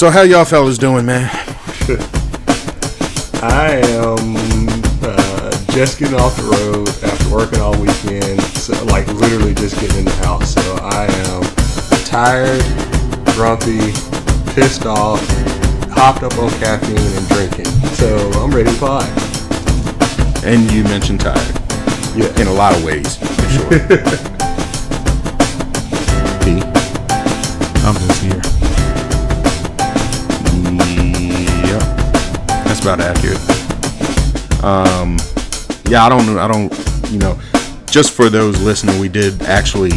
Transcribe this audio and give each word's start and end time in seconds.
So 0.00 0.08
how 0.08 0.22
y'all 0.22 0.46
fellas 0.46 0.78
doing, 0.78 1.04
man? 1.04 1.28
I 3.42 3.82
am 3.84 4.66
uh, 5.02 5.50
just 5.72 5.98
getting 5.98 6.18
off 6.18 6.34
the 6.36 6.44
road 6.44 6.88
after 7.04 7.28
working 7.28 7.60
all 7.60 7.78
weekend, 7.78 8.40
so, 8.56 8.82
like 8.86 9.06
literally 9.08 9.52
just 9.52 9.78
getting 9.78 9.98
in 9.98 10.04
the 10.06 10.16
house. 10.24 10.54
So 10.54 10.78
I 10.80 11.04
am 11.04 11.42
tired, 12.06 12.64
grumpy, 13.36 13.92
pissed 14.54 14.86
off, 14.86 15.20
hopped 15.90 16.22
up 16.22 16.32
on 16.38 16.48
caffeine 16.60 16.96
and 16.96 17.28
drinking. 17.28 17.70
So 17.92 18.30
I'm 18.40 18.50
ready 18.52 18.70
to 18.70 18.76
fly. 18.76 19.04
And 20.46 20.72
you 20.72 20.82
mentioned 20.84 21.20
tired. 21.20 21.60
Yeah. 22.16 22.40
In 22.40 22.46
a 22.46 22.54
lot 22.54 22.74
of 22.74 22.82
ways, 22.82 23.18
for 23.18 23.50
sure. 23.50 23.68
P. 26.40 26.62
I'm 27.84 27.94
just 27.96 28.22
here. 28.22 28.49
That's 32.80 32.96
about 32.96 33.16
accurate. 33.16 34.64
Um, 34.64 35.18
yeah, 35.90 36.04
I 36.04 36.08
don't. 36.08 36.38
I 36.38 36.48
don't, 36.48 37.12
you 37.12 37.18
know, 37.18 37.38
just 37.86 38.12
for 38.12 38.30
those 38.30 38.58
listening, 38.62 38.98
we 38.98 39.08
did 39.10 39.42
actually 39.42 39.90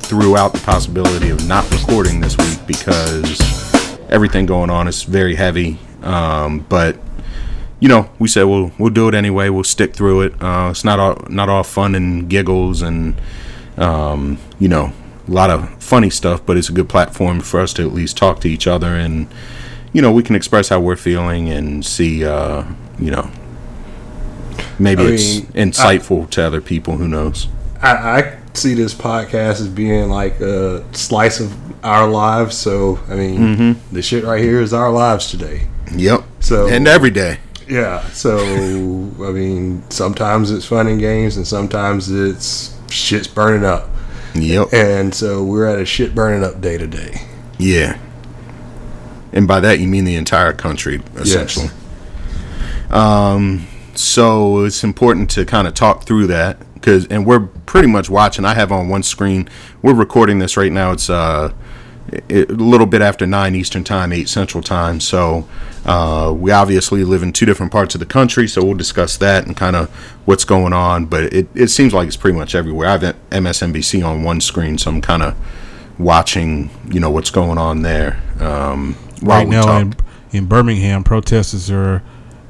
threw 0.00 0.36
out 0.36 0.52
the 0.52 0.58
possibility 0.60 1.30
of 1.30 1.46
not 1.46 1.70
recording 1.70 2.20
this 2.20 2.36
week 2.36 2.58
because 2.66 3.40
everything 4.08 4.44
going 4.44 4.70
on 4.70 4.88
is 4.88 5.04
very 5.04 5.36
heavy. 5.36 5.78
Um, 6.02 6.60
but 6.68 6.98
you 7.78 7.88
know, 7.88 8.10
we 8.18 8.26
said 8.26 8.44
we'll 8.44 8.72
we'll 8.76 8.90
do 8.90 9.06
it 9.06 9.14
anyway. 9.14 9.48
We'll 9.48 9.62
stick 9.62 9.94
through 9.94 10.22
it. 10.22 10.42
Uh, 10.42 10.70
it's 10.72 10.84
not 10.84 10.98
all 10.98 11.22
not 11.28 11.48
all 11.48 11.62
fun 11.62 11.94
and 11.94 12.28
giggles 12.28 12.82
and 12.82 13.14
um, 13.76 14.38
you 14.58 14.68
know 14.68 14.92
a 15.28 15.30
lot 15.30 15.50
of 15.50 15.68
funny 15.80 16.10
stuff, 16.10 16.44
but 16.44 16.56
it's 16.56 16.70
a 16.70 16.72
good 16.72 16.88
platform 16.88 17.40
for 17.40 17.60
us 17.60 17.72
to 17.74 17.82
at 17.82 17.92
least 17.92 18.16
talk 18.16 18.40
to 18.40 18.48
each 18.48 18.66
other 18.66 18.96
and 18.96 19.28
you 19.92 20.02
know 20.02 20.12
we 20.12 20.22
can 20.22 20.34
express 20.34 20.68
how 20.68 20.80
we're 20.80 20.96
feeling 20.96 21.48
and 21.48 21.84
see 21.84 22.24
uh, 22.24 22.64
you 22.98 23.10
know 23.10 23.30
maybe 24.78 25.02
I 25.02 25.06
it's 25.06 25.40
mean, 25.54 25.70
insightful 25.70 26.28
to 26.30 26.42
other 26.44 26.60
people. 26.60 26.96
Who 26.96 27.08
knows? 27.08 27.48
I, 27.80 27.90
I 28.20 28.38
see 28.54 28.74
this 28.74 28.94
podcast 28.94 29.60
as 29.60 29.68
being 29.68 30.08
like 30.08 30.40
a 30.40 30.84
slice 30.94 31.40
of 31.40 31.54
our 31.84 32.08
lives. 32.08 32.56
So 32.56 32.98
I 33.08 33.14
mean, 33.14 33.80
the 33.92 34.02
shit 34.02 34.24
right 34.24 34.42
here 34.42 34.60
is 34.60 34.72
our 34.72 34.90
lives 34.90 35.30
today. 35.30 35.68
Yep. 35.94 36.24
So 36.40 36.68
And 36.68 36.88
every 36.88 37.10
day. 37.10 37.38
Yeah. 37.68 38.06
So 38.10 38.38
I 38.38 39.30
mean, 39.32 39.88
sometimes 39.90 40.50
it's 40.50 40.64
fun 40.66 40.86
and 40.86 41.00
games, 41.00 41.36
and 41.36 41.46
sometimes 41.46 42.10
it's 42.10 42.76
shit's 42.90 43.28
burning 43.28 43.64
up. 43.64 43.88
Yep. 44.34 44.72
And 44.72 45.14
so 45.14 45.42
we're 45.42 45.66
at 45.66 45.78
a 45.78 45.84
shit 45.84 46.14
burning 46.14 46.44
up 46.44 46.60
day 46.60 46.76
today. 46.78 47.22
Yeah. 47.58 47.98
And 49.36 49.46
by 49.46 49.60
that 49.60 49.78
you 49.78 49.86
mean 49.86 50.06
the 50.06 50.16
entire 50.16 50.54
country, 50.54 51.02
essentially. 51.14 51.68
Um, 52.90 53.66
so 53.94 54.64
it's 54.64 54.82
important 54.82 55.28
to 55.32 55.44
kind 55.44 55.68
of 55.68 55.74
talk 55.74 56.04
through 56.04 56.28
that 56.28 56.58
because, 56.72 57.06
and 57.08 57.26
we're 57.26 57.40
pretty 57.40 57.86
much 57.86 58.08
watching. 58.08 58.46
I 58.46 58.54
have 58.54 58.72
on 58.72 58.88
one 58.88 59.02
screen. 59.02 59.46
We're 59.82 59.94
recording 59.94 60.38
this 60.38 60.56
right 60.56 60.72
now. 60.72 60.92
It's 60.92 61.10
uh, 61.10 61.52
it, 62.30 62.48
a 62.48 62.54
little 62.54 62.86
bit 62.86 63.02
after 63.02 63.26
nine 63.26 63.54
Eastern 63.54 63.84
time, 63.84 64.10
eight 64.10 64.30
Central 64.30 64.62
time. 64.62 65.00
So 65.00 65.46
uh, 65.84 66.34
we 66.34 66.50
obviously 66.50 67.04
live 67.04 67.22
in 67.22 67.34
two 67.34 67.44
different 67.44 67.72
parts 67.72 67.94
of 67.94 67.98
the 67.98 68.06
country. 68.06 68.48
So 68.48 68.64
we'll 68.64 68.74
discuss 68.74 69.18
that 69.18 69.46
and 69.46 69.54
kind 69.54 69.76
of 69.76 69.90
what's 70.24 70.44
going 70.44 70.72
on. 70.72 71.04
But 71.06 71.24
it, 71.34 71.48
it 71.54 71.68
seems 71.68 71.92
like 71.92 72.06
it's 72.06 72.16
pretty 72.16 72.38
much 72.38 72.54
everywhere. 72.54 72.88
I 72.88 72.92
have 72.96 73.16
MSNBC 73.30 74.02
on 74.06 74.22
one 74.22 74.40
screen, 74.40 74.78
so 74.78 74.90
I'm 74.90 75.02
kind 75.02 75.22
of 75.22 75.36
watching, 75.98 76.70
you 76.90 77.00
know, 77.00 77.10
what's 77.10 77.30
going 77.30 77.58
on 77.58 77.82
there. 77.82 78.22
Um, 78.40 78.96
while 79.20 79.38
Right 79.40 79.48
now 79.48 79.78
in, 79.78 79.94
in 80.32 80.46
Birmingham, 80.46 81.04
protesters 81.04 81.70
are 81.70 82.02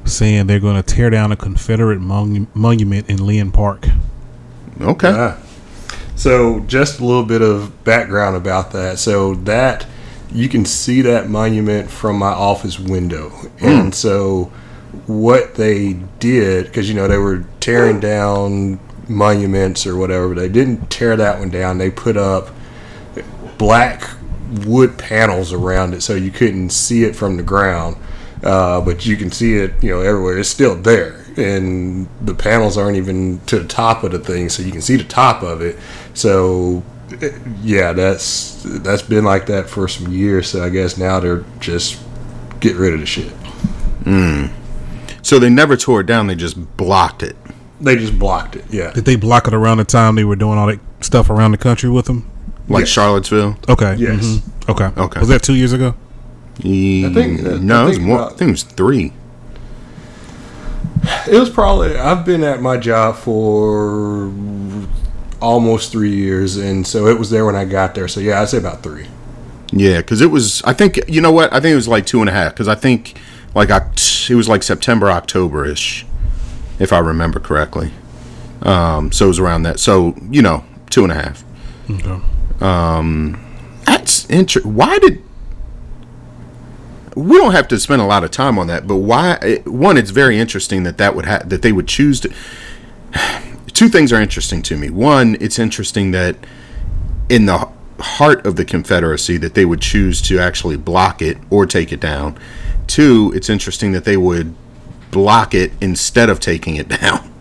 saying 0.04 0.46
they're 0.46 0.60
going 0.60 0.80
to 0.80 0.82
tear 0.82 1.10
down 1.10 1.32
a 1.32 1.36
Confederate 1.36 2.00
monu- 2.00 2.46
monument 2.54 3.08
in 3.08 3.24
Linn 3.24 3.52
Park. 3.52 3.86
okay. 4.80 5.36
So 6.16 6.60
just 6.60 6.98
a 6.98 7.04
little 7.04 7.24
bit 7.24 7.42
of 7.42 7.84
background 7.84 8.36
about 8.36 8.72
that. 8.72 8.98
So 8.98 9.34
that 9.34 9.86
you 10.32 10.48
can 10.48 10.64
see 10.64 11.02
that 11.02 11.28
monument 11.28 11.90
from 11.90 12.18
my 12.18 12.30
office 12.30 12.78
window, 12.78 13.28
hmm. 13.28 13.66
and 13.66 13.94
so 13.94 14.50
what 15.06 15.54
they 15.54 15.92
did 16.18 16.66
because 16.66 16.88
you 16.88 16.94
know 16.94 17.06
they 17.06 17.18
were 17.18 17.44
tearing 17.60 18.00
down 18.00 18.80
monuments 19.08 19.86
or 19.86 19.96
whatever, 19.96 20.28
but 20.28 20.40
they 20.40 20.48
didn't 20.48 20.90
tear 20.90 21.16
that 21.16 21.38
one 21.38 21.50
down. 21.50 21.78
They 21.78 21.90
put 21.90 22.16
up 22.16 22.48
black 23.58 24.08
wood 24.66 24.98
panels 24.98 25.52
around 25.52 25.94
it 25.94 26.02
so 26.02 26.14
you 26.14 26.30
couldn't 26.30 26.70
see 26.70 27.04
it 27.04 27.14
from 27.14 27.36
the 27.36 27.42
ground, 27.42 27.96
uh, 28.42 28.80
but 28.80 29.06
you 29.06 29.16
can 29.16 29.30
see 29.30 29.56
it, 29.56 29.72
you 29.82 29.90
know, 29.90 30.00
everywhere. 30.00 30.38
It's 30.38 30.48
still 30.48 30.74
there, 30.74 31.24
and 31.36 32.08
the 32.20 32.34
panels 32.34 32.76
aren't 32.76 32.96
even 32.96 33.40
to 33.46 33.58
the 33.58 33.68
top 33.68 34.04
of 34.04 34.12
the 34.12 34.18
thing, 34.18 34.48
so 34.48 34.62
you 34.62 34.72
can 34.72 34.82
see 34.82 34.96
the 34.96 35.04
top 35.04 35.42
of 35.42 35.60
it. 35.62 35.78
So, 36.14 36.82
eh, 37.20 37.36
yeah, 37.62 37.92
that's 37.92 38.62
that's 38.64 39.02
been 39.02 39.24
like 39.24 39.46
that 39.46 39.68
for 39.68 39.88
some 39.88 40.12
years. 40.12 40.48
So 40.48 40.64
I 40.64 40.68
guess 40.70 40.96
now 40.96 41.20
they're 41.20 41.44
just 41.60 42.00
getting 42.60 42.78
rid 42.78 42.94
of 42.94 43.00
the 43.00 43.06
shit. 43.06 43.32
So 45.22 45.38
they 45.38 45.50
never 45.50 45.76
tore 45.76 46.00
it 46.02 46.06
down; 46.06 46.26
they 46.26 46.36
just 46.36 46.76
blocked 46.76 47.22
it. 47.22 47.36
They 47.80 47.96
just 47.96 48.18
blocked 48.18 48.56
it. 48.56 48.64
Yeah. 48.70 48.92
Did 48.92 49.04
they 49.04 49.16
block 49.16 49.46
it 49.46 49.54
around 49.54 49.78
the 49.78 49.84
time 49.84 50.14
they 50.14 50.24
were 50.24 50.36
doing 50.36 50.58
all 50.58 50.66
that 50.68 50.80
stuff 51.00 51.28
around 51.28 51.52
the 51.52 51.58
country 51.58 51.90
with 51.90 52.06
them? 52.06 52.30
Like 52.68 52.80
Yeah. 52.80 52.86
Charlottesville. 52.86 53.56
Okay. 53.68 53.94
Yes. 53.98 54.24
mhm, 54.24 54.42
Okay. 54.70 54.90
Okay. 54.96 55.20
Was 55.20 55.28
that 55.28 55.42
two 55.42 55.54
years 55.54 55.72
ago? 55.72 55.94
I 56.58 57.10
think- 57.14 57.46
I 57.46 57.58
no, 57.58 57.84
it 57.86 57.88
was 57.90 58.00
more. 58.00 58.16
about- 58.18 58.32
I 58.32 58.36
think 58.36 58.48
it 58.48 58.52
was 58.52 58.62
three. 58.62 59.12
It 61.30 61.38
was 61.38 61.50
probably 61.50 61.96
I've 61.96 62.24
been 62.24 62.42
at 62.42 62.60
my 62.62 62.76
job 62.76 63.16
for 63.16 64.32
almost 65.40 65.92
three 65.92 66.14
years, 66.14 66.56
and 66.56 66.86
so 66.86 67.06
it 67.06 67.18
was 67.18 67.30
there 67.30 67.44
when 67.46 67.54
I 67.54 67.64
got 67.64 67.94
there. 67.94 68.08
So 68.08 68.20
yeah, 68.20 68.40
I'd 68.40 68.48
say 68.48 68.58
about 68.58 68.82
three. 68.82 69.06
Yeah, 69.72 69.98
because 69.98 70.20
it 70.20 70.30
was. 70.30 70.62
I 70.64 70.72
think 70.72 70.98
you 71.08 71.20
know 71.20 71.30
what? 71.32 71.52
I 71.52 71.60
think 71.60 71.72
it 71.72 71.76
was 71.76 71.88
like 71.88 72.06
two 72.06 72.20
and 72.20 72.28
a 72.28 72.32
half. 72.32 72.52
Because 72.52 72.68
I 72.68 72.74
think 72.74 73.18
like 73.54 73.68
Oct- 73.68 74.30
it 74.30 74.34
was 74.34 74.48
like 74.48 74.62
September, 74.62 75.10
October 75.10 75.64
ish, 75.66 76.06
if 76.78 76.92
I 76.92 76.98
remember 76.98 77.38
correctly. 77.38 77.90
Um, 78.62 79.12
so 79.12 79.26
it 79.26 79.28
was 79.28 79.38
around 79.38 79.62
that. 79.64 79.78
So 79.78 80.14
you 80.30 80.42
know, 80.42 80.64
two 80.90 81.02
and 81.04 81.12
a 81.12 81.16
half. 81.16 81.44
Okay. 81.90 82.20
Um, 82.60 83.42
That's 83.86 84.28
interesting. 84.30 84.74
Why 84.74 84.98
did 84.98 85.22
we 87.14 87.36
don't 87.38 87.52
have 87.52 87.68
to 87.68 87.78
spend 87.78 88.02
a 88.02 88.06
lot 88.06 88.24
of 88.24 88.30
time 88.30 88.58
on 88.58 88.66
that? 88.66 88.86
But 88.86 88.96
why? 88.96 89.60
One, 89.64 89.96
it's 89.96 90.10
very 90.10 90.38
interesting 90.38 90.82
that 90.84 90.98
that 90.98 91.14
would 91.14 91.26
ha- 91.26 91.42
that 91.44 91.62
they 91.62 91.72
would 91.72 91.88
choose 91.88 92.20
to. 92.20 92.32
Two 93.72 93.88
things 93.88 94.12
are 94.12 94.20
interesting 94.20 94.62
to 94.62 94.76
me. 94.76 94.88
One, 94.90 95.36
it's 95.40 95.58
interesting 95.58 96.10
that 96.12 96.36
in 97.28 97.44
the 97.46 97.68
heart 98.00 98.46
of 98.46 98.56
the 98.56 98.64
Confederacy 98.64 99.36
that 99.38 99.54
they 99.54 99.64
would 99.64 99.80
choose 99.80 100.20
to 100.22 100.38
actually 100.38 100.76
block 100.76 101.20
it 101.20 101.36
or 101.50 101.66
take 101.66 101.92
it 101.92 102.00
down. 102.00 102.38
Two, 102.86 103.32
it's 103.34 103.50
interesting 103.50 103.92
that 103.92 104.04
they 104.04 104.16
would 104.16 104.54
block 105.10 105.54
it 105.54 105.72
instead 105.80 106.30
of 106.30 106.40
taking 106.40 106.76
it 106.76 106.88
down. 107.00 107.32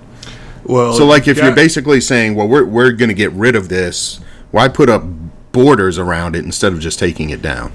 Well, 0.64 0.94
So, 0.94 1.06
like, 1.06 1.28
if 1.28 1.38
you 1.38 1.44
you're 1.44 1.56
basically 1.56 2.02
saying, 2.02 2.36
"Well, 2.36 2.48
we're 2.48 2.66
we're 2.66 2.92
going 2.92 3.10
to 3.10 3.16
get 3.16 3.32
rid 3.34 3.56
of 3.56 3.70
this," 3.70 4.20
why 4.56 4.70
put 4.70 4.90
up 4.90 5.04
borders 5.52 5.98
around 5.98 6.34
it 6.34 6.46
instead 6.46 6.72
of 6.72 6.80
just 6.80 6.98
taking 6.98 7.30
it 7.30 7.42
down? 7.42 7.74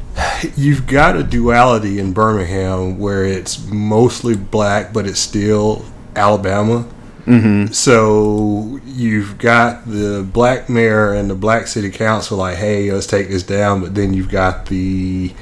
you've 0.57 0.87
got 0.87 1.15
a 1.15 1.23
duality 1.23 1.99
in 1.99 2.15
Birmingham 2.15 2.99
where 2.99 3.23
it's 3.23 3.67
mostly 3.67 4.35
black, 4.35 4.91
but 4.91 5.07
it's 5.07 5.21
still 5.21 5.85
Alabama. 6.17 6.89
Mm-hmm. 7.27 7.75
So 7.75 8.81
you've 8.87 9.37
got 9.37 9.87
the 9.87 10.27
black 10.33 10.71
mayor 10.71 11.13
and 11.13 11.29
the 11.29 11.35
black 11.35 11.67
city 11.67 11.91
council 11.91 12.39
like, 12.39 12.57
hey, 12.57 12.91
let's 12.91 13.07
take 13.07 13.29
this 13.29 13.43
down. 13.43 13.83
But 13.83 13.95
then 13.95 14.15
you've 14.15 14.31
got 14.31 14.65
the 14.65 15.35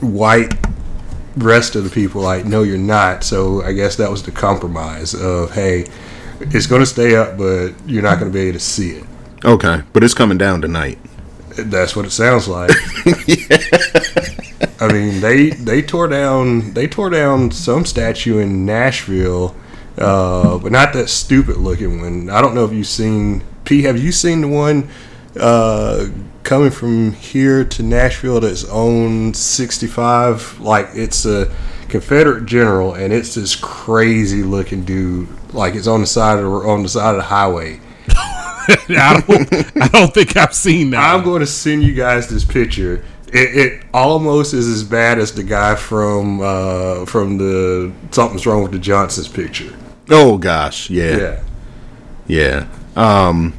white 0.00 0.54
rest 1.36 1.74
of 1.74 1.82
the 1.82 1.90
people 1.90 2.22
like, 2.22 2.44
no, 2.44 2.62
you're 2.62 2.78
not. 2.78 3.24
So 3.24 3.64
I 3.64 3.72
guess 3.72 3.96
that 3.96 4.08
was 4.08 4.22
the 4.22 4.30
compromise 4.30 5.12
of, 5.12 5.50
hey, 5.50 5.88
it's 6.38 6.68
going 6.68 6.82
to 6.82 6.86
stay 6.86 7.16
up, 7.16 7.36
but 7.36 7.72
you're 7.84 8.04
not 8.04 8.20
going 8.20 8.30
to 8.30 8.32
be 8.32 8.42
able 8.42 8.60
to 8.60 8.64
see 8.64 8.90
it. 8.92 9.09
Okay, 9.44 9.82
but 9.92 10.04
it's 10.04 10.14
coming 10.14 10.38
down 10.38 10.60
tonight. 10.60 10.98
That's 11.56 11.96
what 11.96 12.04
it 12.04 12.10
sounds 12.10 12.46
like. 12.46 12.70
I 14.80 14.92
mean, 14.92 15.20
they 15.20 15.50
they 15.50 15.82
tore 15.82 16.08
down 16.08 16.74
they 16.74 16.86
tore 16.86 17.10
down 17.10 17.50
some 17.50 17.84
statue 17.84 18.38
in 18.38 18.66
Nashville, 18.66 19.56
uh, 19.98 20.58
but 20.58 20.72
not 20.72 20.92
that 20.92 21.08
stupid 21.08 21.56
looking 21.56 22.00
one. 22.00 22.30
I 22.30 22.40
don't 22.40 22.54
know 22.54 22.64
if 22.64 22.72
you've 22.72 22.86
seen 22.86 23.42
P. 23.64 23.82
Have 23.82 23.98
you 23.98 24.12
seen 24.12 24.42
the 24.42 24.48
one 24.48 24.88
uh, 25.38 26.08
coming 26.42 26.70
from 26.70 27.12
here 27.12 27.64
to 27.64 27.82
Nashville 27.82 28.40
that's 28.40 28.64
on 28.64 29.32
sixty 29.32 29.86
five? 29.86 30.60
Like 30.60 30.88
it's 30.92 31.24
a 31.24 31.54
Confederate 31.88 32.44
general, 32.44 32.94
and 32.94 33.12
it's 33.12 33.34
this 33.34 33.56
crazy 33.56 34.42
looking 34.42 34.84
dude. 34.84 35.28
Like 35.54 35.74
it's 35.74 35.86
on 35.86 36.02
the 36.02 36.06
side 36.06 36.38
of 36.38 36.46
on 36.46 36.82
the 36.82 36.90
side 36.90 37.10
of 37.10 37.16
the 37.16 37.22
highway. 37.22 37.80
I 38.90 39.22
don't. 39.26 39.82
I 39.82 39.88
don't 39.88 40.12
think 40.14 40.36
I've 40.36 40.54
seen 40.54 40.90
that. 40.90 40.98
I'm 41.14 41.24
going 41.24 41.40
to 41.40 41.46
send 41.46 41.82
you 41.82 41.94
guys 41.94 42.28
this 42.28 42.44
picture. 42.44 43.04
It, 43.32 43.56
it 43.56 43.82
almost 43.94 44.54
is 44.54 44.66
as 44.68 44.82
bad 44.82 45.18
as 45.18 45.32
the 45.32 45.44
guy 45.44 45.74
from 45.76 46.40
uh, 46.40 47.06
from 47.06 47.38
the 47.38 47.92
something's 48.10 48.46
wrong 48.46 48.62
with 48.62 48.72
the 48.72 48.78
Johnsons 48.78 49.28
picture. 49.28 49.72
Oh 50.08 50.36
gosh, 50.38 50.90
yeah, 50.90 51.16
Yeah. 51.16 51.42
yeah. 52.26 52.68
Um, 52.96 53.54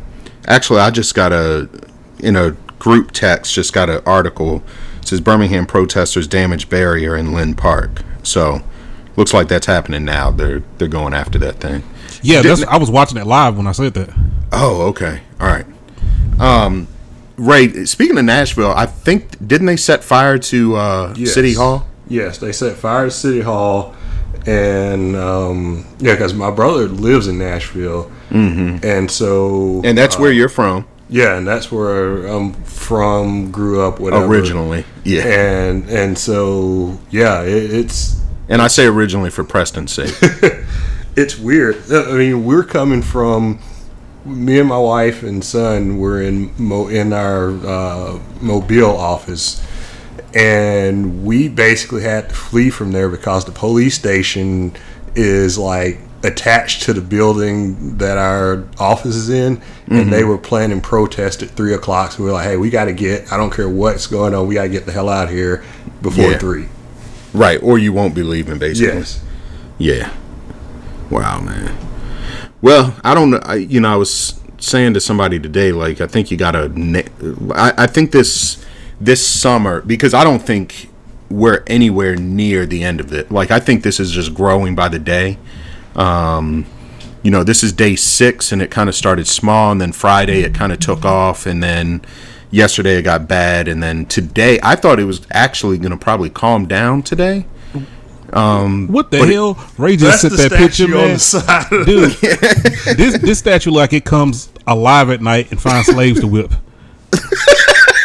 actually, 0.48 0.82
I 0.82 0.92
just 0.92 1.16
got 1.16 1.32
a 1.32 1.70
in 2.20 2.36
a 2.36 2.52
group 2.80 3.12
text. 3.12 3.54
Just 3.54 3.72
got 3.74 3.90
an 3.90 4.02
article. 4.06 4.62
It 5.02 5.08
says 5.08 5.22
Birmingham 5.22 5.66
protesters 5.66 6.28
damage 6.28 6.70
barrier 6.70 7.16
in 7.16 7.32
Linn 7.34 7.56
Park. 7.56 8.02
So 8.24 8.62
looks 9.16 9.34
like 9.34 9.48
that's 9.48 9.66
happening 9.68 10.04
now. 10.04 10.32
They're 10.32 10.64
they're 10.78 10.88
going 10.90 11.14
after 11.14 11.40
that 11.40 11.56
thing. 11.62 11.84
Yeah, 12.24 12.42
that's, 12.44 12.64
I 12.66 12.78
was 12.78 12.92
watching 12.92 13.18
it 13.18 13.26
live 13.26 13.58
when 13.58 13.66
I 13.68 13.72
said 13.72 13.94
that. 13.96 14.10
Oh, 14.52 14.88
okay. 14.90 15.22
All 15.40 15.48
right. 15.48 15.66
Um, 16.40 16.88
Ray, 17.38 17.86
speaking 17.86 18.18
of 18.18 18.26
Nashville, 18.26 18.72
I 18.72 18.86
think 18.86 19.46
didn't 19.46 19.68
they 19.68 19.78
set 19.78 20.04
fire 20.04 20.38
to 20.38 20.76
uh, 20.76 21.14
Yes. 21.18 21.34
City 21.34 21.54
Hall? 21.54 21.88
Yes, 22.08 22.38
they 22.38 22.52
set 22.52 22.76
fire 22.76 23.06
to 23.06 23.12
City 23.12 23.42
Hall, 23.42 23.96
and 24.46 25.16
um, 25.16 25.86
yeah, 26.00 26.14
because 26.14 26.34
my 26.34 26.52
brother 26.52 26.88
lives 26.88 27.28
in 27.28 27.38
Nashville, 27.38 28.12
mm-hmm. 28.30 28.86
and 28.86 29.10
so 29.10 29.82
And 29.86 29.98
that's 29.98 30.20
where 30.20 30.32
you're 30.32 30.50
from 30.50 30.86
yeah, 31.12 31.38
and 31.38 31.46
that's 31.46 31.70
where 31.70 32.26
I'm 32.26 32.54
from, 32.64 33.52
grew 33.52 33.86
up, 33.86 34.00
whatever. 34.00 34.26
originally. 34.26 34.86
Yeah. 35.04 35.24
and 35.24 35.90
and 35.90 36.18
so 36.18 36.98
yeah, 37.12 37.44
it, 37.44 37.72
it's 37.72 38.22
And 38.48 38.62
I 38.62 38.68
say 38.68 38.86
originally 38.86 39.30
for 39.30 39.44
Preston's 39.44 39.92
sake. 39.92 40.16
it's 41.18 41.38
weird. 41.38 41.84
I 41.92 42.14
mean, 42.14 42.46
we're 42.46 42.64
coming 42.64 43.02
from 43.02 43.60
me 44.26 44.60
and 44.60 44.70
my 44.70 44.78
wife 44.78 45.24
and 45.24 45.44
son 45.44 45.98
were 45.98 46.22
in 46.22 46.54
Mo, 46.58 46.88
in 46.88 47.12
our 47.14 47.50
uh, 47.66 48.20
Mobile 48.42 48.96
office, 48.98 49.66
and 50.34 51.26
we 51.26 51.48
basically 51.50 52.04
had 52.04 52.30
to 52.30 52.36
flee 52.36 52.70
from 52.70 52.92
there 52.92 53.10
because 53.10 53.46
the 53.46 53.52
police 53.52 53.96
station 53.96 54.74
is 55.16 55.58
like 55.58 56.00
attached 56.24 56.84
to 56.84 56.94
the 56.94 57.02
building 57.02 57.98
that 57.98 58.18
our 58.18 58.64
office 58.80 59.16
is 59.16 59.30
in, 59.30 59.62
and 59.88 60.14
they 60.14 60.24
were 60.24 60.38
planning 60.38 60.80
protest 60.80 61.42
at 61.44 61.50
three 61.50 61.74
o'clock. 61.74 62.12
So 62.12 62.24
we 62.24 62.30
are 62.30 62.34
like, 62.34 62.46
"Hey, 62.46 62.58
we 62.58 62.70
got 62.70 62.86
to 62.86 62.94
get. 62.94 63.32
I 63.34 63.38
don't 63.38 63.52
care 63.52 63.68
what's 63.68 64.08
going 64.08 64.34
on. 64.36 64.48
We 64.48 64.54
got 64.54 64.64
to 64.64 64.70
get 64.70 64.86
the 64.86 64.92
hell 64.92 65.10
out 65.10 65.26
of 65.30 65.34
here 65.34 65.64
before 66.02 66.32
Yeah. 66.32 66.38
three. 66.38 66.68
right. 67.34 67.62
Or 67.64 67.78
you 67.80 67.92
won't 67.94 68.14
be 68.14 68.24
leaving, 68.24 68.58
basically. 68.60 68.94
Yes. 69.00 69.20
Yeah. 69.78 70.12
Wow, 71.10 71.40
man. 71.42 71.76
Well, 72.62 72.96
I 73.04 73.14
don't 73.14 73.60
you 73.70 73.80
know, 73.80 73.92
I 73.92 73.96
was 73.96 74.40
saying 74.60 74.94
to 74.94 75.00
somebody 75.00 75.40
today, 75.40 75.72
like, 75.72 76.02
I 76.02 76.08
think 76.08 76.32
you 76.32 76.38
got 76.38 76.52
to. 76.52 77.04
I, 77.56 77.74
I 77.84 77.88
think 77.88 78.12
this 78.12 78.64
this 79.00 79.26
summer 79.26 79.82
because 79.82 80.14
I 80.14 80.24
don't 80.24 80.42
think 80.42 80.90
we're 81.30 81.64
anywhere 81.66 82.16
near 82.16 82.66
the 82.66 82.84
end 82.84 83.00
of 83.00 83.14
it. 83.14 83.32
Like, 83.32 83.52
I 83.52 83.60
think 83.60 83.84
this 83.84 84.00
is 84.00 84.12
just 84.12 84.34
growing 84.34 84.76
by 84.76 84.90
the 84.90 85.00
day. 85.00 85.38
Um, 85.96 86.66
you 87.24 87.32
know, 87.32 87.44
this 87.44 87.64
is 87.64 87.74
day 87.74 87.96
six, 87.96 88.52
and 88.52 88.62
it 88.62 88.70
kind 88.72 88.90
of 88.90 88.96
started 88.96 89.28
small, 89.28 89.72
and 89.72 89.82
then 89.82 89.92
Friday 89.92 90.42
it 90.42 90.54
kind 90.54 90.72
of 90.72 90.80
took 90.80 91.04
off, 91.06 91.46
and 91.46 91.62
then 91.64 92.02
yesterday 92.52 92.98
it 92.98 93.04
got 93.04 93.28
bad, 93.28 93.68
and 93.68 93.82
then 93.82 94.06
today 94.06 94.60
I 94.62 94.76
thought 94.76 95.00
it 95.00 95.06
was 95.06 95.26
actually 95.32 95.78
going 95.78 95.92
to 95.92 95.98
probably 95.98 96.30
calm 96.30 96.68
down 96.68 97.02
today. 97.02 97.46
What 98.32 99.12
the 99.12 99.20
But 99.20 99.30
it- 99.30 99.34
hell? 99.34 99.58
Ray 99.78 99.98
just 99.98 100.22
That's 100.24 100.36
sent 100.38 100.50
that 100.52 100.58
picture, 100.58 100.84
statue 100.88 100.98
on 100.98 101.02
man. 101.06 101.14
the 101.14 101.20
side. 101.20 101.72
Of 101.74 101.86
Dude, 101.86 102.12
this 102.98 103.18
this 103.20 103.40
statue 103.40 103.72
like 103.72 103.94
it 103.94 104.06
comes 104.06 104.50
alive 104.68 105.10
at 105.10 105.22
night 105.22 105.52
and 105.52 105.62
finds 105.62 105.88
slaves 105.88 106.20
to 106.22 106.28
whip. 106.28 106.52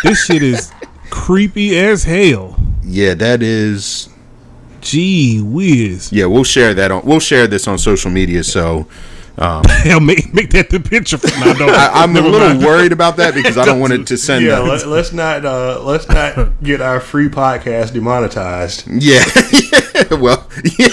this 0.02 0.24
shit 0.24 0.42
is 0.42 0.72
creepy 1.10 1.78
as 1.78 2.04
hell. 2.04 2.56
Yeah, 2.82 3.14
that 3.14 3.42
is 3.42 4.08
Gee 4.80 5.42
whiz. 5.42 6.12
Yeah, 6.12 6.26
we'll 6.26 6.44
share 6.44 6.74
that 6.74 6.90
on. 6.90 7.04
We'll 7.04 7.20
share 7.20 7.46
this 7.46 7.66
on 7.66 7.78
social 7.78 8.10
media. 8.10 8.44
So 8.44 8.86
Hell, 9.38 10.00
make, 10.00 10.32
make 10.32 10.48
that 10.50 10.70
the 10.70 10.80
picture 10.80 11.18
for 11.18 11.28
no, 11.44 11.52
no, 11.52 11.66
I, 11.68 11.90
I'm 12.02 12.16
a 12.16 12.20
little 12.22 12.48
mind. 12.48 12.60
worried 12.64 12.92
about 12.92 13.18
that 13.18 13.34
because 13.34 13.58
I 13.58 13.66
don't 13.66 13.80
want 13.80 13.92
it 13.92 14.06
to 14.06 14.16
send. 14.16 14.44
yeah, 14.44 14.60
a- 14.60 14.62
let, 14.62 14.86
let's 14.86 15.12
not 15.12 15.44
uh, 15.44 15.80
let's 15.82 16.08
not 16.08 16.62
get 16.62 16.80
our 16.80 17.00
free 17.00 17.28
podcast 17.28 17.92
demonetized. 17.92 18.86
yeah, 18.88 19.22
yeah. 19.52 19.75
Well, 20.20 20.48
yeah. 20.78 20.88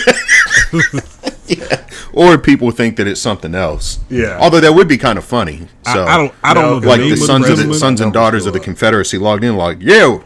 yeah. 1.47 1.87
Or 2.13 2.37
people 2.37 2.71
think 2.71 2.95
that 2.97 3.07
it's 3.07 3.19
something 3.21 3.53
else. 3.55 3.99
Yeah. 4.09 4.37
Although 4.39 4.59
that 4.61 4.73
would 4.73 4.87
be 4.87 4.97
kind 4.97 5.17
of 5.17 5.25
funny. 5.25 5.67
So 5.91 6.03
I, 6.03 6.13
I 6.13 6.17
don't. 6.17 6.33
I 6.43 6.53
don't 6.53 6.63
No, 6.63 6.79
know 6.79 6.87
like 6.87 6.99
name 7.01 7.09
the 7.09 7.17
sons 7.17 7.47
the 7.47 7.53
of 7.53 7.59
the 7.67 7.73
sons 7.73 8.01
and 8.01 8.13
daughters 8.13 8.45
of 8.45 8.53
the. 8.53 8.59
Confederacy 8.59 9.17
logged 9.17 9.43
in, 9.43 9.55
like, 9.57 9.77
yeah, 9.81 10.19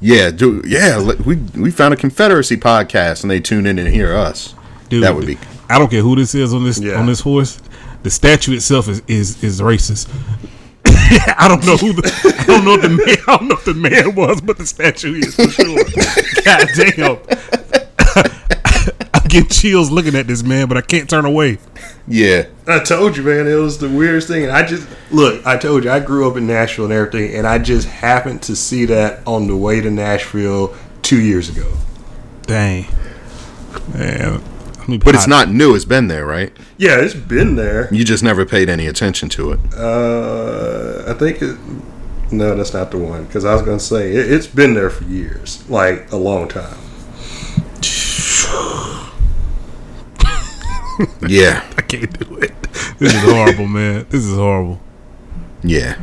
yeah, 0.00 0.30
dude. 0.30 0.66
yeah. 0.66 1.00
We 1.24 1.36
we 1.56 1.70
found 1.70 1.94
a 1.94 1.96
Confederacy 1.96 2.56
podcast, 2.56 3.22
and 3.22 3.30
they 3.30 3.40
tune 3.40 3.66
in 3.66 3.78
and 3.78 3.88
hear 3.88 4.14
us. 4.14 4.54
Dude, 4.88 5.02
that 5.04 5.14
would 5.14 5.26
be. 5.26 5.38
I 5.68 5.78
don't 5.78 5.90
care 5.90 6.02
who 6.02 6.14
this 6.16 6.34
is 6.34 6.52
on 6.52 6.64
this 6.64 6.78
Yeah. 6.78 6.98
on 6.98 7.06
this 7.06 7.20
horse. 7.20 7.60
The 8.02 8.10
statue 8.10 8.54
itself 8.54 8.88
is 8.88 9.02
is, 9.08 9.42
is 9.42 9.60
racist. 9.60 10.08
I 11.38 11.46
don't 11.46 11.64
know 11.64 11.76
who 11.76 11.92
the 11.92 12.36
I 12.40 12.44
don't 12.46 12.64
know 12.64 12.74
if 12.74 12.82
the 12.82 12.88
man 12.88 13.16
I 13.28 13.36
don't 13.36 13.48
know 13.48 13.56
if 13.56 13.64
the 13.64 13.74
man 13.74 14.14
was, 14.16 14.40
but 14.40 14.58
the 14.58 14.66
statue 14.66 15.14
is 15.14 15.36
for 15.36 15.48
sure. 15.48 15.84
God 16.44 16.68
damn. 16.74 17.18
I 19.14 19.20
get 19.28 19.50
chills 19.50 19.90
looking 19.90 20.16
at 20.16 20.26
this 20.26 20.42
man, 20.42 20.66
but 20.66 20.76
I 20.76 20.80
can't 20.80 21.08
turn 21.08 21.24
away. 21.24 21.58
Yeah, 22.08 22.46
I 22.66 22.80
told 22.80 23.16
you, 23.16 23.22
man, 23.22 23.46
it 23.46 23.54
was 23.54 23.78
the 23.78 23.88
weirdest 23.88 24.26
thing. 24.26 24.44
And 24.44 24.52
I 24.52 24.66
just 24.66 24.88
look, 25.12 25.46
I 25.46 25.56
told 25.56 25.84
you, 25.84 25.90
I 25.90 26.00
grew 26.00 26.28
up 26.28 26.36
in 26.36 26.46
Nashville 26.48 26.86
and 26.86 26.94
everything, 26.94 27.36
and 27.36 27.46
I 27.46 27.58
just 27.58 27.86
happened 27.86 28.42
to 28.42 28.56
see 28.56 28.84
that 28.86 29.24
on 29.28 29.46
the 29.46 29.56
way 29.56 29.80
to 29.80 29.90
Nashville 29.90 30.74
two 31.02 31.20
years 31.20 31.48
ago. 31.48 31.72
Dang. 32.42 32.86
Man. 33.92 34.42
Let 34.86 34.88
me 34.88 34.98
but 34.98 35.14
it's 35.14 35.26
not 35.26 35.48
new. 35.50 35.74
It's 35.74 35.84
been 35.84 36.06
there, 36.08 36.24
right? 36.24 36.56
Yeah, 36.78 37.00
it's 37.00 37.14
been 37.14 37.56
there. 37.56 37.92
You 37.92 38.04
just 38.04 38.22
never 38.22 38.46
paid 38.46 38.68
any 38.68 38.86
attention 38.86 39.28
to 39.30 39.52
it. 39.52 39.60
Uh, 39.76 41.04
I 41.10 41.14
think 41.14 41.42
it. 41.42 41.58
No, 42.30 42.54
that's 42.56 42.72
not 42.72 42.90
the 42.90 42.98
one. 42.98 43.24
Because 43.24 43.44
I 43.44 43.52
was 43.52 43.62
going 43.62 43.78
to 43.78 43.84
say 43.84 44.12
it, 44.12 44.30
it's 44.30 44.46
been 44.46 44.74
there 44.74 44.90
for 44.90 45.04
years, 45.04 45.68
like 45.68 46.10
a 46.12 46.16
long 46.16 46.48
time. 46.48 46.78
Yeah, 51.28 51.62
I 51.76 51.82
can't 51.82 52.18
do 52.18 52.36
it. 52.36 52.54
This 52.98 53.12
is 53.12 53.20
horrible, 53.22 53.66
man. 53.66 54.06
This 54.08 54.24
is 54.24 54.34
horrible. 54.34 54.80
yeah. 55.62 56.00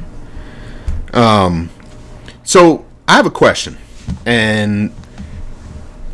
Um, 1.13 1.71
so 2.43 2.85
I 3.07 3.13
have 3.15 3.25
a 3.25 3.31
question, 3.31 3.77
and 4.25 4.91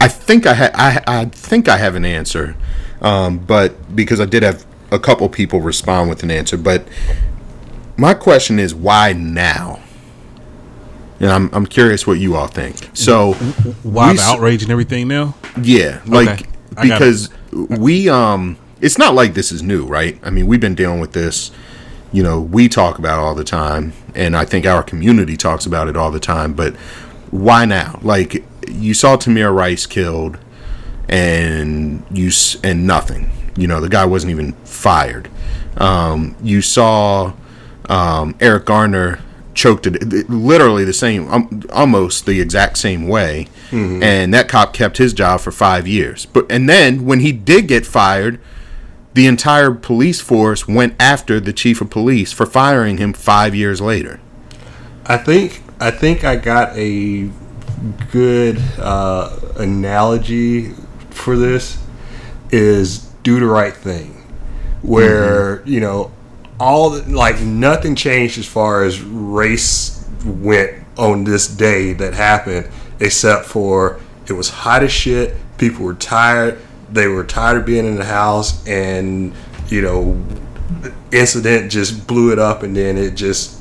I 0.02 0.08
think 0.08 0.46
I 0.46 0.54
ha- 0.54 0.72
I 0.74 1.02
I 1.08 1.26
think 1.26 1.68
I 1.68 1.78
have 1.78 1.96
an 1.96 2.06
answer, 2.06 2.56
um, 3.02 3.40
but 3.40 3.96
because 3.96 4.20
I 4.20 4.26
did 4.26 4.44
have 4.44 4.66
a 4.92 5.00
couple 5.00 5.28
people 5.30 5.62
respond 5.62 6.10
with 6.10 6.24
an 6.24 6.32
answer, 6.32 6.58
but 6.58 6.88
my 7.98 8.14
question 8.14 8.60
is 8.60 8.74
why 8.74 9.14
now? 9.14 9.80
And 11.20 11.30
I'm 11.30 11.50
I'm 11.54 11.66
curious 11.66 12.08
what 12.08 12.14
you 12.14 12.36
all 12.36 12.48
think. 12.48 12.90
So 12.94 13.34
Why 13.84 14.14
the 14.14 14.22
outrage 14.22 14.64
and 14.64 14.72
everything 14.72 15.08
now? 15.08 15.36
Yeah, 15.62 16.02
like 16.06 16.48
got 16.76 16.84
because 16.84 17.30
we 17.52 18.08
um 18.08 18.58
it's 18.80 18.98
not 18.98 19.14
like 19.14 19.34
this 19.34 19.52
is 19.52 19.62
new, 19.62 19.86
right? 19.86 20.18
I 20.24 20.30
mean, 20.30 20.48
we've 20.48 20.62
been 20.62 20.76
dealing 20.76 21.02
with 21.02 21.12
this, 21.12 21.52
you 22.14 22.24
know, 22.24 22.40
we 22.40 22.70
talk 22.70 22.98
about 22.98 23.20
it 23.20 23.22
all 23.22 23.36
the 23.36 23.44
time 23.44 23.92
and 24.16 24.36
I 24.38 24.46
think 24.46 24.66
our 24.66 24.82
community 24.82 25.36
talks 25.36 25.66
about 25.66 25.90
it 25.90 25.98
all 25.98 26.12
the 26.12 26.20
time, 26.22 26.54
but 26.54 26.76
why 27.32 27.66
now? 27.66 28.00
Like 28.02 28.44
you 28.70 28.94
saw 28.94 29.18
Tamir 29.18 29.54
Rice 29.54 29.86
killed 29.86 30.38
and 31.08 32.04
you 32.12 32.28
s- 32.28 32.58
and 32.64 32.86
nothing. 32.86 33.30
You 33.56 33.68
know, 33.68 33.82
the 33.82 33.90
guy 33.90 34.06
wasn't 34.06 34.32
even 34.32 34.54
fired. 34.64 35.30
Um 35.78 36.36
you 36.42 36.62
saw 36.62 37.34
um 37.88 38.36
Eric 38.40 38.66
Garner 38.66 39.20
choked 39.56 39.88
it 39.88 40.30
literally 40.30 40.86
the 40.86 40.94
same 40.94 41.28
um, 41.30 41.64
almost 41.74 42.26
the 42.26 42.40
exact 42.40 42.78
same 42.78 43.08
way 43.08 43.48
and 43.72 44.34
that 44.34 44.48
cop 44.48 44.74
kept 44.74 44.98
his 44.98 45.12
job 45.14 45.40
for 45.42 45.52
5 45.52 45.86
years 45.88 46.26
but 46.26 46.46
and 46.50 46.68
then 46.70 47.04
when 47.06 47.20
he 47.20 47.32
did 47.32 47.68
get 47.68 47.86
fired 47.86 48.40
the 49.16 49.28
entire 49.28 49.72
police 49.72 50.22
force 50.22 50.68
went 50.68 50.96
after 51.00 51.40
the 51.40 51.52
chief 51.54 51.82
of 51.82 51.90
police 51.90 52.32
for 52.32 52.46
firing 52.46 52.98
him 52.98 53.12
5 53.14 53.54
years 53.54 53.80
later 53.82 54.20
I 55.06 55.18
think 55.18 55.62
I 55.80 55.92
think 55.92 56.24
I 56.24 56.36
got 56.38 56.76
a 56.78 57.30
good 58.12 58.62
uh, 58.78 59.38
analogy 59.56 60.74
for 61.10 61.36
this 61.36 61.78
is 62.52 63.00
do 63.24 63.40
the 63.40 63.46
right 63.46 63.74
thing, 63.74 64.26
where 64.82 65.64
you 65.66 65.80
know 65.80 66.12
all 66.60 66.90
the, 66.90 67.10
like 67.12 67.40
nothing 67.42 67.96
changed 67.96 68.38
as 68.38 68.46
far 68.46 68.84
as 68.84 69.02
race 69.02 70.08
went 70.26 70.84
on 70.98 71.24
this 71.24 71.48
day 71.48 71.94
that 71.94 72.14
happened, 72.14 72.70
except 73.00 73.46
for 73.46 74.00
it 74.28 74.34
was 74.34 74.50
hot 74.50 74.84
as 74.84 74.92
shit. 74.92 75.36
People 75.58 75.86
were 75.86 75.94
tired. 75.94 76.60
They 76.92 77.08
were 77.08 77.24
tired 77.24 77.58
of 77.58 77.66
being 77.66 77.86
in 77.86 77.96
the 77.96 78.06
house, 78.06 78.66
and 78.68 79.34
you 79.68 79.82
know, 79.82 80.22
incident 81.12 81.72
just 81.72 82.08
blew 82.08 82.32
it 82.32 82.40
up, 82.40 82.64
and 82.64 82.76
then 82.76 82.98
it 82.98 83.16
just 83.16 83.59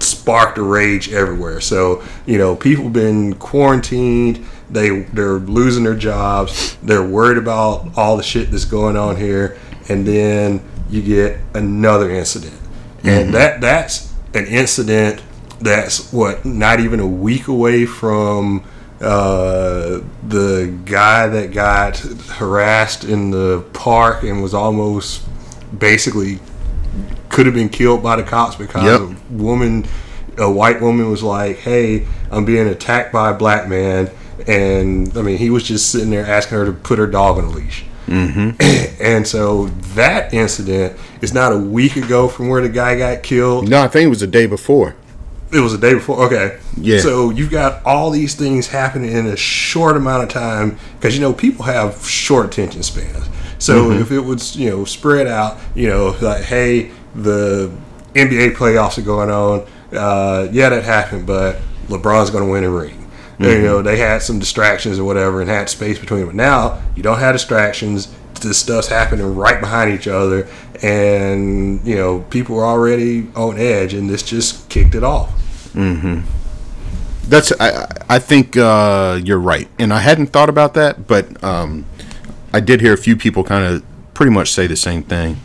sparked 0.00 0.58
a 0.58 0.62
rage 0.62 1.12
everywhere. 1.12 1.60
So 1.60 2.02
you 2.26 2.38
know, 2.38 2.56
people 2.56 2.88
been 2.88 3.34
quarantined. 3.34 4.44
They 4.68 5.00
they're 5.00 5.38
losing 5.38 5.84
their 5.84 5.96
jobs. 5.96 6.76
They're 6.82 7.06
worried 7.06 7.38
about 7.38 7.96
all 7.96 8.16
the 8.16 8.22
shit 8.22 8.50
that's 8.50 8.64
going 8.64 8.96
on 8.96 9.16
here, 9.16 9.58
and 9.88 10.06
then 10.06 10.62
you 10.88 11.02
get 11.02 11.38
another 11.54 12.10
incident, 12.10 12.58
and 13.04 13.34
that 13.34 13.60
that's 13.60 14.12
an 14.34 14.46
incident 14.46 15.22
that's 15.60 16.12
what 16.12 16.44
not 16.44 16.80
even 16.80 17.00
a 17.00 17.06
week 17.06 17.48
away 17.48 17.84
from 17.84 18.64
uh, 19.00 20.00
the 20.26 20.78
guy 20.84 21.26
that 21.26 21.52
got 21.52 21.98
harassed 21.98 23.04
in 23.04 23.30
the 23.30 23.64
park 23.72 24.22
and 24.22 24.42
was 24.42 24.54
almost 24.54 25.22
basically 25.78 26.38
could 27.30 27.46
have 27.46 27.54
been 27.54 27.68
killed 27.70 28.02
by 28.02 28.16
the 28.16 28.22
cops 28.22 28.56
because 28.56 28.84
Yep. 28.84 29.00
a 29.00 29.14
woman, 29.32 29.86
a 30.36 30.50
white 30.50 30.80
woman, 30.82 31.10
was 31.10 31.22
like, 31.22 31.58
"Hey, 31.58 32.06
I'm 32.30 32.44
being 32.44 32.68
attacked 32.68 33.12
by 33.12 33.30
a 33.30 33.34
black 33.34 33.68
man," 33.68 34.10
and 34.46 35.10
I 35.16 35.22
mean, 35.22 35.38
he 35.38 35.48
was 35.50 35.62
just 35.62 35.90
sitting 35.90 36.10
there 36.10 36.26
asking 36.26 36.58
her 36.58 36.66
to 36.66 36.72
put 36.72 36.98
her 36.98 37.06
dog 37.06 37.38
on 37.38 37.44
a 37.44 37.48
leash. 37.50 37.84
Mm-hmm. 38.08 38.50
and 39.02 39.26
so 39.26 39.66
that 39.94 40.34
incident 40.34 40.96
is 41.20 41.32
not 41.32 41.52
a 41.52 41.56
week 41.56 41.96
ago 41.96 42.26
from 42.28 42.48
where 42.48 42.60
the 42.60 42.68
guy 42.68 42.96
got 42.98 43.22
killed 43.22 43.68
No, 43.68 43.80
I 43.82 43.86
think 43.88 44.06
it 44.06 44.08
was 44.08 44.18
the 44.20 44.26
day 44.26 44.46
before. 44.46 44.96
it 45.52 45.60
was 45.60 45.72
the 45.72 45.78
day 45.78 45.94
before. 45.94 46.24
Okay. 46.26 46.58
Yeah. 46.76 46.98
So 47.00 47.30
you've 47.30 47.50
got 47.52 47.84
all 47.86 48.10
these 48.10 48.34
things 48.34 48.66
happening 48.68 49.12
in 49.12 49.26
a 49.26 49.36
short 49.36 49.96
amount 49.96 50.24
of 50.24 50.28
time 50.28 50.78
because 50.98 51.14
you 51.14 51.20
know 51.20 51.32
people 51.32 51.64
have 51.66 52.04
short 52.08 52.46
attention 52.46 52.82
spans. 52.82 53.28
So 53.58 53.90
Mm-hmm. 53.90 54.02
if 54.02 54.10
it 54.10 54.20
was 54.20 54.56
you 54.56 54.70
know 54.70 54.84
spread 54.84 55.28
out, 55.28 55.58
you 55.76 55.86
know 55.88 56.16
like 56.20 56.42
hey 56.42 56.90
the 57.14 57.70
NBA 58.14 58.54
playoffs 58.56 58.98
are 58.98 59.02
going 59.02 59.30
on. 59.30 59.66
Uh, 59.92 60.48
yeah, 60.52 60.68
that 60.68 60.84
happened, 60.84 61.26
but 61.26 61.56
LeBron's 61.88 62.30
going 62.30 62.44
to 62.44 62.50
win 62.50 62.64
a 62.64 62.70
ring. 62.70 62.96
You 63.38 63.46
Mm-hmm. 63.46 63.64
know 63.64 63.80
they 63.82 63.96
had 63.96 64.20
some 64.22 64.38
distractions 64.38 64.98
or 64.98 65.04
whatever 65.04 65.40
and 65.40 65.48
had 65.48 65.70
space 65.70 65.98
between 65.98 66.20
them. 66.20 66.28
But 66.28 66.34
now 66.36 66.82
you 66.94 67.02
don't 67.02 67.18
have 67.18 67.34
distractions. 67.34 68.14
This 68.42 68.58
stuff's 68.58 68.88
happening 68.88 69.34
right 69.34 69.60
behind 69.60 69.92
each 69.92 70.06
other, 70.08 70.46
and 70.82 71.80
you 71.86 71.96
know 71.96 72.20
people 72.30 72.58
are 72.58 72.66
already 72.66 73.28
on 73.34 73.58
edge, 73.58 73.94
and 73.94 74.10
this 74.10 74.22
just 74.22 74.68
kicked 74.68 74.94
it 74.94 75.02
off. 75.04 75.32
That's 77.28 77.52
I 77.60 77.70
I- 77.70 77.86
I 78.10 78.18
think 78.18 78.56
uh, 78.56 79.20
you're 79.24 79.38
right, 79.38 79.68
and 79.78 79.92
I 79.94 80.00
hadn't 80.00 80.28
thought 80.28 80.48
about 80.48 80.74
that, 80.74 81.06
but 81.06 81.42
um, 81.44 81.84
I 82.52 82.58
did 82.60 82.80
hear 82.80 82.92
a 82.92 82.96
few 82.98 83.14
people 83.16 83.44
kind 83.44 83.64
of 83.64 83.84
pretty 84.14 84.32
much 84.32 84.50
say 84.52 84.66
the 84.66 84.74
same 84.76 85.02
thing. 85.04 85.36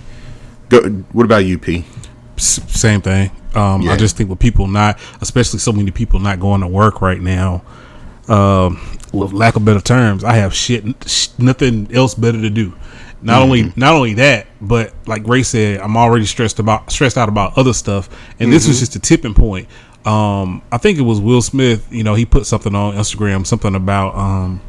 Go, 0.69 0.81
what 1.11 1.25
about 1.25 1.45
you, 1.45 1.57
P? 1.59 1.85
S- 2.37 2.59
same 2.67 3.01
thing. 3.01 3.31
Um, 3.53 3.81
Yeah. 3.83 3.93
I 3.93 3.97
just 3.97 4.17
think 4.17 4.29
with 4.29 4.39
people 4.39 4.67
not, 4.67 4.99
especially 5.21 5.59
so 5.59 5.71
many 5.71 5.91
people 5.91 6.19
not 6.19 6.39
going 6.39 6.61
to 6.61 6.67
work 6.67 7.01
right 7.01 7.21
now, 7.21 7.61
um, 8.27 8.79
with 9.13 9.31
lack 9.31 9.55
of 9.55 9.63
better 9.63 9.79
terms, 9.79 10.23
I 10.23 10.33
have 10.35 10.53
shit, 10.53 10.83
sh- 11.05 11.27
nothing 11.37 11.87
else 11.93 12.15
better 12.15 12.41
to 12.41 12.49
do. 12.49 12.73
Not 13.21 13.41
only, 13.41 13.73
not 13.75 13.93
only 13.95 14.13
that, 14.15 14.47
but 14.61 14.93
like 15.07 15.25
Ray 15.27 15.41
said, 15.43 15.79
I'm 15.79 15.95
already 15.97 16.25
stressed 16.25 16.59
about, 16.59 16.91
stressed 16.91 17.17
out 17.17 17.29
about 17.29 17.57
other 17.57 17.73
stuff, 17.73 18.09
and 18.39 18.51
this 18.51 18.67
was 18.67 18.79
just 18.79 18.95
a 18.95 18.99
tipping 18.99 19.33
point. 19.33 19.67
Um, 20.05 20.61
I 20.71 20.77
think 20.77 20.99
it 20.99 21.01
was 21.03 21.19
Will 21.19 21.41
Smith. 21.41 21.87
You 21.91 22.03
know, 22.03 22.13
he 22.13 22.25
put 22.25 22.45
something 22.45 22.75
on 22.75 22.93
Instagram, 22.93 23.47
something 23.47 23.73
about 23.73 24.15
um, 24.15 24.61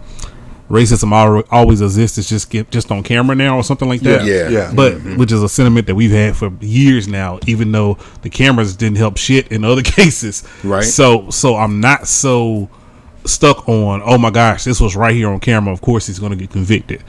racism 0.68 1.12
al- 1.12 1.44
always 1.50 1.80
exists. 1.80 2.18
It's 2.18 2.28
just 2.28 2.50
get 2.50 2.70
just 2.70 2.90
on 2.90 3.02
camera 3.02 3.34
now 3.36 3.56
or 3.56 3.62
something 3.62 3.88
like 3.88 4.00
that. 4.02 4.24
Yeah. 4.24 4.48
Yeah. 4.48 4.72
But 4.74 4.94
which 5.16 5.30
is 5.32 5.42
a 5.42 5.48
sentiment 5.48 5.86
that 5.86 5.94
we've 5.94 6.10
had 6.10 6.36
for 6.36 6.52
years 6.60 7.06
now, 7.08 7.38
even 7.46 7.70
though 7.72 7.98
the 8.22 8.30
cameras 8.30 8.74
didn't 8.76 8.98
help 8.98 9.16
shit 9.16 9.48
in 9.52 9.64
other 9.64 9.82
cases. 9.98 10.42
Right. 10.64 10.82
So 10.84 11.30
so 11.30 11.56
I'm 11.56 11.80
not 11.80 12.08
so 12.08 12.68
stuck 13.24 13.68
on, 13.68 14.02
oh 14.04 14.18
my 14.18 14.30
gosh, 14.30 14.64
this 14.64 14.80
was 14.80 14.94
right 14.96 15.14
here 15.14 15.28
on 15.28 15.40
camera. 15.40 15.72
Of 15.72 15.80
course 15.80 16.06
he's 16.06 16.18
gonna 16.18 16.36
get 16.36 16.50
convicted. 16.50 17.02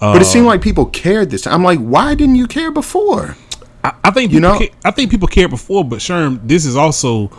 but 0.00 0.20
it 0.22 0.26
seemed 0.26 0.46
like 0.46 0.60
people 0.62 0.86
cared 0.86 1.30
this. 1.30 1.46
I'm 1.46 1.62
like, 1.64 1.78
why 1.80 2.14
didn't 2.14 2.36
you 2.36 2.46
care 2.46 2.70
before? 2.70 3.36
I, 3.84 3.92
I 4.04 4.10
think 4.10 4.32
You 4.32 4.40
know- 4.40 4.58
ca- 4.58 4.70
I 4.84 4.90
think 4.90 5.10
people 5.10 5.28
cared 5.28 5.50
before, 5.50 5.84
but 5.84 5.98
Sherm, 6.00 6.40
this 6.44 6.64
is 6.66 6.74
also 6.76 7.30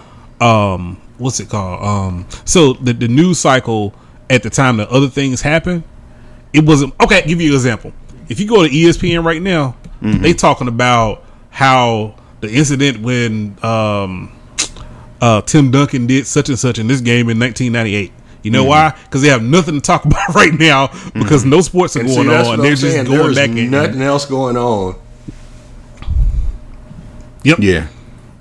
um 0.41 1.01
what's 1.17 1.39
it 1.41 1.49
called? 1.49 1.83
Um 1.83 2.25
so 2.45 2.73
the 2.73 2.93
the 2.93 3.07
news 3.09 3.39
cycle 3.39 3.93
at 4.29 4.43
the 4.43 4.49
time 4.49 4.77
that 4.77 4.89
other 4.89 5.07
things 5.07 5.41
happened, 5.41 5.83
it 6.53 6.65
wasn't 6.65 6.93
okay, 7.01 7.21
give 7.25 7.41
you 7.41 7.49
an 7.49 7.55
example. 7.55 7.93
If 8.27 8.39
you 8.39 8.47
go 8.47 8.63
to 8.63 8.69
ESPN 8.69 9.23
right 9.23 9.41
now, 9.41 9.75
they 10.01 10.33
talking 10.33 10.67
about 10.67 11.23
how 11.49 12.15
the 12.41 12.49
incident 12.51 13.01
when 13.01 13.57
um 13.63 14.31
uh 15.21 15.41
Tim 15.41 15.71
Duncan 15.71 16.07
did 16.07 16.25
such 16.27 16.47
and 16.49 16.57
such 16.57 16.79
in 16.79 16.87
this 16.87 17.01
game 17.01 17.29
in 17.29 17.39
1998. 17.39 18.13
You 18.41 18.51
know 18.51 18.63
why? 18.63 18.97
Because 19.03 19.21
they 19.21 19.27
have 19.27 19.43
nothing 19.43 19.75
to 19.75 19.81
talk 19.81 20.05
about 20.05 20.33
right 20.35 20.53
now 20.53 20.87
because 21.13 21.43
no 21.43 21.59
sports 21.61 21.95
are 21.97 22.01
And 22.01 22.07
going 22.09 22.27
see, 22.29 22.33
on. 22.33 22.45
what 22.45 22.57
They're 22.61 22.71
I'm 22.71 22.77
just 22.77 22.81
saying. 22.93 23.05
going 23.05 23.17
There's 23.33 23.35
back 23.35 23.49
in. 23.49 23.69
nothing 23.71 24.01
else 24.01 24.25
going 24.25 24.55
on. 24.55 24.95
Yep. 27.43 27.59
Yeah, 27.59 27.87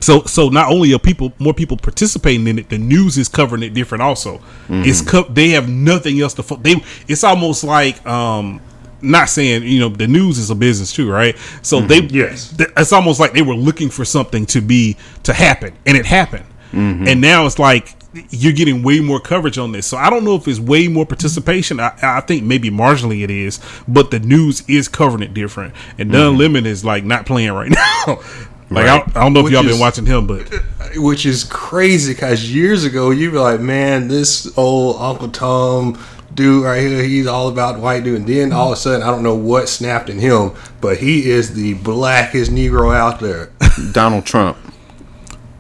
So 0.00 0.23
so 0.23 0.49
not 0.49 0.71
only 0.71 0.93
are 0.95 0.99
people 0.99 1.33
more 1.38 1.55
people 1.55 1.76
participating 1.76 2.47
in 2.47 2.59
it, 2.59 2.69
the 2.69 2.78
news 2.78 3.19
is 3.19 3.28
covering 3.28 3.62
it 3.62 3.75
different. 3.75 4.02
Also, 4.02 4.38
mm-hmm. 4.38 4.83
it's 4.85 5.00
co- 5.02 5.25
they 5.28 5.50
have 5.50 5.69
nothing 5.69 6.21
else 6.21 6.35
to 6.35 6.43
fo- 6.43 6.57
they. 6.57 6.76
It's 7.09 7.25
almost 7.25 7.64
like 7.64 8.05
um 8.07 8.61
not 9.00 9.28
saying 9.28 9.62
you 9.64 9.81
know 9.81 9.88
the 9.88 10.07
news 10.07 10.38
is 10.38 10.50
a 10.50 10.55
business 10.55 10.93
too, 10.93 11.11
right? 11.11 11.37
So 11.62 11.78
mm-hmm. 11.78 11.88
they 11.88 12.00
Yes. 12.02 12.57
th- 12.57 12.71
it's 12.76 12.93
almost 12.93 13.21
like 13.21 13.33
they 13.33 13.43
were 13.43 13.55
looking 13.55 13.90
for 13.90 14.05
something 14.05 14.47
to 14.47 14.61
be 14.61 14.97
to 15.25 15.33
happen, 15.33 15.75
and 15.87 15.97
it 15.97 16.07
happened. 16.07 16.45
Mm-hmm. 16.73 17.09
And 17.09 17.21
now 17.21 17.47
it's 17.47 17.59
like 17.59 17.97
you're 18.31 18.52
getting 18.52 18.83
way 18.83 19.00
more 19.00 19.21
coverage 19.21 19.59
on 19.59 19.73
this. 19.73 19.87
So 19.87 19.97
I 19.97 20.11
don't 20.11 20.25
know 20.25 20.35
if 20.35 20.49
it's 20.49 20.59
way 20.59 20.88
more 20.88 21.07
participation. 21.07 21.78
I, 21.81 21.93
I 22.02 22.21
think 22.21 22.43
maybe 22.43 22.71
marginally 22.71 23.23
it 23.23 23.31
is, 23.31 23.61
but 23.87 24.11
the 24.11 24.19
news 24.19 24.69
is 24.69 24.88
covering 24.88 25.23
it 25.23 25.35
different. 25.35 25.75
And 25.99 26.11
Don 26.11 26.38
Lemon 26.38 26.67
is 26.67 26.85
like 26.85 27.05
not 27.05 27.26
playing 27.26 27.52
right 27.52 27.71
now. 28.07 28.21
Like 28.70 28.87
I, 28.87 28.98
don't, 28.98 29.16
I 29.16 29.22
don't 29.22 29.32
know 29.32 29.46
if 29.46 29.52
y'all 29.52 29.62
been 29.62 29.78
watching 29.78 30.06
him, 30.06 30.26
but 30.26 30.48
Which 30.96 31.26
is 31.26 31.44
crazy 31.44 32.14
because 32.14 32.52
years 32.52 32.84
ago 32.84 33.10
you'd 33.10 33.32
be 33.32 33.38
like, 33.38 33.60
man, 33.60 34.08
this 34.08 34.56
old 34.56 34.96
Uncle 34.96 35.28
Tom 35.28 35.98
dude 36.34 36.64
right 36.64 36.80
here, 36.80 37.02
he's 37.02 37.26
all 37.26 37.48
about 37.48 37.80
white 37.80 38.04
dude. 38.04 38.20
And 38.20 38.26
then 38.26 38.52
all 38.52 38.72
of 38.72 38.78
a 38.78 38.80
sudden, 38.80 39.02
I 39.02 39.10
don't 39.10 39.22
know 39.22 39.34
what 39.34 39.68
snapped 39.68 40.08
in 40.08 40.18
him, 40.18 40.52
but 40.80 40.98
he 40.98 41.28
is 41.30 41.54
the 41.54 41.75
blackest 41.75 42.50
Negro 42.50 42.94
out 42.94 43.20
there. 43.20 43.50
Donald 43.92 44.25
Trump. 44.25 44.56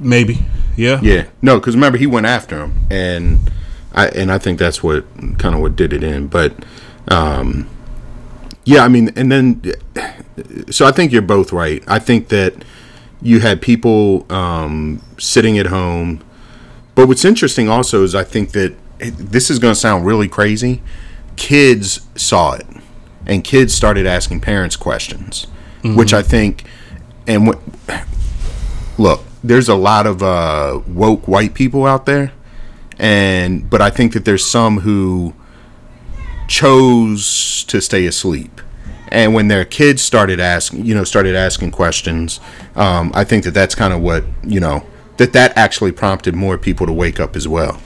maybe 0.00 0.38
yeah. 0.76 1.00
Yeah, 1.02 1.26
no, 1.42 1.58
because 1.58 1.74
remember 1.74 1.98
he 1.98 2.06
went 2.06 2.26
after 2.26 2.60
him, 2.60 2.86
and 2.88 3.50
I 3.92 4.06
and 4.08 4.30
I 4.30 4.38
think 4.38 4.60
that's 4.60 4.82
what 4.82 5.04
kind 5.38 5.54
of 5.54 5.60
what 5.60 5.74
did 5.74 5.92
it 5.92 6.04
in. 6.04 6.28
But 6.28 6.54
um, 7.08 7.68
yeah, 8.64 8.84
I 8.84 8.88
mean, 8.88 9.10
and 9.16 9.32
then 9.32 9.60
so 10.70 10.86
I 10.86 10.92
think 10.92 11.10
you're 11.10 11.20
both 11.20 11.52
right. 11.52 11.82
I 11.88 11.98
think 11.98 12.28
that 12.28 12.54
you 13.20 13.40
had 13.40 13.60
people 13.60 14.30
um, 14.32 15.02
sitting 15.18 15.58
at 15.58 15.66
home, 15.66 16.22
but 16.94 17.08
what's 17.08 17.24
interesting 17.24 17.68
also 17.68 18.04
is 18.04 18.14
I 18.14 18.24
think 18.24 18.52
that 18.52 18.74
this 18.98 19.50
is 19.50 19.58
going 19.58 19.72
to 19.72 19.78
sound 19.80 20.06
really 20.06 20.28
crazy. 20.28 20.82
Kids 21.36 22.06
saw 22.16 22.52
it, 22.54 22.66
and 23.26 23.44
kids 23.44 23.74
started 23.74 24.06
asking 24.06 24.40
parents 24.40 24.76
questions, 24.76 25.46
which 25.82 26.12
I 26.12 26.22
think, 26.22 26.64
and 27.26 27.46
what 27.46 27.60
look, 28.98 29.22
there's 29.42 29.68
a 29.68 29.74
lot 29.76 30.06
of 30.06 30.22
uh, 30.22 30.80
woke 30.88 31.28
white 31.28 31.54
people 31.54 31.86
out 31.86 32.06
there, 32.06 32.32
and 32.98 33.68
but 33.70 33.80
I 33.80 33.90
think 33.90 34.12
that 34.12 34.24
there's 34.24 34.44
some 34.44 34.80
who 34.80 35.34
chose 36.48 37.64
to 37.64 37.80
stay 37.80 38.06
asleep. 38.06 38.60
And 39.10 39.34
when 39.34 39.48
their 39.48 39.64
kids 39.64 40.02
started 40.02 40.40
asking, 40.40 40.84
you 40.84 40.94
know, 40.94 41.04
started 41.04 41.34
asking 41.36 41.70
questions, 41.70 42.40
um, 42.76 43.10
I 43.14 43.24
think 43.24 43.44
that 43.44 43.52
that's 43.52 43.74
kind 43.74 43.92
of 43.92 44.00
what 44.00 44.24
you 44.44 44.60
know 44.60 44.84
that 45.18 45.32
that 45.32 45.56
actually 45.56 45.92
prompted 45.92 46.34
more 46.34 46.56
people 46.58 46.86
to 46.86 46.92
wake 46.92 47.20
up 47.20 47.36
as 47.36 47.46
well. 47.46 47.80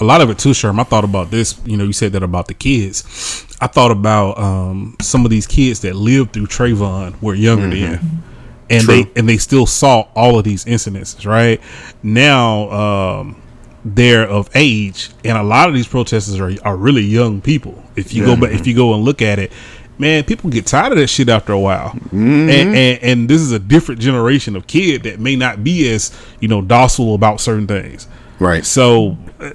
a 0.00 0.04
lot 0.04 0.20
of 0.20 0.30
it 0.30 0.38
too, 0.38 0.50
Sherm. 0.50 0.80
I 0.80 0.84
thought 0.84 1.04
about 1.04 1.30
this. 1.30 1.60
You 1.64 1.76
know, 1.76 1.84
you 1.84 1.92
said 1.92 2.12
that 2.12 2.22
about 2.22 2.48
the 2.48 2.54
kids. 2.54 3.46
I 3.60 3.66
thought 3.66 3.90
about 3.90 4.38
um, 4.38 4.96
some 5.00 5.24
of 5.24 5.30
these 5.30 5.46
kids 5.46 5.80
that 5.80 5.94
lived 5.94 6.32
through 6.32 6.46
Trayvon 6.46 7.20
were 7.22 7.34
younger 7.34 7.68
then, 7.70 8.22
and 8.70 8.82
True. 8.82 9.04
they 9.04 9.10
and 9.16 9.28
they 9.28 9.36
still 9.36 9.66
saw 9.66 10.08
all 10.14 10.38
of 10.38 10.44
these 10.44 10.64
incidences. 10.64 11.26
Right 11.26 11.60
now, 12.02 12.70
um, 12.70 13.42
they're 13.84 14.26
of 14.26 14.50
age, 14.54 15.10
and 15.24 15.36
a 15.38 15.42
lot 15.42 15.68
of 15.68 15.74
these 15.74 15.88
protesters 15.88 16.40
are 16.40 16.52
are 16.64 16.76
really 16.76 17.02
young 17.02 17.40
people. 17.40 17.82
If 17.96 18.12
you 18.12 18.24
go 18.24 18.36
back, 18.36 18.52
if 18.52 18.66
you 18.66 18.74
go 18.74 18.94
and 18.94 19.04
look 19.04 19.22
at 19.22 19.38
it. 19.38 19.52
Man, 19.96 20.24
people 20.24 20.50
get 20.50 20.66
tired 20.66 20.92
of 20.92 20.98
that 20.98 21.06
shit 21.06 21.28
after 21.28 21.52
a 21.52 21.58
while, 21.58 21.96
and, 22.10 22.50
and 22.50 23.02
and 23.02 23.28
this 23.28 23.40
is 23.40 23.52
a 23.52 23.60
different 23.60 24.00
generation 24.00 24.56
of 24.56 24.66
kid 24.66 25.04
that 25.04 25.20
may 25.20 25.36
not 25.36 25.62
be 25.62 25.88
as 25.92 26.10
you 26.40 26.48
know 26.48 26.60
docile 26.60 27.14
about 27.14 27.40
certain 27.40 27.66
things. 27.66 28.08
Right. 28.40 28.64
So, 28.66 29.16
uh, 29.38 29.50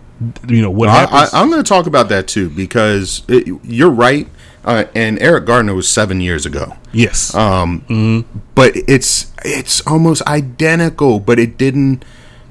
you 0.47 0.61
know 0.61 0.71
what 0.71 0.87
I, 0.87 0.95
happens? 1.01 1.33
I, 1.33 1.41
I'm 1.41 1.49
going 1.49 1.61
to 1.61 1.67
talk 1.67 1.85
about 1.87 2.07
that 2.09 2.27
too 2.29 2.49
because 2.49 3.23
it, 3.27 3.47
you're 3.63 3.89
right. 3.89 4.27
Uh, 4.63 4.85
and 4.93 5.21
Eric 5.21 5.45
Gardner 5.45 5.73
was 5.73 5.87
seven 5.89 6.19
years 6.21 6.45
ago. 6.45 6.75
yes, 6.91 7.33
Um, 7.33 8.25
but 8.55 8.73
it's 8.75 9.31
it's 9.43 9.85
almost 9.87 10.21
identical, 10.23 11.19
but 11.19 11.39
it 11.39 11.57
didn't 11.57 12.03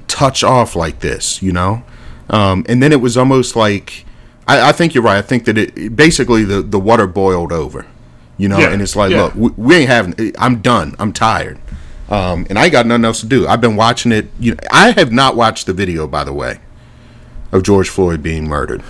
touch 0.07 0.43
off 0.43 0.75
like 0.75 0.99
this, 0.99 1.41
you 1.41 1.51
know. 1.51 1.83
Um, 2.29 2.65
and 2.67 2.81
then 2.81 2.91
it 2.91 3.01
was 3.01 3.15
almost 3.17 3.55
like 3.55 4.05
I, 4.49 4.69
I 4.69 4.71
think 4.71 4.95
you're 4.95 5.03
right. 5.03 5.17
I 5.17 5.21
think 5.21 5.45
that 5.45 5.57
it 5.57 5.95
basically 5.95 6.43
the 6.43 6.61
the 6.61 6.79
water 6.79 7.07
boiled 7.07 7.51
over, 7.51 7.85
you 8.37 8.49
know. 8.49 8.57
Yeah, 8.57 8.71
And 8.71 8.81
it's 8.81 8.95
like, 8.95 9.11
yeah. 9.11 9.23
look, 9.23 9.35
we, 9.35 9.49
we 9.57 9.75
ain't 9.75 9.89
having. 9.89 10.33
I'm 10.37 10.61
done. 10.61 10.95
I'm 10.99 11.13
tired. 11.13 11.59
Um, 12.09 12.47
and 12.49 12.57
I 12.57 12.63
ain't 12.63 12.71
got 12.71 12.87
nothing 12.87 13.05
else 13.05 13.19
to 13.21 13.27
do. 13.27 13.47
I've 13.47 13.61
been 13.61 13.75
watching 13.75 14.11
it. 14.11 14.27
You 14.39 14.53
know, 14.53 14.59
I 14.71 14.91
have 14.91 15.11
not 15.11 15.35
watched 15.35 15.67
the 15.67 15.73
video, 15.73 16.07
by 16.07 16.23
the 16.23 16.33
way, 16.33 16.59
of 17.51 17.61
George 17.61 17.89
Floyd 17.89 18.23
being 18.23 18.47
murdered. 18.47 18.81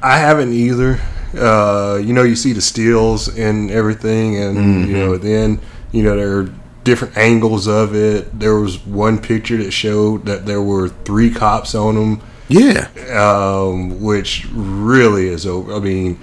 I 0.00 0.18
haven't 0.18 0.52
either. 0.52 1.00
Uh, 1.36 2.00
you 2.02 2.12
know, 2.12 2.22
you 2.22 2.36
see 2.36 2.52
the 2.52 2.60
stills 2.62 3.36
and 3.36 3.70
everything, 3.70 4.36
and 4.36 4.88
you 4.88 4.96
know, 4.96 5.16
then 5.18 5.60
you 5.90 6.02
know 6.04 6.16
there 6.16 6.38
are 6.38 6.54
different 6.84 7.16
angles 7.16 7.66
of 7.66 7.94
it. 7.94 8.38
There 8.38 8.54
was 8.54 8.78
one 8.86 9.18
picture 9.18 9.56
that 9.58 9.72
showed 9.72 10.24
that 10.26 10.46
there 10.46 10.62
were 10.62 10.88
three 10.88 11.30
cops 11.30 11.74
on 11.74 11.96
him, 11.96 12.22
Yeah, 12.48 12.88
um, 13.14 14.00
which 14.02 14.46
really 14.52 15.28
is 15.28 15.46
over. 15.46 15.74
I 15.74 15.80
mean, 15.80 16.18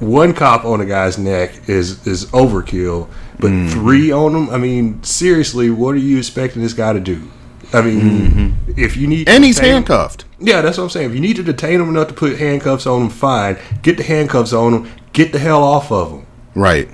one 0.00 0.34
cop 0.34 0.64
on 0.64 0.80
a 0.80 0.86
guy's 0.86 1.18
neck 1.18 1.68
is 1.68 2.06
is 2.06 2.26
overkill, 2.26 3.08
but 3.38 3.50
three 3.70 4.10
on 4.10 4.34
him. 4.34 4.50
I 4.50 4.58
mean, 4.58 5.02
seriously, 5.02 5.70
what 5.70 5.94
are 5.94 5.98
you 5.98 6.18
expecting 6.18 6.62
this 6.62 6.72
guy 6.74 6.92
to 6.92 7.00
do? 7.00 7.30
I 7.72 7.80
mean, 7.82 8.56
if 8.76 8.96
you 8.96 9.06
need, 9.06 9.28
and 9.28 9.42
he's 9.44 9.58
him- 9.58 9.66
handcuffed. 9.66 10.24
yeah, 10.38 10.60
that's 10.60 10.78
what 10.78 10.84
I'm 10.84 10.90
saying. 10.90 11.08
If 11.10 11.14
you 11.14 11.20
need 11.20 11.36
to 11.36 11.42
detain 11.42 11.80
him 11.80 11.88
enough 11.88 12.08
to 12.08 12.14
put 12.14 12.38
handcuffs 12.38 12.86
on 12.86 13.02
him, 13.02 13.08
fine. 13.10 13.56
Get 13.82 13.96
the 13.96 14.02
handcuffs 14.04 14.52
on 14.52 14.74
him. 14.74 14.92
Get 15.12 15.32
the 15.32 15.38
hell 15.38 15.62
off 15.62 15.90
of 15.92 16.10
him. 16.12 16.26
Right. 16.54 16.88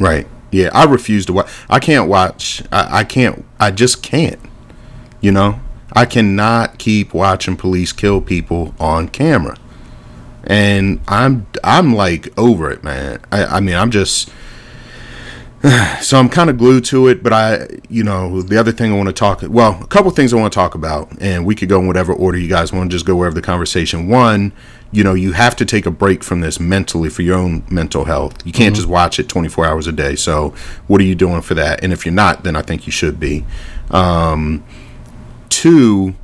Right. 0.00 0.26
Yeah, 0.50 0.70
I 0.72 0.84
refuse 0.84 1.26
to 1.26 1.32
watch. 1.32 1.50
I 1.68 1.78
can't 1.80 2.08
watch. 2.08 2.62
I, 2.72 3.00
I 3.00 3.04
can't. 3.04 3.44
I 3.60 3.70
just 3.70 4.02
can't. 4.02 4.38
You 5.20 5.32
know, 5.32 5.60
I 5.96 6.04
cannot 6.04 6.78
keep 6.78 7.14
watching 7.14 7.56
police 7.56 7.90
kill 7.90 8.20
people 8.20 8.74
on 8.78 9.08
camera, 9.08 9.56
and 10.44 11.00
I'm 11.08 11.46
I'm 11.64 11.94
like 11.94 12.38
over 12.38 12.70
it, 12.70 12.84
man. 12.84 13.20
I, 13.32 13.46
I 13.46 13.60
mean, 13.60 13.74
I'm 13.74 13.90
just. 13.90 14.30
So 16.02 16.18
I'm 16.18 16.28
kind 16.28 16.48
of 16.48 16.58
glued 16.58 16.84
to 16.86 17.08
it, 17.08 17.24
but 17.24 17.32
I, 17.32 17.66
you 17.88 18.04
know, 18.04 18.42
the 18.42 18.56
other 18.56 18.70
thing 18.70 18.92
I 18.92 18.96
want 18.96 19.08
to 19.08 19.12
talk, 19.12 19.42
well, 19.48 19.82
a 19.82 19.86
couple 19.86 20.10
things 20.12 20.32
I 20.32 20.36
want 20.36 20.52
to 20.52 20.54
talk 20.54 20.76
about, 20.76 21.10
and 21.20 21.44
we 21.44 21.56
could 21.56 21.68
go 21.68 21.80
in 21.80 21.88
whatever 21.88 22.12
order 22.12 22.38
you 22.38 22.48
guys 22.48 22.72
want 22.72 22.88
to 22.88 22.94
just 22.94 23.06
go 23.06 23.16
wherever 23.16 23.34
the 23.34 23.42
conversation. 23.42 24.06
One, 24.06 24.52
you 24.92 25.02
know, 25.02 25.14
you 25.14 25.32
have 25.32 25.56
to 25.56 25.64
take 25.64 25.84
a 25.86 25.90
break 25.90 26.22
from 26.22 26.40
this 26.40 26.60
mentally 26.60 27.08
for 27.08 27.22
your 27.22 27.36
own 27.36 27.64
mental 27.68 28.04
health. 28.04 28.46
You 28.46 28.52
can't 28.52 28.76
just 28.76 28.86
watch 28.86 29.18
it 29.18 29.28
24 29.28 29.66
hours 29.66 29.86
a 29.88 29.92
day. 29.92 30.14
So, 30.14 30.50
what 30.86 31.00
are 31.00 31.04
you 31.04 31.16
doing 31.16 31.40
for 31.40 31.54
that? 31.54 31.82
And 31.82 31.92
if 31.92 32.06
you're 32.06 32.14
not, 32.14 32.44
then 32.44 32.54
I 32.54 32.62
think 32.62 32.86
you 32.86 32.92
should 32.92 33.18
be. 33.18 33.44
Um, 33.90 34.62
two, 35.48 36.14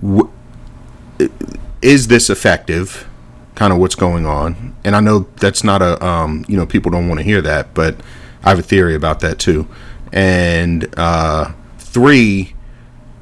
w- 0.00 0.30
is 1.82 2.08
this 2.08 2.30
effective? 2.30 3.08
Kind 3.54 3.72
of 3.72 3.78
what's 3.78 3.94
going 3.94 4.26
on, 4.26 4.76
and 4.84 4.94
I 4.94 5.00
know 5.00 5.20
that's 5.36 5.64
not 5.64 5.80
a, 5.80 6.04
um, 6.04 6.44
you 6.46 6.58
know, 6.58 6.66
people 6.66 6.90
don't 6.90 7.08
want 7.08 7.20
to 7.20 7.24
hear 7.24 7.40
that, 7.40 7.72
but 7.72 7.96
I 8.44 8.50
have 8.50 8.58
a 8.58 8.62
theory 8.62 8.94
about 8.94 9.20
that 9.20 9.38
too. 9.38 9.66
And 10.12 10.92
uh, 10.98 11.52
three, 11.78 12.54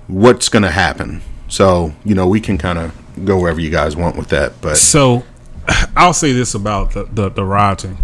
what's 0.08 0.48
going 0.48 0.64
to 0.64 0.70
happen? 0.72 1.22
So, 1.46 1.94
you 2.04 2.16
know, 2.16 2.26
we 2.26 2.40
can 2.40 2.58
kind 2.58 2.80
of 2.80 2.92
go 3.24 3.38
wherever 3.38 3.60
you 3.60 3.70
guys 3.70 3.94
want 3.94 4.16
with 4.16 4.28
that, 4.30 4.60
but 4.60 4.76
So, 4.76 5.22
I'll 5.96 6.12
say 6.12 6.32
this 6.32 6.54
about 6.54 6.92
the 6.94 7.04
the, 7.04 7.28
the 7.30 7.44
rioting. 7.44 7.98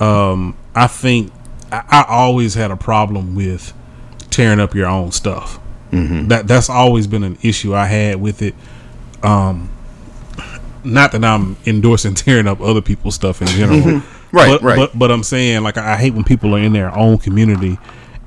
Um, 0.00 0.56
I 0.74 0.88
think 0.88 1.32
I, 1.70 1.84
I 1.88 2.04
always 2.08 2.54
had 2.54 2.70
a 2.72 2.76
problem 2.76 3.34
with 3.36 3.72
tearing 4.30 4.58
up 4.60 4.74
your 4.74 4.86
own 4.86 5.12
stuff. 5.12 5.60
Mm-hmm. 5.90 6.28
That 6.28 6.46
that's 6.46 6.68
always 6.68 7.06
been 7.06 7.22
an 7.22 7.38
issue 7.42 7.74
I 7.74 7.86
had 7.86 8.20
with 8.20 8.42
it. 8.42 8.54
Um, 9.22 9.70
not 10.84 11.12
that 11.12 11.24
I'm 11.24 11.56
endorsing 11.66 12.14
tearing 12.16 12.46
up 12.46 12.60
other 12.60 12.80
people's 12.80 13.14
stuff 13.14 13.40
in 13.40 13.48
general, 13.48 14.02
Right, 14.32 14.48
But, 14.48 14.62
right. 14.62 14.76
But 14.76 14.98
but 14.98 15.10
I'm 15.10 15.22
saying 15.22 15.62
like 15.62 15.78
I 15.78 15.96
hate 15.96 16.14
when 16.14 16.24
people 16.24 16.54
are 16.54 16.58
in 16.58 16.72
their 16.72 16.96
own 16.96 17.18
community 17.18 17.78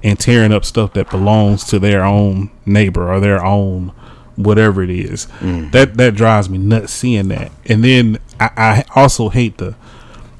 and 0.03 0.19
tearing 0.19 0.53
up 0.53 0.63
stuff 0.65 0.93
that 0.93 1.09
belongs 1.09 1.65
to 1.65 1.79
their 1.79 2.03
own 2.03 2.49
neighbor 2.65 3.11
or 3.11 3.19
their 3.19 3.43
own 3.43 3.89
whatever 4.35 4.81
it 4.81 4.89
is. 4.89 5.27
That 5.71 5.95
that 5.95 6.15
drives 6.15 6.49
me 6.49 6.57
nuts 6.57 6.93
seeing 6.93 7.27
that. 7.29 7.51
And 7.65 7.83
then 7.83 8.17
I, 8.39 8.49
I 8.57 8.99
also 8.99 9.29
hate 9.29 9.57
the 9.57 9.75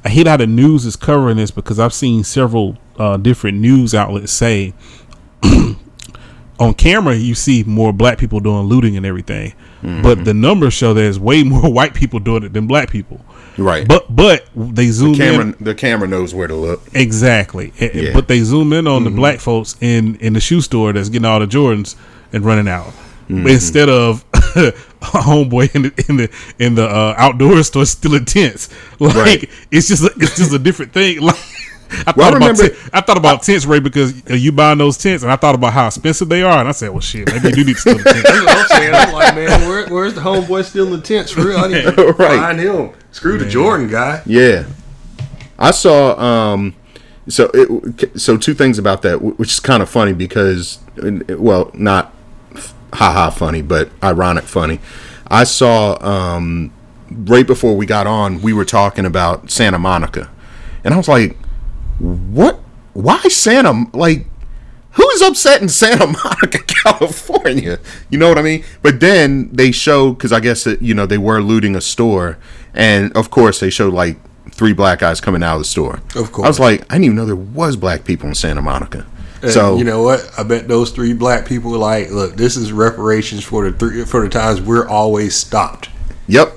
I 0.04 0.10
hate 0.10 0.28
how 0.28 0.38
the 0.38 0.48
news 0.48 0.86
is 0.86 0.96
covering 0.96 1.38
this 1.38 1.52
because 1.52 1.80
I've 1.80 1.94
seen 1.94 2.24
several 2.24 2.78
uh, 2.98 3.18
different 3.18 3.60
news 3.60 3.94
outlets 3.94 4.32
say 4.32 4.74
on 6.60 6.74
camera 6.74 7.16
you 7.16 7.36
see 7.36 7.64
more 7.64 7.94
black 7.94 8.18
people 8.18 8.40
doing 8.40 8.64
looting 8.64 8.98
and 8.98 9.06
everything, 9.06 9.54
but 9.82 9.88
mm-hmm. 9.88 10.24
the 10.24 10.34
numbers 10.34 10.74
show 10.74 10.94
there's 10.94 11.20
way 11.20 11.44
more 11.56 11.72
white 11.72 11.94
people 11.94 12.20
doing 12.20 12.44
it 12.44 12.54
than 12.54 12.68
black 12.68 12.90
people. 12.90 13.22
right. 13.58 13.88
But 13.88 14.14
but 14.14 14.46
they 14.56 14.88
zoom 14.88 15.16
camera, 15.16 15.42
in 15.42 15.56
the 15.60 15.76
camera 15.76 16.08
knows 16.08 16.34
where 16.34 16.48
to 16.48 16.56
look. 16.56 16.82
exactly, 16.94 17.74
Yeah. 17.80 18.14
but 18.14 18.28
they 18.28 18.42
zoom 18.42 18.74
in 18.74 18.88
on 18.88 19.04
the 19.04 19.10
mm-hmm. 19.10 19.18
black 19.20 19.40
folks 19.40 19.76
in 19.82 20.16
in 20.18 20.34
the 20.34 20.40
shoe 20.42 20.62
store 20.62 20.94
that's 20.94 21.10
getting 21.10 21.26
all 21.26 21.40
the 21.40 21.48
Jordans 21.48 21.96
and 22.34 22.44
running 22.46 22.68
out 22.68 22.94
mm-hmm. 23.30 23.48
instead 23.48 23.90
of 23.90 24.26
a 24.34 24.72
homeboy 25.02 25.74
in 25.76 25.84
the 25.84 26.06
in 26.10 26.18
the 26.18 26.30
in 26.60 26.76
the 26.76 26.86
uh, 26.88 27.14
outdoor 27.18 27.64
store 27.70 27.86
stealing 27.86 28.26
tents. 28.26 28.70
Like 29.00 29.16
Right. 29.16 29.50
it's 29.72 29.88
just 29.88 30.04
a, 30.04 30.12
it's 30.18 30.36
just 30.36 30.54
a 30.54 30.60
different 30.60 30.94
thing. 30.94 31.22
Like. 31.22 31.38
I 31.92 32.14
Well, 32.16 32.28
I 32.28 32.32
thought 32.32 32.38
about 32.38 32.40
remember- 32.42 32.68
tent- 32.70 32.90
I 32.94 33.02
thought 33.02 33.18
about 33.18 33.44
tents, 33.44 33.66
Ray, 33.66 33.80
because 33.80 34.14
uh, 34.30 34.34
you 34.36 34.52
buying 34.52 34.78
those 34.78 34.98
tents, 34.98 35.24
and 35.24 35.32
I 35.32 35.36
thought 35.36 35.56
about 35.56 35.74
how 35.74 35.88
expensive 35.88 36.30
they 36.30 36.44
are, 36.44 36.60
and 36.60 36.68
I 36.68 36.72
said, 36.72 36.90
"Well, 36.92 37.00
shit, 37.02 37.28
maybe 37.34 37.50
you 37.50 37.56
do 37.56 37.64
need 37.66 37.74
to 37.76 37.80
steal 37.82 37.98
the 37.98 38.04
tent." 38.04 38.24
That's 38.24 38.46
what 38.46 38.58
I'm 38.58 38.68
saying. 38.68 38.94
I'm 38.96 39.14
like, 39.14 39.36
man, 39.36 39.68
where, 39.70 39.88
where's 39.90 40.14
the 40.14 40.22
homeboy 40.22 40.64
stealing 40.66 40.92
the 40.94 41.02
tents? 41.02 41.32
For 41.32 41.46
real, 41.48 41.58
I 41.60 41.68
need 41.68 41.82
to 41.84 42.14
Right. 42.20 42.40
find 42.40 42.60
him. 42.60 42.92
Screw 43.12 43.38
the 43.38 43.46
Jordan 43.50 43.88
guy. 43.90 44.22
Yeah, 44.26 44.66
I 45.58 45.72
saw. 45.72 46.20
Um, 46.20 46.76
so 47.28 47.50
it, 47.54 48.20
so 48.20 48.38
two 48.38 48.54
things 48.54 48.78
about 48.80 49.02
that, 49.04 49.22
which 49.22 49.52
is 49.54 49.60
kind 49.60 49.82
of 49.84 49.90
funny 49.90 50.14
because, 50.14 50.80
well, 51.30 51.70
not 51.74 52.14
haha 52.94 53.30
funny, 53.30 53.62
but 53.62 53.90
ironic 54.04 54.46
funny. 54.46 54.80
I 55.28 55.44
saw 55.44 55.98
um, 56.04 56.72
right 57.12 57.46
before 57.46 57.76
we 57.76 57.86
got 57.86 58.08
on, 58.08 58.42
we 58.42 58.52
were 58.54 58.66
talking 58.66 59.06
about 59.06 59.52
Santa 59.52 59.78
Monica, 59.78 60.30
and 60.84 60.94
I 60.94 60.98
was 60.98 61.08
like, 61.08 61.38
"What? 62.00 62.60
Why 62.94 63.20
Santa? 63.24 63.86
Like, 63.94 64.26
who's 64.92 65.22
upset 65.22 65.62
in 65.62 65.70
Santa 65.70 66.08
Monica, 66.24 66.60
California? 66.60 67.80
You 68.10 68.18
know 68.18 68.30
what 68.30 68.38
I 68.38 68.42
mean? 68.42 68.64
But 68.82 69.00
then 69.00 69.50
they 69.52 69.72
showed 69.72 70.14
because 70.14 70.32
I 70.32 70.40
guess 70.40 70.64
that, 70.64 70.82
you 70.82 70.94
know 70.94 71.06
they 71.06 71.18
were 71.18 71.42
looting 71.42 71.76
a 71.76 71.82
store, 71.82 72.38
and 72.74 73.16
of 73.16 73.30
course 73.30 73.60
they 73.60 73.70
showed 73.70 73.94
like 73.94 74.18
three 74.52 74.74
black 74.74 75.00
guys 75.00 75.22
coming 75.22 75.44
out 75.44 75.56
of 75.56 75.62
the 75.62 75.66
store. 75.66 76.02
Of 76.16 76.32
course. 76.32 76.46
I 76.46 76.48
was 76.50 76.60
like, 76.60 76.82
I 76.92 76.96
didn't 76.96 77.06
even 77.06 77.16
know 77.18 77.26
there 77.26 77.36
was 77.36 77.76
black 77.76 78.04
people 78.04 78.28
in 78.28 78.36
Santa 78.36 78.62
Monica. 78.62 79.06
And 79.42 79.52
so 79.52 79.78
you 79.78 79.86
know 79.86 80.04
what? 80.04 80.30
I 80.38 80.44
bet 80.44 80.68
those 80.68 80.92
three 80.92 81.14
black 81.14 81.48
people 81.48 81.72
were 81.72 81.78
like, 81.78 82.10
look, 82.10 82.36
this 82.36 82.58
is 82.58 82.72
reparations 82.74 83.44
for 83.44 83.70
the 83.70 83.78
three 83.78 84.04
for 84.06 84.22
the 84.22 84.30
times 84.30 84.62
we're 84.62 84.88
always 84.88 85.36
stopped. 85.36 85.90
Yep. 86.28 86.54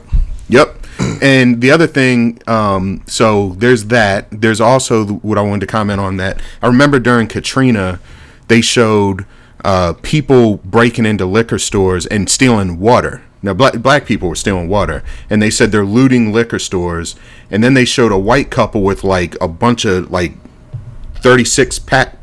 Yep. 0.49 0.82
And 1.23 1.61
the 1.61 1.71
other 1.71 1.87
thing, 1.87 2.43
um, 2.49 3.05
so 3.07 3.51
there's 3.51 3.87
that. 3.87 4.27
There's 4.33 4.61
also 4.61 5.07
what 5.07 5.39
I 5.39 5.43
wanted 5.43 5.61
to 5.61 5.67
comment 5.69 6.01
on 6.01 6.17
that. 6.17 6.43
I 6.61 6.67
remember 6.67 6.99
during 6.99 7.29
Katrina, 7.29 8.01
they 8.49 8.61
showed 8.61 9.25
uh, 9.65 9.93
people 10.03 10.57
breaking 10.59 11.07
into 11.07 11.25
liquor 11.25 11.61
stores 11.61 12.07
and 12.07 12.29
stealing 12.29 12.81
water. 12.81 13.23
Now, 13.41 13.55
black, 13.55 13.75
black 13.75 14.05
people 14.05 14.29
were 14.29 14.35
stealing 14.35 14.69
water, 14.69 15.05
and 15.31 15.41
they 15.41 15.51
said 15.51 15.71
they're 15.71 15.85
looting 15.85 16.33
liquor 16.33 16.59
stores. 16.59 17.15
And 17.53 17.63
then 17.63 17.75
they 17.75 17.85
showed 17.85 18.11
a 18.11 18.19
white 18.19 18.51
couple 18.51 18.83
with 18.83 19.05
like 19.05 19.37
a 19.41 19.47
bunch 19.47 19.85
of 19.85 20.11
like 20.11 20.33
36 21.17 21.79
pack, 21.79 22.19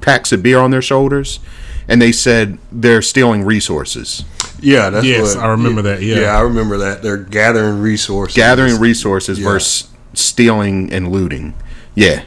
packs 0.00 0.30
of 0.30 0.44
beer 0.44 0.60
on 0.60 0.70
their 0.70 0.82
shoulders, 0.82 1.40
and 1.88 2.00
they 2.00 2.12
said 2.12 2.58
they're 2.70 3.02
stealing 3.02 3.42
resources. 3.42 4.24
Yeah, 4.60 4.90
that's 4.90 5.06
Yes, 5.06 5.34
what, 5.36 5.44
I 5.44 5.48
remember 5.48 5.82
that, 5.82 6.02
yeah. 6.02 6.20
yeah, 6.20 6.36
I 6.36 6.40
remember 6.40 6.78
that. 6.78 7.02
They're 7.02 7.16
gathering 7.16 7.80
resources. 7.80 8.36
gathering 8.36 8.78
resources 8.80 9.38
Yeah. 9.38 9.44
versus 9.44 9.88
stealing 10.14 10.92
and 10.92 11.10
looting. 11.12 11.54
Yeah. 11.94 12.22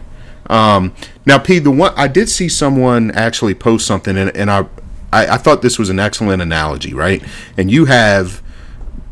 Um, 0.50 0.94
now, 1.26 1.38
P, 1.38 1.60
the 1.60 1.72
one 1.72 1.94
I 1.96 2.08
did 2.08 2.30
see 2.30 2.50
someone 2.50 3.12
actually 3.12 3.54
post 3.56 3.86
something, 3.86 4.18
and, 4.18 4.36
and 4.36 4.50
I, 4.50 4.62
I, 5.14 5.28
I 5.28 5.38
thought 5.38 5.62
this 5.62 5.78
was 5.80 5.90
an 5.90 6.00
excellent 6.00 6.42
analogy, 6.42 6.94
right? 6.94 7.24
And 7.58 7.70
you 7.72 7.86
have 7.86 8.42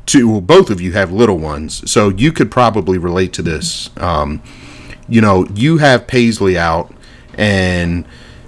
two, 0.06 0.30
well, 0.30 0.42
both 0.42 0.70
of 0.70 0.82
you 0.82 0.94
have 0.94 1.12
little 1.12 1.38
ones, 1.38 1.90
so 1.90 2.10
you 2.10 2.32
could 2.32 2.50
probably 2.50 2.98
relate 2.98 3.34
to 3.34 3.42
this. 3.42 3.90
Um, 3.98 4.42
you 5.08 5.22
know, 5.22 5.46
you 5.54 5.78
have 5.78 6.08
Paisley 6.08 6.58
out, 6.58 6.94
and 7.36 8.06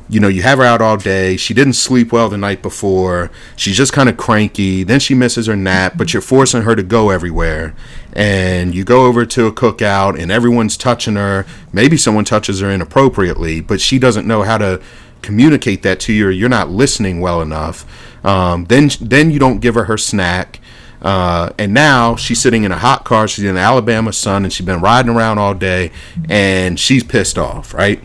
you 0.09 0.19
know, 0.19 0.27
you 0.27 0.41
have 0.41 0.57
her 0.57 0.63
out 0.63 0.81
all 0.81 0.97
day. 0.97 1.37
She 1.37 1.53
didn't 1.53 1.73
sleep 1.73 2.11
well 2.11 2.29
the 2.29 2.37
night 2.37 2.61
before. 2.61 3.29
She's 3.55 3.77
just 3.77 3.93
kind 3.93 4.09
of 4.09 4.17
cranky. 4.17 4.83
Then 4.83 4.99
she 4.99 5.13
misses 5.13 5.45
her 5.45 5.55
nap, 5.55 5.93
but 5.95 6.13
you're 6.13 6.21
forcing 6.21 6.63
her 6.63 6.75
to 6.75 6.81
go 6.81 7.11
everywhere. 7.11 7.75
And 8.13 8.73
you 8.73 8.83
go 8.83 9.05
over 9.05 9.25
to 9.27 9.45
a 9.45 9.51
cookout, 9.51 10.19
and 10.19 10.31
everyone's 10.31 10.75
touching 10.77 11.15
her. 11.15 11.45
Maybe 11.71 11.95
someone 11.95 12.25
touches 12.25 12.59
her 12.61 12.71
inappropriately, 12.71 13.61
but 13.61 13.79
she 13.79 13.99
doesn't 13.99 14.27
know 14.27 14.41
how 14.41 14.57
to 14.57 14.81
communicate 15.21 15.83
that 15.83 15.99
to 16.01 16.13
you. 16.13 16.29
You're 16.29 16.49
not 16.49 16.69
listening 16.69 17.21
well 17.21 17.41
enough. 17.41 17.85
Um, 18.25 18.65
then 18.65 18.89
then 18.99 19.29
you 19.31 19.39
don't 19.39 19.59
give 19.59 19.75
her 19.75 19.83
her 19.85 19.97
snack. 19.97 20.59
Uh, 21.01 21.51
and 21.57 21.73
now 21.73 22.15
she's 22.17 22.41
sitting 22.41 22.63
in 22.65 22.71
a 22.71 22.77
hot 22.77 23.05
car. 23.05 23.27
She's 23.27 23.45
in 23.45 23.55
the 23.55 23.61
Alabama 23.61 24.11
sun, 24.11 24.43
and 24.43 24.51
she's 24.51 24.65
been 24.65 24.81
riding 24.81 25.11
around 25.15 25.37
all 25.37 25.53
day, 25.53 25.91
and 26.27 26.77
she's 26.79 27.03
pissed 27.03 27.37
off, 27.37 27.73
right? 27.73 28.01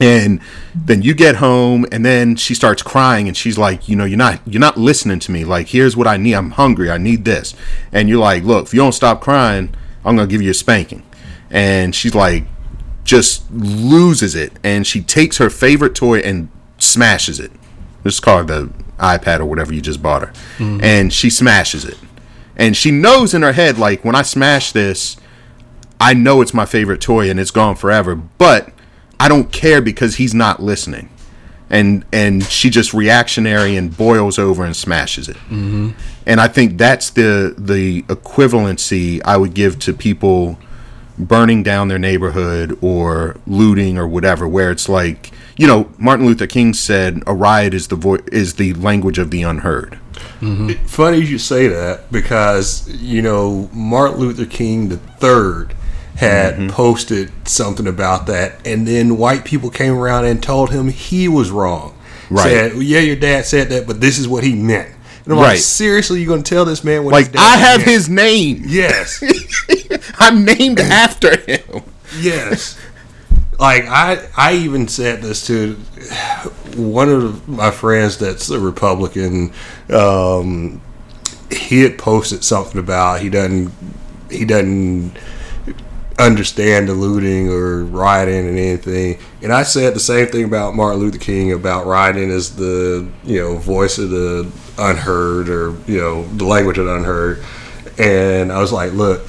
And 0.00 0.40
then 0.74 1.02
you 1.02 1.14
get 1.14 1.36
home, 1.36 1.86
and 1.92 2.04
then 2.04 2.34
she 2.34 2.54
starts 2.54 2.82
crying, 2.82 3.28
and 3.28 3.36
she's 3.36 3.56
like, 3.56 3.88
you 3.88 3.94
know, 3.94 4.04
you're 4.04 4.18
not 4.18 4.40
you're 4.44 4.60
not 4.60 4.76
listening 4.76 5.20
to 5.20 5.30
me. 5.30 5.44
Like, 5.44 5.68
here's 5.68 5.96
what 5.96 6.08
I 6.08 6.16
need. 6.16 6.34
I'm 6.34 6.50
hungry. 6.50 6.90
I 6.90 6.98
need 6.98 7.24
this. 7.24 7.54
And 7.92 8.08
you're 8.08 8.18
like, 8.18 8.42
look, 8.42 8.66
if 8.66 8.74
you 8.74 8.80
don't 8.80 8.92
stop 8.92 9.20
crying, 9.20 9.72
I'm 10.04 10.16
gonna 10.16 10.26
give 10.26 10.42
you 10.42 10.50
a 10.50 10.54
spanking. 10.54 11.04
And 11.48 11.94
she's 11.94 12.14
like, 12.14 12.44
just 13.04 13.48
loses 13.52 14.34
it, 14.34 14.52
and 14.64 14.84
she 14.84 15.00
takes 15.00 15.38
her 15.38 15.48
favorite 15.48 15.94
toy 15.94 16.18
and 16.18 16.48
smashes 16.78 17.38
it. 17.38 17.52
Let's 18.02 18.18
call 18.18 18.40
it 18.40 18.48
the 18.48 18.72
iPad 18.98 19.40
or 19.40 19.44
whatever 19.44 19.72
you 19.72 19.80
just 19.80 20.02
bought 20.02 20.22
her, 20.22 20.32
mm-hmm. 20.58 20.82
and 20.82 21.12
she 21.12 21.30
smashes 21.30 21.84
it. 21.84 21.98
And 22.56 22.76
she 22.76 22.90
knows 22.90 23.32
in 23.32 23.42
her 23.42 23.52
head, 23.52 23.78
like, 23.78 24.04
when 24.04 24.14
I 24.14 24.22
smash 24.22 24.72
this, 24.72 25.16
I 26.00 26.14
know 26.14 26.40
it's 26.40 26.52
my 26.52 26.66
favorite 26.66 27.00
toy 27.00 27.30
and 27.30 27.38
it's 27.38 27.50
gone 27.52 27.76
forever, 27.76 28.14
but 28.14 28.73
I 29.24 29.28
don't 29.28 29.50
care 29.50 29.80
because 29.80 30.16
he's 30.16 30.34
not 30.34 30.62
listening. 30.62 31.08
And 31.70 32.04
and 32.12 32.44
she 32.44 32.68
just 32.68 32.92
reactionary 32.92 33.74
and 33.74 33.96
boils 33.96 34.38
over 34.38 34.66
and 34.66 34.76
smashes 34.76 35.30
it. 35.30 35.36
Mm-hmm. 35.48 35.92
And 36.26 36.42
I 36.42 36.46
think 36.46 36.76
that's 36.76 37.08
the 37.08 37.54
the 37.56 38.02
equivalency 38.02 39.22
I 39.24 39.38
would 39.38 39.54
give 39.54 39.78
to 39.78 39.94
people 39.94 40.58
burning 41.18 41.62
down 41.62 41.88
their 41.88 41.98
neighborhood 41.98 42.76
or 42.82 43.36
looting 43.46 43.96
or 43.96 44.06
whatever, 44.06 44.46
where 44.46 44.70
it's 44.70 44.90
like 44.90 45.30
you 45.56 45.66
know 45.66 45.90
Martin 45.96 46.26
Luther 46.26 46.46
King 46.46 46.74
said 46.74 47.22
a 47.26 47.32
riot 47.32 47.72
is 47.72 47.88
the 47.88 47.96
vo- 47.96 48.26
is 48.30 48.56
the 48.56 48.74
language 48.74 49.16
of 49.16 49.30
the 49.30 49.42
unheard. 49.42 49.98
Funny 50.84 51.22
you 51.22 51.38
say 51.38 51.66
that 51.68 52.12
because 52.12 52.86
you 52.88 53.22
know 53.22 53.70
Martin 53.72 54.18
Luther 54.18 54.44
King 54.44 54.90
the 54.90 54.98
third 54.98 55.74
had 56.16 56.54
Mm-hmm. 56.54 56.68
posted 56.68 57.32
something 57.48 57.86
about 57.86 58.26
that, 58.26 58.64
and 58.66 58.86
then 58.86 59.16
white 59.18 59.44
people 59.44 59.70
came 59.70 59.94
around 59.94 60.24
and 60.26 60.42
told 60.42 60.70
him 60.70 60.88
he 60.88 61.28
was 61.28 61.50
wrong. 61.50 61.96
Right. 62.30 62.44
Said, 62.44 62.72
yeah, 62.82 63.00
your 63.00 63.16
dad 63.16 63.44
said 63.44 63.68
that, 63.70 63.86
but 63.86 64.00
this 64.00 64.18
is 64.18 64.26
what 64.28 64.44
he 64.44 64.54
meant. 64.54 64.90
And 65.24 65.32
I'm 65.32 65.38
like, 65.38 65.48
Right. 65.48 65.58
seriously, 65.58 66.20
you're 66.20 66.28
gonna 66.28 66.42
tell 66.42 66.64
this 66.64 66.84
man 66.84 67.04
what? 67.04 67.12
Like 67.12 67.34
I 67.36 67.56
have 67.56 67.80
meant? 67.80 67.90
his 67.90 68.08
name. 68.08 68.62
Yes. 68.66 69.22
I'm 70.18 70.44
named 70.44 70.80
after 70.80 71.36
him. 71.40 71.82
Yes. 72.20 72.78
Like 73.58 73.86
I, 73.86 74.28
I 74.36 74.54
even 74.56 74.86
said 74.88 75.22
this 75.22 75.46
to 75.46 75.74
one 76.76 77.08
of 77.08 77.48
my 77.48 77.70
friends 77.70 78.18
that's 78.18 78.50
a 78.50 78.58
Republican. 78.60 79.52
Um, 79.90 80.80
he 81.50 81.82
had 81.82 81.98
posted 81.98 82.42
something 82.44 82.78
about 82.78 83.20
he 83.20 83.28
doesn't, 83.30 83.72
he 84.30 84.44
doesn't 84.44 85.12
understand 86.18 86.88
the 86.88 86.94
looting 86.94 87.48
or 87.48 87.84
rioting 87.84 88.48
and 88.48 88.58
anything. 88.58 89.18
And 89.42 89.52
I 89.52 89.62
said 89.62 89.94
the 89.94 90.00
same 90.00 90.26
thing 90.28 90.44
about 90.44 90.74
Martin 90.74 91.00
Luther 91.00 91.18
King 91.18 91.52
about 91.52 91.86
rioting 91.86 92.30
as 92.30 92.56
the 92.56 93.08
you 93.24 93.40
know 93.40 93.56
voice 93.56 93.98
of 93.98 94.10
the 94.10 94.50
unheard 94.78 95.48
or 95.48 95.76
you 95.86 95.98
know 95.98 96.24
the 96.24 96.44
language 96.44 96.78
of 96.78 96.86
the 96.86 96.96
unheard. 96.96 97.44
And 97.98 98.52
I 98.52 98.60
was 98.60 98.72
like, 98.72 98.92
look, 98.92 99.22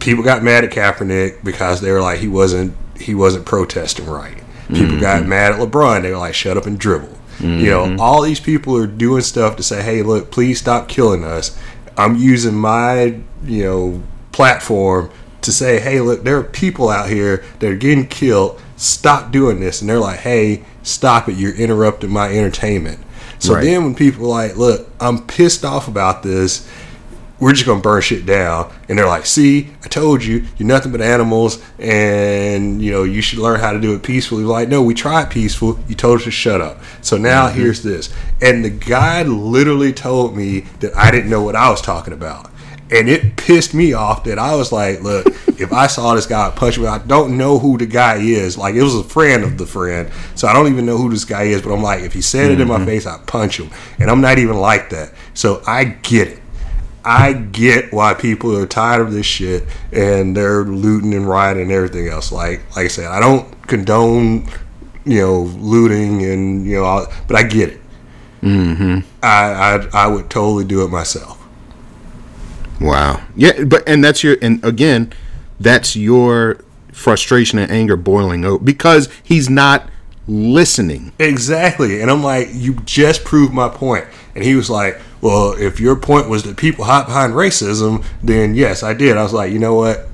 people 0.00 0.24
got 0.24 0.42
mad 0.42 0.64
at 0.64 0.70
Kaepernick 0.70 1.44
because 1.44 1.80
they 1.80 1.90
were 1.90 2.00
like 2.00 2.20
he 2.20 2.28
wasn't 2.28 2.76
he 2.98 3.14
wasn't 3.14 3.44
protesting 3.46 4.06
right. 4.06 4.42
People 4.68 4.98
got 4.98 5.20
mm-hmm. 5.20 5.28
mad 5.28 5.52
at 5.52 5.60
LeBron. 5.60 6.02
They 6.02 6.10
were 6.10 6.16
like, 6.16 6.34
shut 6.34 6.56
up 6.56 6.64
and 6.64 6.78
dribble. 6.78 7.18
You 7.40 7.70
know, 7.70 7.84
mm-hmm. 7.84 8.00
all 8.00 8.22
these 8.22 8.40
people 8.40 8.76
are 8.76 8.86
doing 8.86 9.20
stuff 9.20 9.56
to 9.56 9.62
say, 9.62 9.82
hey, 9.82 10.02
look, 10.02 10.30
please 10.30 10.58
stop 10.58 10.88
killing 10.88 11.24
us. 11.24 11.58
I'm 11.98 12.16
using 12.16 12.54
my 12.54 13.20
you 13.44 13.64
know 13.64 14.02
platform 14.32 15.10
to 15.44 15.52
say, 15.52 15.80
hey, 15.80 16.00
look, 16.00 16.24
there 16.24 16.38
are 16.38 16.42
people 16.42 16.88
out 16.88 17.08
here 17.08 17.44
that 17.58 17.70
are 17.70 17.76
getting 17.76 18.06
killed. 18.06 18.60
Stop 18.76 19.30
doing 19.30 19.60
this. 19.60 19.80
And 19.80 19.88
they're 19.88 19.98
like, 19.98 20.20
hey, 20.20 20.64
stop 20.82 21.28
it. 21.28 21.36
You're 21.36 21.54
interrupting 21.54 22.10
my 22.10 22.28
entertainment. 22.28 23.00
So 23.38 23.54
Right. 23.54 23.64
then 23.64 23.84
when 23.84 23.94
people 23.94 24.24
are 24.24 24.28
like, 24.28 24.56
look, 24.56 24.90
I'm 25.00 25.26
pissed 25.26 25.64
off 25.64 25.86
about 25.86 26.22
this, 26.22 26.68
we're 27.40 27.52
just 27.52 27.66
gonna 27.66 27.80
burn 27.80 28.00
shit 28.00 28.24
down. 28.24 28.72
And 28.88 28.98
they're 28.98 29.06
like, 29.06 29.26
see, 29.26 29.70
I 29.84 29.88
told 29.88 30.24
you, 30.24 30.46
you're 30.56 30.66
nothing 30.66 30.92
but 30.92 31.02
animals, 31.02 31.62
and 31.78 32.80
you 32.80 32.90
know 32.90 33.02
you 33.02 33.20
should 33.20 33.38
learn 33.38 33.60
how 33.60 33.72
to 33.72 33.80
do 33.80 33.94
it 33.94 34.02
peacefully. 34.02 34.44
Like, 34.44 34.68
no, 34.68 34.82
we 34.82 34.94
tried 34.94 35.30
peaceful. 35.30 35.78
You 35.88 35.94
told 35.94 36.20
us 36.20 36.24
to 36.24 36.30
shut 36.30 36.60
up. 36.60 36.80
So 37.02 37.18
now 37.18 37.48
mm-hmm. 37.48 37.58
here's 37.60 37.82
this. 37.82 38.14
And 38.40 38.64
the 38.64 38.70
guy 38.70 39.22
literally 39.24 39.92
told 39.92 40.36
me 40.36 40.60
that 40.80 40.96
I 40.96 41.10
didn't 41.10 41.28
know 41.28 41.42
what 41.42 41.56
I 41.56 41.68
was 41.70 41.82
talking 41.82 42.14
about. 42.14 42.50
And 42.94 43.08
it 43.08 43.36
pissed 43.36 43.74
me 43.74 43.92
off 43.92 44.22
that 44.24 44.38
I 44.38 44.54
was 44.54 44.70
like, 44.70 45.00
look, 45.00 45.26
if 45.58 45.72
I 45.72 45.88
saw 45.88 46.14
this 46.14 46.26
guy 46.26 46.50
punch 46.50 46.78
me, 46.78 46.86
I 46.86 46.98
don't 46.98 47.36
know 47.36 47.58
who 47.58 47.76
the 47.76 47.86
guy 47.86 48.16
is. 48.16 48.56
Like, 48.56 48.76
it 48.76 48.82
was 48.82 48.94
a 48.94 49.02
friend 49.02 49.42
of 49.42 49.58
the 49.58 49.66
friend. 49.66 50.10
So 50.36 50.46
I 50.46 50.52
don't 50.52 50.68
even 50.68 50.86
know 50.86 50.96
who 50.96 51.10
this 51.10 51.24
guy 51.24 51.44
is. 51.44 51.60
But 51.60 51.74
I'm 51.74 51.82
like, 51.82 52.02
if 52.02 52.12
he 52.12 52.22
said 52.22 52.52
it 52.52 52.60
in 52.60 52.68
my 52.68 52.84
face, 52.84 53.04
I'd 53.06 53.26
punch 53.26 53.58
him. 53.58 53.70
And 53.98 54.10
I'm 54.10 54.20
not 54.20 54.38
even 54.38 54.56
like 54.56 54.90
that. 54.90 55.12
So 55.34 55.62
I 55.66 55.84
get 55.84 56.28
it. 56.28 56.40
I 57.04 57.34
get 57.34 57.92
why 57.92 58.14
people 58.14 58.56
are 58.56 58.66
tired 58.66 59.02
of 59.02 59.12
this 59.12 59.26
shit 59.26 59.64
and 59.92 60.34
they're 60.34 60.64
looting 60.64 61.12
and 61.12 61.28
rioting 61.28 61.64
and 61.64 61.72
everything 61.72 62.08
else. 62.08 62.32
Like, 62.32 62.60
like 62.76 62.86
I 62.86 62.88
said, 62.88 63.06
I 63.06 63.20
don't 63.20 63.66
condone, 63.66 64.48
you 65.04 65.20
know, 65.20 65.42
looting 65.42 66.24
and 66.24 66.64
you 66.64 66.76
know, 66.76 66.84
all, 66.84 67.06
but 67.28 67.36
I 67.36 67.42
get 67.42 67.70
it. 67.70 67.80
Mm-hmm. 68.40 69.00
I, 69.22 69.52
I 69.52 69.88
I 69.92 70.06
would 70.06 70.30
totally 70.30 70.64
do 70.64 70.82
it 70.84 70.88
myself. 70.88 71.43
Wow. 72.80 73.22
Yeah, 73.36 73.64
but 73.64 73.88
and 73.88 74.02
that's 74.04 74.22
your 74.22 74.36
and 74.42 74.64
again, 74.64 75.12
that's 75.60 75.94
your 75.96 76.58
frustration 76.92 77.58
and 77.58 77.70
anger 77.70 77.96
boiling 77.96 78.44
over 78.44 78.62
because 78.62 79.08
he's 79.22 79.48
not 79.50 79.88
listening. 80.26 81.12
Exactly. 81.18 82.00
And 82.00 82.10
I'm 82.10 82.22
like, 82.22 82.48
you 82.52 82.74
just 82.84 83.24
proved 83.24 83.52
my 83.52 83.68
point. 83.68 84.06
And 84.34 84.42
he 84.44 84.54
was 84.54 84.70
like, 84.70 85.00
well, 85.20 85.52
if 85.58 85.80
your 85.80 85.96
point 85.96 86.28
was 86.28 86.42
that 86.44 86.56
people 86.56 86.84
hide 86.84 87.06
behind 87.06 87.34
racism, 87.34 88.04
then 88.22 88.54
yes, 88.54 88.82
I 88.82 88.94
did. 88.94 89.16
I 89.16 89.22
was 89.22 89.32
like, 89.32 89.52
you 89.52 89.58
know 89.58 89.74
what? 89.74 90.06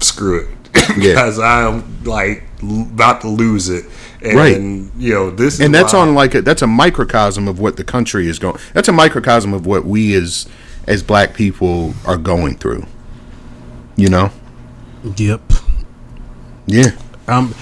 Screw 0.00 0.40
it. 0.40 0.48
Yeah. 0.74 0.94
because 1.14 1.38
I'm 1.38 2.02
like 2.04 2.44
about 2.62 3.20
to 3.22 3.28
lose 3.28 3.68
it. 3.68 3.84
And, 4.22 4.36
Right. 4.36 4.56
you 4.98 5.14
know, 5.14 5.30
this 5.30 5.54
is 5.54 5.60
And 5.60 5.74
that's 5.74 5.92
why- 5.92 6.00
on 6.00 6.14
like 6.14 6.34
a, 6.34 6.42
that's 6.42 6.62
a 6.62 6.66
microcosm 6.66 7.48
of 7.48 7.58
what 7.58 7.76
the 7.76 7.84
country 7.84 8.28
is 8.28 8.38
going. 8.38 8.58
That's 8.74 8.88
a 8.88 8.92
microcosm 8.92 9.52
of 9.54 9.66
what 9.66 9.84
we 9.84 10.14
as 10.14 10.46
as 10.90 11.04
black 11.04 11.34
people 11.34 11.94
are 12.04 12.16
going 12.16 12.56
through. 12.56 12.84
You 13.96 14.08
know? 14.08 14.30
Yep. 15.16 15.40
Yeah. 16.66 16.90
Um. 17.28 17.54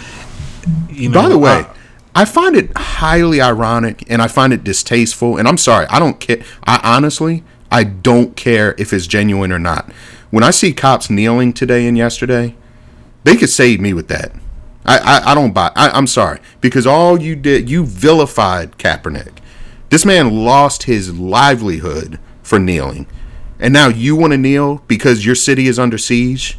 You 0.90 1.10
know, 1.10 1.22
By 1.22 1.28
the 1.28 1.38
way, 1.38 1.60
uh, 1.60 1.74
I 2.14 2.24
find 2.24 2.56
it 2.56 2.76
highly 2.76 3.40
ironic 3.40 4.04
and 4.10 4.20
I 4.20 4.28
find 4.28 4.52
it 4.52 4.64
distasteful. 4.64 5.36
And 5.36 5.46
I'm 5.46 5.58
sorry, 5.58 5.86
I 5.88 5.98
don't 5.98 6.18
care. 6.18 6.42
I 6.64 6.80
honestly, 6.82 7.44
I 7.70 7.84
don't 7.84 8.34
care 8.34 8.74
if 8.78 8.92
it's 8.92 9.06
genuine 9.06 9.52
or 9.52 9.58
not. 9.58 9.90
When 10.30 10.42
I 10.42 10.50
see 10.50 10.72
cops 10.72 11.08
kneeling 11.08 11.52
today 11.52 11.86
and 11.86 11.96
yesterday, 11.96 12.54
they 13.24 13.36
could 13.36 13.50
save 13.50 13.80
me 13.80 13.92
with 13.92 14.08
that. 14.08 14.32
I, 14.84 14.98
I, 14.98 15.32
I 15.32 15.34
don't 15.34 15.52
buy. 15.52 15.70
I, 15.76 15.90
I'm 15.90 16.06
sorry 16.06 16.40
because 16.60 16.86
all 16.86 17.20
you 17.20 17.36
did, 17.36 17.68
you 17.68 17.84
vilified 17.84 18.78
Kaepernick. 18.78 19.38
This 19.90 20.04
man 20.04 20.44
lost 20.44 20.84
his 20.84 21.18
livelihood 21.18 22.18
for 22.42 22.58
kneeling, 22.58 23.06
and 23.61 23.73
now 23.73 23.88
you 23.88 24.14
want 24.16 24.33
to 24.33 24.37
kneel 24.38 24.83
because 24.88 25.25
your 25.27 25.35
city 25.35 25.66
is 25.68 25.79
under 25.79 25.99
siege. 25.99 26.59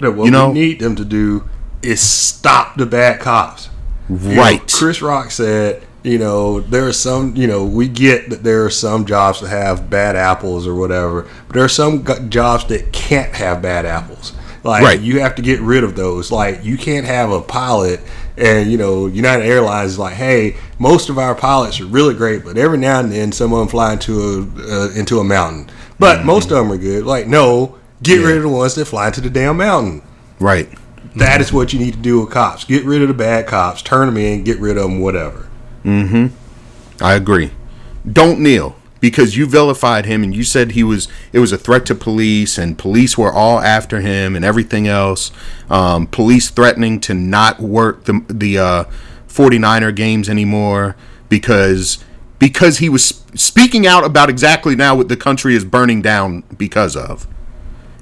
that 0.00 0.12
what 0.12 0.24
you 0.24 0.30
know- 0.30 0.48
we 0.48 0.54
need 0.54 0.80
them 0.80 0.96
to 0.96 1.04
do 1.04 1.44
is 1.82 2.00
stop 2.00 2.76
the 2.76 2.86
bad 2.86 3.20
cops. 3.20 3.68
You 4.10 4.16
know, 4.34 4.40
Right. 4.40 4.72
Chris 4.72 5.00
Rock 5.00 5.30
said, 5.30 5.82
you 6.02 6.18
know, 6.18 6.60
there 6.60 6.86
are 6.86 6.92
some, 6.92 7.34
you 7.36 7.46
know, 7.46 7.64
we 7.64 7.88
get 7.88 8.28
that 8.30 8.42
there 8.44 8.64
are 8.64 8.70
some 8.70 9.06
jobs 9.06 9.40
that 9.40 9.48
have 9.48 9.88
bad 9.88 10.16
apples 10.16 10.66
or 10.66 10.74
whatever, 10.74 11.26
but 11.46 11.54
there 11.54 11.64
are 11.64 11.68
some 11.68 12.04
jobs 12.28 12.64
that 12.66 12.92
can't 12.92 13.32
have 13.34 13.62
bad 13.62 13.86
apples. 13.86 14.32
Like 14.64 14.82
Right. 14.82 15.00
you 15.00 15.20
have 15.20 15.34
to 15.36 15.42
get 15.42 15.60
rid 15.60 15.84
of 15.84 15.94
those. 15.94 16.30
Like 16.32 16.64
you 16.64 16.76
can't 16.76 17.06
have 17.06 17.30
a 17.30 17.40
pilot 17.40 18.00
and 18.36 18.70
you 18.70 18.76
know 18.76 19.06
United 19.06 19.44
Airlines 19.46 19.92
is 19.92 19.98
like, 19.98 20.14
hey, 20.14 20.56
most 20.78 21.08
of 21.08 21.18
our 21.18 21.34
pilots 21.34 21.80
are 21.80 21.86
really 21.86 22.14
great, 22.14 22.44
but 22.44 22.56
every 22.58 22.78
now 22.78 22.98
and 23.00 23.12
then 23.12 23.30
someone 23.30 23.68
fly 23.68 23.92
into 23.92 24.20
a 24.68 24.86
uh, 24.86 24.88
into 24.96 25.20
a 25.20 25.24
mountain. 25.24 25.70
But 25.98 26.24
most 26.24 26.44
of 26.50 26.56
them 26.58 26.72
are 26.72 26.78
good. 26.78 27.04
Like 27.04 27.26
no, 27.26 27.78
get 28.02 28.14
Mm-hmm. 28.16 28.22
Yeah. 28.22 28.28
rid 28.28 28.36
of 28.38 28.42
the 28.44 28.48
ones 28.48 28.74
that 28.74 28.84
fly 28.86 29.06
into 29.08 29.20
the 29.20 29.30
damn 29.30 29.56
mountain. 29.56 30.02
Right. 30.40 30.68
That 31.16 31.40
is 31.40 31.52
what 31.52 31.72
you 31.72 31.78
need 31.78 31.94
to 31.94 32.00
do 32.00 32.20
with 32.20 32.30
cops. 32.30 32.64
Get 32.64 32.84
rid 32.84 33.00
of 33.02 33.08
the 33.08 33.14
bad 33.14 33.46
cops, 33.46 33.82
turn 33.82 34.06
them 34.06 34.16
in, 34.16 34.42
get 34.42 34.58
rid 34.58 34.76
of 34.76 34.84
them, 34.84 35.00
whatever. 35.00 35.48
Mm-hmm. 35.84 36.26
I 37.04 37.14
agree. 37.14 37.52
Don't 38.10 38.40
kneel 38.40 38.76
because 39.00 39.36
you 39.36 39.46
vilified 39.46 40.06
him 40.06 40.22
and 40.24 40.34
you 40.34 40.42
said 40.42 40.72
he 40.72 40.82
was 40.82 41.08
it 41.32 41.38
was 41.38 41.52
a 41.52 41.58
threat 41.58 41.84
to 41.86 41.94
police 41.94 42.56
and 42.58 42.76
police 42.78 43.16
were 43.18 43.32
all 43.32 43.60
after 43.60 44.00
him 44.00 44.34
and 44.34 44.44
everything 44.44 44.88
else. 44.88 45.30
Um, 45.70 46.06
police 46.06 46.50
threatening 46.50 47.00
to 47.00 47.14
not 47.14 47.60
work 47.60 48.04
the 48.04 48.24
the 48.28 48.58
uh, 48.58 48.84
49er 49.28 49.94
games 49.94 50.28
anymore 50.28 50.96
because 51.28 51.98
because 52.38 52.78
he 52.78 52.88
was 52.88 53.24
speaking 53.34 53.86
out 53.86 54.04
about 54.04 54.28
exactly 54.28 54.76
now 54.76 54.94
what 54.94 55.08
the 55.08 55.16
country 55.16 55.54
is 55.54 55.64
burning 55.64 56.02
down 56.02 56.42
because 56.56 56.96
of. 56.96 57.26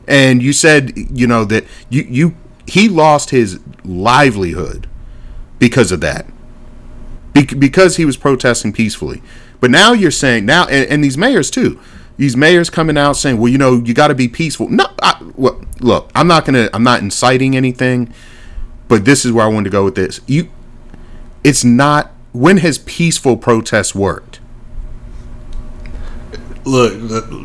And 0.06 0.42
you 0.42 0.52
said, 0.52 0.92
you 0.96 1.26
know, 1.26 1.44
that 1.44 1.64
you 1.88 2.02
you 2.02 2.36
he 2.66 2.88
lost 2.88 3.30
his 3.30 3.60
livelihood 3.84 4.88
because 5.58 5.92
of 5.92 6.00
that. 6.00 6.26
Be- 7.32 7.44
because 7.46 7.96
he 7.96 8.04
was 8.04 8.16
protesting 8.16 8.72
peacefully. 8.72 9.22
But 9.60 9.70
now 9.70 9.92
you're 9.92 10.10
saying 10.10 10.44
now, 10.44 10.66
and, 10.66 10.90
and 10.90 11.04
these 11.04 11.16
mayors 11.16 11.50
too. 11.50 11.78
These 12.16 12.36
mayors 12.36 12.68
coming 12.68 12.98
out 12.98 13.12
saying, 13.16 13.38
"Well, 13.38 13.48
you 13.48 13.58
know, 13.58 13.82
you 13.82 13.94
got 13.94 14.08
to 14.08 14.14
be 14.14 14.28
peaceful." 14.28 14.68
No, 14.68 14.86
I, 15.02 15.16
well, 15.36 15.60
look, 15.80 16.10
I'm 16.14 16.26
not 16.26 16.44
gonna, 16.44 16.68
I'm 16.74 16.82
not 16.82 17.00
inciting 17.00 17.56
anything, 17.56 18.12
but 18.88 19.04
this 19.04 19.24
is 19.24 19.32
where 19.32 19.44
I 19.44 19.48
wanted 19.48 19.64
to 19.64 19.70
go 19.70 19.84
with 19.84 19.94
this. 19.94 20.20
You, 20.26 20.50
it's 21.42 21.64
not. 21.64 22.12
When 22.32 22.58
has 22.58 22.78
peaceful 22.78 23.36
protest 23.36 23.94
worked? 23.94 24.40
Look, 26.64 26.94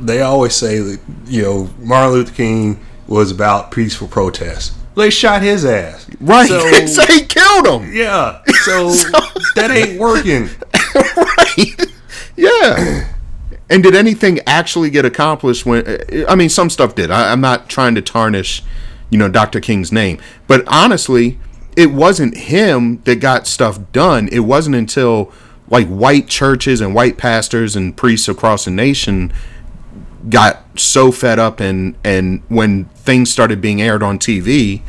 they 0.06 0.21
always 0.21 0.56
say 0.56 0.80
that 0.80 1.00
you 1.26 1.41
know 1.41 1.69
Martin 1.80 2.12
Luther 2.13 2.34
King 2.34 2.80
was 3.08 3.32
about 3.32 3.71
peaceful 3.71 4.08
protest. 4.08 4.73
They 4.95 5.10
shot 5.10 5.41
his 5.41 5.65
ass. 5.65 6.10
Right? 6.19 6.47
So, 6.47 6.60
So, 6.88 7.06
he 7.06 7.21
killed 7.26 7.67
him. 7.67 7.93
yeah. 7.93 8.41
So 8.63 8.89
that 9.56 9.69
ain't 9.71 10.00
working. 10.00 10.50
right? 10.95 11.91
Yeah. 12.36 13.13
And 13.69 13.84
did 13.84 13.95
anything 13.95 14.39
actually 14.47 14.89
get 14.89 15.04
accomplished 15.04 15.65
when? 15.65 16.00
I 16.30 16.36
mean, 16.36 16.47
some 16.47 16.69
stuff 16.69 16.95
did. 16.95 17.12
I, 17.12 17.34
I'm 17.34 17.41
not 17.41 17.67
trying 17.67 17.95
to 17.95 18.02
tarnish, 18.02 18.63
you 19.10 19.17
know, 19.17 19.28
Dr. 19.28 19.60
King's 19.60 19.91
name, 19.91 20.19
but 20.47 20.63
honestly, 20.69 21.38
it 21.78 21.92
wasn't 21.92 22.36
him 22.36 23.02
that 23.04 23.18
got 23.18 23.46
stuff 23.46 23.80
done. 23.94 24.28
It 24.32 24.40
wasn't 24.40 24.76
until 24.76 25.32
like 25.70 25.88
white 25.88 26.28
churches 26.28 26.82
and 26.82 26.96
white 26.96 27.18
pastors 27.18 27.76
and 27.76 27.96
priests 27.96 28.28
across 28.28 28.66
the 28.66 28.72
nation 28.72 29.32
got 30.30 30.63
so 30.78 31.12
fed 31.12 31.40
up 31.40 31.60
and 31.60 31.96
and 32.04 32.42
when 32.50 32.86
things 32.86 33.30
started 33.30 33.62
being 33.62 33.80
aired 33.80 34.02
on 34.02 34.18
TV, 34.18 34.82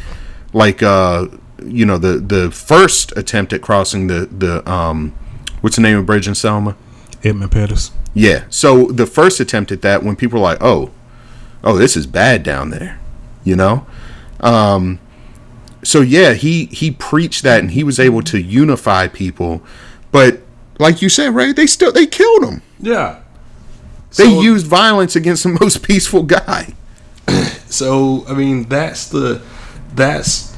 like 0.54 0.82
uh, 0.82 1.26
you 1.62 1.84
know 1.84 1.98
the 1.98 2.14
the 2.14 2.50
first 2.50 3.14
attempt 3.16 3.52
at 3.52 3.60
crossing 3.60 4.06
the 4.06 4.26
the 4.26 4.68
um, 4.68 5.14
what's 5.60 5.76
the 5.76 5.82
name 5.82 5.98
of 5.98 6.06
bridge 6.06 6.26
in 6.26 6.34
Selma? 6.34 6.74
Edmund 7.22 7.52
Pettus. 7.52 7.90
Yeah. 8.14 8.44
So 8.48 8.86
the 8.86 9.06
first 9.06 9.40
attempt 9.40 9.70
at 9.72 9.82
that, 9.82 10.02
when 10.02 10.16
people 10.16 10.40
were 10.40 10.44
like, 10.44 10.62
"Oh, 10.62 10.90
oh, 11.62 11.76
this 11.76 11.98
is 11.98 12.06
bad 12.06 12.42
down 12.42 12.70
there," 12.70 12.98
you 13.44 13.56
know. 13.56 13.86
Um, 14.40 15.00
so 15.88 16.02
yeah, 16.02 16.34
he 16.34 16.66
he 16.66 16.90
preached 16.90 17.42
that, 17.44 17.60
and 17.60 17.70
he 17.70 17.82
was 17.82 17.98
able 17.98 18.20
to 18.22 18.38
unify 18.38 19.08
people. 19.08 19.62
But 20.12 20.40
like 20.78 21.00
you 21.00 21.08
said, 21.08 21.34
Ray, 21.34 21.52
they 21.54 21.66
still 21.66 21.92
they 21.92 22.06
killed 22.06 22.44
him. 22.44 22.60
Yeah. 22.78 23.20
They 24.16 24.24
So- 24.24 24.40
used 24.42 24.66
violence 24.66 25.16
against 25.16 25.44
the 25.44 25.48
most 25.60 25.82
peaceful 25.82 26.24
guy. 26.24 26.74
So 27.70 28.24
I 28.26 28.32
mean, 28.34 28.64
that's 28.68 29.08
the 29.08 29.42
that's 29.94 30.56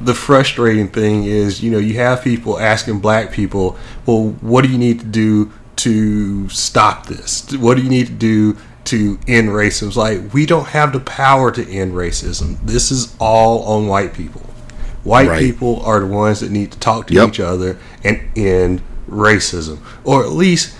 the 0.00 0.14
frustrating 0.14 0.88
thing 0.88 1.24
is 1.24 1.62
you 1.62 1.70
know 1.70 1.78
you 1.78 1.94
have 1.94 2.22
people 2.24 2.58
asking 2.58 2.98
black 3.00 3.30
people, 3.32 3.76
well, 4.04 4.30
what 4.40 4.64
do 4.64 4.68
you 4.70 4.78
need 4.78 4.98
to 5.00 5.06
do 5.06 5.52
to 5.76 6.48
stop 6.48 7.06
this? 7.06 7.46
What 7.56 7.76
do 7.76 7.82
you 7.84 7.88
need 7.88 8.06
to 8.08 8.12
do 8.12 8.56
to 8.88 9.18
end 9.26 9.48
racism? 9.50 9.96
Like 9.96 10.32
we 10.34 10.46
don't 10.46 10.66
have 10.68 10.92
the 10.92 11.00
power 11.00 11.50
to 11.50 11.68
end 11.70 11.92
racism. 11.94 12.58
This 12.62 12.90
is 12.90 13.14
all 13.18 13.62
on 13.64 13.86
white 13.88 14.14
people. 14.14 14.42
White 15.04 15.28
Right. 15.28 15.40
people 15.40 15.80
are 15.84 16.00
the 16.00 16.06
ones 16.06 16.40
that 16.40 16.50
need 16.50 16.72
to 16.72 16.78
talk 16.78 17.06
to 17.06 17.14
Yep. 17.14 17.28
each 17.28 17.40
other 17.40 17.78
and 18.04 18.20
end 18.36 18.82
racism, 19.08 19.78
or 20.04 20.22
at 20.24 20.30
least 20.32 20.74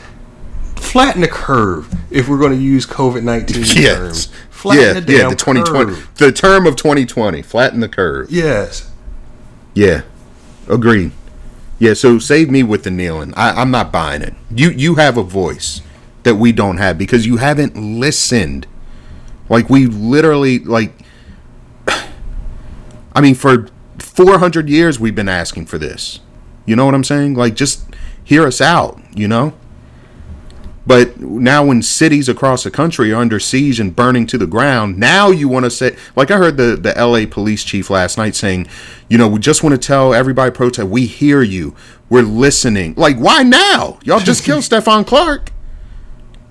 flatten 0.77 1.23
the 1.23 1.29
curve. 1.29 1.94
If 2.11 2.29
we're 2.29 2.38
going 2.38 2.53
to 2.53 2.59
use 2.62 2.87
COVID 2.87 3.23
nineteen 3.23 3.62
terms, 3.85 4.29
flatten 4.51 5.05
yeah, 5.09 5.18
yeah. 5.23 5.29
The 5.31 5.37
twenty 5.37 5.62
twenty, 5.62 5.94
the 6.16 6.33
term 6.33 6.66
of 6.66 6.77
twenty 6.77 7.07
twenty, 7.07 7.42
flatten 7.42 7.81
the 7.81 7.88
curve. 7.88 8.31
Yes. 8.31 8.90
Yeah, 9.75 10.03
agreed. 10.68 11.12
Yeah, 11.79 11.94
so 11.94 12.18
save 12.18 12.51
me 12.51 12.64
with 12.64 12.83
the 12.83 12.90
kneeling. 12.90 13.33
I, 13.37 13.53
I'm 13.53 13.71
not 13.71 13.92
buying 13.92 14.23
it. 14.23 14.35
You 14.51 14.71
you 14.71 14.97
have 14.97 15.16
a 15.16 15.23
voice 15.23 15.81
that 16.29 16.35
we 16.35 16.53
don't 16.53 16.77
have 16.77 16.99
because 16.99 17.25
you 17.25 17.38
haven't 17.38 17.75
listened. 17.75 18.67
Like 19.49 19.71
we 19.71 19.87
literally 19.87 20.59
like. 20.59 20.93
I 23.14 23.23
mean, 23.23 23.35
for 23.35 23.69
400 23.99 24.69
years 24.69 25.01
we've 25.01 25.14
been 25.14 25.29
asking 25.29 25.67
for 25.67 25.79
this. 25.79 26.21
You 26.67 26.77
know 26.77 26.85
what 26.85 26.95
I'm 26.95 27.05
saying? 27.05 27.35
Like, 27.35 27.55
just 27.55 27.87
hear 28.23 28.47
us 28.47 28.61
out. 28.61 29.01
You 29.14 29.27
know. 29.27 29.55
But 30.87 31.19
now, 31.21 31.67
when 31.67 31.83
cities 31.83 32.31
across 32.31 32.64
the 32.64 32.71
country 32.71 33.12
are 33.12 33.21
under 33.21 33.38
siege 33.38 33.79
and 33.79 33.95
burning 33.95 34.27
to 34.27 34.38
the 34.38 34.47
ground, 34.47 34.99
now 34.99 35.29
you 35.29 35.47
want 35.47 35.64
to 35.64 35.71
say, 35.71 35.97
like 36.17 36.31
I 36.31 36.38
heard 36.38 36.57
the, 36.57 36.77
the 36.77 36.95
LA 36.97 37.27
police 37.31 37.62
chief 37.62 37.91
last 37.91 38.17
night 38.17 38.35
saying, 38.35 38.69
you 39.07 39.19
know, 39.19 39.29
we 39.29 39.38
just 39.38 39.62
want 39.62 39.75
to 39.75 39.87
tell 39.87 40.14
everybody 40.14 40.51
protest, 40.51 40.88
we 40.88 41.05
hear 41.05 41.43
you, 41.43 41.75
we're 42.09 42.23
listening. 42.23 42.95
Like, 42.97 43.19
why 43.19 43.43
now? 43.43 43.99
Y'all 44.03 44.21
just 44.21 44.45
killed 44.45 44.62
Stephon 44.62 45.07
Clark. 45.07 45.53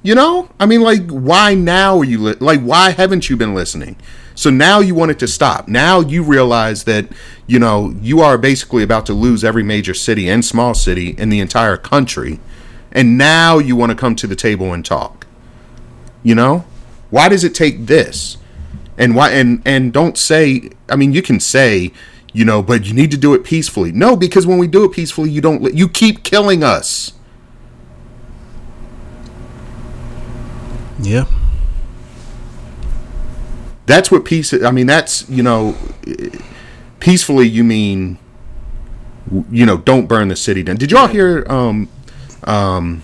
You 0.08 0.16
know, 0.16 0.48
I 0.58 0.66
mean, 0.66 0.84
like, 0.84 1.06
why 1.10 1.54
now 1.54 1.98
are 1.98 2.06
you 2.06 2.20
li- 2.20 2.38
like? 2.40 2.62
Why 2.62 2.92
haven't 2.92 3.30
you 3.30 3.36
been 3.36 3.54
listening? 3.54 3.98
So 4.36 4.50
now 4.50 4.80
you 4.80 4.96
want 4.96 5.12
it 5.12 5.20
to 5.20 5.28
stop. 5.28 5.68
Now 5.68 6.00
you 6.00 6.24
realize 6.24 6.86
that 6.86 7.10
you 7.46 7.60
know 7.60 7.94
you 8.00 8.22
are 8.22 8.38
basically 8.38 8.84
about 8.84 9.06
to 9.08 9.14
lose 9.14 9.44
every 9.44 9.64
major 9.64 9.94
city 9.94 10.30
and 10.30 10.46
small 10.46 10.74
city 10.74 11.10
in 11.18 11.28
the 11.28 11.42
entire 11.42 11.76
country, 11.76 12.40
and 12.94 13.18
now 13.18 13.58
you 13.58 13.76
want 13.76 13.90
to 13.90 13.98
come 13.98 14.16
to 14.16 14.28
the 14.28 14.36
table 14.38 14.72
and 14.72 14.86
talk. 14.86 15.28
You 16.24 16.36
know, 16.36 16.64
why 17.10 17.28
does 17.28 17.44
it 17.44 17.54
take 17.54 17.88
this? 17.88 18.38
And 18.98 19.14
why? 19.14 19.32
And 19.32 19.62
and 19.66 19.92
don't 19.92 20.18
say. 20.18 20.70
I 20.88 20.96
mean, 20.96 21.12
you 21.12 21.22
can 21.22 21.42
say, 21.42 21.92
you 22.32 22.46
know, 22.46 22.64
but 22.64 22.86
you 22.86 22.94
need 22.94 23.12
to 23.12 23.18
do 23.18 23.34
it 23.34 23.44
peacefully. 23.44 23.92
No, 23.92 24.16
because 24.16 24.48
when 24.48 24.58
we 24.58 24.68
do 24.68 24.86
it 24.86 24.94
peacefully, 24.94 25.32
you 25.32 25.42
don't. 25.42 25.74
You 25.74 25.90
keep 25.90 26.24
killing 26.24 26.64
us. 26.64 27.12
Yeah. 31.00 31.26
That's 33.86 34.12
what 34.12 34.26
peace. 34.26 34.54
I 34.54 34.72
mean, 34.72 34.88
that's 34.88 35.28
you 35.30 35.44
know, 35.44 35.76
peacefully. 37.00 37.48
You 37.48 37.64
mean, 37.64 38.18
you 39.50 39.66
know, 39.66 39.78
don't 39.78 40.08
burn 40.08 40.28
the 40.28 40.36
city 40.36 40.62
down. 40.64 40.76
Did 40.76 40.92
y'all 40.92 41.08
hear 41.08 41.46
um, 41.50 41.88
um, 42.44 43.04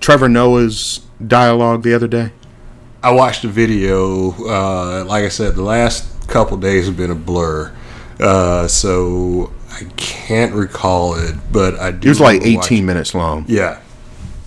Trevor 0.00 0.28
Noah's 0.28 1.00
dialogue 1.24 1.82
the 1.84 1.94
other 1.94 2.08
day? 2.08 2.32
I 3.02 3.12
watched 3.12 3.42
the 3.42 3.48
video. 3.48 4.32
Uh, 4.44 5.04
like 5.04 5.24
I 5.24 5.28
said, 5.28 5.54
the 5.54 5.62
last 5.62 6.28
couple 6.28 6.56
days 6.56 6.86
have 6.86 6.96
been 6.96 7.12
a 7.12 7.14
blur, 7.14 7.72
uh, 8.18 8.66
so 8.66 9.52
I 9.70 9.84
can't 9.96 10.52
recall 10.52 11.14
it. 11.14 11.36
But 11.52 11.78
I 11.78 11.92
do. 11.92 12.06
It 12.06 12.10
was 12.10 12.20
like 12.20 12.40
18 12.42 12.56
watching- 12.56 12.86
minutes 12.86 13.14
long. 13.14 13.44
Yeah, 13.46 13.78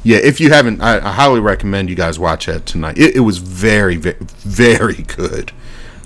Yeah, 0.04 0.18
if 0.18 0.40
you 0.40 0.50
haven't, 0.50 0.82
I, 0.82 0.98
I 0.98 1.12
highly 1.12 1.40
recommend 1.40 1.90
you 1.90 1.96
guys 1.96 2.18
watch 2.18 2.48
that 2.48 2.66
tonight. 2.66 2.98
It, 2.98 3.18
it 3.18 3.20
was 3.20 3.38
very, 3.38 3.98
very, 3.98 4.18
very 4.20 5.04
good. 5.04 5.52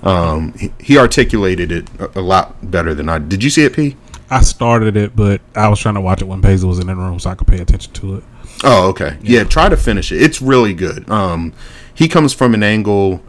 Um, 0.02 0.52
he, 0.54 0.72
he 0.78 0.98
articulated 0.98 1.72
it 1.72 1.88
a, 1.98 2.18
a 2.18 2.22
lot 2.22 2.70
better 2.70 2.94
than 2.94 3.08
I. 3.08 3.18
Did 3.18 3.42
you 3.42 3.50
see 3.50 3.64
it, 3.64 3.74
P? 3.74 3.96
I 4.28 4.42
started 4.42 4.96
it, 4.96 5.16
but 5.16 5.40
I 5.54 5.68
was 5.68 5.80
trying 5.80 5.94
to 5.94 6.00
watch 6.00 6.20
it 6.20 6.26
when 6.26 6.42
Paisley 6.42 6.68
was 6.68 6.78
in 6.78 6.88
the 6.88 6.96
room 6.96 7.18
so 7.18 7.30
I 7.30 7.34
could 7.34 7.46
pay 7.46 7.60
attention 7.60 7.92
to 7.94 8.16
it. 8.16 8.24
Oh, 8.64 8.88
okay. 8.88 9.16
Yeah, 9.22 9.44
try 9.44 9.68
to 9.68 9.76
finish 9.76 10.12
it. 10.12 10.20
It's 10.20 10.42
really 10.42 10.74
good. 10.74 11.08
Um, 11.10 11.52
he 11.94 12.08
comes 12.08 12.32
from 12.32 12.52
an 12.54 12.62
angle, 12.62 13.22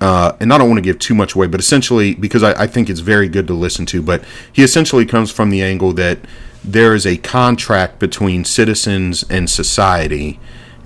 uh, 0.00 0.36
and 0.40 0.52
I 0.52 0.58
don't 0.58 0.68
want 0.68 0.78
to 0.78 0.82
give 0.82 0.98
too 0.98 1.14
much 1.14 1.34
away, 1.34 1.46
but 1.46 1.60
essentially, 1.60 2.14
because 2.14 2.42
I, 2.42 2.62
I 2.62 2.66
think 2.66 2.88
it's 2.88 3.00
very 3.00 3.28
good 3.28 3.46
to 3.48 3.54
listen 3.54 3.84
to, 3.86 4.02
but 4.02 4.24
he 4.52 4.62
essentially 4.62 5.04
comes 5.04 5.30
from 5.30 5.50
the 5.50 5.62
angle 5.62 5.92
that 5.94 6.18
there 6.64 6.94
is 6.94 7.06
a 7.06 7.16
contract 7.16 7.98
between 7.98 8.44
citizens 8.44 9.24
and 9.28 9.50
society, 9.50 10.38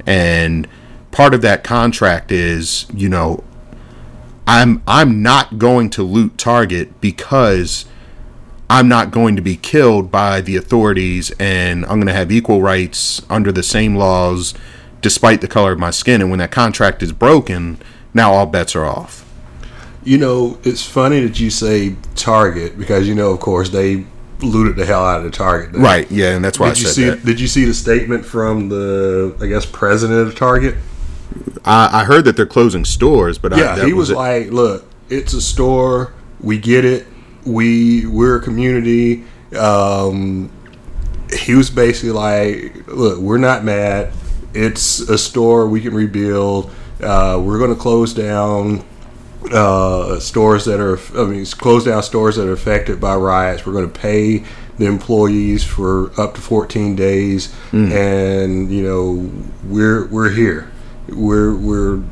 and 0.06 0.66
part 1.10 1.34
of 1.34 1.42
that 1.42 1.64
contract 1.64 2.32
is, 2.32 2.86
you 2.94 3.08
know, 3.08 3.42
I'm 4.46 4.82
I'm 4.86 5.22
not 5.22 5.58
going 5.58 5.90
to 5.90 6.02
loot 6.02 6.38
Target 6.38 7.00
because 7.00 7.84
I'm 8.70 8.88
not 8.88 9.10
going 9.10 9.36
to 9.36 9.42
be 9.42 9.56
killed 9.56 10.10
by 10.10 10.40
the 10.40 10.56
authorities 10.56 11.32
and 11.38 11.84
I'm 11.84 11.96
going 11.96 12.06
to 12.06 12.12
have 12.12 12.32
equal 12.32 12.62
rights 12.62 13.22
under 13.30 13.52
the 13.52 13.62
same 13.62 13.96
laws 13.96 14.54
despite 15.02 15.40
the 15.40 15.48
color 15.48 15.72
of 15.72 15.78
my 15.78 15.90
skin. 15.90 16.20
And 16.20 16.30
when 16.30 16.38
that 16.40 16.50
contract 16.50 17.02
is 17.02 17.12
broken, 17.12 17.78
now 18.14 18.32
all 18.32 18.46
bets 18.46 18.74
are 18.74 18.84
off. 18.84 19.24
you 20.04 20.18
know, 20.18 20.58
it's 20.62 20.86
funny 20.86 21.20
that 21.26 21.40
you 21.40 21.50
say 21.50 21.96
Target 22.14 22.78
because 22.78 23.08
you 23.08 23.14
know, 23.14 23.32
of 23.32 23.40
course, 23.40 23.70
they 23.70 24.06
looted 24.40 24.76
the 24.76 24.84
hell 24.86 25.04
out 25.04 25.18
of 25.18 25.24
the 25.24 25.30
Target. 25.30 25.72
there. 25.72 25.82
Right. 25.82 26.10
Yeah. 26.10 26.34
And 26.34 26.44
that's 26.44 26.58
why 26.58 26.68
Did 26.70 26.80
you 26.82 26.88
I 26.88 26.90
see? 26.90 27.02
said 27.06 27.18
that. 27.18 27.24
Did 27.26 27.40
you 27.40 27.46
see 27.48 27.64
the 27.64 27.74
statement 27.74 28.24
from 28.24 28.68
the, 28.68 29.36
I 29.40 29.46
guess, 29.46 29.64
president 29.66 30.28
of 30.28 30.34
Target? 30.36 30.76
I, 31.64 32.00
I 32.00 32.04
heard 32.04 32.24
that 32.26 32.36
they're 32.36 32.46
closing 32.46 32.84
stores, 32.84 33.38
but 33.38 33.52
I, 33.52 33.58
Yeah, 33.58 33.74
that 33.76 33.86
he 33.86 33.92
was 33.92 34.10
it. 34.10 34.16
like, 34.16 34.50
"Look, 34.50 34.84
it's 35.08 35.32
a 35.32 35.40
store. 35.40 36.12
We 36.40 36.58
get 36.58 36.84
it. 36.84 37.06
We 37.44 38.06
we're 38.06 38.36
a 38.36 38.42
community." 38.42 39.24
Um, 39.58 40.50
he 41.32 41.54
was 41.54 41.70
basically 41.70 42.10
like, 42.12 42.86
"Look, 42.88 43.18
we're 43.18 43.38
not 43.38 43.64
mad. 43.64 44.12
It's 44.54 45.00
a 45.00 45.18
store 45.18 45.66
we 45.68 45.80
can 45.80 45.94
rebuild. 45.94 46.70
Uh, 47.02 47.40
we're 47.44 47.58
going 47.58 47.74
to 47.74 47.80
close 47.80 48.14
down 48.14 48.82
uh, 49.52 50.18
stores 50.18 50.64
that 50.64 50.80
are, 50.80 50.98
I 51.20 51.24
mean, 51.24 51.44
close 51.46 51.84
down 51.84 52.02
stores 52.02 52.36
that 52.36 52.46
are 52.48 52.52
affected 52.52 53.00
by 53.00 53.14
riots. 53.16 53.64
We're 53.64 53.72
going 53.72 53.90
to 53.90 53.98
pay 53.98 54.44
the 54.78 54.86
employees 54.86 55.64
for 55.64 56.10
up 56.20 56.34
to 56.34 56.40
14 56.40 56.96
days, 56.96 57.54
and 57.72 58.70
you 58.70 58.82
know, 58.82 59.30
we're 59.64 60.06
we're 60.08 60.30
here. 60.30 60.70
We're 61.08 61.54
we're 61.54 62.02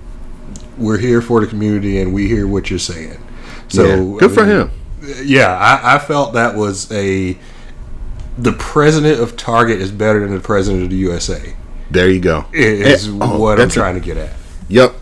we're 0.79 0.99
here 0.99 1.21
for 1.21 1.41
the 1.41 1.47
community, 1.47 2.01
and 2.01 2.15
we 2.15 2.29
hear 2.29 2.47
what 2.47 2.71
you're 2.71 2.79
saying." 2.79 3.19
So 3.69 3.85
Yeah. 3.85 4.19
Good 4.21 4.31
I 4.31 4.35
for 4.35 4.47
mean, 4.47 4.57
him. 4.57 4.71
Yeah, 5.27 5.55
I, 5.55 5.97
I 5.97 5.99
felt 5.99 6.33
that 6.35 6.55
was 6.55 6.91
a 6.93 7.37
the 8.39 8.53
president 8.53 9.21
of 9.21 9.37
Target 9.37 9.81
is 9.81 9.91
better 9.93 10.21
than 10.21 10.33
the 10.35 10.41
president 10.41 10.85
of 10.85 10.91
the 10.91 10.97
USA. 10.97 11.55
There 11.91 12.09
you 12.11 12.21
go. 12.21 12.47
Is 12.53 13.07
Eh, 13.09 13.11
oh, 13.21 13.39
what 13.39 13.53
I'm 13.53 13.59
that's 13.59 13.77
a- 13.77 13.79
trying 13.81 13.95
to 13.95 14.01
get 14.01 14.17
at. 14.17 14.33
Yep. 14.69 14.95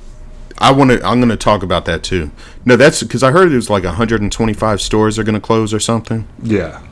I 0.62 0.70
want 0.70 0.92
to. 0.92 1.04
I'm 1.04 1.18
going 1.18 1.28
to 1.28 1.36
talk 1.36 1.64
about 1.64 1.86
that 1.86 2.04
too. 2.04 2.30
No, 2.64 2.76
that's 2.76 3.02
because 3.02 3.24
I 3.24 3.32
heard 3.32 3.50
it 3.50 3.56
was 3.56 3.68
like 3.68 3.82
125 3.82 4.80
stores 4.80 5.18
are 5.18 5.24
going 5.24 5.34
to 5.34 5.40
close 5.40 5.74
or 5.74 5.80
something. 5.80 6.26
Yeah, 6.40 6.82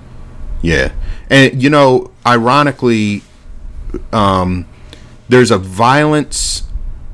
Yeah, 0.61 0.92
and 1.30 1.62
you 1.62 1.70
know, 1.70 2.11
ironically, 2.26 3.22
um, 4.12 4.66
there's 5.28 5.52
a 5.52 5.59
violence 5.59 6.64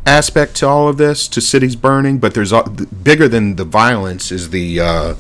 aspect 0.07 0.55
to 0.57 0.67
all 0.67 0.89
of 0.89 0.97
this, 0.97 1.29
to 1.29 1.43
cities 1.43 1.77
burning, 1.77 2.17
but 2.19 2.33
there's 2.33 2.53
a, 2.53 2.63
bigger 2.63 3.29
than 3.29 3.57
the 3.57 3.65
violence 3.65 4.33
is 4.33 4.49
the 4.49 4.81
uh, 4.81 5.15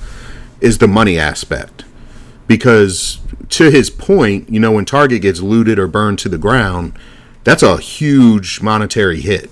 is 0.62 0.78
the 0.78 0.88
money 0.88 1.18
aspect, 1.18 1.84
because 2.46 3.20
to 3.50 3.70
his 3.70 3.90
point, 3.90 4.48
you 4.48 4.58
know, 4.58 4.72
when 4.72 4.86
Target 4.86 5.20
gets 5.20 5.40
looted 5.40 5.78
or 5.78 5.86
burned 5.86 6.18
to 6.20 6.30
the 6.30 6.38
ground, 6.38 6.98
that's 7.44 7.62
a 7.62 7.76
huge 7.76 8.62
monetary 8.62 9.20
hit, 9.20 9.50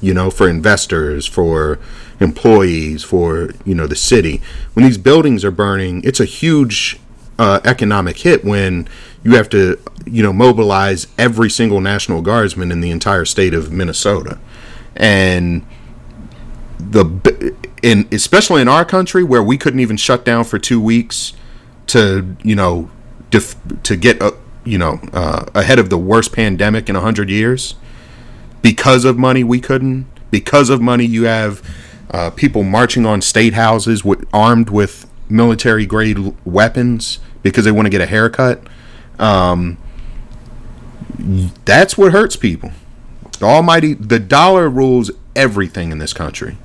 you 0.00 0.14
know, 0.14 0.30
for 0.30 0.48
investors, 0.48 1.26
for 1.26 1.78
employees, 2.20 3.04
for 3.04 3.50
you 3.64 3.74
know 3.74 3.86
the 3.86 3.96
city. 3.96 4.40
When 4.74 4.84
these 4.84 4.98
buildings 4.98 5.44
are 5.44 5.50
burning, 5.50 6.02
it's 6.04 6.20
a 6.20 6.24
huge 6.24 7.00
uh, 7.38 7.60
economic 7.64 8.18
hit 8.18 8.44
when 8.44 8.88
you 9.22 9.34
have 9.36 9.48
to, 9.50 9.78
you 10.06 10.22
know, 10.22 10.32
mobilize 10.32 11.06
every 11.16 11.50
single 11.50 11.80
National 11.80 12.22
Guardsman 12.22 12.72
in 12.72 12.80
the 12.80 12.90
entire 12.90 13.24
state 13.24 13.54
of 13.54 13.72
Minnesota, 13.72 14.38
and 14.96 15.66
the 16.78 17.54
in 17.82 18.08
especially 18.12 18.62
in 18.62 18.68
our 18.68 18.84
country 18.84 19.22
where 19.22 19.42
we 19.42 19.58
couldn't 19.58 19.80
even 19.80 19.96
shut 19.96 20.24
down 20.24 20.44
for 20.44 20.58
two 20.58 20.80
weeks 20.80 21.32
to 21.86 22.36
you 22.42 22.54
know 22.54 22.90
def- 23.30 23.56
to 23.82 23.96
get 23.96 24.20
uh, 24.22 24.32
you 24.64 24.78
know 24.78 25.00
uh, 25.12 25.46
ahead 25.54 25.78
of 25.78 25.90
the 25.90 25.98
worst 25.98 26.32
pandemic 26.32 26.88
in 26.88 26.96
a 26.96 27.00
hundred 27.00 27.30
years 27.30 27.74
because 28.62 29.04
of 29.04 29.18
money 29.18 29.44
we 29.44 29.60
couldn't. 29.60 30.06
Because 30.30 30.70
of 30.70 30.80
money 30.80 31.04
you 31.04 31.24
have 31.24 31.62
uh, 32.10 32.30
people 32.30 32.62
marching 32.62 33.06
on 33.06 33.22
state 33.22 33.54
houses 33.54 34.04
with 34.04 34.26
armed 34.32 34.70
with 34.70 35.06
military 35.28 35.86
grade 35.86 36.34
weapons 36.44 37.20
because 37.42 37.64
they 37.64 37.72
want 37.72 37.86
to 37.86 37.90
get 37.90 38.00
a 38.00 38.06
haircut. 38.06 38.62
Um, 39.18 39.78
that's 41.64 41.98
what 41.98 42.12
hurts 42.12 42.36
people. 42.36 42.72
The 43.38 43.46
almighty 43.46 43.94
the 43.94 44.18
dollar 44.18 44.68
rules 44.68 45.10
everything 45.36 45.92
in 45.92 45.98
this 45.98 46.12
country. 46.12 46.58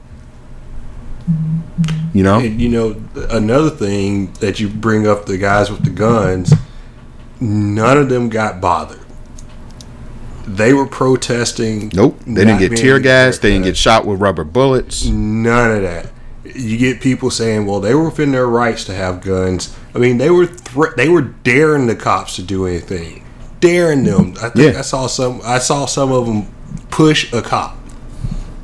You 2.13 2.23
know? 2.23 2.39
And 2.39 2.61
you 2.61 2.69
know 2.69 3.01
another 3.29 3.69
thing 3.69 4.33
that 4.33 4.59
you 4.59 4.69
bring 4.69 5.07
up 5.07 5.25
the 5.25 5.37
guys 5.37 5.71
with 5.71 5.83
the 5.83 5.89
guns, 5.89 6.53
none 7.39 7.97
of 7.97 8.09
them 8.09 8.29
got 8.29 8.61
bothered. 8.61 9.02
They 10.45 10.73
were 10.73 10.85
protesting. 10.85 11.91
Nope. 11.93 12.19
They 12.25 12.45
didn't 12.45 12.59
get 12.59 12.75
tear 12.77 12.99
gas. 12.99 13.37
They 13.37 13.51
didn't 13.51 13.65
get 13.65 13.77
shot 13.77 14.05
with 14.05 14.19
rubber 14.19 14.43
bullets. 14.43 15.05
None 15.05 15.71
of 15.71 15.81
that. 15.83 16.07
You 16.43 16.77
get 16.77 16.99
people 16.99 17.31
saying, 17.31 17.65
"Well, 17.65 17.79
they 17.79 17.95
were 17.95 18.05
within 18.05 18.31
their 18.33 18.47
rights 18.47 18.83
to 18.85 18.93
have 18.93 19.21
guns." 19.21 19.73
I 19.95 19.99
mean, 19.99 20.17
they 20.17 20.29
were 20.29 20.45
thre- 20.45 20.93
they 20.97 21.07
were 21.07 21.21
daring 21.21 21.87
the 21.87 21.95
cops 21.95 22.35
to 22.35 22.41
do 22.41 22.65
anything, 22.67 23.23
daring 23.61 24.03
them. 24.03 24.33
I 24.41 24.49
think 24.49 24.73
Yeah. 24.73 24.79
I 24.79 24.81
saw 24.81 25.07
some. 25.07 25.39
I 25.45 25.59
saw 25.59 25.85
some 25.85 26.11
of 26.11 26.25
them 26.25 26.47
push 26.91 27.31
a 27.31 27.41
cop. 27.41 27.77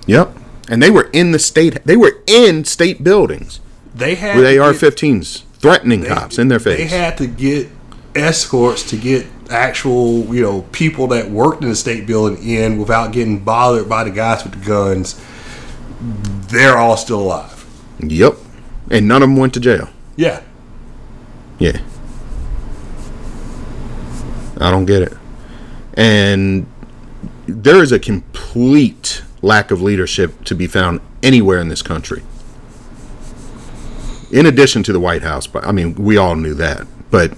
Yep. 0.05 0.35
And 0.69 0.83
they 0.83 0.91
were 0.91 1.09
in 1.13 1.31
the 1.31 1.39
state. 1.39 1.79
They 1.85 1.97
were 1.97 2.17
in 2.27 2.65
state 2.65 3.03
buildings 3.03 3.59
They 3.95 4.15
had 4.15 4.35
with 4.37 4.45
AR-15s, 4.45 5.43
threatening 5.59 6.03
cops 6.03 6.37
in 6.37 6.47
their 6.49 6.59
face. 6.59 6.77
They 6.77 6.85
had 6.97 7.17
to 7.17 7.27
get 7.27 7.69
escorts 8.15 8.83
to 8.89 8.97
get 8.97 9.25
actual, 9.49 10.33
you 10.33 10.41
know, 10.41 10.61
people 10.71 11.07
that 11.07 11.29
worked 11.29 11.63
in 11.63 11.69
the 11.69 11.75
state 11.75 12.05
building 12.05 12.43
in 12.47 12.77
without 12.77 13.11
getting 13.11 13.39
bothered 13.39 13.89
by 13.89 14.03
the 14.03 14.11
guys 14.11 14.43
with 14.43 14.53
the 14.53 14.65
guns. 14.65 15.21
They're 16.01 16.77
all 16.77 16.97
still 16.97 17.21
alive. 17.21 17.65
yep. 17.99 18.35
And 18.89 19.07
none 19.07 19.21
of 19.21 19.29
them 19.29 19.37
went 19.37 19.53
to 19.55 19.59
jail. 19.59 19.89
Yeah. 20.15 20.41
Yeah. 21.59 21.79
I 24.57 24.71
don't 24.71 24.85
get 24.85 25.03
it. 25.03 25.13
And 25.93 26.65
there 27.45 27.81
is 27.81 27.91
a 27.91 27.99
complete 27.99 29.23
lack 29.41 29.71
of 29.71 29.81
leadership 29.81 30.43
to 30.45 30.55
be 30.55 30.67
found 30.67 31.01
anywhere 31.23 31.59
in 31.59 31.69
this 31.69 31.81
country. 31.81 32.23
In 34.31 34.45
addition 34.45 34.83
to 34.83 34.93
the 34.93 34.99
White 34.99 35.23
House, 35.23 35.47
but 35.47 35.65
I 35.65 35.71
mean, 35.71 35.95
we 35.95 36.17
all 36.17 36.35
knew 36.35 36.53
that. 36.55 36.85
But 37.09 37.33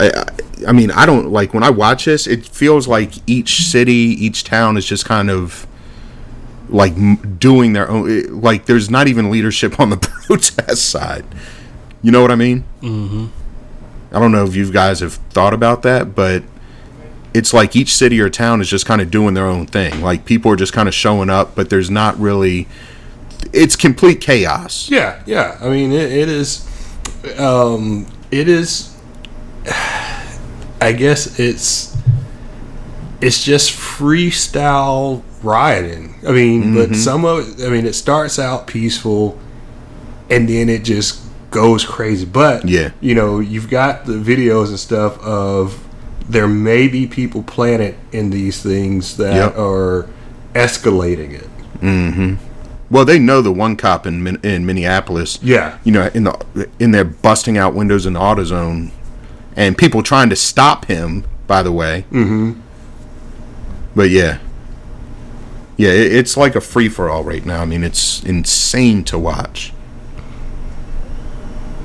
I, 0.00 0.24
I, 0.66 0.72
mean, 0.72 0.90
I 0.90 1.06
don't 1.06 1.30
like 1.30 1.54
when 1.54 1.62
I 1.62 1.70
watch 1.70 2.06
this. 2.06 2.26
It 2.26 2.44
feels 2.46 2.88
like 2.88 3.12
each 3.28 3.64
city, 3.64 3.92
each 3.92 4.44
town 4.44 4.76
is 4.76 4.84
just 4.84 5.04
kind 5.04 5.30
of 5.30 5.66
like 6.68 7.38
doing 7.38 7.72
their 7.72 7.88
own. 7.88 8.40
Like 8.40 8.66
there's 8.66 8.90
not 8.90 9.08
even 9.08 9.30
leadership 9.30 9.78
on 9.80 9.90
the 9.90 9.96
protest 10.26 10.90
side. 10.90 11.24
You 12.02 12.12
know 12.12 12.20
what 12.20 12.30
I 12.30 12.36
mean? 12.36 12.64
I 14.12 14.20
don't 14.20 14.30
know 14.30 14.44
if 14.44 14.54
you 14.54 14.70
guys 14.70 15.00
have 15.00 15.14
thought 15.14 15.54
about 15.54 15.82
that, 15.82 16.14
but 16.14 16.42
it's 17.34 17.52
like 17.52 17.74
each 17.74 17.92
city 17.92 18.20
or 18.20 18.30
town 18.30 18.60
is 18.60 18.68
just 18.68 18.86
kind 18.86 19.00
of 19.00 19.10
doing 19.10 19.34
their 19.34 19.46
own 19.46 19.66
thing. 19.66 20.00
Like 20.00 20.24
people 20.24 20.50
are 20.52 20.56
just 20.56 20.72
kind 20.72 20.88
of 20.88 20.94
showing 20.94 21.30
up, 21.30 21.54
but 21.54 21.70
there's 21.70 21.90
not 21.90 22.18
really. 22.18 22.68
It's 23.52 23.76
complete 23.76 24.20
chaos. 24.20 24.88
Yeah, 24.88 25.22
yeah. 25.26 25.58
I 25.60 25.68
mean, 25.68 25.92
it, 25.92 26.12
it 26.12 26.28
is. 26.28 26.66
Um, 27.38 28.06
it 28.30 28.48
is. 28.48 28.93
I 29.66 30.92
guess 30.96 31.38
it's. 31.38 31.94
It's 33.20 33.42
just 33.42 33.70
freestyle 33.72 35.22
rioting. 35.42 36.14
I 36.26 36.32
mean, 36.32 36.74
but 36.74 36.94
some 36.94 37.24
of 37.24 37.58
it. 37.60 37.66
I 37.66 37.70
mean, 37.70 37.86
it 37.86 37.94
starts 37.94 38.38
out 38.38 38.66
peaceful, 38.66 39.38
and 40.28 40.46
then 40.48 40.68
it 40.68 40.84
just 40.84 41.20
goes 41.50 41.84
crazy. 41.86 42.26
But 42.26 42.68
Yeah. 42.68 42.90
you 43.00 43.14
know, 43.14 43.38
you've 43.38 43.70
got 43.70 44.04
the 44.04 44.14
videos 44.14 44.68
and 44.68 44.78
stuff 44.78 45.18
of 45.20 45.78
there 46.28 46.48
may 46.48 46.86
be 46.88 47.06
people 47.06 47.42
planted 47.42 47.94
in 48.12 48.30
these 48.30 48.60
things 48.62 49.16
that 49.16 49.34
Yep. 49.34 49.58
are 49.58 50.06
escalating 50.54 51.32
it. 51.32 51.48
Hmm. 51.80 52.34
Well, 52.90 53.04
they 53.06 53.18
know 53.18 53.40
the 53.40 53.52
one 53.52 53.76
cop 53.76 54.06
in 54.06 54.38
in 54.42 54.66
Minneapolis. 54.66 55.38
Yeah. 55.42 55.76
you 55.84 55.92
know, 55.92 56.10
in 56.12 56.24
the 56.24 56.68
in 56.78 56.90
there 56.90 57.04
busting 57.04 57.56
out 57.56 57.74
windows 57.74 58.04
in 58.04 58.12
the 58.14 58.20
AutoZone, 58.20 58.90
and 59.56 59.76
people 59.78 60.02
trying 60.02 60.30
to 60.30 60.36
stop 60.36 60.86
him. 60.86 61.24
By 61.46 61.62
the 61.62 61.72
way. 61.72 62.06
Mm-hmm. 62.10 62.58
But 63.94 64.08
yeah, 64.10 64.38
yeah, 65.76 65.90
it, 65.90 66.12
it's 66.14 66.36
like 66.38 66.56
a 66.56 66.60
free 66.60 66.88
for 66.88 67.10
all 67.10 67.22
right 67.22 67.44
now. 67.44 67.60
I 67.60 67.64
mean, 67.66 67.84
it's 67.84 68.22
insane 68.24 69.04
to 69.04 69.18
watch. 69.18 69.72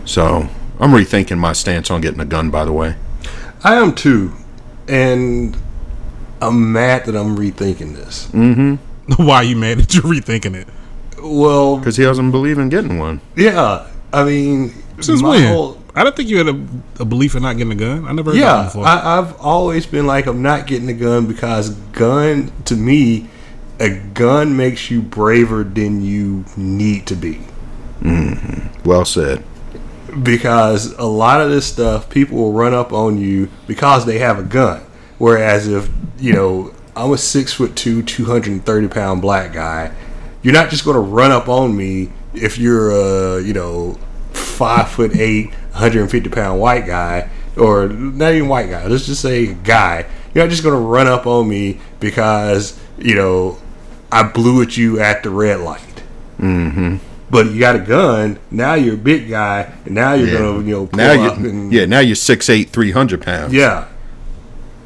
So 0.05 0.47
I'm 0.79 0.91
rethinking 0.91 1.37
my 1.37 1.53
stance 1.53 1.91
on 1.91 2.01
getting 2.01 2.19
a 2.19 2.25
gun. 2.25 2.49
By 2.49 2.65
the 2.65 2.71
way, 2.73 2.95
I 3.63 3.75
am 3.75 3.93
too, 3.93 4.31
and 4.87 5.55
I'm 6.41 6.71
mad 6.71 7.05
that 7.05 7.15
I'm 7.15 7.37
rethinking 7.37 7.95
this. 7.95 8.29
Why 9.17 9.35
are 9.35 9.43
you 9.43 9.55
mad 9.55 9.79
that 9.79 9.93
you're 9.93 10.03
rethinking 10.03 10.55
it? 10.55 10.67
Well, 11.21 11.77
because 11.77 11.97
he 11.97 12.03
doesn't 12.03 12.31
believe 12.31 12.57
in 12.57 12.69
getting 12.69 12.97
one. 12.97 13.19
yeah, 13.35 13.87
I 14.13 14.23
mean, 14.23 14.73
Since 15.01 15.21
my 15.21 15.29
when? 15.31 15.47
whole- 15.47 15.78
I 15.95 16.03
don't 16.03 16.15
think 16.15 16.29
you 16.29 16.37
had 16.37 16.47
a, 16.47 16.67
a 17.01 17.05
belief 17.05 17.35
in 17.35 17.41
not 17.43 17.57
getting 17.57 17.73
a 17.73 17.75
gun. 17.75 18.05
I 18.07 18.11
never 18.13 18.31
heard 18.31 18.39
that 18.39 18.45
yeah, 18.45 18.63
before. 18.65 18.85
I, 18.85 19.17
I've 19.17 19.39
always 19.41 19.85
been 19.85 20.05
like 20.07 20.27
I'm 20.27 20.41
not 20.41 20.67
getting 20.67 20.87
a 20.89 20.93
gun 20.93 21.25
because 21.27 21.69
gun 21.69 22.51
to 22.65 22.75
me, 22.75 23.27
a 23.79 23.97
gun 24.13 24.55
makes 24.55 24.91
you 24.91 25.01
braver 25.01 25.63
than 25.63 26.01
you 26.01 26.45
need 26.55 27.07
to 27.07 27.15
be. 27.15 27.41
Mm-hmm. 28.01 28.87
Well 28.87 29.03
said. 29.05 29.43
because 30.23 30.93
a 30.93 31.05
lot 31.05 31.41
of 31.41 31.49
this 31.49 31.65
stuff 31.67 32.09
people 32.09 32.37
will 32.37 32.53
run 32.53 32.73
up 32.73 32.91
on 32.93 33.17
you 33.19 33.49
because 33.67 34.05
they 34.05 34.19
have 34.19 34.39
a 34.39 34.43
gun 34.43 34.81
whereas 35.17 35.67
if 35.67 35.89
you 36.17 36.33
know 36.33 36.73
i'm 36.95 37.11
a 37.11 37.17
six 37.17 37.53
foot 37.53 37.75
two 37.75 38.01
230 38.01 38.87
pound 38.87 39.21
black 39.21 39.53
guy 39.53 39.93
you're 40.41 40.53
not 40.53 40.69
just 40.69 40.83
going 40.83 40.95
to 40.95 40.99
run 40.99 41.31
up 41.31 41.47
on 41.47 41.75
me 41.75 42.11
if 42.33 42.57
you're 42.57 42.89
a 42.91 43.41
you 43.41 43.53
know 43.53 43.97
five 44.31 44.89
foot 44.89 45.15
eight 45.15 45.53
150 45.79 46.29
pound 46.29 46.59
white 46.59 46.85
guy 46.85 47.29
or 47.57 47.87
not 47.87 48.33
even 48.33 48.47
white 48.49 48.69
guy. 48.69 48.85
Let's 48.87 49.05
just 49.05 49.21
say 49.21 49.53
guy. 49.53 50.05
You're 50.33 50.43
not 50.45 50.51
just 50.51 50.63
gonna 50.63 50.79
run 50.79 51.07
up 51.07 51.25
on 51.25 51.47
me 51.47 51.79
because 51.99 52.79
you 52.97 53.15
know 53.15 53.57
I 54.11 54.23
blew 54.23 54.61
at 54.61 54.77
you 54.77 54.99
at 54.99 55.23
the 55.23 55.29
red 55.29 55.59
light. 55.61 56.03
Mm-hmm. 56.39 56.97
But 57.31 57.51
you 57.51 57.59
got 57.59 57.75
a 57.75 57.79
gun. 57.79 58.39
Now 58.51 58.73
you're 58.73 58.95
a 58.95 58.97
big 58.97 59.29
guy, 59.29 59.71
and 59.85 59.95
now 59.95 60.13
you're 60.13 60.27
Yeah. 60.27 60.37
gonna 60.39 60.59
you 60.65 60.71
know 60.71 60.85
pull 60.87 60.97
now 60.97 61.27
up 61.31 61.39
you 61.39 61.49
and 61.49 61.71
yeah 61.73 61.85
now 61.85 61.99
you're 61.99 62.15
six 62.15 62.49
eight 62.49 62.69
three 62.69 62.91
hundred 62.91 63.21
pounds. 63.21 63.53
yeah. 63.53 63.87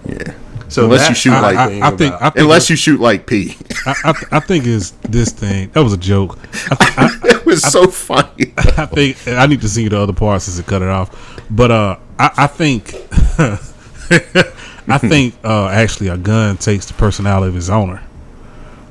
yeah. 0.07 0.33
So 0.69 0.85
Unless 0.85 1.09
you 1.09 1.15
shoot 1.15 1.29
my 1.31 1.39
like- 1.41 1.57
I, 1.57 1.67
thing 1.67 1.83
I 1.83 1.89
think. 1.91 2.13
about- 2.15 2.21
I 2.21 2.29
think 2.31 2.43
Unless 2.43 2.69
you 2.71 2.75
shoot 2.75 2.99
like 2.99 3.27
P. 3.27 3.55
I, 3.85 3.95
I, 4.05 4.13
I 4.37 4.39
think 4.39 4.65
is 4.65 4.91
this 5.07 5.29
thing. 5.29 5.69
That 5.73 5.83
was 5.83 5.93
a 5.93 5.97
joke. 5.97 6.39
I, 6.71 7.09
it 7.45 7.45
was 7.45 7.61
so 7.61 7.87
funny. 7.87 8.53
I 8.57 8.85
think 8.85 9.27
I 9.27 9.45
need 9.45 9.61
to 9.61 9.69
see 9.69 9.87
the 9.87 9.99
other 9.99 10.13
parts 10.13 10.45
since 10.45 10.59
it 10.59 10.65
cut 10.65 10.81
it 10.81 10.87
off. 10.87 11.41
But 11.49 11.71
uh, 11.71 11.97
I, 12.17 12.31
I 12.37 12.47
think 12.47 12.93
I 14.87 14.97
think 14.97 15.35
uh, 15.43 15.67
actually 15.67 16.07
a 16.07 16.17
gun 16.17 16.57
takes 16.57 16.85
the 16.85 16.93
personality 16.93 17.49
of 17.49 17.57
its 17.57 17.69
owner. 17.69 18.01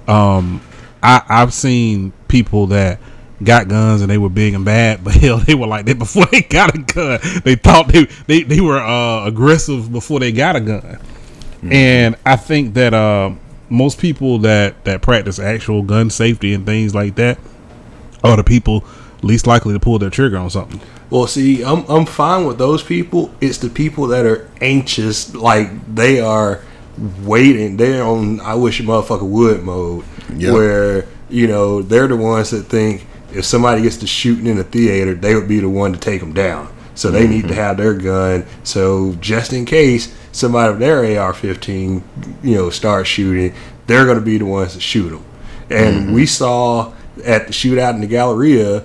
Um, 0.07 0.61
I 1.03 1.23
I've 1.29 1.55
seen 1.55 2.13
people 2.29 2.67
that 2.69 3.01
got 3.43 3.69
guns 3.69 4.03
and 4.03 4.11
they 4.11 4.19
were 4.19 4.29
big 4.29 4.55
and 4.55 4.65
bad, 4.65 5.03
but 5.03 5.15
hell, 5.15 5.39
they 5.39 5.55
were 5.55 5.67
like 5.67 5.87
that 5.87 5.99
before 5.99 6.27
they 6.27 6.43
got 6.43 6.75
a 6.75 6.79
gun. 6.79 7.21
They 7.45 7.55
thought 7.55 7.89
they 7.89 8.05
they, 8.27 8.43
they 8.43 8.61
were 8.61 8.79
uh, 8.79 9.27
aggressive 9.27 9.91
before 9.91 10.21
they 10.21 10.33
got 10.33 10.57
a 10.57 10.61
gun. 10.61 10.99
And 11.71 12.17
I 12.27 12.37
think 12.37 12.75
that 12.75 12.93
uh, 12.93 13.31
most 13.71 13.99
people 13.99 14.39
that 14.41 14.85
that 14.85 15.01
practice 15.01 15.39
actual 15.39 15.83
gun 15.83 16.11
safety 16.11 16.53
and 16.53 16.67
things 16.67 16.95
like 16.95 17.15
that 17.15 17.39
are 18.25 18.37
the 18.37 18.45
people 18.45 18.85
least 19.23 19.47
likely 19.47 19.73
to 19.73 19.81
pull 19.81 19.99
their 19.99 20.11
trigger 20.11 20.37
on 20.37 20.51
something. 20.51 20.81
Well, 21.11 21.27
see, 21.27 21.63
I'm 21.63 21.85
I'm 21.89 22.07
fine 22.07 22.47
with 22.47 22.59
those 22.59 22.83
people. 22.83 23.33
It's 23.41 23.59
the 23.59 23.69
people 23.69 24.07
that 24.09 24.27
are 24.27 24.51
anxious, 24.61 25.35
like 25.35 25.95
they 25.95 26.21
are 26.21 26.61
waiting. 27.23 27.77
They're 27.77 28.03
on 28.03 28.41
"I 28.41 28.55
wish 28.55 28.81
a 28.81 28.83
motherfucker 28.83 29.29
would" 29.29 29.63
mode, 29.63 30.05
Yep. 30.35 30.53
where 30.53 31.07
you 31.29 31.47
know 31.47 31.83
they're 31.83 32.09
the 32.09 32.17
ones 32.17 32.51
that 32.51 32.65
think 32.65 33.07
if 33.33 33.45
somebody 33.45 33.83
gets 33.83 33.97
to 33.99 34.07
shooting 34.07 34.47
in 34.47 34.59
a 34.59 34.65
theater, 34.65 35.15
they 35.15 35.35
would 35.35 35.49
be 35.49 35.61
the 35.61 35.69
one 35.69 35.93
to 35.93 35.99
take 35.99 36.21
them 36.21 36.33
down. 36.33 36.73
So 36.95 37.11
they 37.11 37.27
need 37.27 37.43
to 37.43 37.49
mm-hmm. 37.49 37.57
have 37.57 37.79
their 37.79 37.95
gun. 37.95 38.45
So 38.65 39.15
just 39.15 39.55
in 39.55 39.65
case 39.65 40.15
somebody 40.33 40.73
with 40.73 40.81
their 40.81 40.99
AR-15, 41.19 42.03
you 42.43 42.55
know, 42.55 42.69
starts 42.69 43.09
shooting, 43.09 43.55
they're 43.87 44.05
going 44.05 44.19
to 44.19 44.25
be 44.25 44.37
the 44.37 44.45
ones 44.45 44.75
to 44.75 44.81
shoot 44.81 45.09
them. 45.09 45.25
And 45.71 45.97
mm-hmm. 45.97 46.15
we 46.15 46.27
saw 46.27 46.93
at 47.25 47.47
the 47.47 47.53
shootout 47.53 47.95
in 47.95 48.01
the 48.01 48.07
Galleria 48.07 48.85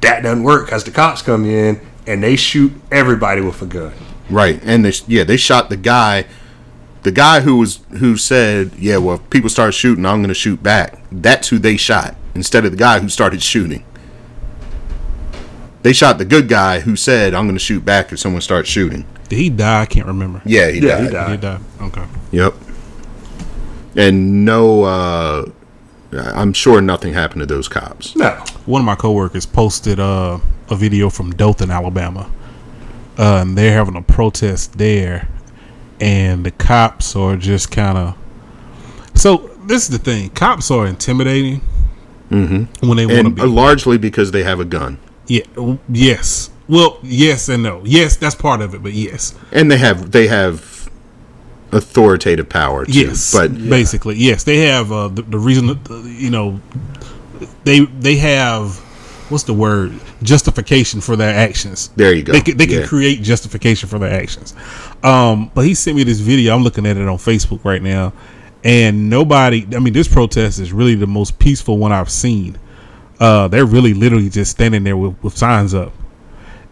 that 0.00 0.22
doesn't 0.22 0.42
work 0.44 0.66
because 0.66 0.84
the 0.84 0.90
cops 0.90 1.22
come 1.22 1.44
in 1.44 1.80
and 2.06 2.22
they 2.22 2.36
shoot 2.36 2.72
everybody 2.92 3.40
with 3.40 3.60
a 3.62 3.66
gun. 3.66 3.92
Right, 4.30 4.60
and 4.62 4.84
they 4.84 4.92
yeah 5.06 5.24
they 5.24 5.36
shot 5.36 5.68
the 5.70 5.76
guy, 5.76 6.26
the 7.02 7.10
guy 7.10 7.40
who 7.40 7.56
was 7.56 7.80
who 7.98 8.16
said 8.16 8.72
yeah 8.78 8.98
well 8.98 9.16
if 9.16 9.30
people 9.30 9.48
start 9.50 9.74
shooting 9.74 10.04
I'm 10.06 10.20
gonna 10.22 10.34
shoot 10.34 10.62
back. 10.62 11.00
That's 11.10 11.48
who 11.48 11.58
they 11.58 11.76
shot 11.76 12.14
instead 12.34 12.64
of 12.64 12.70
the 12.70 12.76
guy 12.76 13.00
who 13.00 13.08
started 13.08 13.42
shooting. 13.42 13.84
They 15.82 15.92
shot 15.92 16.18
the 16.18 16.24
good 16.24 16.48
guy 16.48 16.80
who 16.80 16.96
said 16.96 17.34
I'm 17.34 17.46
gonna 17.46 17.58
shoot 17.58 17.84
back 17.84 18.12
if 18.12 18.18
someone 18.18 18.42
starts 18.42 18.68
shooting. 18.68 19.06
Did 19.28 19.36
he 19.38 19.50
die? 19.50 19.82
I 19.82 19.86
can't 19.86 20.06
remember. 20.06 20.42
Yeah, 20.44 20.70
he 20.70 20.80
Yeah, 20.80 20.98
died. 20.98 21.02
he 21.04 21.10
died. 21.10 21.30
He 21.30 21.36
died. 21.36 21.60
Okay. 21.82 22.04
Yep. 22.32 22.54
And 23.96 24.44
no, 24.44 24.84
uh, 24.84 25.46
I'm 26.12 26.52
sure 26.52 26.80
nothing 26.80 27.12
happened 27.12 27.40
to 27.40 27.46
those 27.46 27.68
cops. 27.68 28.16
No. 28.16 28.30
One 28.66 28.80
of 28.80 28.86
my 28.86 28.94
coworkers 28.94 29.46
posted 29.46 30.00
uh, 30.00 30.38
a 30.70 30.74
video 30.74 31.10
from 31.10 31.32
Dothan, 31.32 31.70
Alabama. 31.70 32.30
Uh, 33.18 33.40
and 33.42 33.58
they're 33.58 33.72
having 33.72 33.96
a 33.96 34.02
protest 34.02 34.78
there, 34.78 35.28
and 36.00 36.46
the 36.46 36.52
cops 36.52 37.16
are 37.16 37.36
just 37.36 37.72
kind 37.72 37.98
of. 37.98 38.16
So 39.14 39.50
this 39.66 39.82
is 39.82 39.90
the 39.90 39.98
thing: 39.98 40.30
cops 40.30 40.70
are 40.70 40.86
intimidating 40.86 41.60
mm-hmm. 42.30 42.86
when 42.86 42.96
they 42.96 43.06
want 43.06 43.36
to 43.36 43.42
be. 43.42 43.42
largely 43.42 43.98
because 43.98 44.30
they 44.30 44.44
have 44.44 44.60
a 44.60 44.64
gun. 44.64 45.00
Yeah. 45.26 45.42
Yes. 45.88 46.50
Well, 46.68 47.00
yes 47.02 47.48
and 47.48 47.64
no. 47.64 47.82
Yes, 47.84 48.16
that's 48.16 48.36
part 48.36 48.60
of 48.60 48.74
it, 48.74 48.82
but 48.82 48.92
yes, 48.92 49.34
And 49.50 49.70
they 49.70 49.78
have 49.78 50.12
they 50.12 50.28
have 50.28 50.77
authoritative 51.72 52.48
power 52.48 52.84
too. 52.86 52.92
yes. 52.92 53.32
But 53.32 53.52
basically, 53.54 54.16
yes, 54.16 54.44
they 54.44 54.58
have 54.66 54.90
uh, 54.92 55.08
the, 55.08 55.22
the 55.22 55.38
reason. 55.38 55.66
That, 55.68 55.90
uh, 55.90 55.98
you 56.02 56.30
know, 56.30 56.60
they 57.64 57.80
they 57.80 58.16
have 58.16 58.76
what's 59.30 59.44
the 59.44 59.52
word 59.54 59.92
justification 60.22 61.00
for 61.02 61.14
their 61.14 61.34
actions. 61.34 61.90
there 61.96 62.14
you 62.14 62.22
go. 62.22 62.32
They 62.32 62.40
can, 62.40 62.56
they 62.56 62.66
can 62.66 62.80
Yeah. 62.80 62.86
create 62.86 63.20
justification 63.22 63.88
for 63.88 63.98
their 63.98 64.12
actions. 64.20 64.54
Um, 65.02 65.50
but 65.54 65.66
he 65.66 65.74
sent 65.74 65.96
me 65.96 66.02
this 66.04 66.20
video. 66.20 66.54
I'm 66.56 66.62
looking 66.62 66.86
at 66.86 66.96
it 66.96 67.06
on 67.06 67.18
Facebook 67.18 67.64
right 67.64 67.82
now, 67.82 68.12
and 68.64 69.10
nobody. 69.10 69.66
I 69.74 69.78
mean, 69.80 69.92
this 69.92 70.08
protest 70.08 70.58
is 70.58 70.72
really 70.72 70.94
the 70.94 71.06
most 71.06 71.38
peaceful 71.38 71.76
one 71.78 71.92
I've 71.92 72.10
seen. 72.10 72.56
Uh, 73.20 73.48
they're 73.48 73.66
really 73.66 73.94
literally 73.94 74.30
just 74.30 74.52
standing 74.52 74.84
there 74.84 74.96
with, 74.96 75.14
with 75.22 75.36
signs 75.36 75.74
up, 75.74 75.92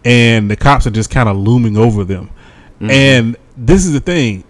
and 0.05 0.51
the 0.51 0.57
cops 0.57 0.87
are 0.87 0.91
just 0.91 1.11
kind 1.11 1.29
of 1.29 1.37
looming 1.37 1.77
over 1.77 2.05
them. 2.05 2.31
And 2.81 3.37
this 3.57 3.85
is 3.87 3.93
the 3.93 4.01
thing. 4.01 4.45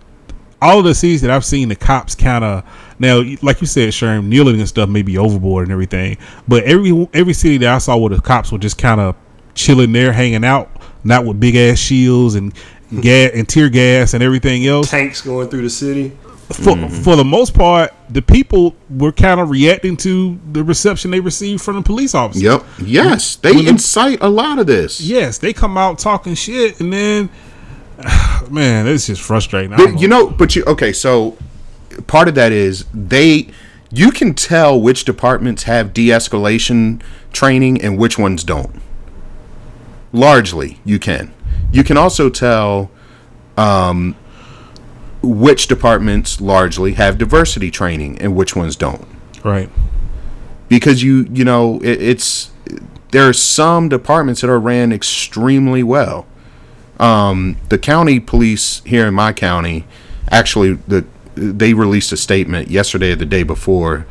All 0.63 0.79
of 0.79 0.85
the 0.85 0.95
scenes 0.95 1.21
that 1.21 1.31
I've 1.31 1.45
seen, 1.45 1.69
the 1.69 1.77
cops 1.77 2.15
kind 2.15 2.43
of 2.43 2.65
now, 2.99 3.23
like 3.43 3.61
you 3.61 3.67
said, 3.67 3.91
Sherm, 3.91 4.27
kneeling 4.27 4.59
and 4.59 4.69
stuff 4.69 4.89
may 4.89 5.03
be 5.03 5.19
overboard 5.19 5.65
and 5.65 5.73
everything. 5.73 6.17
But 6.49 6.65
every 6.65 7.09
every 7.13 7.35
city 7.35 7.59
that 7.59 7.75
I 7.75 7.79
saw 7.79 7.97
where 7.97 8.11
the 8.11 8.21
cops 8.21 8.51
were 8.51 8.59
just 8.59 8.79
kind 8.79 9.01
of 9.01 9.17
chilling 9.55 9.93
there, 9.93 10.13
hanging 10.13 10.45
out, 10.45 10.71
not 11.05 11.25
with 11.25 11.39
big 11.39 11.57
ass 11.57 11.79
shields 11.79 12.35
and 12.35 12.57
hmm. 12.89 13.01
gas 13.01 13.33
and 13.35 13.49
tear 13.49 13.69
gas 13.69 14.15
and 14.15 14.23
everything 14.23 14.67
else. 14.67 14.91
Tanks 14.91 15.21
going 15.21 15.49
through 15.49 15.63
the 15.63 15.71
city. 15.71 16.17
For 16.49 16.77
mm-hmm. 16.77 17.03
for 17.03 17.17
the 17.17 17.25
most 17.25 17.55
part, 17.55 17.93
the 18.09 18.23
people 18.23 18.77
were 18.89 19.11
kind 19.11 19.41
of 19.41 19.51
reacting 19.51 19.97
to 19.99 20.39
the 20.53 20.63
reception 20.63 21.11
they 21.11 21.19
received 21.19 21.61
from 21.61 21.75
the 21.75 21.83
police 21.83 22.15
officers. 22.15 22.43
Yep. 22.45 22.65
Yes, 22.85 23.35
they 23.37 23.51
When 23.53 23.65
the- 23.65 23.71
incite 23.71 24.19
a 24.23 24.29
lot 24.29 24.61
of 24.61 24.69
this. 24.69 25.01
Yes, 25.01 25.39
they 25.39 25.53
come 25.53 25.77
out 25.77 25.99
talking 25.99 26.35
shit, 26.35 26.79
and 26.79 26.93
then, 26.93 27.31
man, 28.51 28.87
it's 28.87 29.07
just 29.07 29.23
frustrating. 29.23 29.77
But, 29.77 30.01
you 30.01 30.09
know, 30.09 30.29
but 30.29 30.55
you 30.57 30.65
okay? 30.65 30.93
So 30.93 31.37
part 32.07 32.29
of 32.29 32.35
that 32.35 32.53
is 32.53 32.85
they. 32.93 33.49
You 33.93 34.11
can 34.11 34.35
tell 34.35 34.79
which 34.81 35.05
departments 35.05 35.63
have 35.63 35.95
de-escalation 35.95 37.01
training 37.33 37.81
and 37.81 37.97
which 37.97 38.19
ones 38.19 38.43
don't. 38.43 38.83
Largely, 40.13 40.81
you 40.85 40.99
can. 40.99 41.33
You 41.71 41.85
can 41.85 41.97
also 41.97 42.29
tell 42.29 42.91
um, 43.57 44.17
which 45.23 45.69
departments 45.69 46.41
largely 46.41 46.95
have 46.95 47.17
diversity 47.17 47.71
training 47.71 48.19
and 48.19 48.35
which 48.35 48.57
ones 48.57 48.77
don't. 48.77 49.07
right. 49.45 49.71
because 50.69 51.03
you 51.03 51.29
you 51.33 51.45
know 51.45 51.79
it, 51.81 52.03
it's 52.03 52.51
there 53.13 53.29
are 53.29 53.33
some 53.33 53.89
departments 53.89 54.41
that 54.41 54.51
are 54.51 54.59
ran 54.61 54.93
extremely 54.93 55.83
well. 55.83 56.27
Um, 56.99 57.57
the 57.69 57.79
county 57.79 58.21
police 58.21 58.83
here 58.85 59.07
in 59.07 59.15
my 59.15 59.33
county, 59.33 59.85
actually, 60.31 60.75
the 60.75 61.05
they 61.35 61.75
released 61.75 62.13
a 62.13 62.17
statement 62.17 62.69
yesterday 62.69 63.13
or 63.13 63.17
the 63.17 63.27
day 63.27 63.43
before, 63.43 64.07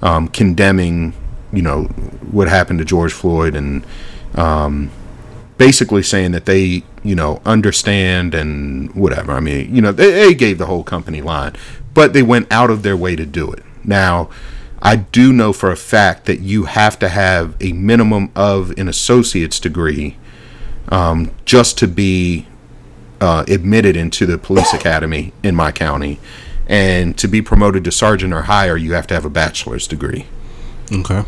um, 0.00 0.28
condemning 0.28 1.12
you 1.52 1.62
know 1.62 1.84
what 2.30 2.48
happened 2.48 2.78
to 2.78 2.84
George 2.84 3.12
Floyd 3.12 3.56
and 3.56 3.84
um, 4.34 4.90
basically 5.56 6.02
saying 6.02 6.32
that 6.32 6.46
they 6.46 6.84
you 7.02 7.14
know 7.14 7.40
understand 7.44 8.34
and 8.34 8.94
whatever. 8.94 9.32
I 9.32 9.40
mean, 9.40 9.74
you 9.74 9.82
know, 9.82 9.92
they, 9.92 10.10
they 10.10 10.34
gave 10.34 10.58
the 10.58 10.66
whole 10.66 10.84
company 10.84 11.20
line, 11.20 11.54
but 11.94 12.12
they 12.12 12.22
went 12.22 12.50
out 12.52 12.70
of 12.70 12.82
their 12.82 12.96
way 12.96 13.16
to 13.16 13.26
do 13.26 13.50
it. 13.52 13.64
Now, 13.84 14.30
I 14.80 14.96
do 14.96 15.32
know 15.32 15.52
for 15.52 15.70
a 15.70 15.76
fact 15.76 16.26
that 16.26 16.40
you 16.40 16.64
have 16.64 16.98
to 17.00 17.08
have 17.08 17.56
a 17.60 17.72
minimum 17.72 18.30
of 18.36 18.70
an 18.78 18.88
associate's 18.88 19.58
degree 19.58 20.16
um, 20.88 21.32
just 21.44 21.78
to 21.78 21.88
be 21.88 22.46
uh, 23.20 23.44
admitted 23.48 23.96
into 23.96 24.26
the 24.26 24.38
police 24.38 24.72
academy 24.72 25.32
in 25.42 25.54
my 25.54 25.72
county. 25.72 26.18
And 26.66 27.16
to 27.18 27.28
be 27.28 27.40
promoted 27.40 27.84
to 27.84 27.92
sergeant 27.92 28.34
or 28.34 28.42
higher, 28.42 28.76
you 28.76 28.92
have 28.92 29.06
to 29.08 29.14
have 29.14 29.24
a 29.24 29.30
bachelor's 29.30 29.86
degree. 29.86 30.26
Okay. 30.92 31.24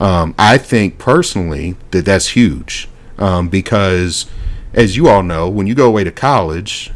Um, 0.00 0.34
I 0.38 0.58
think 0.58 0.98
personally 0.98 1.76
that 1.90 2.04
that's 2.04 2.28
huge 2.28 2.88
um, 3.18 3.48
because, 3.48 4.26
as 4.72 4.96
you 4.96 5.08
all 5.08 5.22
know, 5.22 5.48
when 5.48 5.66
you 5.66 5.74
go 5.74 5.86
away 5.86 6.04
to 6.04 6.12
college, 6.12 6.90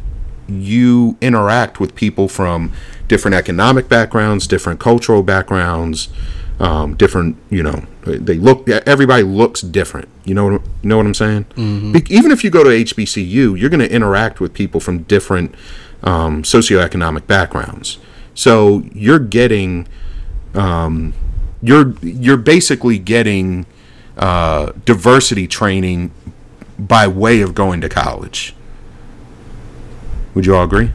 you 0.49 1.17
interact 1.21 1.81
with 1.81 1.95
people 1.95 2.29
from 2.29 2.73
different 3.09 3.35
economic 3.35 3.89
backgrounds, 3.89 4.47
different 4.47 4.81
cultural 4.81 5.23
backgrounds, 5.23 6.09
um, 6.61 6.95
different. 6.97 7.37
You 7.51 7.63
know, 7.63 7.85
they 8.05 8.35
look. 8.37 8.69
Everybody 8.69 9.23
looks 9.23 9.61
different. 9.61 10.09
You 10.25 10.35
know, 10.35 10.51
you 10.51 10.61
know 10.83 10.97
what 10.97 11.07
I'm 11.07 11.15
saying. 11.15 11.47
Be- 11.93 12.15
even 12.15 12.31
if 12.31 12.45
you 12.45 12.51
go 12.51 12.63
to 12.65 12.71
HBCU, 12.71 13.59
you're 13.59 13.71
going 13.71 13.81
to 13.81 13.91
interact 13.93 14.41
with 14.41 14.55
people 14.55 14.81
from 14.81 15.03
different 15.05 15.55
um, 16.03 16.43
socioeconomic 16.43 17.27
backgrounds. 17.27 17.99
So 18.35 18.83
you're 18.95 19.19
getting 19.19 19.87
um, 20.55 21.15
you're 21.63 21.95
you're 22.03 22.37
basically 22.37 22.99
getting 22.99 23.67
uh, 24.17 24.73
diversity 24.85 25.47
training 25.47 26.11
by 26.79 27.07
way 27.07 27.41
of 27.41 27.55
going 27.55 27.81
to 27.83 27.89
college. 27.89 28.55
Would 30.35 30.47
you 30.47 30.55
all 30.57 30.65
agree? 30.65 30.91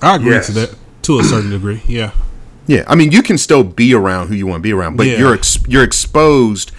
I 0.00 0.16
agree 0.16 0.30
Yes. 0.30 0.46
to 0.46 0.52
that 0.52 0.74
to 1.02 1.18
a 1.18 1.24
certain 1.24 1.50
degree. 1.50 1.82
Yeah. 1.86 2.12
Yeah, 2.68 2.84
I 2.86 2.94
mean, 2.94 3.10
you 3.10 3.22
can 3.22 3.36
still 3.38 3.64
be 3.64 3.92
around 3.94 4.28
who 4.28 4.34
you 4.34 4.46
want 4.46 4.60
to 4.60 4.62
be 4.62 4.72
around, 4.72 4.96
but 4.96 5.06
Yeah. 5.06 5.18
you're 5.18 5.34
ex- 5.34 5.58
you're 5.66 5.82
exposed 5.82 6.70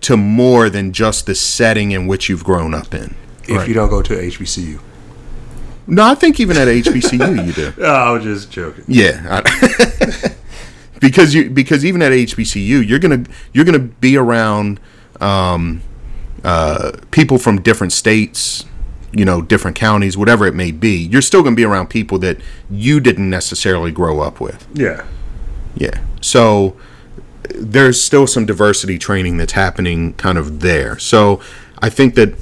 to 0.00 0.16
more 0.16 0.68
than 0.68 0.92
just 0.92 1.26
the 1.26 1.34
setting 1.36 1.92
in 1.92 2.06
which 2.08 2.28
you've 2.28 2.42
grown 2.44 2.74
up 2.74 2.92
in. 2.94 3.14
If 3.46 3.56
Right. 3.58 3.68
you 3.68 3.74
don't 3.74 3.88
go 3.90 4.02
to 4.02 4.14
HBCU. 4.18 4.80
No, 5.86 6.02
I 6.02 6.14
think 6.14 6.40
even 6.40 6.56
at 6.56 6.66
HBCU 6.66 7.46
you 7.46 7.52
do. 7.52 7.72
Oh, 7.78 7.84
I 7.84 8.10
was 8.10 8.24
just 8.24 8.50
joking. 8.50 8.84
Yeah, 8.88 9.42
because 11.00 11.34
you 11.34 11.50
because 11.50 11.84
even 11.84 12.00
at 12.02 12.12
HBCU 12.12 12.86
you're 12.86 12.98
gonna 12.98 13.24
you're 13.52 13.64
gonna 13.64 13.78
be 13.78 14.16
around 14.16 14.80
um, 15.20 15.82
uh, 16.42 16.92
people 17.10 17.38
from 17.38 17.60
different 17.60 17.92
states, 17.92 18.64
you 19.12 19.24
know, 19.24 19.40
different 19.42 19.76
counties, 19.76 20.16
whatever 20.16 20.46
it 20.46 20.54
may 20.54 20.70
be. 20.70 20.96
You're 20.96 21.22
still 21.22 21.42
gonna 21.42 21.56
be 21.56 21.64
around 21.64 21.88
people 21.88 22.18
that 22.20 22.38
you 22.70 22.98
didn't 23.00 23.28
necessarily 23.30 23.92
grow 23.92 24.20
up 24.20 24.40
with. 24.40 24.66
Yeah. 24.74 25.02
Yeah. 25.74 26.02
So 26.20 26.76
there's 27.54 28.02
still 28.02 28.26
some 28.26 28.46
diversity 28.46 28.98
training 28.98 29.36
that's 29.36 29.52
happening 29.52 30.14
kind 30.14 30.38
of 30.38 30.60
there. 30.60 30.98
So 30.98 31.40
I 31.80 31.90
think 31.90 32.14
that 32.14 32.34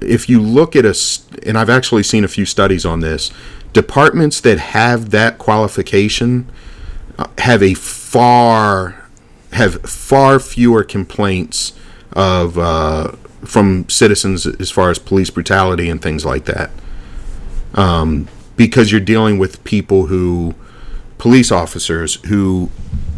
if 0.00 0.28
you 0.28 0.40
look 0.40 0.76
at 0.76 0.84
us, 0.84 1.26
and 1.44 1.58
I've 1.58 1.70
actually 1.70 2.02
seen 2.02 2.24
a 2.24 2.28
few 2.28 2.44
studies 2.44 2.84
on 2.84 3.00
this, 3.00 3.30
departments 3.72 4.40
that 4.40 4.58
have 4.58 5.10
that 5.10 5.38
qualification 5.38 6.50
uh, 7.18 7.26
have 7.38 7.62
a 7.62 7.74
far 7.74 9.02
have 9.52 9.80
far 9.82 10.38
fewer 10.38 10.84
complaints 10.84 11.72
of 12.12 12.58
uh, 12.58 13.12
from 13.44 13.88
citizens 13.88 14.46
as 14.46 14.70
far 14.70 14.90
as 14.90 14.98
police 14.98 15.30
brutality 15.30 15.88
and 15.88 16.02
things 16.02 16.24
like 16.24 16.44
that. 16.44 16.70
Um, 17.74 18.28
because 18.56 18.90
you're 18.90 19.00
dealing 19.00 19.38
with 19.38 19.62
people 19.64 20.06
who 20.06 20.54
police 21.18 21.50
officers 21.50 22.16
who 22.26 22.70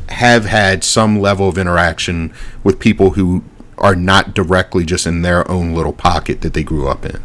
have 0.09 0.45
had 0.47 0.83
some 0.85 1.21
level 1.21 1.49
of 1.49 1.59
interaction 1.59 2.33
with 2.65 2.79
people 2.79 3.11
who 3.11 3.45
are 3.77 3.95
not 3.95 4.35
directly 4.35 4.85
just 4.85 5.07
in 5.07 5.23
their 5.23 5.49
own 5.51 5.75
little 5.75 5.93
pocket 5.93 6.41
that 6.41 6.55
they 6.55 6.65
grew 6.65 6.89
up 6.89 7.05
in. 7.05 7.23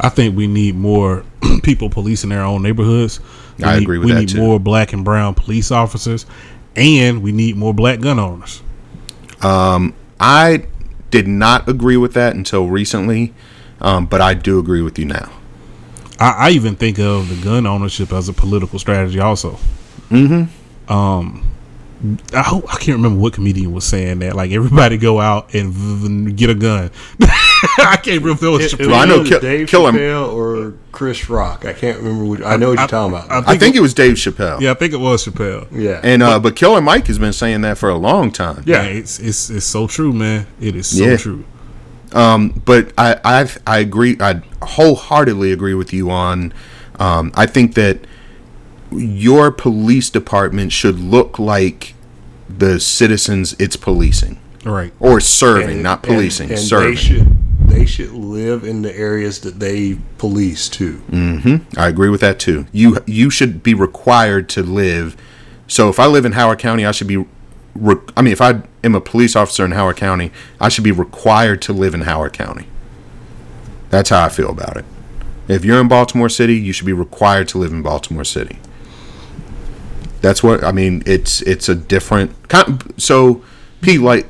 I 0.00 0.08
think 0.10 0.36
we 0.36 0.46
need 0.46 0.74
more 0.74 1.24
people 1.62 1.88
policing 1.88 2.30
their 2.30 2.42
own 2.42 2.62
neighborhoods. 2.62 3.20
We 3.58 3.64
I 3.64 3.76
need, 3.76 3.82
agree 3.84 3.98
with 3.98 4.06
we 4.06 4.12
that, 4.12 4.18
We 4.18 4.24
need 4.26 4.28
too. 4.30 4.38
more 4.38 4.60
black 4.60 4.92
and 4.92 5.04
brown 5.04 5.34
police 5.34 5.70
officers, 5.70 6.26
and 6.74 7.22
we 7.22 7.32
need 7.32 7.56
more 7.56 7.72
black 7.72 8.00
gun 8.00 8.18
owners. 8.18 8.62
I 10.20 10.66
did 11.10 11.28
not 11.28 11.68
agree 11.68 11.96
with 11.96 12.14
that 12.14 12.34
until 12.34 12.66
recently, 12.66 13.32
um, 13.80 14.06
but 14.06 14.20
I 14.20 14.34
do 14.34 14.58
agree 14.58 14.82
with 14.82 14.98
you 14.98 15.04
now. 15.04 15.30
I, 16.18 16.30
I 16.48 16.50
even 16.50 16.76
think 16.76 16.98
of 16.98 17.28
the 17.28 17.42
gun 17.44 17.66
ownership 17.66 18.12
as 18.12 18.28
a 18.28 18.32
political 18.32 18.78
strategy, 18.78 19.20
also. 19.20 19.58
Mm-hmm. 20.10 20.92
Um, 20.92 21.42
I 22.34 22.42
hope 22.42 22.64
I 22.72 22.76
can't 22.78 22.96
remember 22.98 23.18
what 23.20 23.32
comedian 23.32 23.72
was 23.72 23.84
saying 23.84 24.18
that. 24.20 24.36
Like 24.36 24.50
everybody 24.52 24.98
go 24.98 25.18
out 25.18 25.54
and 25.54 25.72
v- 25.72 26.08
v- 26.26 26.32
get 26.32 26.50
a 26.50 26.54
gun. 26.54 26.90
I 27.78 27.96
can't 28.02 28.22
remember 28.22 28.30
if 28.32 28.42
it 28.42 28.48
was 28.48 28.72
It, 28.74 28.80
it 28.80 28.86
Chappelle. 28.88 28.92
I 28.94 29.04
know 29.06 29.18
was 29.20 29.30
Dave 29.30 29.68
Kill 29.68 29.88
'Em- 29.88 29.94
Chappelle 29.94 30.32
or 30.32 30.74
Chris 30.92 31.28
Rock. 31.30 31.64
I 31.64 31.72
can't 31.72 31.98
remember. 31.98 32.24
Which, 32.26 32.42
I 32.42 32.56
know 32.56 32.68
what 32.70 32.78
you're 32.78 32.86
talking 32.88 33.16
about. 33.16 33.30
I 33.30 33.52
I 33.54 33.56
think 33.56 33.76
it 33.76 33.80
was 33.80 33.94
Dave 33.94 34.14
Chappelle. 34.16 34.60
Yeah, 34.60 34.72
I 34.72 34.74
think 34.74 34.92
it 34.92 34.98
was 35.00 35.24
Chappelle. 35.24 35.66
yeah. 35.72 36.00
And 36.04 36.22
uh, 36.22 36.38
but 36.38 36.54
Killer 36.54 36.82
Mike 36.82 37.06
has 37.06 37.18
been 37.18 37.32
saying 37.32 37.62
that 37.62 37.78
for 37.78 37.88
a 37.88 37.96
long 37.96 38.30
time. 38.30 38.62
Yeah. 38.66 38.82
Man, 38.82 38.96
it's 38.96 39.18
it's 39.18 39.48
it's 39.50 39.66
so 39.66 39.86
true, 39.86 40.12
man. 40.12 40.46
It 40.60 40.76
is 40.76 40.86
so 40.86 41.04
Yeah. 41.04 41.16
true. 41.16 41.44
But 42.12 42.92
I 42.98 43.18
I 43.24 43.48
I 43.66 43.78
agree. 43.78 44.16
I 44.20 44.42
wholeheartedly 44.62 45.52
agree 45.52 45.74
with 45.74 45.92
you 45.92 46.10
on. 46.10 46.52
Um, 46.98 47.30
I 47.34 47.46
think 47.46 47.74
that 47.74 47.98
your 48.90 49.50
police 49.50 50.08
department 50.10 50.72
should 50.72 50.98
look 50.98 51.38
like 51.38 51.94
the 52.48 52.78
citizens 52.80 53.54
it's 53.58 53.76
policing 53.76 54.38
Right. 54.64 54.92
or 55.00 55.20
serving, 55.20 55.70
And- 55.70 55.82
not 55.82 56.02
policing, 56.02 56.44
and, 56.50 56.58
and 56.58 56.60
serving. 56.60 56.90
They 56.90 56.96
should 56.96 57.36
they 57.68 57.84
should 57.86 58.12
live 58.12 58.64
in 58.64 58.82
the 58.82 58.96
areas 58.96 59.40
that 59.40 59.58
they 59.58 59.98
police 60.18 60.68
too. 60.68 61.02
Mm-hmm. 61.10 61.78
I 61.78 61.88
agree 61.88 62.08
with 62.08 62.20
that 62.20 62.38
too. 62.38 62.66
You 62.72 62.98
you 63.06 63.28
should 63.30 63.62
be 63.62 63.74
required 63.74 64.48
to 64.50 64.62
live. 64.62 65.16
So 65.68 65.88
if 65.88 65.98
I 65.98 66.06
live 66.06 66.24
in 66.24 66.32
Howard 66.32 66.58
County, 66.60 66.86
I 66.86 66.92
should 66.92 67.08
be. 67.08 67.24
Re- 67.78 67.96
I 68.16 68.22
mean, 68.22 68.32
if 68.32 68.40
I 68.40 68.62
am 68.84 68.94
a 68.94 69.00
police 69.00 69.36
officer 69.36 69.64
in 69.64 69.72
Howard 69.72 69.96
County, 69.96 70.30
I 70.60 70.68
should 70.68 70.84
be 70.84 70.92
required 70.92 71.60
to 71.62 71.72
live 71.72 71.94
in 71.94 72.02
Howard 72.02 72.32
County. 72.32 72.66
That's 73.90 74.10
how 74.10 74.24
I 74.24 74.28
feel 74.28 74.50
about 74.50 74.76
it. 74.76 74.84
If 75.48 75.64
you're 75.64 75.80
in 75.80 75.88
Baltimore 75.88 76.28
City, 76.28 76.56
you 76.56 76.72
should 76.72 76.86
be 76.86 76.92
required 76.92 77.48
to 77.48 77.58
live 77.58 77.70
in 77.72 77.82
Baltimore 77.82 78.24
City. 78.24 78.58
That's 80.20 80.42
what 80.42 80.64
I 80.64 80.72
mean. 80.72 81.02
It's 81.06 81.42
it's 81.42 81.68
a 81.68 81.74
different 81.74 82.48
kind. 82.48 82.82
So, 82.96 83.44
Pete, 83.80 84.00
like 84.00 84.26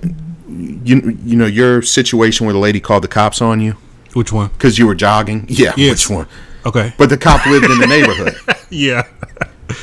you 0.49 1.17
you 1.25 1.37
know 1.37 1.47
your 1.47 1.81
situation 1.83 2.45
where 2.47 2.53
the 2.53 2.59
lady 2.59 2.81
called 2.81 3.03
the 3.05 3.09
cops 3.09 3.41
on 3.41 3.61
you 3.61 3.77
Which 4.13 4.33
one? 4.33 4.49
because 4.49 4.79
you 4.79 4.87
were 4.87 4.95
jogging. 4.95 5.47
Yeah, 5.49 5.73
Yes. 5.77 6.09
which 6.09 6.17
one? 6.17 6.29
Okay. 6.67 6.93
But 6.99 7.09
the 7.09 7.17
cop 7.17 7.47
lived 7.47 7.71
in 7.71 7.79
the 7.79 7.87
neighborhood. 7.87 8.35
yeah. 8.71 9.07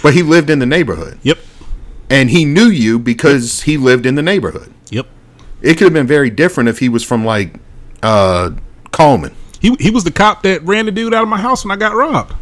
But 0.03 0.13
he 0.13 0.21
lived 0.21 0.49
in 0.49 0.59
the 0.59 0.65
neighborhood. 0.65 1.17
Yep. 1.23 1.37
And 2.13 2.29
he 2.29 2.45
knew 2.45 2.67
you 2.67 2.99
because 2.99 3.63
he 3.63 3.77
lived 3.77 4.05
in 4.05 4.13
the 4.13 4.21
neighborhood. 4.21 4.71
Yep. 4.91 5.07
It 5.61 5.75
could 5.75 5.85
have 5.85 5.93
been 5.93 6.07
very 6.07 6.29
different 6.29 6.69
if 6.69 6.77
he 6.77 6.87
was 6.87 7.03
from 7.03 7.25
like 7.25 7.55
uh 8.03 8.51
Coleman. 8.91 9.35
He 9.59 9.75
he 9.79 9.89
was 9.89 10.03
the 10.03 10.11
cop 10.11 10.43
that 10.43 10.63
ran 10.63 10.85
the 10.85 10.91
dude 10.91 11.13
out 11.13 11.23
of 11.23 11.29
my 11.29 11.39
house 11.39 11.65
when 11.65 11.71
I 11.71 11.75
got 11.75 11.95
robbed. 11.95 12.35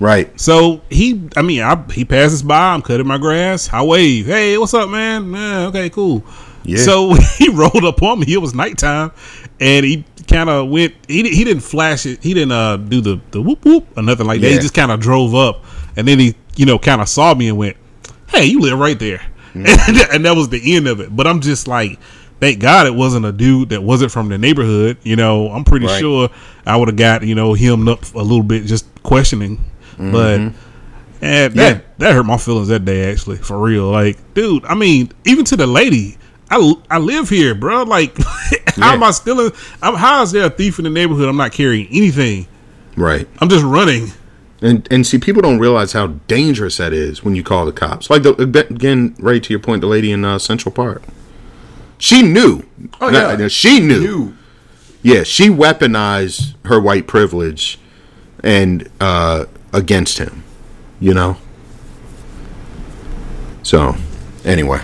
Right. 0.00 0.38
So 0.40 0.82
he, 0.90 1.28
I 1.36 1.42
mean, 1.42 1.62
I, 1.62 1.82
he 1.90 2.04
passes 2.04 2.42
by. 2.42 2.72
I'm 2.72 2.82
cutting 2.82 3.06
my 3.06 3.18
grass. 3.18 3.68
I 3.72 3.82
wave. 3.82 4.26
Hey, 4.26 4.56
what's 4.56 4.72
up, 4.72 4.88
man? 4.88 5.32
Yeah, 5.32 5.66
okay, 5.66 5.90
cool. 5.90 6.24
Yeah. 6.62 6.78
So 6.78 7.14
he 7.38 7.48
rolled 7.48 7.84
up 7.84 8.00
on 8.02 8.20
me. 8.20 8.32
It 8.32 8.38
was 8.38 8.54
nighttime, 8.54 9.10
and 9.58 9.84
he 9.84 10.04
kind 10.28 10.48
of 10.48 10.68
went. 10.68 10.94
He, 11.08 11.28
he 11.28 11.42
didn't 11.42 11.62
flash 11.62 12.06
it. 12.06 12.22
He 12.22 12.34
didn't 12.34 12.52
uh, 12.52 12.76
do 12.76 13.00
the 13.00 13.20
the 13.32 13.42
whoop 13.42 13.64
whoop 13.64 13.86
or 13.96 14.04
nothing 14.04 14.26
like 14.26 14.40
that. 14.42 14.50
He 14.52 14.58
just 14.58 14.74
kind 14.74 14.92
of 14.92 15.00
drove 15.00 15.34
up, 15.34 15.64
and 15.96 16.06
then 16.06 16.20
he, 16.20 16.36
you 16.54 16.66
know, 16.66 16.78
kind 16.78 17.00
of 17.00 17.08
saw 17.08 17.34
me 17.34 17.48
and 17.48 17.58
went, 17.58 17.76
"Hey, 18.28 18.44
you 18.46 18.60
live 18.60 18.78
right 18.78 18.98
there," 18.98 19.20
Mm. 19.54 20.10
and, 20.14 20.24
that 20.24 20.36
was 20.36 20.48
the 20.50 20.76
end 20.76 20.86
of 20.88 21.00
it. 21.00 21.14
But 21.14 21.26
I'm 21.26 21.40
just 21.40 21.66
like. 21.68 21.98
Thank 22.40 22.60
God 22.60 22.86
it 22.86 22.94
wasn't 22.94 23.26
a 23.26 23.32
dude 23.32 23.70
that 23.70 23.82
wasn't 23.82 24.12
from 24.12 24.28
the 24.28 24.38
neighborhood. 24.38 24.96
You 25.02 25.16
know, 25.16 25.50
I'm 25.50 25.64
pretty 25.64 25.86
Right. 25.86 25.98
sure 25.98 26.30
I 26.64 26.76
would 26.76 26.86
have 26.86 26.96
got 26.96 27.24
you 27.24 27.34
know 27.34 27.52
hemmed 27.52 27.88
up 27.88 28.04
a 28.14 28.20
little 28.22 28.44
bit 28.44 28.64
just 28.64 28.86
questioning, 29.02 29.58
but 29.98 30.38
and 30.38 30.54
that 31.20 31.50
Mm-hmm. 31.50 31.58
Yeah. 31.58 31.80
that 31.98 32.12
hurt 32.14 32.22
my 32.26 32.36
feelings 32.36 32.68
that 32.68 32.84
day 32.84 33.10
actually 33.10 33.38
for 33.38 33.58
real. 33.58 33.90
Like, 33.90 34.18
dude, 34.34 34.64
I 34.66 34.76
mean, 34.76 35.10
even 35.24 35.44
to 35.46 35.56
the 35.56 35.66
lady, 35.66 36.16
I, 36.48 36.74
I 36.88 36.98
live 36.98 37.28
here, 37.28 37.56
bro. 37.56 37.82
Like, 37.82 38.16
how 38.76 38.92
am 38.94 39.02
I 39.02 39.10
still? 39.10 39.40
In, 39.46 39.52
I'm, 39.82 39.96
how 39.96 40.22
is 40.22 40.30
there 40.30 40.44
a 40.46 40.50
thief 40.50 40.78
in 40.78 40.84
the 40.84 40.90
neighborhood? 40.90 41.28
I'm 41.28 41.36
not 41.36 41.50
carrying 41.50 41.88
anything. 41.90 42.46
Right. 42.96 43.26
I'm 43.40 43.48
just 43.48 43.64
running. 43.64 44.12
And 44.60 44.88
and 44.90 45.06
see, 45.06 45.18
people 45.18 45.40
don't 45.42 45.58
realize 45.60 45.92
how 45.92 46.08
dangerous 46.26 46.78
that 46.78 46.92
is 46.92 47.22
when 47.22 47.34
you 47.36 47.44
call 47.44 47.64
the 47.64 47.72
cops. 47.72 48.10
Like 48.10 48.24
the, 48.24 48.32
again, 48.70 49.14
right 49.20 49.42
to 49.42 49.50
your 49.52 49.60
point, 49.60 49.80
the 49.82 49.86
lady 49.86 50.10
in 50.10 50.24
uh, 50.24 50.38
Central 50.38 50.72
Park. 50.72 51.02
She 51.98 52.22
knew. 52.22 52.62
Oh, 53.00 53.08
No, 53.10 53.30
yeah. 53.30 53.36
no, 53.36 53.48
she 53.48 53.78
knew. 53.80 54.00
You 54.00 54.36
Yeah, 55.02 55.22
she 55.22 55.48
weaponized 55.48 56.54
her 56.64 56.80
white 56.80 57.06
privilege 57.06 57.78
and 58.42 58.88
uh, 59.00 59.44
against 59.72 60.18
him. 60.18 60.42
You 61.00 61.14
know. 61.14 61.36
So, 63.62 63.96
anyway. 64.44 64.80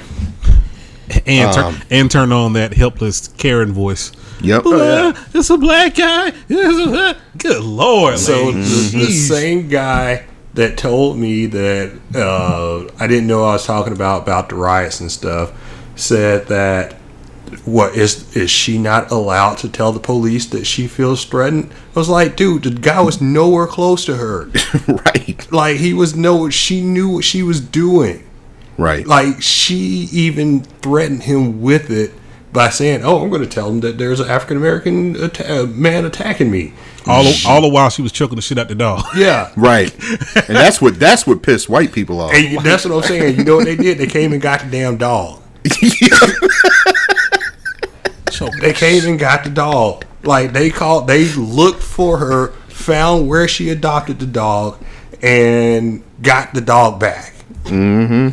And 1.27 1.53
tur- 1.53 1.62
Um, 1.64 1.81
and 1.91 2.11
turn 2.11 2.33
on 2.33 2.53
that 2.55 2.75
helpless 2.75 3.29
Karen 3.29 3.72
voice. 3.72 4.12
Yep. 4.43 4.66
Uh, 4.66 5.12
It's 5.32 5.51
a 5.51 5.57
black 5.59 5.95
guy. 5.95 6.28
A- 6.51 7.16
Good 7.39 7.62
lord. 7.62 8.18
So 8.18 8.53
the, 8.53 8.59
the 8.99 9.11
same 9.12 9.68
guy 9.68 10.26
that 10.55 10.76
told 10.78 11.18
me 11.18 11.47
that 11.47 11.93
uh, 12.14 12.85
I 13.03 13.07
didn't 13.07 13.26
know 13.26 13.45
I 13.45 13.53
was 13.53 13.64
talking 13.66 13.93
about 13.93 14.22
about 14.22 14.49
the 14.49 14.55
riots 14.57 15.01
and 15.01 15.11
stuff 15.11 15.53
said 15.97 16.47
that 16.49 16.95
what 17.64 17.95
is 17.97 18.37
is 18.37 18.51
she 18.51 18.78
not 18.78 19.11
allowed 19.11 19.59
to 19.59 19.68
tell 19.68 19.93
the 19.93 20.01
police 20.01 20.47
that 20.47 20.64
she 20.66 20.87
feels 20.89 21.24
threatened? 21.24 21.72
I 21.95 21.99
was 21.99 22.09
like, 22.09 22.37
dude, 22.37 22.64
the 22.64 22.70
guy 22.70 23.01
was 23.01 23.20
nowhere 23.20 23.66
close 23.66 24.05
to 24.07 24.16
her. 24.16 24.51
right. 24.89 25.47
like 25.53 25.76
he 25.76 25.95
was 25.95 26.14
no, 26.16 26.51
she 26.51 26.80
knew 26.82 27.09
what 27.09 27.24
she 27.24 27.43
was 27.43 27.61
doing. 27.61 28.24
Right. 28.76 29.07
Like 29.07 29.41
she 29.43 30.09
even 30.12 30.61
threatened 30.62 31.22
him 31.24 31.62
with 31.62 31.91
it 31.91 32.12
by 32.55 32.70
saying, 32.70 33.02
"Oh, 33.05 33.22
I'm 33.22 33.28
going 33.28 33.42
to 33.42 33.48
tell 33.48 33.68
them 33.68 33.80
that 33.80 33.98
there's 33.98 34.20
an 34.20 34.30
African 34.30 34.57
American 34.57 35.22
atta- 35.22 35.64
uh, 35.64 35.66
man 35.66 36.07
attacking 36.07 36.50
me." 36.50 36.72
all 37.07 37.22
the, 37.22 37.44
all 37.46 37.61
the 37.61 37.68
while 37.68 37.90
she 37.90 38.00
was 38.00 38.12
choking 38.12 38.36
the 38.36 38.40
shit 38.40 38.57
out 38.57 38.68
the 38.68 38.74
dog. 38.74 39.05
Yeah. 39.14 39.52
right. 39.57 39.92
And 40.48 40.57
that's 40.57 40.80
what 40.80 40.98
that's 40.98 41.26
what 41.26 41.42
pissed 41.42 41.68
white 41.68 41.92
people 41.92 42.18
off. 42.22 42.32
And 42.32 42.64
that's 42.64 42.86
what 42.86 42.94
I'm 42.96 43.02
saying. 43.02 43.36
You 43.36 43.44
know 43.44 43.57
what 43.57 43.66
they 43.66 43.76
did? 43.76 43.98
They 43.98 44.07
came 44.07 44.32
and 44.32 44.40
got 44.40 44.61
the 44.61 44.70
damn 44.70 44.96
dog. 44.96 45.42
so 48.30 48.48
They 48.61 48.72
came 48.72 49.05
and 49.05 49.18
got 49.18 49.44
the 49.44 49.50
dog. 49.50 50.05
Like 50.22 50.52
they 50.55 50.70
called, 50.70 51.07
they 51.07 51.26
looked 51.34 51.82
for 51.82 52.16
her 52.18 52.48
found 52.68 53.28
where 53.28 53.46
she 53.48 53.70
adopted 53.70 54.18
the 54.18 54.26
dog, 54.26 54.78
and 55.22 56.02
got 56.22 56.52
the 56.55 56.61
dog 56.61 57.00
back. 57.00 57.34
Uh, 57.66 58.30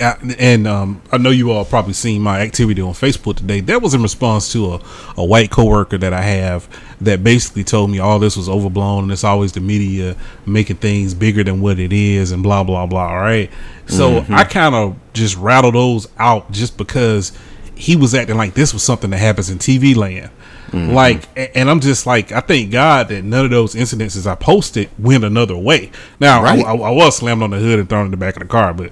and 0.00 0.66
um, 0.66 1.00
I 1.12 1.18
know 1.18 1.30
you 1.30 1.52
all 1.52 1.64
probably 1.64 1.92
seen 1.92 2.20
my 2.22 2.40
activity 2.40 2.82
on 2.82 2.94
Facebook 2.94 3.36
today. 3.36 3.60
That 3.60 3.80
was 3.80 3.94
in 3.94 4.02
response 4.02 4.52
to 4.52 4.74
a, 4.74 4.80
a 5.16 5.24
white 5.24 5.50
coworker 5.50 5.98
that 5.98 6.12
I 6.12 6.22
have 6.22 6.68
that 7.00 7.22
basically 7.22 7.64
told 7.64 7.90
me 7.90 7.98
all 7.98 8.18
this 8.18 8.36
was 8.36 8.48
overblown 8.48 9.04
and 9.04 9.12
it's 9.12 9.24
always 9.24 9.52
the 9.52 9.60
media 9.60 10.16
making 10.46 10.76
things 10.76 11.14
bigger 11.14 11.44
than 11.44 11.60
what 11.60 11.78
it 11.78 11.92
is 11.92 12.32
and 12.32 12.42
blah 12.42 12.64
blah 12.64 12.86
blah. 12.86 13.08
All 13.08 13.20
right, 13.20 13.50
So 13.86 14.24
I 14.30 14.44
kind 14.44 14.74
of 14.74 14.96
just 15.12 15.36
rattled 15.36 15.74
those 15.74 16.08
out 16.18 16.50
just 16.50 16.76
because 16.76 17.32
he 17.76 17.96
was 17.96 18.14
acting 18.14 18.36
like 18.36 18.54
this 18.54 18.72
was 18.72 18.82
something 18.82 19.10
that 19.10 19.18
happens 19.18 19.50
in 19.50 19.58
TV 19.58 19.94
land. 19.94 20.30
Like, 20.74 21.22
and 21.56 21.70
I'm 21.70 21.80
just 21.80 22.06
like, 22.06 22.32
I 22.32 22.40
thank 22.40 22.70
God 22.70 23.08
that 23.08 23.22
none 23.24 23.44
of 23.44 23.50
those 23.50 23.74
incidences 23.74 24.26
I 24.26 24.34
posted 24.34 24.90
went 24.98 25.24
another 25.24 25.56
way. 25.56 25.90
Now, 26.20 26.40
I- 26.40 26.56
Right. 26.56 26.64
I, 26.66 26.74
I 26.74 26.90
was 26.90 27.16
slammed 27.16 27.42
on 27.42 27.50
the 27.50 27.58
hood 27.58 27.78
and 27.78 27.88
thrown 27.88 28.04
in 28.06 28.10
the 28.10 28.16
back 28.16 28.36
of 28.36 28.42
the 28.42 28.48
car, 28.48 28.74
but 28.74 28.90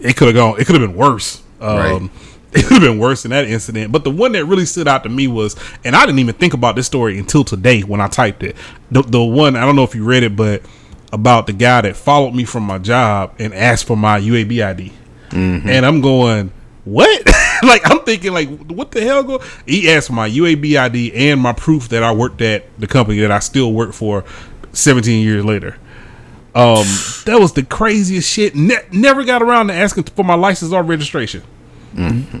it 0.00 0.16
could 0.16 0.28
have 0.28 0.34
gone. 0.34 0.60
It 0.60 0.66
could 0.66 0.80
have 0.80 0.88
been 0.88 0.96
worse. 0.96 1.42
Um, 1.60 1.76
Right. 1.76 2.10
It 2.52 2.64
could 2.64 2.82
have 2.82 2.92
been 2.92 2.98
worse 2.98 3.22
than 3.22 3.30
that 3.30 3.46
incident. 3.46 3.92
But 3.92 4.02
the 4.02 4.10
one 4.10 4.32
that 4.32 4.44
really 4.44 4.66
stood 4.66 4.88
out 4.88 5.04
to 5.04 5.08
me 5.08 5.28
was, 5.28 5.54
and 5.84 5.94
I 5.94 6.04
didn't 6.04 6.18
even 6.18 6.34
think 6.34 6.52
about 6.52 6.74
this 6.74 6.84
story 6.84 7.16
until 7.16 7.44
today 7.44 7.82
when 7.82 8.00
I 8.00 8.08
typed 8.08 8.42
it. 8.42 8.56
The, 8.90 9.02
the 9.02 9.22
one 9.22 9.54
I 9.54 9.60
don't 9.64 9.76
know 9.76 9.84
if 9.84 9.94
you 9.94 10.02
read 10.04 10.24
it, 10.24 10.34
but 10.34 10.62
about 11.12 11.46
the 11.46 11.52
guy 11.52 11.80
that 11.82 11.94
followed 11.96 12.34
me 12.34 12.44
from 12.44 12.64
my 12.64 12.78
job 12.78 13.34
and 13.38 13.54
asked 13.54 13.84
for 13.86 13.96
my 13.96 14.18
UAB 14.20 14.64
ID, 14.66 14.92
and 15.30 15.86
I'm 15.86 16.00
going, 16.00 16.50
what? 16.90 17.26
like 17.62 17.88
I'm 17.90 18.00
thinking, 18.00 18.32
like, 18.32 18.48
what 18.66 18.90
the 18.90 19.00
hell? 19.02 19.22
Go? 19.22 19.42
He 19.66 19.90
asked 19.90 20.08
for 20.08 20.14
my 20.14 20.28
UAB 20.28 20.76
ID 20.76 21.12
and 21.14 21.40
my 21.40 21.52
proof 21.52 21.88
that 21.90 22.02
I 22.02 22.12
worked 22.12 22.40
at 22.40 22.64
the 22.78 22.86
company 22.86 23.20
that 23.20 23.30
I 23.30 23.38
still 23.38 23.72
work 23.72 23.92
for, 23.92 24.24
17 24.72 25.24
years 25.24 25.44
later. 25.44 25.76
Um, 26.54 26.84
that 27.26 27.38
was 27.38 27.52
the 27.52 27.62
craziest 27.62 28.28
shit. 28.28 28.54
Ne- 28.54 28.86
never 28.92 29.24
got 29.24 29.42
around 29.42 29.68
to 29.68 29.74
asking 29.74 30.04
for 30.04 30.24
my 30.24 30.34
license 30.34 30.72
or 30.72 30.82
registration. 30.82 31.42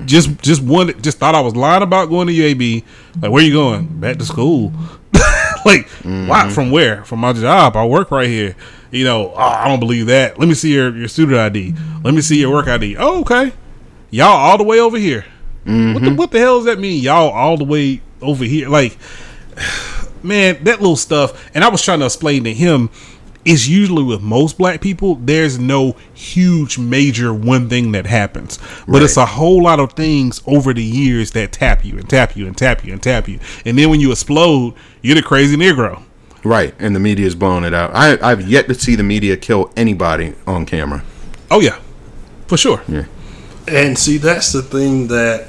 Just, 0.06 0.40
just 0.42 0.62
one. 0.62 1.00
Just 1.02 1.18
thought 1.18 1.34
I 1.34 1.40
was 1.40 1.56
lying 1.56 1.82
about 1.82 2.08
going 2.08 2.28
to 2.28 2.32
UAB. 2.32 2.84
Like, 3.20 3.30
where 3.30 3.42
you 3.42 3.52
going? 3.52 4.00
Back 4.00 4.18
to 4.18 4.24
school. 4.24 4.72
like, 5.64 5.88
why? 6.04 6.50
From 6.50 6.70
where? 6.70 7.04
From 7.04 7.20
my 7.20 7.32
job. 7.32 7.76
I 7.76 7.84
work 7.84 8.10
right 8.10 8.28
here. 8.28 8.54
You 8.90 9.04
know, 9.04 9.32
oh, 9.32 9.38
I 9.38 9.68
don't 9.68 9.80
believe 9.80 10.06
that. 10.06 10.38
Let 10.38 10.48
me 10.48 10.54
see 10.54 10.72
your 10.74 10.96
your 10.96 11.08
student 11.08 11.38
ID. 11.38 11.74
Let 12.02 12.14
me 12.14 12.20
see 12.20 12.40
your 12.40 12.50
work 12.52 12.66
ID. 12.66 12.96
Oh, 12.96 13.20
okay. 13.20 13.52
Y'all 14.10 14.26
all 14.28 14.58
the 14.58 14.64
way 14.64 14.80
over 14.80 14.98
here. 14.98 15.24
What 15.64 15.72
the 15.72 15.72
mm-hmm. 15.72 16.16
what 16.16 16.30
the 16.30 16.38
hell 16.38 16.58
does 16.58 16.66
that 16.66 16.78
mean? 16.78 17.02
Y'all 17.02 17.30
all 17.30 17.56
the 17.56 17.64
way 17.64 18.00
over 18.22 18.44
here? 18.44 18.68
Like, 18.68 18.96
man, 20.22 20.64
that 20.64 20.80
little 20.80 20.96
stuff. 20.96 21.50
And 21.54 21.62
I 21.62 21.68
was 21.68 21.82
trying 21.82 22.00
to 22.00 22.06
explain 22.06 22.44
to 22.44 22.54
him. 22.54 22.90
It's 23.42 23.66
usually 23.66 24.02
with 24.02 24.20
most 24.20 24.58
black 24.58 24.82
people, 24.82 25.14
there's 25.14 25.58
no 25.58 25.96
huge 26.12 26.78
major 26.78 27.32
one 27.32 27.70
thing 27.70 27.92
that 27.92 28.04
happens, 28.04 28.58
but 28.86 29.02
it's 29.02 29.16
a 29.16 29.24
whole 29.24 29.62
lot 29.62 29.80
of 29.80 29.94
things 29.94 30.42
over 30.46 30.74
the 30.74 30.82
years 30.82 31.30
that 31.30 31.50
tap 31.50 31.82
you 31.82 31.96
and 31.96 32.08
tap 32.08 32.36
you 32.36 32.46
and 32.46 32.54
tap 32.54 32.84
you 32.84 32.92
and 32.92 33.02
tap 33.02 33.28
you, 33.28 33.40
and 33.64 33.78
then 33.78 33.88
when 33.88 33.98
you 33.98 34.12
explode, 34.12 34.74
you're 35.00 35.14
the 35.14 35.22
crazy 35.22 35.56
Negro. 35.56 36.02
Right, 36.44 36.74
and 36.78 36.94
the 36.94 37.00
media 37.00 37.26
is 37.26 37.34
blowing 37.34 37.64
it 37.64 37.72
out. 37.72 37.92
I, 37.94 38.18
I've 38.20 38.46
yet 38.46 38.68
to 38.68 38.74
see 38.74 38.94
the 38.94 39.02
media 39.02 39.38
kill 39.38 39.72
anybody 39.74 40.34
on 40.46 40.66
camera. 40.66 41.02
Oh 41.50 41.60
yeah, 41.60 41.80
for 42.46 42.58
sure. 42.58 42.82
Yeah. 42.88 43.06
And 43.70 43.96
see, 43.96 44.18
that's 44.18 44.50
the 44.52 44.62
thing 44.62 45.06
that 45.08 45.46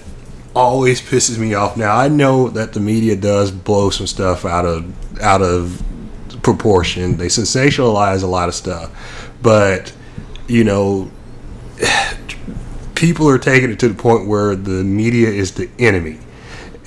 always 0.55 1.01
pisses 1.01 1.37
me 1.39 1.53
off. 1.55 1.75
Now 1.75 1.95
I 1.95 2.07
know 2.07 2.49
that 2.49 2.73
the 2.73 2.79
media 2.79 3.15
does 3.15 3.51
blow 3.51 3.89
some 3.89 4.07
stuff 4.07 4.45
out 4.45 4.65
of 4.65 5.21
out 5.21 5.41
of 5.41 5.81
proportion. 6.43 7.17
They 7.17 7.27
sensationalize 7.27 8.23
a 8.23 8.27
lot 8.27 8.47
of 8.47 8.55
stuff, 8.55 8.91
but 9.41 9.93
you 10.47 10.63
know, 10.63 11.09
people 12.95 13.27
are 13.27 13.39
taking 13.39 13.71
it 13.71 13.79
to 13.79 13.87
the 13.87 13.95
point 13.95 14.27
where 14.27 14.55
the 14.55 14.83
media 14.83 15.29
is 15.29 15.53
the 15.53 15.69
enemy, 15.79 16.19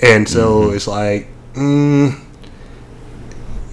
and 0.01 0.27
so 0.27 0.71
it's 0.71 0.87
like. 0.87 1.27
Mm, 1.53 2.21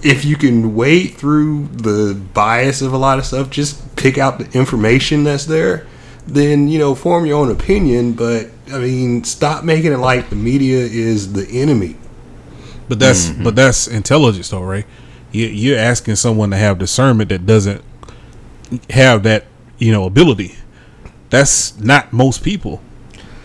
if 0.03 0.25
you 0.25 0.35
can 0.35 0.75
wade 0.75 1.13
through 1.15 1.67
the 1.67 2.13
bias 2.33 2.81
of 2.81 2.93
a 2.93 2.97
lot 2.97 3.19
of 3.19 3.25
stuff, 3.25 3.49
just 3.49 3.95
pick 3.95 4.17
out 4.17 4.37
the 4.37 4.57
information 4.57 5.23
that's 5.23 5.45
there, 5.45 5.87
then 6.27 6.67
you 6.67 6.79
know 6.79 6.95
form 6.95 7.25
your 7.25 7.39
own 7.39 7.51
opinion. 7.51 8.13
But 8.13 8.49
I 8.71 8.79
mean, 8.79 9.23
stop 9.23 9.63
making 9.63 9.91
it 9.93 9.97
like 9.97 10.29
the 10.29 10.35
media 10.35 10.79
is 10.79 11.33
the 11.33 11.47
enemy. 11.47 11.97
But 12.87 12.99
that's 12.99 13.27
mm-hmm. 13.27 13.43
but 13.43 13.55
that's 13.55 13.87
intelligence, 13.87 14.49
though, 14.49 14.63
right? 14.63 14.85
You, 15.31 15.47
you're 15.47 15.79
asking 15.79 16.15
someone 16.15 16.51
to 16.51 16.57
have 16.57 16.77
discernment 16.79 17.29
that 17.29 17.45
doesn't 17.45 17.83
have 18.89 19.23
that, 19.23 19.45
you 19.77 19.91
know, 19.91 20.05
ability. 20.05 20.55
That's 21.29 21.79
not 21.79 22.13
most 22.13 22.43
people. 22.43 22.81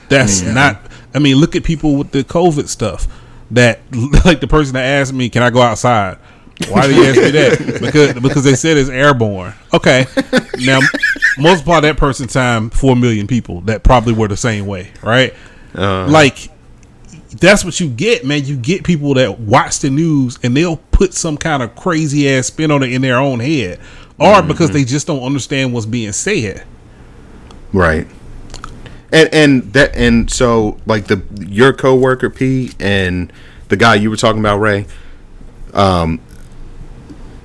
That's 0.09 0.43
not. 0.43 0.81
I 1.14 1.18
mean, 1.18 1.37
look 1.37 1.57
at 1.57 1.64
people 1.64 1.97
with 1.97 2.11
the 2.11 2.24
COVID 2.24 2.68
stuff. 2.68 3.07
That 3.51 3.81
like 4.24 4.41
the 4.41 4.49
person 4.49 4.74
that 4.74 4.85
asked 4.85 5.12
me, 5.12 5.29
"Can 5.29 5.43
I 5.43 5.51
go 5.51 5.62
outside?" 5.62 6.18
Why 6.68 6.89
did 6.89 6.97
you 6.97 7.05
ask 7.05 7.16
me 7.16 7.31
that? 7.31 7.81
Because 7.81 8.14
because 8.14 8.45
they 8.45 8.55
said 8.55 8.76
it's 8.76 8.91
airborne. 8.91 9.55
Okay, 9.72 10.07
now 10.59 10.81
multiply 11.39 11.80
that 11.80 11.97
person 11.97 12.28
time 12.28 12.70
four 12.70 12.97
million 12.97 13.26
people 13.26 13.61
that 13.62 13.82
probably 13.82 14.12
were 14.12 14.28
the 14.28 14.36
same 14.36 14.66
way, 14.66 14.91
right? 15.03 15.34
like 15.74 16.51
that's 17.41 17.64
what 17.64 17.78
you 17.78 17.89
get, 17.89 18.24
man. 18.24 18.45
You 18.45 18.57
get 18.57 18.84
people 18.84 19.14
that 19.14 19.39
watch 19.39 19.80
the 19.80 19.91
news 19.91 20.39
and 20.43 20.57
they'll 20.57 20.78
put 20.93 21.14
some 21.14 21.36
kind 21.36 21.62
of 21.62 21.74
crazy 21.76 22.28
ass 22.28 22.47
spin 22.47 22.70
on 22.70 22.82
it 22.82 22.93
in 22.93 23.03
their 23.03 23.18
own 23.18 23.41
head, 23.41 23.78
or 24.18 24.43
because 24.43 24.70
they 24.70 24.84
just 24.84 25.07
don't 25.07 25.22
understand 25.22 25.72
what's 25.72 25.86
being 25.86 26.12
said. 26.12 26.64
Right. 27.72 28.07
And 29.12 29.28
and 29.32 29.72
that 29.72 29.95
and 29.97 30.30
so 30.30 30.78
like 30.86 31.07
the 31.07 31.22
your 31.47 31.72
coworker 31.72 32.30
P 32.30 32.72
and 32.78 33.32
the 33.68 33.76
guy 33.76 33.95
you 33.95 34.11
were 34.11 34.16
talking 34.16 34.41
about 34.41 34.59
Ray, 34.59 34.86
um, 35.74 36.20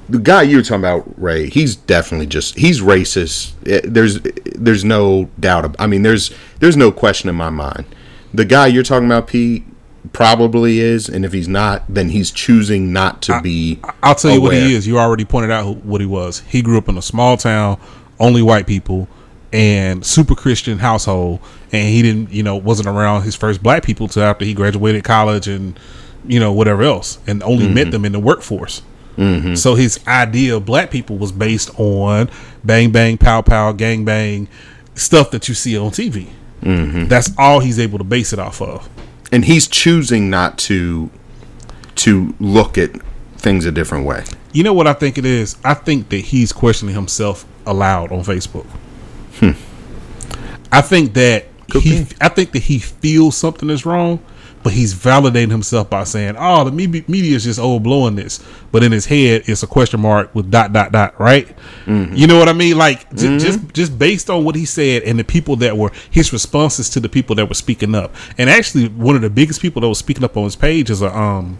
the 0.09 0.19
guy 0.19 0.41
you're 0.43 0.61
talking 0.61 0.81
about 0.81 1.21
Ray, 1.21 1.49
he's 1.49 1.75
definitely 1.75 2.27
just 2.27 2.57
he's 2.57 2.81
racist. 2.81 3.53
Eh, 3.65 3.81
There's 3.83 4.19
there's 4.55 4.83
no 4.83 5.29
doubt. 5.39 5.65
Of, 5.65 5.75
I 5.79 5.87
mean, 5.87 6.03
there's 6.03 6.31
there's 6.59 6.77
no 6.77 6.91
question 6.91 7.29
in 7.29 7.35
my 7.35 7.49
mind. 7.49 7.85
The 8.33 8.45
guy 8.45 8.67
you're 8.67 8.83
talking 8.83 9.05
about 9.05 9.27
P 9.27 9.63
probably 10.11 10.79
is, 10.79 11.07
and 11.07 11.23
if 11.23 11.31
he's 11.31 11.47
not, 11.47 11.83
then 11.87 12.09
he's 12.09 12.31
choosing 12.31 12.91
not 12.91 13.21
to 13.23 13.39
be. 13.41 13.79
I'll 14.01 14.15
tell 14.15 14.31
you 14.31 14.41
what 14.41 14.53
he 14.53 14.73
is. 14.75 14.85
You 14.87 14.97
already 14.99 15.25
pointed 15.25 15.51
out 15.51 15.63
who, 15.63 15.73
what 15.75 16.01
he 16.01 16.07
was. 16.07 16.39
He 16.41 16.61
grew 16.61 16.77
up 16.77 16.89
in 16.89 16.97
a 16.97 17.01
small 17.01 17.37
town, 17.37 17.79
only 18.19 18.41
white 18.41 18.67
people, 18.67 19.07
and 19.53 20.05
super 20.05 20.35
Christian 20.35 20.79
household, 20.79 21.39
and 21.71 21.87
he 21.87 22.01
didn't, 22.01 22.31
you 22.31 22.43
know, 22.43 22.55
wasn't 22.55 22.87
around 22.89 23.21
his 23.21 23.35
first 23.35 23.63
black 23.63 23.83
people 23.83 24.07
till 24.07 24.23
after 24.23 24.43
he 24.43 24.53
graduated 24.53 25.03
college 25.03 25.47
and, 25.47 25.79
you 26.27 26.39
know, 26.39 26.51
whatever 26.51 26.83
else, 26.83 27.19
and 27.27 27.41
only 27.43 27.67
met 27.69 27.91
them 27.91 28.03
in 28.03 28.11
the 28.11 28.19
workforce. 28.19 28.81
Mm-hmm. 29.17 29.55
So 29.55 29.75
his 29.75 29.99
idea 30.07 30.55
of 30.55 30.65
black 30.65 30.89
people 30.91 31.17
was 31.17 31.31
based 31.31 31.69
on 31.79 32.29
bang 32.63 32.91
bang 32.91 33.17
pow 33.17 33.41
pow 33.41 33.71
gang 33.71 34.05
bang 34.05 34.47
stuff 34.95 35.31
that 35.31 35.47
you 35.47 35.53
see 35.55 35.77
on 35.77 35.91
TV. 35.91 36.27
Mm-hmm. 36.61 37.05
That's 37.07 37.31
all 37.37 37.59
he's 37.59 37.77
able 37.79 37.97
to 37.97 38.03
base 38.03 38.33
it 38.33 38.39
off 38.39 38.61
of. 38.61 38.89
and 39.31 39.45
he's 39.45 39.67
choosing 39.67 40.29
not 40.29 40.57
to 40.59 41.09
to 41.95 42.33
look 42.39 42.77
at 42.77 42.91
things 43.37 43.65
a 43.65 43.71
different 43.71 44.05
way. 44.05 44.23
You 44.51 44.63
know 44.63 44.73
what 44.73 44.87
I 44.87 44.93
think 44.93 45.17
it 45.17 45.25
is? 45.25 45.57
I 45.63 45.73
think 45.73 46.09
that 46.09 46.17
he's 46.19 46.51
questioning 46.53 46.95
himself 46.95 47.45
aloud 47.65 48.11
on 48.11 48.19
Facebook. 48.23 48.65
Hmm. 49.39 49.51
I 50.71 50.81
think 50.81 51.13
that 51.13 51.45
Could 51.69 51.83
he 51.83 52.03
be. 52.03 52.15
I 52.21 52.29
think 52.29 52.51
that 52.53 52.63
he 52.63 52.79
feels 52.79 53.35
something 53.37 53.69
is 53.69 53.85
wrong, 53.85 54.19
but 54.63 54.73
he's 54.73 54.93
validating 54.93 55.51
himself 55.51 55.89
by 55.89 56.03
saying, 56.05 56.35
"Oh, 56.37 56.63
the 56.63 56.71
media 56.71 57.35
is 57.35 57.43
just 57.43 57.59
overblowing 57.59 58.15
this," 58.15 58.39
but 58.71 58.83
in 58.83 58.91
his 58.91 59.05
head, 59.05 59.43
it's 59.45 59.61
a 59.63 59.67
question 59.67 59.99
mark 59.99 60.33
with 60.33 60.49
dot 60.49 60.71
dot 60.73 60.91
dot. 60.91 61.19
Right? 61.19 61.47
You 62.15 62.27
know 62.27 62.39
what 62.39 62.47
I 62.49 62.53
mean? 62.53 62.77
Like 62.77 63.13
j- 63.15 63.37
just 63.37 63.59
just 63.73 63.99
based 63.99 64.29
on 64.29 64.43
what 64.45 64.55
he 64.55 64.65
said 64.65 65.03
and 65.03 65.19
the 65.19 65.23
people 65.23 65.55
that 65.57 65.77
were 65.77 65.91
his 66.09 66.31
responses 66.31 66.89
to 66.91 66.99
the 66.99 67.09
people 67.09 67.35
that 67.35 67.47
were 67.47 67.55
speaking 67.55 67.93
up, 67.93 68.15
and 68.37 68.49
actually 68.49 68.87
one 68.87 69.15
of 69.15 69.21
the 69.21 69.29
biggest 69.29 69.61
people 69.61 69.81
that 69.81 69.89
was 69.89 69.97
speaking 69.99 70.23
up 70.23 70.37
on 70.37 70.45
his 70.45 70.55
page 70.55 70.89
is 70.89 71.01
a 71.01 71.15
um 71.15 71.57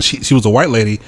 she 0.00 0.22
she 0.22 0.34
was 0.34 0.44
a 0.46 0.50
white 0.50 0.70
lady 0.70 1.00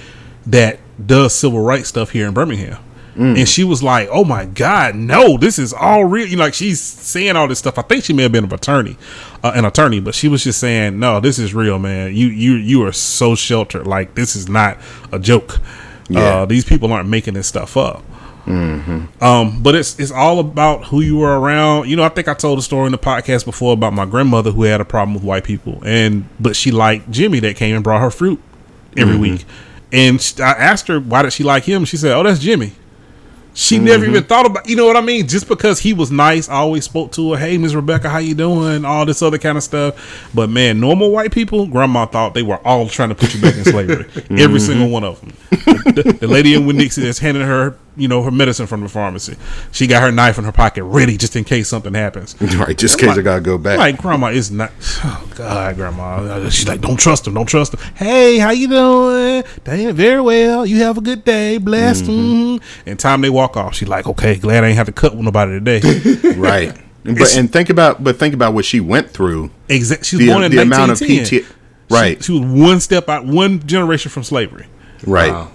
that 0.47 0.79
does 1.05 1.35
civil 1.35 1.61
rights 1.61 1.89
stuff 1.89 2.11
here 2.11 2.27
in 2.27 2.35
Birmingham. 2.35 2.79
And 3.19 3.49
she 3.49 3.65
was 3.65 3.83
like, 3.83 4.09
"Oh 4.13 4.25
my 4.25 4.45
God, 4.45 4.95
no! 4.95 5.37
This 5.37 5.59
is 5.59 5.73
all 5.73 6.05
real." 6.05 6.27
You 6.27 6.37
know, 6.37 6.45
like 6.45 6.55
she's 6.55 6.81
saying 6.81 7.35
all 7.35 7.49
this 7.49 7.59
stuff. 7.59 7.77
I 7.77 7.83
think 7.83 8.05
she 8.05 8.13
may 8.13 8.23
have 8.23 8.31
been 8.33 8.45
an 8.45 8.55
attorney, 8.55 8.97
uh, 9.43 9.53
an 9.57 9.65
attorney, 9.65 9.99
but 9.99 10.15
she 10.15 10.29
was 10.29 10.45
just 10.45 10.61
saying, 10.61 10.99
"No, 11.01 11.19
this 11.19 11.39
is 11.39 11.53
real, 11.53 11.79
man. 11.81 12.15
You 12.15 12.29
you 12.29 12.55
you 12.55 12.87
are 12.87 12.93
so 12.93 13.35
sheltered. 13.35 13.87
Like 13.89 14.15
this 14.15 14.37
is 14.37 14.49
not 14.49 14.79
a 15.11 15.19
joke. 15.19 15.59
Yeah. 16.09 16.21
Uh, 16.21 16.47
these 16.47 16.65
people 16.65 16.93
aren't 16.93 17.09
making 17.09 17.35
this 17.35 17.49
stuff 17.49 17.77
up." 17.77 18.05
Um, 19.21 19.63
but 19.63 19.75
it's 19.75 19.99
it's 19.99 20.11
all 20.11 20.39
about 20.39 20.87
who 20.87 21.01
you 21.01 21.19
were 21.19 21.39
around. 21.39 21.89
You 21.89 21.97
know, 21.97 22.05
I 22.05 22.09
think 22.09 22.29
I 22.29 22.35
told 22.35 22.59
a 22.59 22.63
story 22.63 22.87
in 22.87 22.93
the 22.93 22.99
podcast 22.99 23.45
before 23.45 23.73
about 23.75 23.93
my 23.93 24.07
grandmother 24.07 24.53
who 24.53 24.63
had 24.63 24.81
a 24.81 24.85
problem 24.85 25.15
with 25.15 25.23
white 25.25 25.45
people, 25.45 25.83
and 25.85 26.25
but 26.41 26.57
she 26.57 26.71
liked 26.71 27.11
Jimmy 27.11 27.41
that 27.41 27.57
came 27.57 27.75
and 27.75 27.85
brought 27.85 28.01
her 28.01 28.11
fruit 28.11 28.41
every 28.97 29.17
week, 29.17 29.45
And 29.93 30.35
I 30.39 30.53
asked 30.53 30.89
her 30.89 30.99
why 31.01 31.23
did 31.23 31.33
she 31.33 31.45
like 31.45 31.65
him. 31.65 31.85
She 31.85 31.97
said, 31.97 32.13
"Oh, 32.13 32.23
that's 32.23 32.39
Jimmy." 32.39 32.73
She 33.59 33.81
never 33.81 34.05
even 34.05 34.21
mm-hmm. 34.21 34.29
thought 34.29 34.47
about, 34.47 34.69
you 34.69 34.77
know 34.77 34.87
what 34.87 34.97
I 34.97 35.01
mean? 35.01 35.27
Just 35.27 35.49
because 35.49 35.81
he 35.81 35.93
was 35.93 36.13
nice, 36.13 36.49
I 36.49 36.55
always 36.55 36.85
spoke 36.85 37.11
to 37.13 37.33
her. 37.33 37.39
Hey, 37.39 37.59
Miss 37.59 37.75
Rebecca, 37.75 38.09
how 38.09 38.19
you 38.19 38.37
doing? 38.37 38.85
All 38.85 39.05
this 39.05 39.21
other 39.21 39.37
kind 39.37 39.59
of 39.59 39.65
stuff. 39.65 40.31
But 40.33 40.49
man, 40.49 40.79
normal 40.79 41.11
white 41.11 41.33
people, 41.33 41.67
Grandma 41.67 42.07
thought 42.07 42.35
they 42.35 42.45
were 42.45 42.65
all 42.65 42.89
trying 42.89 43.09
to 43.09 43.17
put 43.17 43.35
you 43.35 43.43
back 43.43 43.57
in 43.57 43.65
slavery. 43.65 44.05
Every 44.15 44.29
mm-hmm. 44.31 44.59
single 44.59 44.89
one 44.91 45.03
of 45.03 45.21
them. 45.21 45.33
The, 45.93 46.19
the 46.21 46.29
lady 46.29 46.55
in 46.55 46.67
Winn-Dixie 46.67 47.03
that's 47.03 47.19
handing 47.19 47.43
her, 47.43 47.77
you 47.99 48.09
know, 48.09 48.23
her 48.23 48.31
medicine 48.31 48.67
from 48.67 48.81
the 48.83 48.89
pharmacy. 48.89 49.37
She 49.73 49.87
got 49.87 50.03
her 50.03 50.11
knife 50.13 50.39
in 50.39 50.45
her 50.45 50.53
pocket, 50.53 50.85
ready 50.85 51.17
just 51.17 51.37
in 51.37 51.45
case 51.45 51.69
something 51.69 51.95
happens. 51.95 52.35
Right, 52.59 52.77
just 52.77 53.01
in 53.01 53.09
case 53.09 53.19
I 53.19 53.23
gotta 53.23 53.41
go 53.41 53.59
back. 53.59 53.79
Like 53.79 53.99
grandma 53.99 54.29
is 54.29 54.51
not. 54.51 54.73
Oh 55.05 55.29
God, 55.37 55.77
grandma. 55.77 56.49
She's 56.51 56.67
like, 56.67 56.81
don't 56.81 56.99
trust 56.99 57.27
him. 57.27 57.35
Don't 57.35 57.47
trust 57.47 57.75
him. 57.75 57.81
Hey, 57.95 58.39
how 58.39 58.51
you 58.51 58.69
doing? 58.69 59.45
Damn, 59.65 59.95
very 59.95 60.21
well. 60.21 60.65
You 60.67 60.79
have 60.79 60.97
a 60.99 61.01
good 61.01 61.25
day. 61.25 61.59
Blessed. 61.59 62.05
mhm. 62.05 62.63
And 62.87 62.99
time 62.99 63.21
they 63.21 63.31
walk 63.31 63.57
off, 63.57 63.75
she's 63.75 63.89
like, 63.89 64.07
okay, 64.07 64.37
glad 64.37 64.65
I 64.65 64.69
ain't 64.69 64.77
have 64.77 64.87
to 64.87 64.93
cut 64.93 65.15
with 65.15 65.25
nobody 65.25 65.53
today. 65.61 66.33
right. 66.37 66.77
But 67.05 67.37
and 67.39 67.51
think 67.51 67.71
about 67.71 68.05
but 68.05 68.19
think 68.19 68.35
about 68.35 68.53
what 68.53 68.67
she 68.67 68.81
went 68.81 69.09
through. 69.11 69.51
exactly. 69.69 70.05
She 70.05 70.17
was 70.17 70.27
The, 70.27 70.33
born 70.33 70.43
in 70.45 70.51
the 70.53 70.61
amount 70.61 70.91
of 70.93 71.01
1910. 71.01 71.43
PT 71.43 71.55
Right. 71.91 72.19
She, 72.23 72.33
she 72.35 72.39
was 72.39 72.43
one 72.69 72.81
step 72.81 73.09
out, 73.09 73.25
one 73.25 73.67
generation 73.67 74.11
from 74.11 74.25
slavery. 74.25 74.67
Right. 75.07 75.33
Wow. 75.33 75.53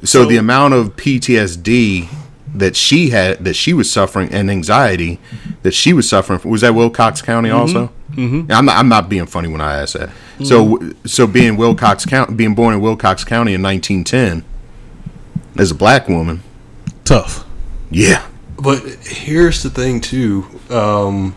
So, 0.00 0.22
So- 0.22 0.24
the 0.28 0.36
amount 0.36 0.74
of 0.74 0.96
PTSD 0.96 2.08
that 2.54 2.74
she 2.74 3.10
had, 3.10 3.44
that 3.44 3.54
she 3.54 3.72
was 3.72 3.90
suffering, 3.90 4.28
and 4.32 4.50
anxiety 4.50 5.20
that 5.62 5.72
she 5.72 5.92
was 5.92 6.08
suffering 6.08 6.38
from, 6.40 6.50
was 6.50 6.62
that 6.62 6.74
Wilcox 6.74 7.22
County 7.22 7.50
also? 7.50 7.92
Mm-hmm. 8.12 8.50
I'm 8.50 8.64
not. 8.64 8.76
I'm 8.76 8.88
not 8.88 9.08
being 9.08 9.26
funny 9.26 9.48
when 9.48 9.60
I 9.60 9.80
ask 9.80 9.96
that. 9.96 10.10
So, 10.42 10.80
so 11.04 11.26
being 11.28 11.56
Wilcox 11.56 12.04
County, 12.06 12.34
being 12.34 12.54
born 12.56 12.74
in 12.74 12.80
Wilcox 12.80 13.22
County 13.24 13.54
in 13.54 13.62
1910, 13.62 14.42
as 15.56 15.70
a 15.70 15.74
black 15.76 16.08
woman, 16.08 16.42
Tough. 17.04 17.44
yeah, 17.90 18.26
But 18.56 18.80
here's 19.04 19.62
the 19.62 19.70
thing, 19.70 20.00
too. 20.00 20.46
Um, 20.70 21.34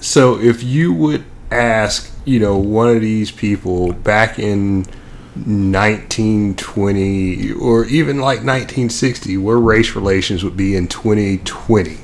so 0.00 0.38
if 0.40 0.62
you 0.62 0.92
would 0.92 1.24
ask, 1.50 2.10
you 2.24 2.38
know, 2.40 2.56
one 2.56 2.88
of 2.94 3.00
these 3.00 3.30
people 3.30 3.92
back 3.92 4.38
in 4.38 4.86
1920 5.34 7.52
or 7.52 7.84
even 7.86 8.18
like 8.18 8.38
1960, 8.38 9.36
where 9.38 9.58
race 9.58 9.96
relations 9.96 10.44
would 10.44 10.56
be 10.56 10.76
in 10.76 10.86
2020, 10.88 11.98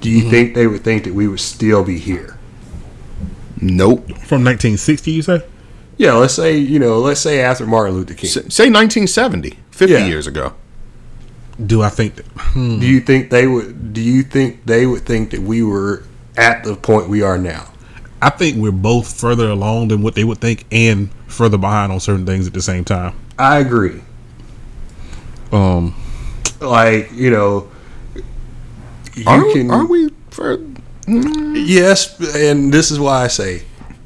do 0.00 0.10
you 0.10 0.20
mm-hmm. 0.20 0.30
think 0.30 0.54
they 0.54 0.66
would 0.66 0.82
think 0.82 1.04
that 1.04 1.14
we 1.14 1.28
would 1.28 1.40
still 1.40 1.84
be 1.84 1.98
here? 1.98 2.38
nope. 3.60 4.06
From 4.06 4.44
1960, 4.44 5.10
you 5.10 5.22
say? 5.22 5.42
Yeah, 5.96 6.14
let's 6.14 6.34
say, 6.34 6.56
you 6.56 6.78
know, 6.78 6.98
let's 6.98 7.20
say 7.20 7.40
after 7.40 7.66
Martin 7.66 7.96
Luther 7.96 8.14
King. 8.14 8.28
S- 8.28 8.54
say 8.54 8.70
1970, 8.70 9.58
50 9.70 9.92
Yeah. 9.92 10.06
years 10.06 10.26
ago. 10.26 10.54
Do 11.64 11.82
I 11.82 11.88
think 11.88 12.16
that? 12.16 12.26
Hmm. 12.36 12.78
Do 12.78 12.86
you 12.86 13.00
think 13.00 13.30
they 13.30 13.48
would 13.48 13.92
do 13.92 14.00
you 14.00 14.22
think 14.22 14.64
they 14.66 14.86
would 14.86 15.04
think 15.04 15.30
that 15.30 15.42
we 15.42 15.62
were 15.62 16.04
at 16.36 16.62
the 16.62 16.76
point 16.76 17.08
we 17.08 17.20
are 17.20 17.36
now? 17.36 17.72
I 18.20 18.30
think 18.30 18.56
we're 18.56 18.72
both 18.72 19.18
further 19.20 19.48
along 19.50 19.88
than 19.88 20.02
what 20.02 20.14
they 20.14 20.24
would 20.24 20.38
think, 20.38 20.64
and 20.72 21.10
further 21.28 21.56
behind 21.58 21.92
on 21.92 22.00
certain 22.00 22.26
things 22.26 22.46
at 22.46 22.52
the 22.52 22.62
same 22.62 22.84
time. 22.84 23.14
I 23.38 23.58
agree. 23.58 24.00
Um, 25.52 25.94
like 26.60 27.10
you 27.12 27.30
know 27.30 27.70
you 29.14 29.24
Are, 29.26 29.42
can 29.52 29.70
are 29.70 29.86
we? 29.86 30.10
For, 30.30 30.58
yes 31.06 32.18
and 32.36 32.72
this 32.72 32.90
is 32.90 33.00
why 33.00 33.24
i 33.24 33.28
say 33.28 33.62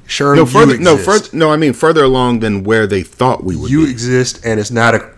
sure 0.06 0.36
no 0.36 0.42
you 0.42 0.46
further. 0.46 0.78
No 0.78 0.94
exist. 0.94 1.24
further. 1.30 1.36
No, 1.36 1.50
I 1.50 1.56
mean 1.56 1.72
further 1.72 2.04
along 2.04 2.40
than 2.40 2.62
where 2.62 2.86
they 2.86 3.02
thought 3.02 3.42
we 3.42 3.56
would 3.56 3.70
you 3.70 3.84
be. 3.86 3.90
exist 3.90 4.40
and 4.44 4.60
it's 4.60 4.70
not 4.70 4.94
a 4.94 5.10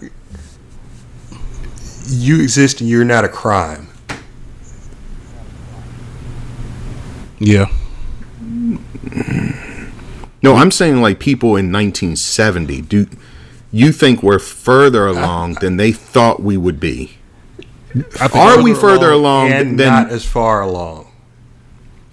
you 2.07 2.41
exist 2.41 2.81
and 2.81 2.89
you're 2.89 3.05
not 3.05 3.25
a 3.25 3.29
crime 3.29 3.89
yeah. 7.39 7.67
No, 10.45 10.57
I'm 10.57 10.71
saying 10.71 11.01
like 11.01 11.19
people 11.19 11.57
in 11.57 11.73
1970. 11.73 12.83
Do 12.83 13.07
you 13.73 13.93
think 13.93 14.23
we're 14.23 14.39
further 14.39 15.07
along 15.07 15.55
than 15.63 15.79
they 15.79 15.91
thought 15.91 16.43
we 16.43 16.59
would 16.59 16.79
be? 16.79 17.17
Are 18.35 18.63
we 18.63 18.75
further 18.75 19.11
along 19.11 19.53
and 19.53 19.81
than? 19.81 19.87
not 19.89 20.11
as 20.11 20.25
far 20.25 20.61
along 20.61 21.07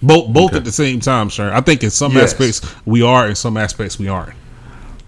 both 0.00 0.32
both 0.32 0.54
at 0.54 0.64
the 0.64 0.72
same 0.72 0.98
time, 1.00 1.28
sir? 1.28 1.52
I 1.52 1.60
think 1.60 1.82
in 1.84 1.90
some 1.90 2.12
Yes. 2.12 2.32
aspects 2.32 2.62
we 2.86 3.02
are, 3.02 3.28
in 3.28 3.34
some 3.34 3.56
aspects 3.58 3.98
we 3.98 4.08
aren't. 4.08 4.34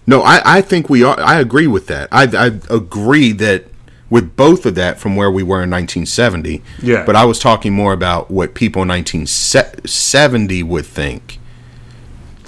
no, 0.05 0.21
I, 0.21 0.57
I 0.57 0.61
think 0.61 0.89
we 0.89 1.03
are. 1.03 1.19
I 1.19 1.39
agree 1.39 1.67
with 1.67 1.87
that. 1.87 2.07
I, 2.11 2.23
I 2.23 2.45
agree 2.69 3.31
that 3.33 3.65
with 4.09 4.35
both 4.35 4.67
of 4.67 4.75
that 4.75 4.99
from 4.99 5.15
where 5.15 5.31
we 5.31 5.41
were 5.41 5.63
in 5.63 5.71
1970. 5.71 6.61
Yeah. 6.81 7.03
But 7.05 7.15
I 7.15 7.25
was 7.25 7.39
talking 7.39 7.73
more 7.73 7.91
about 7.91 8.29
what 8.29 8.53
people 8.53 8.83
in 8.83 8.89
1970 8.89 10.61
would 10.61 10.85
think. 10.85 11.39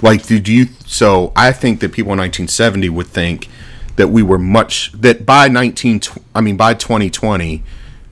Like, 0.02 0.26
did 0.26 0.48
you? 0.48 0.66
So 0.86 1.32
I 1.34 1.52
think 1.52 1.80
that 1.80 1.92
people 1.92 2.12
in 2.12 2.18
1970 2.18 2.88
would 2.88 3.06
think 3.06 3.48
that 3.96 4.08
we 4.08 4.22
were 4.22 4.38
much 4.38 4.92
that 4.92 5.26
by 5.26 5.48
19. 5.48 6.00
I 6.34 6.40
mean, 6.40 6.56
by 6.56 6.74
2020, 6.74 7.62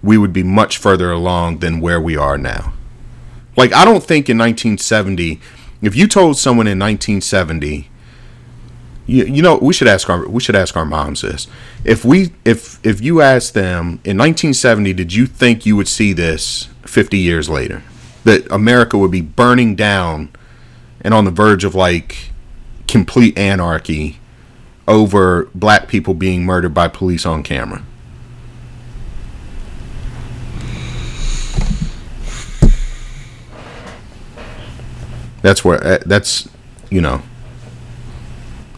we 0.02 0.18
would 0.18 0.32
be 0.32 0.42
much 0.42 0.78
further 0.78 1.10
along 1.10 1.58
than 1.58 1.80
where 1.80 2.00
we 2.00 2.16
are 2.16 2.36
now. 2.36 2.72
Like, 3.56 3.72
I 3.72 3.84
don't 3.84 4.04
think 4.04 4.28
in 4.28 4.36
1970, 4.36 5.40
if 5.82 5.96
you 5.96 6.06
told 6.06 6.36
someone 6.36 6.66
in 6.66 6.78
1970 6.78 7.88
you, 9.06 9.24
you 9.24 9.42
know 9.42 9.56
we 9.58 9.72
should 9.72 9.88
ask 9.88 10.10
our 10.10 10.28
we 10.28 10.40
should 10.40 10.56
ask 10.56 10.76
our 10.76 10.84
moms 10.84 11.22
this 11.22 11.46
if 11.84 12.04
we 12.04 12.32
if 12.44 12.84
if 12.84 13.00
you 13.00 13.20
asked 13.20 13.54
them 13.54 14.00
in 14.04 14.18
1970 14.18 14.92
did 14.92 15.12
you 15.12 15.26
think 15.26 15.64
you 15.64 15.76
would 15.76 15.88
see 15.88 16.12
this 16.12 16.68
50 16.82 17.16
years 17.18 17.48
later 17.48 17.82
that 18.24 18.50
america 18.50 18.98
would 18.98 19.12
be 19.12 19.20
burning 19.20 19.76
down 19.76 20.30
and 21.06 21.14
on 21.14 21.24
the 21.24 21.30
verge 21.30 21.62
of 21.62 21.72
like 21.72 22.30
complete 22.88 23.38
anarchy 23.38 24.18
over 24.88 25.48
black 25.54 25.86
people 25.86 26.14
being 26.14 26.44
murdered 26.44 26.74
by 26.74 26.88
police 26.88 27.24
on 27.24 27.44
camera 27.44 27.80
that's 35.42 35.64
where 35.64 35.82
uh, 35.84 35.98
that's 36.06 36.48
you 36.90 37.00
know 37.00 37.22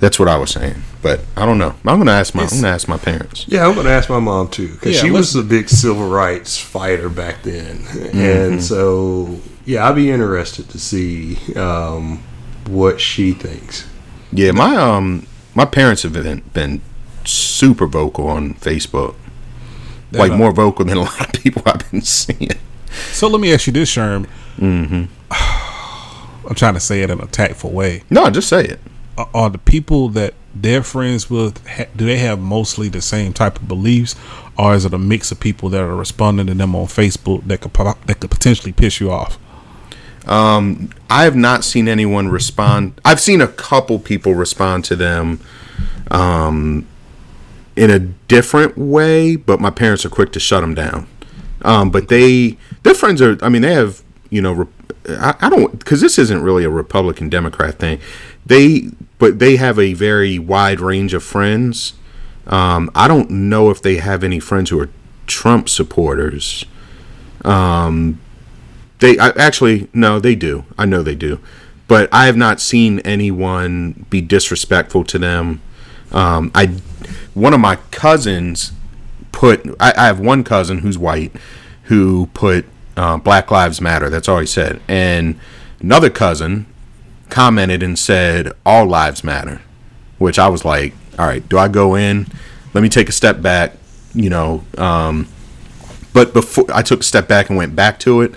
that's 0.00 0.16
what 0.18 0.28
I 0.28 0.36
was 0.36 0.50
saying. 0.52 0.82
But 1.02 1.20
I 1.36 1.44
don't 1.44 1.58
know. 1.58 1.74
I'm 1.84 1.98
gonna 1.98 2.12
ask 2.12 2.34
my 2.34 2.42
I'm 2.42 2.48
gonna 2.48 2.68
ask 2.68 2.88
my 2.88 2.98
parents. 2.98 3.44
yeah 3.48 3.66
i'm 3.66 3.74
gonna 3.74 3.88
ask 3.90 4.08
my 4.10 4.18
mom 4.20 4.48
too 4.48 4.68
because 4.72 4.94
Yeah, 4.96 5.02
she 5.02 5.10
was 5.10 5.34
a 5.36 5.42
big 5.42 5.68
civil 5.68 6.08
rights 6.08 6.58
fighter 6.58 7.08
back 7.08 7.42
then 7.42 7.78
Mm-hmm. 7.78 8.18
and 8.18 8.62
so 8.62 9.38
yeah 9.68 9.86
i'd 9.88 9.94
be 9.94 10.10
interested 10.10 10.68
to 10.70 10.78
see 10.78 11.36
um, 11.54 12.18
what 12.68 13.00
she 13.00 13.32
thinks 13.32 13.86
Yeah, 14.32 14.52
my 14.52 14.76
um 14.76 15.26
my 15.54 15.64
parents 15.64 16.02
have 16.02 16.12
been 16.12 16.42
been 16.52 16.80
super 17.24 17.86
vocal 17.86 18.28
on 18.28 18.54
Facebook. 18.54 19.14
like 20.12 20.32
uh, 20.32 20.36
more 20.36 20.52
vocal 20.52 20.84
than 20.84 20.98
a 20.98 21.02
lot 21.08 21.20
of 21.20 21.42
people 21.42 21.62
I've 21.66 21.90
been 21.90 22.02
seeing. 22.02 22.50
So 23.12 23.28
let 23.28 23.40
me 23.40 23.52
ask 23.52 23.66
you 23.66 23.72
this, 23.72 23.90
Sherm. 23.94 24.26
Mm-hmm. 24.58 25.04
I'm 26.48 26.54
trying 26.54 26.74
to 26.74 26.80
say 26.80 27.02
it 27.02 27.10
in 27.10 27.20
a 27.20 27.26
tactful 27.26 27.70
way. 27.70 28.02
No, 28.10 28.30
just 28.30 28.48
say 28.48 28.64
it. 28.64 28.80
Are, 29.16 29.28
are 29.34 29.50
the 29.50 29.58
people 29.58 30.08
that 30.10 30.34
they're 30.54 30.82
friends 30.82 31.28
with? 31.30 31.54
Do 31.96 32.06
they 32.06 32.18
have 32.18 32.38
mostly 32.38 32.88
the 32.88 33.02
same 33.02 33.32
type 33.32 33.56
of 33.60 33.68
beliefs, 33.68 34.14
or 34.56 34.74
is 34.74 34.84
it 34.84 34.94
a 34.94 34.98
mix 34.98 35.32
of 35.32 35.40
people 35.40 35.68
that 35.70 35.80
are 35.82 35.96
responding 35.96 36.46
to 36.46 36.54
them 36.54 36.74
on 36.74 36.86
Facebook 36.86 37.46
that 37.48 37.60
could 37.60 37.72
that 38.06 38.20
could 38.20 38.30
potentially 38.30 38.72
piss 38.72 39.00
you 39.00 39.10
off? 39.10 39.38
I 40.28 41.24
have 41.24 41.36
not 41.36 41.64
seen 41.64 41.88
anyone 41.88 42.28
respond. 42.28 43.00
I've 43.04 43.20
seen 43.20 43.40
a 43.40 43.48
couple 43.48 43.98
people 43.98 44.34
respond 44.34 44.84
to 44.86 44.96
them 44.96 45.40
um, 46.10 46.86
in 47.76 47.90
a 47.90 47.98
different 47.98 48.76
way, 48.76 49.36
but 49.36 49.60
my 49.60 49.70
parents 49.70 50.04
are 50.04 50.10
quick 50.10 50.32
to 50.32 50.40
shut 50.40 50.60
them 50.60 50.74
down. 50.74 51.06
Um, 51.62 51.90
but 51.90 52.08
they, 52.08 52.58
their 52.82 52.94
friends 52.94 53.20
are. 53.22 53.42
I 53.42 53.48
mean, 53.48 53.62
they 53.62 53.74
have. 53.74 54.02
You 54.30 54.42
know, 54.42 54.68
I, 55.08 55.34
I 55.40 55.48
don't 55.48 55.78
because 55.78 56.00
this 56.00 56.18
isn't 56.18 56.42
really 56.42 56.64
a 56.64 56.70
Republican 56.70 57.28
Democrat 57.28 57.78
thing. 57.78 57.98
They, 58.44 58.90
but 59.18 59.38
they 59.38 59.56
have 59.56 59.78
a 59.78 59.94
very 59.94 60.38
wide 60.38 60.80
range 60.80 61.14
of 61.14 61.22
friends. 61.22 61.94
Um, 62.46 62.90
I 62.94 63.08
don't 63.08 63.30
know 63.30 63.70
if 63.70 63.82
they 63.82 63.96
have 63.96 64.22
any 64.22 64.40
friends 64.40 64.70
who 64.70 64.80
are 64.80 64.90
Trump 65.26 65.68
supporters. 65.68 66.64
They 69.00 69.18
I, 69.18 69.28
actually 69.30 69.88
no, 69.92 70.18
they 70.18 70.34
do. 70.34 70.64
I 70.76 70.84
know 70.84 71.02
they 71.02 71.14
do, 71.14 71.40
but 71.86 72.08
I 72.12 72.26
have 72.26 72.36
not 72.36 72.60
seen 72.60 72.98
anyone 73.00 74.06
be 74.10 74.20
disrespectful 74.20 75.04
to 75.04 75.18
them. 75.18 75.60
Um, 76.12 76.50
I 76.54 76.78
one 77.34 77.54
of 77.54 77.60
my 77.60 77.76
cousins 77.90 78.72
put. 79.32 79.66
I, 79.78 79.92
I 79.96 80.06
have 80.06 80.18
one 80.20 80.42
cousin 80.44 80.78
who's 80.78 80.98
white 80.98 81.32
who 81.84 82.26
put 82.34 82.66
uh, 82.96 83.18
Black 83.18 83.50
Lives 83.50 83.80
Matter. 83.80 84.10
That's 84.10 84.28
all 84.28 84.40
he 84.40 84.46
said, 84.46 84.80
and 84.88 85.38
another 85.80 86.10
cousin 86.10 86.66
commented 87.28 87.82
and 87.82 87.98
said 87.98 88.52
All 88.64 88.86
Lives 88.86 89.22
Matter. 89.22 89.60
which 90.18 90.38
I 90.38 90.48
was 90.48 90.64
like, 90.64 90.94
all 91.18 91.26
right, 91.26 91.46
do 91.48 91.58
I 91.58 91.68
go 91.68 91.94
in? 91.94 92.26
Let 92.74 92.82
me 92.82 92.88
take 92.88 93.08
a 93.08 93.12
step 93.12 93.40
back, 93.40 93.74
you 94.14 94.30
know. 94.30 94.64
Um, 94.76 95.28
but 96.12 96.32
before 96.32 96.66
I 96.72 96.82
took 96.82 97.00
a 97.00 97.04
step 97.04 97.28
back 97.28 97.48
and 97.48 97.56
went 97.56 97.74
back 97.74 97.98
to 98.00 98.20
it, 98.22 98.34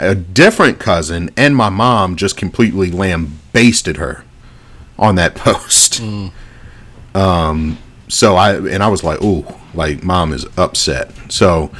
a 0.00 0.14
different 0.14 0.78
cousin 0.80 1.30
and 1.36 1.54
my 1.54 1.68
mom 1.68 2.16
just 2.16 2.36
completely 2.36 2.90
lambasted 2.90 3.98
her 3.98 4.24
on 4.98 5.14
that 5.16 5.34
post. 5.36 6.00
Um, 7.14 7.78
so 8.08 8.36
I 8.36 8.54
and 8.56 8.82
I 8.82 8.88
was 8.88 9.02
like, 9.04 9.22
ooh, 9.22 9.44
like 9.74 10.02
mom 10.02 10.32
is 10.32 10.46
upset. 10.58 11.12
So, 11.28 11.70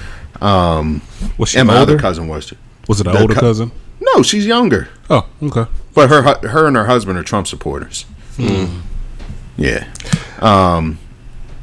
um, 0.41 1.03
Was 1.39 1.51
she 1.51 1.59
and 1.59 1.67
my 1.69 1.79
older? 1.79 1.93
other 1.95 2.01
cousin 2.01 2.29
was 2.29 2.47
too. 2.47 2.57
Was 2.89 3.01
it 3.01 3.07
an 3.07 3.17
older 3.17 3.35
cou- 3.35 3.41
cousin? 3.41 3.73
No, 4.01 4.23
she's 4.23 4.47
younger. 4.47 4.89
Oh, 5.11 5.29
okay. 5.43 5.67
But 5.95 6.09
her 6.11 6.23
her 6.49 6.67
and 6.67 6.77
her 6.77 6.87
husband 6.87 7.19
are 7.19 7.23
Trump 7.23 7.47
supporters. 7.47 8.07
Yeah. 9.57 9.87
Um 10.41 10.99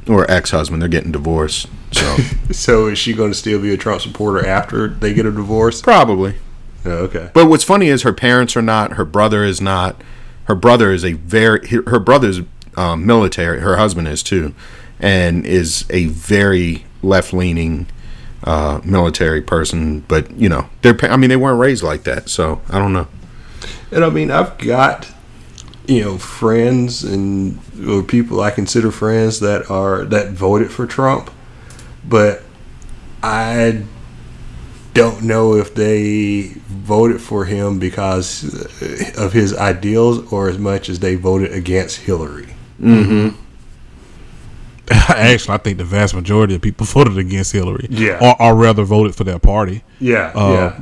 or 0.07 0.29
ex-husband, 0.31 0.81
they're 0.81 0.87
getting 0.89 1.11
divorced. 1.11 1.67
So 1.91 2.17
So 2.51 2.87
is 2.87 2.97
she 2.97 3.11
going 3.13 3.31
to 3.31 3.37
still 3.37 3.61
be 3.61 3.73
a 3.73 3.77
Trump 3.77 4.01
supporter 4.01 4.45
after 4.45 4.87
they 4.87 5.13
get 5.13 5.25
a 5.25 5.31
divorce? 5.31 5.81
probably. 5.81 6.35
Oh, 6.87 7.03
okay. 7.05 7.29
But 7.33 7.47
what's 7.47 7.63
funny 7.63 7.87
is 7.87 8.03
her 8.03 8.13
parents 8.13 8.55
are 8.55 8.61
not, 8.61 8.93
her 8.93 9.05
brother 9.05 9.43
is 9.43 9.59
not. 9.59 10.01
Her 10.45 10.55
brother 10.55 10.91
is 10.91 11.03
a 11.03 11.13
very 11.13 11.67
her 11.67 11.83
her 11.87 11.99
brother's 11.99 12.39
um, 12.77 13.05
military, 13.05 13.59
her 13.59 13.75
husband 13.75 14.07
is 14.07 14.23
too, 14.23 14.55
and 14.99 15.45
is 15.45 15.85
a 15.89 16.05
very 16.05 16.85
left-leaning 17.01 17.87
uh, 18.43 18.79
military 18.85 19.41
person, 19.41 20.01
but 20.01 20.31
you 20.31 20.47
know, 20.47 20.69
they're 20.81 20.97
I 21.03 21.17
mean 21.17 21.29
they 21.29 21.35
weren't 21.35 21.59
raised 21.59 21.83
like 21.83 22.03
that, 22.03 22.29
so 22.29 22.61
I 22.69 22.79
don't 22.79 22.93
know. 22.93 23.07
And 23.91 24.05
I 24.05 24.09
mean, 24.09 24.31
I've 24.31 24.57
got 24.57 25.11
you 25.85 26.01
know 26.01 26.17
friends 26.17 27.03
and 27.03 27.59
or 27.87 28.03
people 28.03 28.39
I 28.39 28.51
consider 28.51 28.91
friends 28.91 29.39
that 29.41 29.69
are 29.69 30.05
that 30.05 30.31
voted 30.31 30.71
for 30.71 30.85
Trump, 30.85 31.31
but 32.07 32.43
I 33.21 33.83
don't 34.97 35.23
know 35.23 35.55
if 35.55 35.73
they 35.75 36.53
voted 36.67 37.21
for 37.21 37.45
him 37.45 37.79
because 37.79 38.43
of 39.17 39.31
his 39.33 39.55
ideals 39.55 40.31
or 40.33 40.49
as 40.49 40.57
much 40.57 40.89
as 40.89 40.99
they 40.99 41.15
voted 41.15 41.53
against 41.53 41.97
Hillary. 42.01 42.47
Actually, 44.89 45.53
I 45.53 45.57
think 45.57 45.77
the 45.77 45.83
vast 45.85 46.15
majority 46.15 46.55
of 46.55 46.61
people 46.61 46.85
voted 46.95 47.17
against 47.17 47.51
Hillary. 47.51 47.87
Yeah. 47.89 48.19
Or, 48.21 48.41
or 48.41 48.55
rather 48.55 48.83
voted 48.83 49.15
for 49.15 49.23
their 49.23 49.39
party. 49.39 49.83
Yeah, 49.99 50.31
Uh, 50.33 50.51
yeah. 50.51 50.79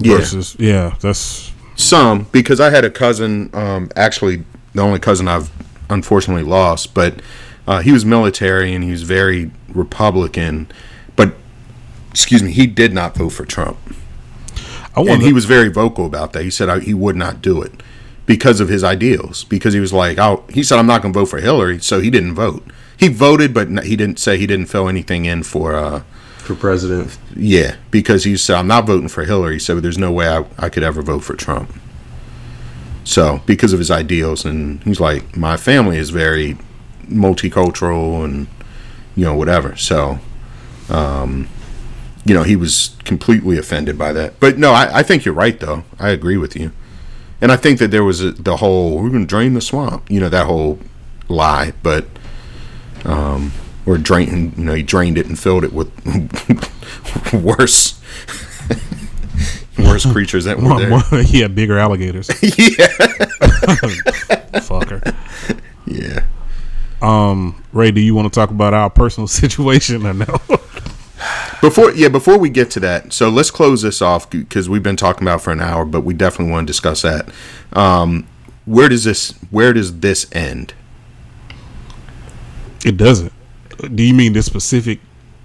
Yeah. 0.00 0.42
Yeah, 0.58 0.94
that's 1.00 1.52
Some 1.76 2.26
because 2.32 2.60
I 2.60 2.70
had 2.70 2.84
a 2.84 2.90
cousin, 2.90 3.50
um, 3.52 3.90
actually 3.96 4.44
the 4.74 4.82
only 4.82 5.00
cousin 5.00 5.26
I've 5.28 5.50
unfortunately 5.90 6.44
lost, 6.44 6.94
but 6.94 7.20
uh, 7.66 7.80
he 7.80 7.92
was 7.92 8.04
military 8.04 8.72
and 8.74 8.84
he 8.84 8.90
was 8.90 9.02
very 9.02 9.50
Republican. 9.68 10.70
Excuse 12.18 12.42
me, 12.42 12.52
he 12.52 12.66
did 12.66 12.92
not 12.92 13.16
vote 13.16 13.30
for 13.30 13.44
Trump, 13.44 13.78
and 14.96 15.22
he 15.22 15.32
was 15.32 15.44
very 15.44 15.68
vocal 15.68 16.04
about 16.04 16.32
that. 16.32 16.42
He 16.42 16.50
said 16.50 16.68
I, 16.68 16.80
he 16.80 16.92
would 16.94 17.16
not 17.16 17.40
do 17.40 17.62
it 17.62 17.82
because 18.26 18.60
of 18.60 18.68
his 18.68 18.82
ideals. 18.82 19.44
Because 19.44 19.72
he 19.72 19.80
was 19.80 19.92
like, 19.92 20.18
oh, 20.18 20.44
he 20.50 20.62
said 20.64 20.78
I'm 20.78 20.86
not 20.86 21.00
going 21.02 21.14
to 21.14 21.18
vote 21.20 21.26
for 21.26 21.40
Hillary, 21.40 21.78
so 21.78 22.00
he 22.00 22.10
didn't 22.10 22.34
vote. 22.34 22.64
He 22.96 23.06
voted, 23.08 23.54
but 23.54 23.68
he 23.84 23.94
didn't 23.94 24.18
say 24.18 24.36
he 24.36 24.46
didn't 24.46 24.66
fill 24.66 24.88
anything 24.88 25.24
in 25.26 25.44
for. 25.44 25.74
Uh, 25.76 26.02
For 26.38 26.56
president. 26.56 27.16
yeah, 27.36 27.76
because 27.92 28.24
he 28.24 28.36
said, 28.36 28.56
I'm 28.56 28.66
not 28.66 28.86
voting 28.86 29.08
for 29.08 29.24
Hillary, 29.24 29.60
so 29.60 29.78
there's 29.80 29.98
no 29.98 30.10
way 30.10 30.26
I, 30.28 30.44
I 30.58 30.68
could 30.68 30.82
ever 30.82 31.00
vote 31.02 31.22
for 31.22 31.34
Trump. 31.36 31.70
So, 33.04 33.40
because 33.46 33.72
of 33.72 33.78
his 33.78 33.90
ideals, 33.90 34.44
and 34.44 34.82
he's 34.82 34.98
like, 35.00 35.36
my 35.36 35.56
family 35.56 35.96
is 35.96 36.10
very 36.10 36.56
multicultural 37.08 38.24
and, 38.24 38.48
you 39.14 39.24
know, 39.24 39.34
whatever. 39.36 39.76
So, 39.76 40.18
um, 40.90 41.48
you 42.28 42.34
know, 42.34 42.42
he 42.42 42.56
was 42.56 42.94
completely 43.04 43.56
offended 43.58 43.96
by 43.98 44.12
that. 44.12 44.38
But 44.38 44.58
no, 44.58 44.72
I, 44.72 44.98
I 44.98 45.02
think 45.02 45.24
you're 45.24 45.34
right, 45.34 45.58
though. 45.58 45.84
I 45.98 46.10
agree 46.10 46.36
with 46.36 46.54
you. 46.54 46.72
And 47.40 47.50
I 47.50 47.56
think 47.56 47.78
that 47.78 47.90
there 47.90 48.04
was 48.04 48.20
a, 48.22 48.32
the 48.32 48.56
whole, 48.58 48.96
we're 49.02 49.08
going 49.10 49.22
to 49.22 49.26
drain 49.26 49.54
the 49.54 49.60
swamp, 49.60 50.10
you 50.10 50.20
know, 50.20 50.28
that 50.28 50.46
whole 50.46 50.78
lie, 51.28 51.72
but, 51.82 52.04
um, 53.04 53.52
or 53.86 53.96
drain, 53.96 54.52
you 54.56 54.64
know, 54.64 54.74
he 54.74 54.82
drained 54.82 55.16
it 55.16 55.26
and 55.26 55.38
filled 55.38 55.64
it 55.64 55.72
with 55.72 55.88
worse, 57.32 58.00
worse 59.78 60.04
creatures 60.12 60.44
that 60.44 60.56
were 60.58 60.64
More- 60.64 60.78
there. 60.80 60.88
more- 60.90 61.02
yeah, 61.28 61.46
bigger 61.48 61.78
alligators. 61.78 62.28
yeah, 62.42 62.88
Fucker. 64.60 65.14
yeah. 65.86 66.24
Um, 67.00 67.62
Ray, 67.72 67.92
do 67.92 68.00
you 68.00 68.14
want 68.14 68.32
to 68.32 68.36
talk 68.38 68.50
about 68.50 68.74
our 68.74 68.90
personal 68.90 69.28
situation 69.28 70.04
or 70.06 70.12
no? 70.14 70.26
Before, 71.60 71.90
yeah, 71.92 72.08
before 72.08 72.38
we 72.38 72.48
get 72.48 72.70
to 72.72 72.80
that, 72.80 73.12
so 73.12 73.28
let's 73.28 73.50
close 73.50 73.82
this 73.82 74.00
off 74.00 74.30
because 74.30 74.68
we've 74.68 74.82
been 74.82 74.96
talking 74.96 75.22
about 75.26 75.40
it 75.40 75.42
for 75.42 75.50
an 75.50 75.60
hour, 75.60 75.84
but 75.84 76.02
we 76.02 76.14
definitely 76.14 76.52
want 76.52 76.66
to 76.66 76.70
discuss 76.72 77.02
that. 77.02 77.28
Um, 77.72 78.26
where 78.64 78.88
does 78.88 79.04
this, 79.04 79.32
where 79.50 79.72
does 79.72 79.98
this 80.00 80.26
end? 80.32 80.74
it 82.84 82.96
doesn't. 82.96 83.32
Do 83.94 84.02
you 84.02 84.14
mean 84.14 84.32
this 84.32 84.46
specific 84.46 85.00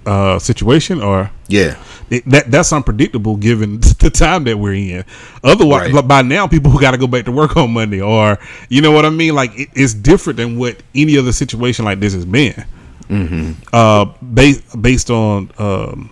uh, 0.06 0.38
situation 0.40 1.02
or? 1.02 1.32
Yeah, 1.48 1.78
It, 2.10 2.26
that 2.30 2.52
that's 2.52 2.72
unpredictable 2.74 3.36
given 3.38 3.80
the 4.00 4.12
time 4.14 4.44
that 4.46 4.58
we're 4.58 4.74
in. 4.74 5.06
Otherwise, 5.44 5.92
Right. 5.94 6.08
by 6.08 6.22
now 6.22 6.48
people 6.48 6.72
who 6.72 6.80
got 6.80 6.92
to 6.92 6.98
go 6.98 7.08
back 7.08 7.26
to 7.26 7.32
work 7.32 7.56
on 7.58 7.72
Monday, 7.74 8.02
or 8.02 8.38
you 8.70 8.82
know 8.82 8.92
what 8.92 9.06
I 9.06 9.10
mean. 9.10 9.36
Like 9.36 9.58
it, 9.58 9.70
it's 9.74 9.94
different 9.94 10.38
than 10.38 10.58
what 10.58 10.78
any 10.96 11.18
other 11.18 11.32
situation 11.32 11.86
like 11.86 12.00
this 12.00 12.14
has 12.14 12.26
been. 12.26 12.66
Mm-hmm. 13.10 13.52
Uh, 13.72 14.06
based 14.34 14.82
based 14.82 15.10
on 15.10 15.52
um, 15.58 16.10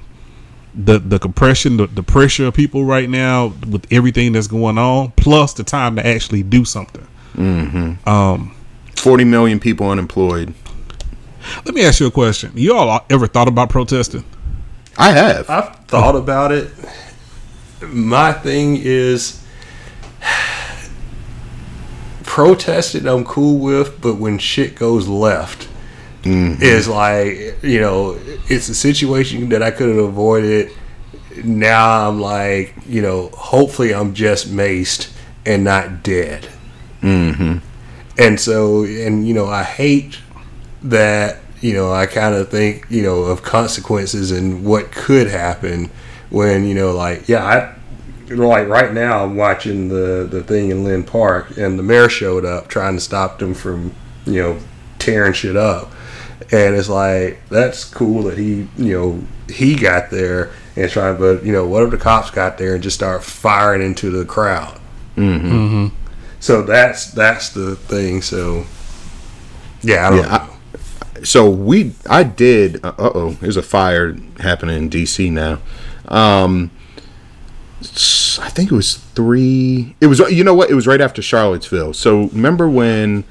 the 0.73 0.99
the 0.99 1.19
compression, 1.19 1.77
the, 1.77 1.87
the 1.87 2.03
pressure 2.03 2.47
of 2.47 2.53
people 2.53 2.85
right 2.85 3.09
now 3.09 3.53
with 3.69 3.85
everything 3.91 4.33
that's 4.33 4.47
going 4.47 4.77
on, 4.77 5.11
plus 5.11 5.53
the 5.53 5.63
time 5.63 5.95
to 5.95 6.05
actually 6.05 6.43
do 6.43 6.65
something. 6.65 7.07
forty 8.95 9.23
million 9.23 9.59
people 9.59 9.89
unemployed. 9.89 10.53
Let 11.65 11.73
me 11.73 11.85
ask 11.85 11.99
you 11.99 12.07
a 12.07 12.11
question: 12.11 12.51
You 12.55 12.75
all 12.75 13.05
ever 13.09 13.27
thought 13.27 13.47
about 13.47 13.69
protesting? 13.69 14.23
I 14.97 15.11
have. 15.11 15.49
I've 15.49 15.75
thought 15.85 16.15
about 16.15 16.51
it. 16.51 16.69
My 17.81 18.33
thing 18.33 18.77
is 18.77 19.43
protesting 22.23 23.07
I'm 23.07 23.25
cool 23.25 23.57
with, 23.57 24.01
but 24.01 24.15
when 24.15 24.37
shit 24.37 24.75
goes 24.75 25.07
left, 25.07 25.67
it's 26.23 26.87
like, 26.87 27.63
you 27.63 27.79
know, 27.79 28.17
it's 28.49 28.69
a 28.69 28.75
situation 28.75 29.49
that 29.49 29.63
I 29.63 29.71
could 29.71 29.89
have 29.89 29.97
avoided. 29.97 30.71
Now 31.43 32.07
I'm 32.07 32.19
like, 32.21 32.75
you 32.85 33.01
know, 33.01 33.29
hopefully 33.29 33.93
I'm 33.93 34.13
just 34.13 34.49
maced 34.49 35.11
and 35.45 35.63
not 35.63 36.03
dead. 36.03 36.47
Mm-hmm. 37.01 37.57
And 38.17 38.39
so, 38.39 38.83
and, 38.83 39.27
you 39.27 39.33
know, 39.33 39.47
I 39.47 39.63
hate 39.63 40.19
that 40.83 41.37
you 41.61 41.73
know 41.73 41.93
I 41.93 42.07
kind 42.07 42.35
of 42.35 42.49
think 42.49 42.87
you 42.89 43.03
know 43.03 43.21
of 43.21 43.43
consequences 43.43 44.31
and 44.31 44.65
what 44.65 44.91
could 44.91 45.27
happen 45.27 45.89
when 46.29 46.65
you 46.65 46.73
know 46.73 46.91
like 46.91 47.29
yeah 47.29 47.45
I 47.45 48.33
like 48.33 48.67
right 48.67 48.91
now 48.91 49.23
I'm 49.23 49.35
watching 49.35 49.87
the 49.89 50.27
the 50.29 50.43
thing 50.43 50.71
in 50.71 50.83
Linn 50.83 51.03
Park 51.03 51.57
and 51.57 51.77
the 51.77 51.83
mayor 51.83 52.09
showed 52.09 52.45
up 52.45 52.67
trying 52.67 52.95
to 52.95 53.01
stop 53.01 53.39
them 53.39 53.53
from 53.53 53.93
you 54.25 54.41
know 54.41 54.59
tearing 54.99 55.33
shit 55.33 55.55
up 55.55 55.91
and 56.51 56.75
it's 56.75 56.89
like 56.89 57.39
that's 57.49 57.83
cool 57.85 58.23
that 58.23 58.37
he 58.37 58.67
you 58.77 58.93
know 58.99 59.23
he 59.53 59.75
got 59.75 60.09
there 60.09 60.51
and 60.75 60.89
trying 60.89 61.17
but 61.17 61.43
you 61.45 61.51
know 61.51 61.67
what 61.67 61.83
if 61.83 61.91
the 61.91 61.97
cops 61.97 62.31
got 62.31 62.57
there 62.57 62.73
and 62.75 62.83
just 62.83 62.95
start 62.95 63.23
firing 63.23 63.81
into 63.81 64.09
the 64.09 64.25
crowd 64.25 64.79
mm-hmm. 65.15 65.87
so 66.39 66.63
that's 66.63 67.11
that's 67.11 67.49
the 67.49 67.75
thing 67.75 68.21
so 68.21 68.65
yeah 69.81 70.07
I 70.07 70.09
don't 70.09 70.19
Yeah, 70.19 70.25
know. 70.25 70.33
I- 70.35 70.47
so 71.23 71.47
we 71.47 71.93
i 72.09 72.23
did 72.23 72.83
uh 72.83 72.93
oh 72.97 73.31
there's 73.41 73.55
a 73.57 73.61
fire 73.61 74.15
happening 74.39 74.75
in 74.75 74.89
dc 74.89 75.31
now 75.31 75.59
um 76.07 76.71
s- 77.81 78.39
i 78.41 78.49
think 78.49 78.71
it 78.71 78.75
was 78.75 78.95
three 78.95 79.95
it 80.01 80.07
was 80.07 80.17
you 80.31 80.43
know 80.43 80.55
what 80.55 80.71
it 80.71 80.73
was 80.73 80.87
right 80.87 80.99
after 81.01 81.21
charlottesville 81.21 81.93
so 81.93 82.23
remember 82.29 82.67
when 82.67 83.23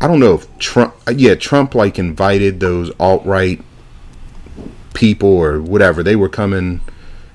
i 0.00 0.06
don't 0.06 0.20
know 0.20 0.34
if 0.34 0.58
trump 0.58 0.94
uh, 1.08 1.12
yeah 1.12 1.34
trump 1.34 1.74
like 1.74 1.98
invited 1.98 2.60
those 2.60 2.90
alt-right 2.98 3.62
people 4.94 5.28
or 5.28 5.60
whatever 5.60 6.02
they 6.02 6.16
were 6.16 6.28
coming 6.28 6.80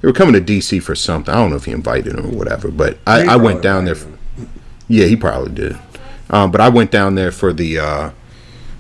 they 0.01 0.07
were 0.07 0.13
coming 0.13 0.33
to 0.33 0.41
dc 0.41 0.81
for 0.83 0.95
something 0.95 1.33
i 1.33 1.37
don't 1.37 1.49
know 1.49 1.55
if 1.55 1.65
he 1.65 1.71
invited 1.71 2.15
them 2.15 2.25
or 2.25 2.37
whatever 2.37 2.69
but 2.69 2.97
i, 3.07 3.23
I 3.25 3.35
went 3.37 3.61
down 3.61 3.85
there 3.85 3.95
for, 3.95 4.11
yeah 4.87 5.05
he 5.05 5.15
probably 5.15 5.53
did 5.53 5.77
um, 6.29 6.51
but 6.51 6.61
i 6.61 6.69
went 6.69 6.91
down 6.91 7.15
there 7.15 7.31
for 7.31 7.53
the 7.53 7.79
uh 7.79 8.11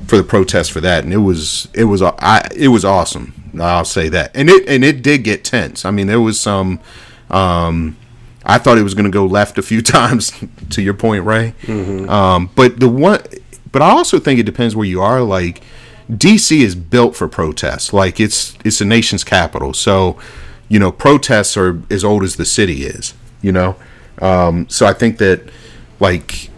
for 0.07 0.17
the 0.17 0.23
protest 0.23 0.71
for 0.71 0.81
that, 0.81 1.03
and 1.03 1.11
it 1.11 1.17
was 1.17 1.67
it 1.73 1.85
was 1.85 2.01
I 2.01 2.47
it 2.55 2.67
was 2.67 2.85
awesome. 2.85 3.33
I'll 3.59 3.85
say 3.85 4.09
that, 4.09 4.31
and 4.35 4.49
it 4.49 4.67
and 4.67 4.83
it 4.83 5.01
did 5.01 5.23
get 5.23 5.43
tense. 5.43 5.85
I 5.85 5.91
mean, 5.91 6.07
there 6.07 6.21
was 6.21 6.39
some. 6.39 6.79
Um, 7.31 7.97
I 8.43 8.59
thought 8.59 8.77
it 8.77 8.83
was 8.83 8.93
going 8.93 9.05
to 9.05 9.11
go 9.11 9.25
left 9.25 9.57
a 9.57 9.63
few 9.63 9.81
times. 9.97 10.31
To 10.71 10.81
your 10.81 10.93
point, 10.93 11.23
Ray. 11.25 11.53
Um, 12.09 12.51
but 12.55 12.79
the 12.79 12.89
one, 12.89 13.21
but 13.75 13.81
I 13.81 13.89
also 13.89 14.19
think 14.19 14.39
it 14.39 14.43
depends 14.43 14.73
where 14.73 14.85
you 14.85 15.01
are. 15.01 15.21
Like 15.21 15.61
DC 16.09 16.61
is 16.61 16.75
built 16.75 17.13
for 17.13 17.27
protests. 17.27 17.91
Like 17.91 18.21
it's 18.21 18.57
it's 18.63 18.79
a 18.79 18.85
nation's 18.85 19.25
capital, 19.25 19.73
so 19.73 20.17
you 20.69 20.79
know 20.79 20.93
protests 20.93 21.57
are 21.57 21.81
as 21.91 22.01
old 22.01 22.23
as 22.23 22.37
the 22.37 22.45
city 22.45 22.85
is. 22.85 23.13
You 23.41 23.51
know, 23.51 23.75
um, 24.21 24.69
so 24.69 24.85
I 24.85 24.93
think 24.93 25.17
that 25.17 25.49
like 25.99 26.49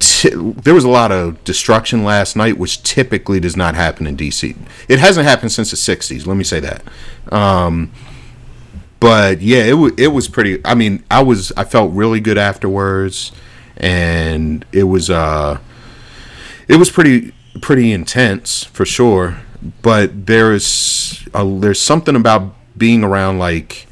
t- 0.00 0.30
there 0.34 0.74
was 0.74 0.82
a 0.82 0.88
lot 0.88 1.12
of 1.12 1.44
destruction 1.44 2.02
last 2.02 2.34
night, 2.34 2.58
which 2.58 2.82
typically 2.82 3.38
does 3.38 3.56
not 3.56 3.76
happen 3.76 4.04
in 4.04 4.16
DC. 4.16 4.56
It 4.88 4.98
hasn't 4.98 5.28
happened 5.28 5.52
since 5.52 5.70
the 5.70 5.76
'60s. 5.76 6.26
Let 6.26 6.36
me 6.36 6.42
say 6.42 6.58
that. 6.58 6.82
Um, 7.30 7.92
but 8.98 9.40
yeah, 9.40 9.62
it 9.62 9.74
was 9.74 9.92
it 9.98 10.08
was 10.08 10.26
pretty. 10.26 10.60
I 10.64 10.74
mean, 10.74 11.04
I 11.12 11.22
was 11.22 11.52
I 11.56 11.62
felt 11.62 11.92
really 11.92 12.18
good 12.18 12.38
afterwards, 12.38 13.30
and 13.76 14.64
it 14.72 14.82
was 14.82 15.10
uh, 15.10 15.60
it 16.68 16.76
was 16.76 16.90
pretty 16.90 17.32
pretty 17.60 17.92
intense 17.92 18.64
for 18.64 18.84
sure. 18.84 19.38
But 19.82 20.26
there 20.26 20.52
is 20.52 21.26
a, 21.32 21.44
there's 21.44 21.80
something 21.80 22.16
about 22.16 22.54
being 22.76 23.02
around 23.02 23.38
like 23.38 23.86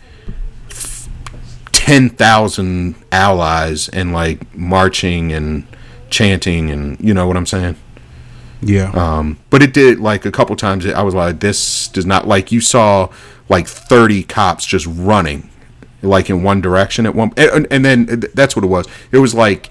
ten 1.72 2.10
thousand 2.10 2.94
allies 3.10 3.88
and 3.88 4.12
like 4.12 4.54
marching 4.54 5.32
and 5.32 5.66
chanting 6.10 6.70
and 6.70 7.00
you 7.00 7.14
know 7.14 7.26
what 7.26 7.36
I'm 7.36 7.46
saying. 7.46 7.76
Yeah. 8.60 8.90
Um, 8.92 9.38
but 9.50 9.62
it 9.62 9.74
did 9.74 9.98
like 9.98 10.24
a 10.24 10.30
couple 10.30 10.54
times. 10.54 10.86
I 10.86 11.02
was 11.02 11.14
like, 11.14 11.40
this 11.40 11.88
does 11.88 12.06
not 12.06 12.28
like 12.28 12.52
you 12.52 12.60
saw 12.60 13.08
like 13.48 13.66
30 13.66 14.22
cops 14.24 14.64
just 14.64 14.86
running 14.86 15.50
like 16.00 16.30
in 16.30 16.42
one 16.42 16.60
direction 16.60 17.06
at 17.06 17.14
one 17.14 17.32
and, 17.36 17.66
and 17.70 17.84
then 17.84 18.24
that's 18.34 18.56
what 18.56 18.64
it 18.64 18.68
was 18.68 18.86
it 19.12 19.18
was 19.18 19.34
like 19.34 19.70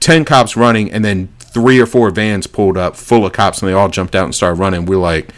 10 0.00 0.24
cops 0.24 0.56
running 0.56 0.90
and 0.90 1.04
then 1.04 1.28
three 1.52 1.80
or 1.80 1.86
four 1.86 2.10
vans 2.10 2.46
pulled 2.46 2.76
up 2.76 2.96
full 2.96 3.26
of 3.26 3.32
cops 3.32 3.60
and 3.60 3.68
they 3.68 3.72
all 3.72 3.88
jumped 3.88 4.14
out 4.14 4.24
and 4.24 4.34
started 4.34 4.58
running. 4.58 4.86
We're 4.86 4.96
like 4.96 5.32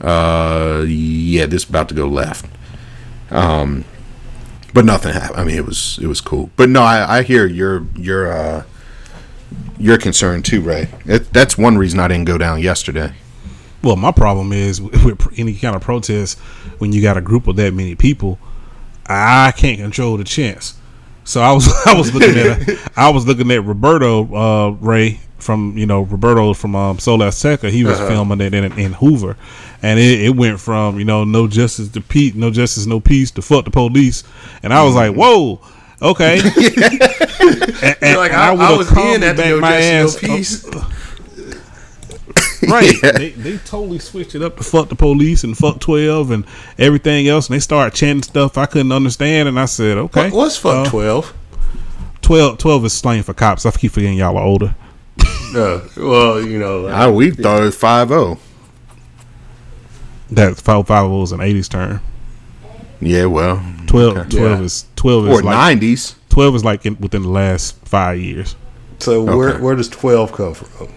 uh 0.00 0.84
yeah 0.86 1.46
this 1.46 1.64
is 1.64 1.68
about 1.68 1.88
to 1.88 1.94
go 1.94 2.06
left. 2.06 2.46
Um 3.30 3.84
but 4.74 4.84
nothing 4.84 5.12
happened. 5.12 5.40
I 5.40 5.44
mean 5.44 5.56
it 5.56 5.66
was 5.66 5.98
it 6.02 6.06
was 6.06 6.20
cool. 6.20 6.50
But 6.56 6.68
no 6.68 6.82
i, 6.82 7.18
I 7.18 7.22
hear 7.22 7.46
your 7.46 7.86
your 7.96 8.30
uh 8.32 8.64
your 9.78 9.98
concern 9.98 10.42
too 10.42 10.60
ray. 10.60 10.88
It, 11.06 11.32
that's 11.32 11.56
one 11.56 11.78
reason 11.78 12.00
i 12.00 12.08
didn't 12.08 12.26
go 12.26 12.38
down 12.38 12.60
yesterday. 12.60 13.14
Well, 13.82 13.96
my 13.96 14.12
problem 14.12 14.52
is 14.52 14.80
with 14.82 15.38
any 15.38 15.54
kind 15.54 15.76
of 15.76 15.82
protest 15.82 16.38
when 16.78 16.92
you 16.92 17.02
got 17.02 17.16
a 17.16 17.20
group 17.20 17.46
of 17.46 17.56
that 17.56 17.72
many 17.74 17.94
people, 17.94 18.38
I 19.06 19.52
can't 19.56 19.78
control 19.78 20.16
the 20.16 20.24
chance. 20.24 20.74
So 21.24 21.40
I 21.40 21.52
was 21.52 21.68
I 21.86 21.94
was 21.94 22.14
looking 22.14 22.38
at 22.38 22.92
I 22.96 23.10
was 23.10 23.26
looking 23.26 23.50
at 23.50 23.64
Roberto 23.64 24.34
uh, 24.34 24.70
Ray 24.70 25.20
from 25.48 25.78
you 25.78 25.86
know 25.86 26.02
Roberto 26.02 26.52
from 26.52 26.76
um, 26.76 26.98
Soul 26.98 27.20
Azteca. 27.20 27.70
He 27.70 27.82
was 27.82 27.98
filming 28.00 28.42
it 28.42 28.52
in, 28.52 28.70
in 28.78 28.92
Hoover, 28.92 29.34
and 29.82 29.98
it, 29.98 30.20
it 30.20 30.36
went 30.36 30.60
from 30.60 30.98
you 30.98 31.06
know 31.06 31.24
no 31.24 31.48
justice 31.48 31.88
to 31.88 32.02
peace, 32.02 32.34
no 32.34 32.50
justice, 32.50 32.84
no 32.84 33.00
peace 33.00 33.30
to 33.30 33.40
fuck 33.40 33.64
the 33.64 33.70
police, 33.70 34.24
and 34.62 34.74
I 34.74 34.84
was 34.84 34.94
like, 34.94 35.14
whoa. 35.14 35.58
Okay, 36.02 36.38
and, 36.44 37.96
and- 38.02 38.18
like 38.18 38.30
I, 38.32 38.50
I, 38.50 38.72
would've 38.72 38.94
was 38.94 39.14
in 39.14 39.22
at 39.22 39.36
the 39.38 39.46
no 39.46 39.60
my 39.60 39.80
justice, 39.80 40.22
no 40.22 40.34
ass 40.36 40.36
peace. 40.36 40.64
right. 42.70 42.94
They, 43.16 43.30
they 43.30 43.56
totally 43.56 43.98
switched 43.98 44.34
it 44.34 44.42
up 44.42 44.58
to 44.58 44.62
fuck 44.62 44.90
the 44.90 44.94
police 44.94 45.44
and 45.44 45.56
fuck 45.56 45.80
twelve 45.80 46.30
and 46.30 46.44
everything 46.78 47.26
else, 47.26 47.48
and 47.48 47.54
they 47.54 47.60
started 47.60 47.96
chanting 47.96 48.22
stuff 48.22 48.58
I 48.58 48.66
couldn't 48.66 48.92
understand, 48.92 49.48
and 49.48 49.58
I 49.58 49.64
said, 49.64 49.96
okay, 49.96 50.24
What, 50.24 50.34
what's 50.34 50.58
fuck 50.58 50.86
uh, 50.86 50.90
twelve? 50.90 51.34
12, 52.20 52.58
12 52.58 52.84
is 52.84 52.92
slang 52.92 53.22
for 53.22 53.32
cops. 53.32 53.64
I 53.64 53.70
keep 53.70 53.90
forgetting 53.92 54.18
y'all 54.18 54.36
are 54.36 54.44
older. 54.44 54.74
Uh, 55.54 55.80
well, 55.96 56.44
you 56.46 56.58
know, 56.58 56.82
like, 56.82 56.94
I, 56.94 57.10
we 57.10 57.30
thought 57.30 57.62
it 57.62 57.64
was 57.66 57.76
five 57.76 58.10
oh. 58.12 58.38
That 60.30 60.56
five 60.58 60.86
five 60.86 61.08
was 61.10 61.32
an 61.32 61.40
eighties 61.40 61.68
term. 61.68 62.00
Yeah, 63.00 63.26
well, 63.26 63.62
12, 63.86 64.16
Okay. 64.18 64.28
12 64.38 64.58
Yeah. 64.58 64.64
is 64.64 64.84
twelve 64.96 65.26
or 65.26 65.30
is 65.38 65.42
like 65.42 65.54
nineties. 65.56 66.16
twelve 66.28 66.54
is 66.54 66.64
like 66.64 66.84
in, 66.84 66.96
within 66.98 67.22
the 67.22 67.28
last 67.30 67.76
five 67.86 68.18
years. 68.18 68.56
so 68.98 69.22
where 69.22 69.50
Okay. 69.54 69.62
where 69.62 69.74
does 69.76 69.88
twelve 69.88 70.32
come 70.32 70.54
from? 70.54 70.88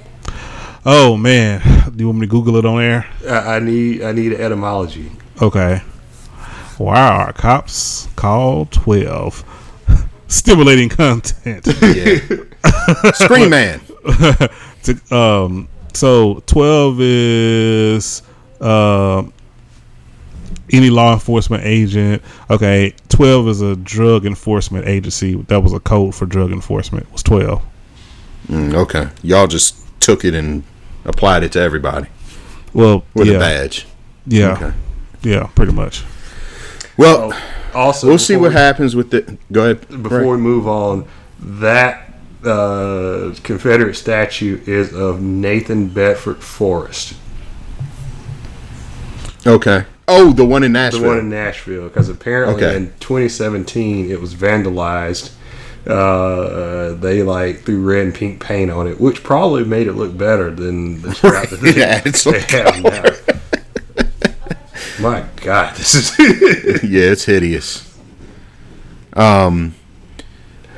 Oh 0.86 1.16
man, 1.16 1.62
do 1.96 2.02
you 2.02 2.08
want 2.08 2.20
me 2.20 2.26
to 2.28 2.32
Google 2.32 2.56
it 2.58 2.66
on 2.66 2.82
air? 2.82 3.06
I, 3.30 3.56
I 3.56 3.60
need 3.60 4.02
I 4.04 4.12
need 4.12 4.34
etymology. 4.34 5.12
Okay. 5.42 5.82
Wow, 6.80 7.20
our 7.20 7.34
cops 7.34 8.08
call 8.16 8.66
twelve. 8.66 9.46
Stimulating 10.28 10.90
content. 10.90 11.68
Yeah, 11.82 12.18
Screen 13.14 13.50
Man. 13.52 13.80
to, 14.84 15.16
um, 15.16 15.68
so 15.94 16.42
twelve 16.46 17.00
is 17.02 18.22
um 18.60 19.34
any 20.72 20.90
law 20.90 21.14
enforcement 21.14 21.64
agent. 21.66 22.22
Okay, 22.50 22.94
twelve 23.10 23.48
is 23.50 23.62
a 23.62 23.76
drug 23.76 24.26
enforcement 24.26 24.88
agency. 24.88 25.36
That 25.44 25.62
was 25.62 25.74
a 25.74 25.80
code 25.80 26.16
for 26.16 26.26
drug 26.26 26.52
enforcement. 26.52 27.12
Was 27.12 27.24
twelve? 27.24 27.62
Mm, 28.48 28.74
okay, 28.74 29.10
y'all 29.22 29.48
just 29.48 29.78
took 30.00 30.26
it 30.26 30.34
and 30.34 30.64
applied 31.06 31.44
it 31.44 31.52
to 31.54 31.60
everybody 31.60 32.08
Well, 32.74 33.04
with 33.14 33.28
yeah, 33.28 33.36
a 33.36 33.40
badge. 33.40 33.86
yeah, 34.26 34.52
Okay. 34.54 34.72
yeah, 35.22 35.44
pretty 35.56 35.72
much. 35.74 36.04
Well, 36.98 37.34
Also, 37.74 38.08
we'll 38.08 38.18
see 38.18 38.34
before- 38.34 38.48
what 38.50 38.54
happens 38.54 38.96
with 38.96 39.12
the. 39.12 39.38
Go 39.52 39.64
ahead. 39.64 40.04
Before 40.04 40.28
we 40.28 40.38
move 40.38 40.68
on, 40.68 41.06
that 41.40 42.11
uh, 42.44 43.34
Confederate 43.44 43.96
statue 43.96 44.62
is 44.66 44.94
of 44.94 45.22
Nathan 45.22 45.88
Bedford 45.88 46.44
Forrest, 46.44 47.14
Okay. 49.46 49.86
Oh, 50.08 50.32
the 50.34 50.46
one 50.46 50.64
in 50.64 50.72
Nashville. 50.74 51.02
the 51.02 51.08
one 51.08 51.18
in 51.20 51.30
Nashville, 51.30 51.88
because 51.88 52.10
apparently 52.10 52.64
Okay. 52.64 52.76
in 52.76 52.88
2017 53.00 54.12
it 54.12 54.20
was 54.22 54.36
vandalized. 54.36 55.32
Uh, 55.88 56.94
they 56.94 57.24
like 57.24 57.62
threw 57.62 57.82
red 57.82 58.06
and 58.06 58.14
pink 58.14 58.40
paint 58.40 58.70
on 58.70 58.88
it, 58.88 59.00
which 59.02 59.24
probably 59.24 59.64
made 59.64 59.88
it 59.88 59.94
look 59.94 60.16
better 60.16 60.52
than 60.52 61.02
the 61.02 61.08
that 61.50 61.60
they, 61.62 61.74
Yeah, 61.74 62.02
it's 62.06 62.24
they 62.24 62.40
have 62.40 62.84
now. 62.84 63.04
My 65.00 65.26
God, 65.38 65.76
this 65.76 65.96
is 66.20 66.20
yeah, 66.84 67.12
it's 67.12 67.26
hideous. 67.26 67.98
Um. 69.14 69.74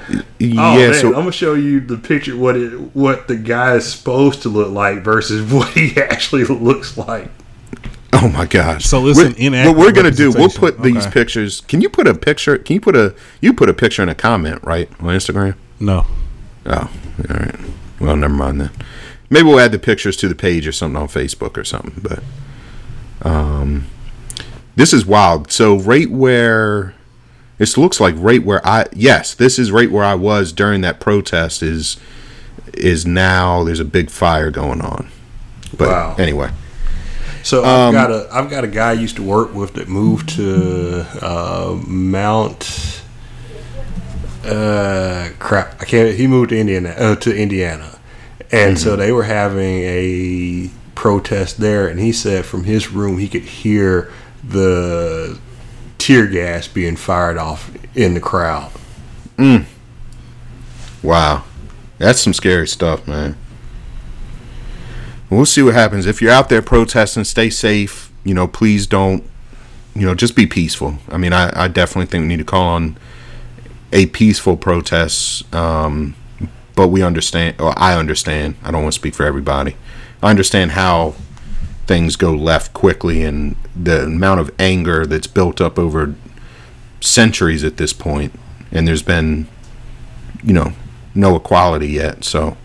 Y- 0.10 0.24
Oh 0.58 0.78
Yeah. 0.78 0.90
man, 0.90 0.94
so 0.96 1.08
I'm 1.10 1.14
gonna 1.14 1.32
show 1.32 1.54
you 1.54 1.80
the 1.80 1.98
picture 1.98 2.36
what 2.36 2.56
it 2.58 2.72
what 2.96 3.28
the 3.28 3.36
guy 3.36 3.76
is 3.76 3.92
supposed 3.92 4.42
to 4.44 4.50
look 4.50 4.72
like 4.72 5.04
versus 5.04 5.52
what 5.52 5.70
he 5.70 5.96
actually 6.02 6.44
looks 6.46 6.98
like. 6.98 7.30
Oh 8.16 8.30
my 8.30 8.46
gosh! 8.46 8.86
So 8.86 9.08
it's 9.08 9.18
We're- 9.18 9.34
inaccurate 9.38 9.76
What 9.76 9.86
we're 9.88 9.92
gonna 9.92 10.12
do? 10.12 10.30
We'll 10.32 10.48
representation. 10.48 10.76
put 10.78 10.84
these 10.84 11.08
pictures. 11.08 11.62
Can 11.62 11.82
you 11.82 11.90
put 11.90 12.08
a 12.08 12.14
picture? 12.14 12.58
Can 12.58 12.76
you 12.76 12.82
put 12.82 12.96
a 12.96 13.16
you 13.42 13.54
put 13.54 13.70
a 13.70 13.74
picture 13.74 14.04
in 14.04 14.10
a 14.10 14.16
comment 14.16 14.60
right 14.64 14.88
on 15.00 15.08
Instagram? 15.08 15.56
No. 15.80 16.06
Oh, 16.66 16.74
all 16.74 16.90
right. 17.30 17.56
Well, 18.00 18.16
never 18.16 18.34
mind 18.34 18.62
then. 18.62 18.70
Maybe 19.30 19.48
we'll 19.48 19.60
add 19.60 19.72
the 19.72 19.80
pictures 19.80 20.16
to 20.18 20.28
the 20.28 20.36
page 20.36 20.68
or 20.68 20.72
something 20.72 21.02
on 21.02 21.08
Facebook 21.08 21.58
or 21.58 21.64
something. 21.64 21.94
But 22.02 22.22
um, 23.28 23.88
this 24.76 24.94
is 24.94 25.06
wild. 25.06 25.52
So 25.52 25.78
right 25.80 26.10
where 26.10 26.93
this 27.64 27.78
looks 27.78 28.02
like 28.02 28.14
right 28.18 28.44
where 28.44 28.60
I 28.68 28.88
yes, 28.92 29.34
this 29.34 29.58
is 29.58 29.72
right 29.72 29.90
where 29.90 30.04
I 30.04 30.16
was 30.16 30.52
during 30.52 30.82
that 30.82 31.00
protest. 31.00 31.64
Is 31.64 31.96
is 32.74 33.06
now 33.06 33.64
there's 33.64 33.80
a 33.80 33.86
big 33.86 34.10
fire 34.10 34.52
going 34.52 34.82
on. 34.82 35.08
But 35.78 35.88
Wow. 35.88 36.16
anyway, 36.20 36.50
So 37.42 37.64
Um, 37.64 37.88
I've 37.88 37.94
got 37.94 38.12
a 38.12 38.28
I've 38.34 38.50
got 38.50 38.66
a 38.66 38.68
guy 38.68 38.90
I 38.90 38.94
used 38.94 39.16
to 39.16 39.24
work 39.24 39.54
with 39.56 39.76
that 39.76 39.88
moved 39.88 40.28
to 40.36 41.06
uh, 41.22 41.80
Mount. 41.88 43.02
Uh, 44.46 45.30
crap! 45.40 45.82
I 45.82 45.86
can't. 45.86 46.16
He 46.16 46.28
moved 46.28 46.50
to 46.50 46.60
Indiana 46.60 46.90
uh, 46.90 47.16
to 47.16 47.34
Indiana, 47.34 47.98
and 48.52 48.78
so 48.78 48.98
they 48.98 49.14
were 49.14 49.24
having 49.24 49.80
a 49.86 50.70
protest 50.96 51.60
there, 51.60 51.88
and 51.88 51.98
he 51.98 52.12
said 52.12 52.44
from 52.44 52.66
his 52.66 52.92
room 52.92 53.20
he 53.20 53.30
could 53.30 53.44
hear 53.44 54.12
the 54.44 55.40
tear 56.04 56.28
gas 56.28 56.68
being 56.68 56.98
fired 56.98 57.38
off 57.38 57.72
in 57.96 58.14
the 58.14 58.20
crowd. 58.20 58.70
Wow. 61.02 61.46
That's 61.98 62.20
some 62.20 62.34
scary 62.34 62.68
stuff, 62.68 63.08
man. 63.08 63.38
We'll 65.30 65.46
see 65.46 65.62
what 65.62 65.76
happens. 65.76 66.06
If 66.06 66.22
you're 66.22 66.32
out 66.32 66.50
there 66.50 66.62
protesting, 66.62 67.24
stay 67.24 67.50
safe. 67.50 68.12
You 68.26 68.34
know, 68.34 68.48
please 68.50 68.86
don't, 68.86 69.24
you 69.96 70.06
know, 70.06 70.14
just 70.14 70.36
be 70.36 70.46
peaceful. 70.46 70.98
I 71.08 71.16
mean, 71.16 71.32
I, 71.32 71.64
I 71.64 71.68
definitely 71.70 72.08
think 72.08 72.24
we 72.24 72.28
need 72.28 72.40
to 72.40 72.44
call 72.44 72.68
on 72.68 72.98
a 73.94 74.08
peaceful 74.08 74.58
protest. 74.58 75.56
Um, 75.56 76.16
but 76.76 76.90
we 76.90 77.02
understand, 77.02 77.62
or 77.62 77.74
I 77.80 77.98
understand, 77.98 78.56
I 78.62 78.72
don't 78.72 78.82
want 78.82 78.94
to 78.94 79.00
speak 79.00 79.16
for 79.16 79.26
everybody. 79.26 79.78
I 80.22 80.30
understand 80.30 80.72
how 80.72 81.16
things 81.86 82.16
go 82.16 82.32
left 82.34 82.74
quickly 82.74 83.24
and 83.24 83.56
the 83.76 84.06
amount 84.06 84.40
of 84.40 84.52
anger 84.58 85.06
that's 85.06 85.28
built 85.28 85.60
up 85.60 85.78
over 85.78 86.16
centuries 87.02 87.64
at 87.64 87.78
this. 87.78 87.94
And 88.72 88.88
there's 88.88 89.04
been, 89.04 89.48
you 90.44 90.54
know, 90.54 90.74
no 91.14 91.36
equality 91.36 91.90
yet. 91.90 92.24
So, 92.24 92.58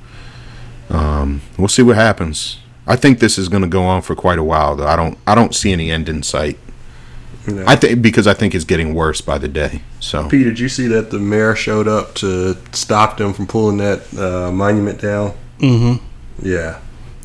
um, 0.91 1.19
um, 1.29 1.43
we'll 1.57 1.69
see 1.69 1.83
what 1.83 1.97
happens. 1.97 2.59
I 2.87 2.97
think 2.97 3.19
this 3.19 3.39
is 3.39 3.49
going 3.49 3.63
to 3.63 3.69
go 3.69 3.83
on 3.83 4.03
for 4.03 4.15
quite 4.15 4.39
a 4.39 4.45
while, 4.45 4.77
though. 4.77 4.87
I 4.87 4.97
don't 4.97 5.19
I 5.27 5.35
don't 5.35 5.55
see 5.55 5.73
any 5.73 5.91
end 5.91 6.09
in 6.09 6.23
sight. 6.23 6.59
No. 7.47 7.65
I 7.67 7.77
think 7.77 8.03
because 8.03 8.27
I 8.27 8.35
think 8.35 8.55
it's 8.55 8.65
getting 8.65 8.95
worse 8.95 9.21
by 9.21 9.39
the 9.39 9.49
day. 9.49 9.83
So 10.01 10.29
Pete, 10.29 10.45
did 10.45 10.59
you 10.59 10.69
see 10.69 10.87
that 10.89 11.11
the 11.11 11.19
mayor 11.19 11.55
showed 11.55 11.89
up 11.89 12.15
to 12.17 12.57
stop 12.73 13.19
them 13.19 13.33
from 13.33 13.47
pulling 13.47 13.79
that 13.79 14.19
uh, 14.19 14.51
monument 14.53 15.01
down? 15.01 15.35
Mm-hmm. 15.59 16.05
Yeah, 16.47 16.81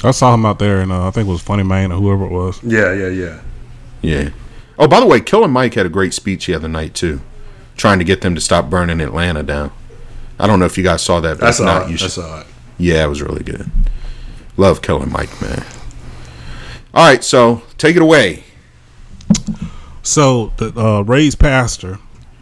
I 0.06 0.12
saw 0.12 0.34
him 0.34 0.46
out 0.46 0.60
there, 0.60 0.82
and 0.82 0.92
uh, 0.92 1.08
I 1.08 1.12
think 1.12 1.28
it 1.28 1.32
was 1.32 1.42
Funny 1.42 1.64
Man 1.64 1.92
or 1.92 2.00
whoever 2.00 2.26
it 2.26 2.32
was. 2.32 2.62
yeah, 2.64 2.94
yeah, 2.94 3.08
yeah. 3.08 3.42
yeah. 4.02 4.30
Oh, 4.78 4.88
by 4.88 5.00
the 5.00 5.06
way, 5.06 5.22
Killer 5.22 5.48
Mike 5.48 5.76
had 5.76 5.86
a 5.86 5.90
great 5.90 6.14
speech 6.14 6.48
the 6.48 6.56
other 6.56 6.68
night 6.68 6.94
too, 6.96 7.22
trying 7.78 8.00
to 8.00 8.06
get 8.06 8.22
them 8.22 8.36
to 8.36 8.42
stop 8.42 8.70
burning 8.70 9.00
Atlanta 9.02 9.44
down. 9.44 9.72
I 10.40 10.48
don't 10.48 10.60
know 10.60 10.66
if 10.66 10.78
you 10.78 10.84
guys 10.84 11.02
saw 11.02 11.20
that. 11.22 11.40
But 11.40 11.46
I 11.46 11.50
if 11.50 11.56
saw 11.56 11.64
not, 11.66 11.84
it. 11.84 11.90
you 11.90 12.06
I 12.06 12.10
saw 12.10 12.42
it. 12.42 12.48
Yeah, 12.78 13.04
it 13.04 13.08
was 13.08 13.22
really 13.22 13.44
good. 13.44 13.70
Love 14.58 14.82
Killer 14.82 15.06
Mike, 15.06 15.42
man. 15.42 15.64
All 16.94 17.06
right, 17.08 17.24
so 17.24 17.62
take 17.78 17.96
it 17.96 18.02
away. 18.02 18.44
So 20.02 20.52
the 20.58 20.74
uh, 20.78 21.02
Ray's 21.02 21.36
pastor, 21.36 21.98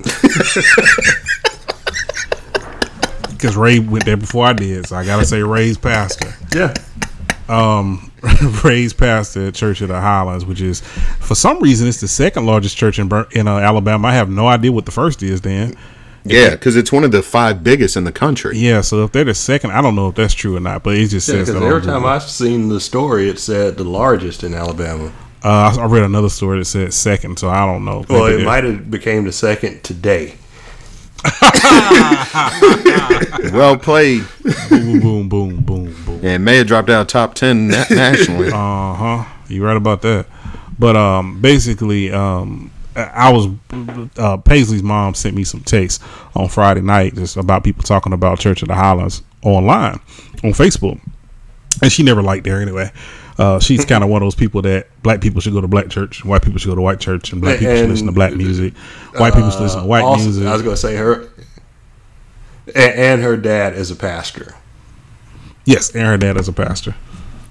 because 3.30 3.56
Ray 3.56 3.80
went 3.80 4.06
there 4.06 4.18
before 4.18 4.46
I 4.48 4.54
did, 4.54 4.88
so 4.88 4.96
I 4.96 5.06
gotta 5.06 5.26
say 5.26 5.44
Ray's 5.44 5.78
pastor. 5.78 6.34
Yeah. 6.56 6.74
Um, 7.50 8.12
raised 8.64 8.98
pastor 8.98 9.48
at 9.48 9.56
Church 9.56 9.82
of 9.82 9.90
the 9.90 10.00
Highlands, 10.00 10.46
which 10.46 10.62
is 10.62 10.80
for 11.20 11.36
some 11.36 11.60
reason 11.60 11.88
it's 11.88 12.00
the 12.00 12.08
second 12.08 12.46
largest 12.46 12.78
church 12.78 13.00
in 13.00 13.08
Bur- 13.10 13.28
in 13.32 13.48
uh, 13.48 13.58
Alabama. 13.58 14.08
I 14.08 14.14
have 14.14 14.30
no 14.30 14.48
idea 14.48 14.72
what 14.72 14.86
the 14.86 14.92
first 14.92 15.22
is. 15.24 15.42
Then 15.42 15.76
Yeah, 16.24 16.52
because 16.52 16.78
it's 16.78 16.92
one 16.92 17.04
of 17.04 17.12
the 17.12 17.22
five 17.24 17.64
biggest 17.64 17.98
in 17.98 18.04
the 18.06 18.12
country. 18.12 18.58
yeah, 18.58 18.82
so 18.82 19.04
if 19.04 19.12
they're 19.12 19.24
the 19.26 19.34
second, 19.34 19.72
I 19.72 19.82
don't 19.82 19.96
know 19.96 20.10
if 20.10 20.16
that's 20.16 20.34
true 20.34 20.56
or 20.56 20.60
not, 20.60 20.84
but 20.84 20.96
it 20.96 21.08
just 21.08 21.28
Yeah, 21.28 21.36
says 21.44 21.50
because 21.50 21.64
every 21.64 21.82
time 21.82 22.06
I've 22.06 22.24
seen 22.24 22.70
the 22.70 22.80
story, 22.80 23.28
it 23.28 23.40
said 23.40 23.76
the 23.76 23.84
largest 23.84 24.44
in 24.44 24.54
Alabama. 24.54 25.12
Uh, 25.44 25.76
I 25.76 25.82
I 25.82 25.86
read 25.88 26.04
another 26.04 26.30
story 26.30 26.60
that 26.60 26.66
said 26.66 26.94
second, 26.94 27.40
so 27.40 27.50
I 27.50 27.66
don't 27.66 27.84
know. 27.84 28.06
Well, 28.08 28.30
Maybe 28.30 28.44
it 28.44 28.46
might 28.46 28.64
have 28.64 28.92
became 28.92 29.26
the 29.26 29.32
second 29.32 29.84
today. 29.84 30.36
Well 33.52 33.78
played. 33.78 34.24
boom, 34.70 35.00
boom, 35.02 35.28
boom, 35.30 35.56
boom, 35.62 35.96
boom. 36.06 36.11
Yeah, 36.22 36.36
it 36.36 36.40
may 36.40 36.58
have 36.58 36.68
dropped 36.68 36.90
out 36.90 37.10
top 37.10 37.34
ten 37.34 37.68
na- 37.68 37.86
nationally. 37.90 38.48
Uh 38.50 38.94
huh. 38.94 39.26
You 39.48 39.64
right 39.66 39.78
about 39.78 40.02
that. 40.04 40.28
But 40.78 40.96
um, 40.96 41.42
basically, 41.42 42.12
um, 42.12 42.72
I 42.96 43.32
was 43.32 43.48
uh, 44.18 44.38
Paisley's 44.38 44.84
mom 44.84 45.14
sent 45.14 45.36
me 45.36 45.44
some 45.44 45.62
texts 45.62 46.04
on 46.36 46.48
Friday 46.50 46.82
night 46.82 47.16
just 47.16 47.38
about 47.38 47.64
people 47.64 47.84
talking 47.84 48.14
about 48.14 48.40
Church 48.40 48.62
of 48.62 48.68
the 48.68 48.76
Highlands 48.76 49.24
online 49.44 50.00
on 50.44 50.52
Facebook, 50.52 51.00
and 51.82 51.92
she 51.92 52.04
never 52.04 52.22
liked 52.22 52.44
there 52.44 52.62
anyway. 52.62 52.92
Uh, 53.38 53.60
she's 53.60 53.86
kind 53.86 54.04
of 54.04 54.10
one 54.10 54.22
of 54.22 54.26
those 54.26 54.36
people 54.36 54.62
that 54.62 54.88
black 55.04 55.22
people 55.22 55.42
should 55.42 55.54
go 55.54 55.62
to 55.62 55.68
black 55.68 55.90
church, 55.90 56.24
white 56.26 56.42
people 56.44 56.60
should 56.60 56.70
go 56.70 56.76
to 56.76 56.82
white 56.82 57.00
church, 57.00 57.32
and 57.32 57.42
black 57.42 57.60
people 57.60 57.76
should 57.76 57.90
listen 57.90 58.06
to 58.08 58.12
black 58.12 58.34
music. 58.36 58.76
White 59.18 59.34
people 59.34 59.50
should 59.50 59.62
listen 59.62 59.82
to 59.82 59.88
white 59.88 60.04
Also, 60.04 60.24
music. 60.26 60.46
I 60.48 60.54
was 60.54 60.62
going 60.62 60.76
to 60.76 60.82
say 60.82 60.96
her, 60.98 61.30
and, 62.76 62.94
and 62.96 63.22
her 63.22 63.38
dad 63.38 63.74
is 63.74 63.90
a 63.90 63.96
pastor. 63.96 64.56
Yes, 65.72 65.90
and 65.96 66.04
her 66.04 66.18
dad 66.18 66.38
is 66.38 66.48
a 66.48 66.54
pastor. 66.54 66.96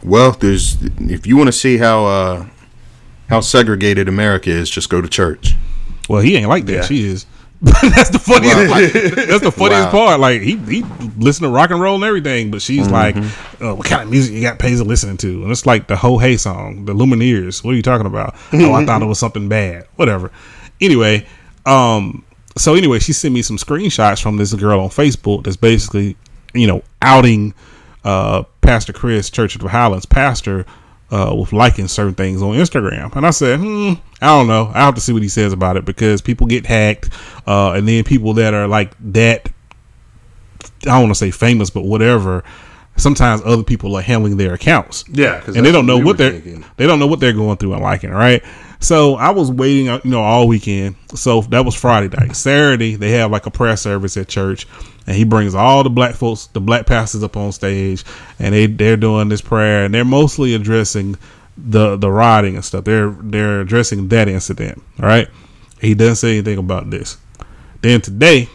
well, 0.02 0.32
there's 0.32 0.76
if 0.98 1.26
you 1.26 1.36
want 1.36 1.48
to 1.48 1.52
see 1.52 1.76
how 1.78 2.04
uh, 2.06 2.46
how 3.28 3.40
segregated 3.40 4.08
America 4.08 4.50
is, 4.50 4.68
just 4.70 4.88
go 4.90 5.00
to 5.00 5.08
church. 5.08 5.54
Well, 6.08 6.22
he 6.22 6.36
ain't 6.36 6.48
like 6.48 6.66
that. 6.66 6.72
Yeah. 6.72 6.82
She 6.82 7.04
is. 7.06 7.26
that's 7.62 8.08
the 8.08 8.18
funniest. 8.18 8.56
Part. 8.72 8.92
That's 9.28 9.42
the 9.42 9.52
funniest 9.52 9.86
Wow. 9.86 10.06
part. 10.06 10.20
Like 10.20 10.40
he 10.40 10.56
he 10.56 10.82
listen 11.18 11.44
to 11.44 11.50
rock 11.50 11.70
and 11.70 11.78
roll 11.80 11.94
and 11.96 12.04
everything, 12.04 12.50
but 12.50 12.62
she's 12.62 12.88
like, 12.88 13.14
uh, 13.60 13.74
"What 13.74 13.86
kind 13.86 14.02
of 14.02 14.10
music 14.10 14.34
you 14.34 14.40
got 14.40 14.58
Paisley 14.58 14.86
listening 14.86 15.18
to?" 15.18 15.42
And 15.42 15.50
it's 15.52 15.66
like 15.66 15.86
the 15.86 15.94
Ho 15.96 16.16
Hey 16.16 16.38
song, 16.38 16.86
the 16.86 16.94
Lumineers. 16.94 17.62
What 17.62 17.72
are 17.72 17.76
you 17.76 17.82
talking 17.82 18.06
about? 18.06 18.34
oh, 18.54 18.72
I 18.72 18.86
thought 18.86 19.02
it 19.02 19.04
was 19.04 19.18
something 19.18 19.48
bad. 19.50 19.86
Whatever. 19.96 20.32
Anyway, 20.80 21.26
um, 21.66 22.24
so 22.56 22.74
anyway, 22.76 22.98
she 22.98 23.12
sent 23.12 23.34
me 23.34 23.42
some 23.42 23.58
screenshots 23.58 24.22
from 24.22 24.38
this 24.38 24.54
girl 24.54 24.80
on 24.80 24.88
Facebook 24.88 25.44
that's 25.44 25.58
basically, 25.58 26.16
you 26.54 26.66
know, 26.66 26.82
outing 27.02 27.52
uh, 28.04 28.44
Pastor 28.60 28.92
Chris, 28.92 29.30
Church 29.30 29.54
of 29.54 29.62
the 29.62 29.68
Highlands 29.68 30.06
pastor, 30.06 30.66
uh, 31.10 31.34
with 31.36 31.52
liking 31.52 31.88
certain 31.88 32.14
things 32.14 32.40
on 32.42 32.54
Instagram. 32.54 33.14
And 33.16 33.26
I 33.26 33.30
said, 33.30 33.58
hmm, 33.60 33.94
I 34.22 34.28
don't 34.28 34.46
know. 34.46 34.70
I 34.74 34.80
have 34.84 34.94
to 34.94 35.00
see 35.00 35.12
what 35.12 35.22
he 35.22 35.28
says 35.28 35.52
about 35.52 35.76
it 35.76 35.84
because 35.84 36.20
people 36.20 36.46
get 36.46 36.66
hacked, 36.66 37.10
uh, 37.46 37.72
and 37.72 37.86
then 37.88 38.04
people 38.04 38.34
that 38.34 38.54
are 38.54 38.68
like 38.68 38.94
that, 39.12 39.48
I 40.82 40.86
don't 40.86 41.02
want 41.02 41.10
to 41.12 41.18
say 41.18 41.30
famous, 41.30 41.70
but 41.70 41.82
whatever. 41.84 42.44
Sometimes 42.96 43.40
other 43.46 43.62
people 43.62 43.96
are 43.96 44.02
handling 44.02 44.36
their 44.36 44.52
accounts 44.52 45.04
Yeah, 45.08 45.42
and 45.46 45.64
they 45.64 45.72
don't 45.72 45.86
know 45.86 45.96
we 45.98 46.04
what 46.04 46.18
they're 46.18 46.32
thinking. 46.32 46.66
they 46.76 46.86
don't 46.86 46.98
know 46.98 47.06
what 47.06 47.18
they're 47.18 47.32
going 47.32 47.56
through 47.56 47.72
and 47.72 47.82
liking, 47.82 48.10
right? 48.10 48.42
So 48.78 49.14
I 49.14 49.30
was 49.30 49.50
waiting, 49.50 49.88
uh, 49.88 50.00
you 50.04 50.10
know, 50.10 50.20
all 50.22 50.46
weekend. 50.46 50.96
So 51.14 51.40
that 51.42 51.64
was 51.64 51.74
Friday 51.74 52.14
night. 52.14 52.36
Saturday 52.36 52.96
they 52.96 53.12
have 53.12 53.30
like 53.30 53.46
a 53.46 53.50
prayer 53.50 53.76
service 53.76 54.18
at 54.18 54.28
church, 54.28 54.66
and 55.10 55.16
he 55.16 55.24
brings 55.24 55.56
all 55.56 55.82
the 55.82 55.90
black 55.90 56.14
folks, 56.14 56.46
the 56.46 56.60
black 56.60 56.86
pastors 56.86 57.24
up 57.24 57.36
on 57.36 57.50
stage, 57.50 58.04
and 58.38 58.54
they 58.54 58.66
they're 58.66 58.96
doing 58.96 59.28
this 59.28 59.40
prayer, 59.40 59.84
and 59.84 59.92
they're 59.92 60.04
mostly 60.04 60.54
addressing 60.54 61.16
the 61.58 61.96
the 61.96 62.08
rioting 62.08 62.54
and 62.54 62.64
stuff. 62.64 62.84
They're 62.84 63.10
they're 63.10 63.60
addressing 63.60 64.06
that 64.06 64.28
incident, 64.28 64.80
right? 64.98 65.26
He 65.80 65.94
doesn't 65.94 66.14
say 66.14 66.34
anything 66.34 66.58
about 66.58 66.90
this. 66.90 67.16
Then 67.80 68.00
today, 68.00 68.48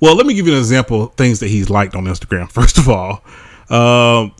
well, 0.00 0.16
let 0.16 0.24
me 0.24 0.32
give 0.32 0.46
you 0.46 0.54
an 0.54 0.58
example 0.58 1.08
things 1.08 1.40
that 1.40 1.48
he's 1.48 1.68
liked 1.68 1.94
on 1.94 2.04
Instagram. 2.04 2.50
First 2.52 2.78
of 2.78 2.88
all, 2.88 3.22
um, 3.68 4.32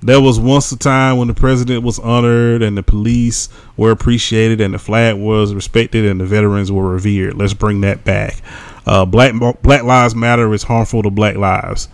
there 0.00 0.20
was 0.20 0.38
once 0.38 0.70
a 0.70 0.78
time 0.78 1.16
when 1.16 1.28
the 1.28 1.34
president 1.34 1.82
was 1.82 1.98
honored 1.98 2.62
and 2.62 2.76
the 2.76 2.82
police 2.82 3.48
were 3.76 3.90
appreciated 3.90 4.60
and 4.60 4.72
the 4.74 4.78
flag 4.78 5.16
was 5.16 5.52
respected 5.54 6.04
and 6.04 6.20
the 6.20 6.24
veterans 6.24 6.70
were 6.70 6.88
revered. 6.88 7.34
Let's 7.34 7.54
bring 7.54 7.80
that 7.80 8.04
back. 8.04 8.40
Uh, 8.86 9.04
black 9.04 9.34
Black 9.62 9.82
Lives 9.82 10.14
Matter 10.14 10.52
is 10.54 10.62
harmful 10.62 11.02
to 11.02 11.10
Black 11.10 11.36
lives. 11.36 11.88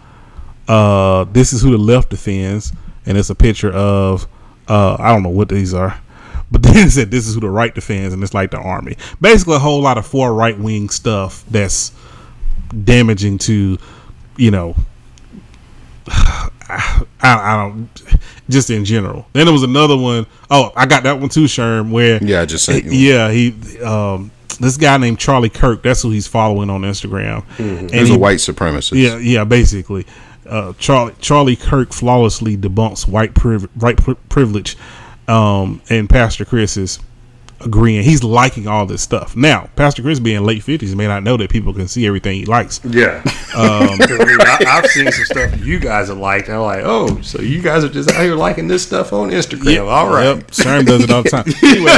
Uh, 0.68 1.24
this 1.24 1.52
is 1.52 1.60
who 1.60 1.72
the 1.72 1.78
left 1.78 2.10
defends, 2.10 2.72
and 3.04 3.18
it's 3.18 3.30
a 3.30 3.34
picture 3.34 3.72
of 3.72 4.28
uh, 4.68 4.96
I 4.98 5.12
don't 5.12 5.22
know 5.22 5.30
what 5.30 5.48
these 5.48 5.74
are, 5.74 6.00
but 6.50 6.62
then 6.62 6.90
said 6.90 7.10
this 7.10 7.26
is 7.26 7.34
who 7.34 7.40
the 7.40 7.50
right 7.50 7.74
defends, 7.74 8.14
and 8.14 8.22
it's 8.22 8.34
like 8.34 8.50
the 8.50 8.58
army. 8.58 8.96
Basically, 9.20 9.56
a 9.56 9.58
whole 9.58 9.80
lot 9.80 9.98
of 9.98 10.06
far 10.06 10.32
right 10.32 10.58
wing 10.58 10.88
stuff 10.88 11.44
that's 11.50 11.92
damaging 12.84 13.38
to, 13.38 13.78
you 14.36 14.50
know, 14.50 14.76
I, 16.68 17.06
I 17.22 17.56
don't 17.56 17.88
just 18.48 18.70
in 18.70 18.84
general. 18.84 19.26
Then 19.32 19.46
there 19.46 19.52
was 19.52 19.62
another 19.62 19.96
one. 19.96 20.26
Oh, 20.50 20.72
I 20.76 20.86
got 20.86 21.02
that 21.04 21.18
one 21.20 21.28
too, 21.28 21.44
Sherm. 21.44 21.90
Where 21.90 22.22
Yeah, 22.22 22.42
I 22.42 22.46
just 22.46 22.64
sent 22.64 22.84
yeah, 22.86 23.30
he 23.30 23.54
um 23.82 24.30
this 24.60 24.76
guy 24.76 24.96
named 24.98 25.18
Charlie 25.18 25.48
Kirk. 25.50 25.82
That's 25.82 26.02
who 26.02 26.10
he's 26.10 26.26
following 26.26 26.70
on 26.70 26.82
Instagram. 26.82 27.44
And 27.58 27.90
He's 27.90 28.08
he- 28.08 28.14
a 28.14 28.18
white 28.18 28.38
supremacist. 28.38 28.92
yeah, 29.02 29.18
yeah, 29.18 29.44
basically. 29.44 30.06
Uh, 30.46 30.72
Charlie 30.78 31.14
Charlie 31.20 31.56
Kirk 31.56 31.92
flawlessly 31.92 32.56
debunks 32.56 33.08
white 33.08 33.34
priv- 33.34 33.68
white 33.80 33.96
pri- 33.96 34.14
privilege, 34.28 34.76
um, 35.26 35.80
and 35.88 36.08
Pastor 36.08 36.44
Chris 36.44 36.76
is 36.76 36.98
agreeing. 37.60 38.02
He's 38.02 38.22
liking 38.22 38.66
all 38.66 38.86
this 38.86 39.02
stuff. 39.02 39.36
Now, 39.36 39.68
Pastor 39.76 40.02
Chris 40.02 40.20
being 40.20 40.44
late 40.44 40.62
fifties 40.62 40.94
may 40.94 41.06
not 41.06 41.22
know 41.22 41.36
that 41.36 41.50
people 41.50 41.72
can 41.72 41.88
see 41.88 42.06
everything 42.06 42.36
he 42.36 42.46
likes. 42.46 42.80
Yeah. 42.84 43.22
Um, 43.54 44.00
I 44.00 44.24
mean, 44.24 44.40
I, 44.40 44.64
I've 44.68 44.86
seen 44.86 45.10
some 45.10 45.24
stuff 45.24 45.64
you 45.64 45.78
guys 45.78 46.08
have 46.08 46.18
liked, 46.18 46.48
and 46.48 46.56
I'm 46.56 46.62
like, 46.62 46.82
oh, 46.84 47.20
so 47.22 47.40
you 47.40 47.62
guys 47.62 47.84
are 47.84 47.88
just 47.88 48.10
out 48.10 48.22
here 48.22 48.36
liking 48.36 48.68
this 48.68 48.86
stuff 48.86 49.12
on 49.12 49.30
Instagram. 49.30 49.88
All 49.88 50.08
right. 50.08 50.24
Yep, 50.24 50.46
Sherm 50.48 50.86
does 50.86 51.04
it 51.04 51.10
all 51.10 51.22
the 51.22 51.30
time. 51.30 51.44
anyway, 51.62 51.90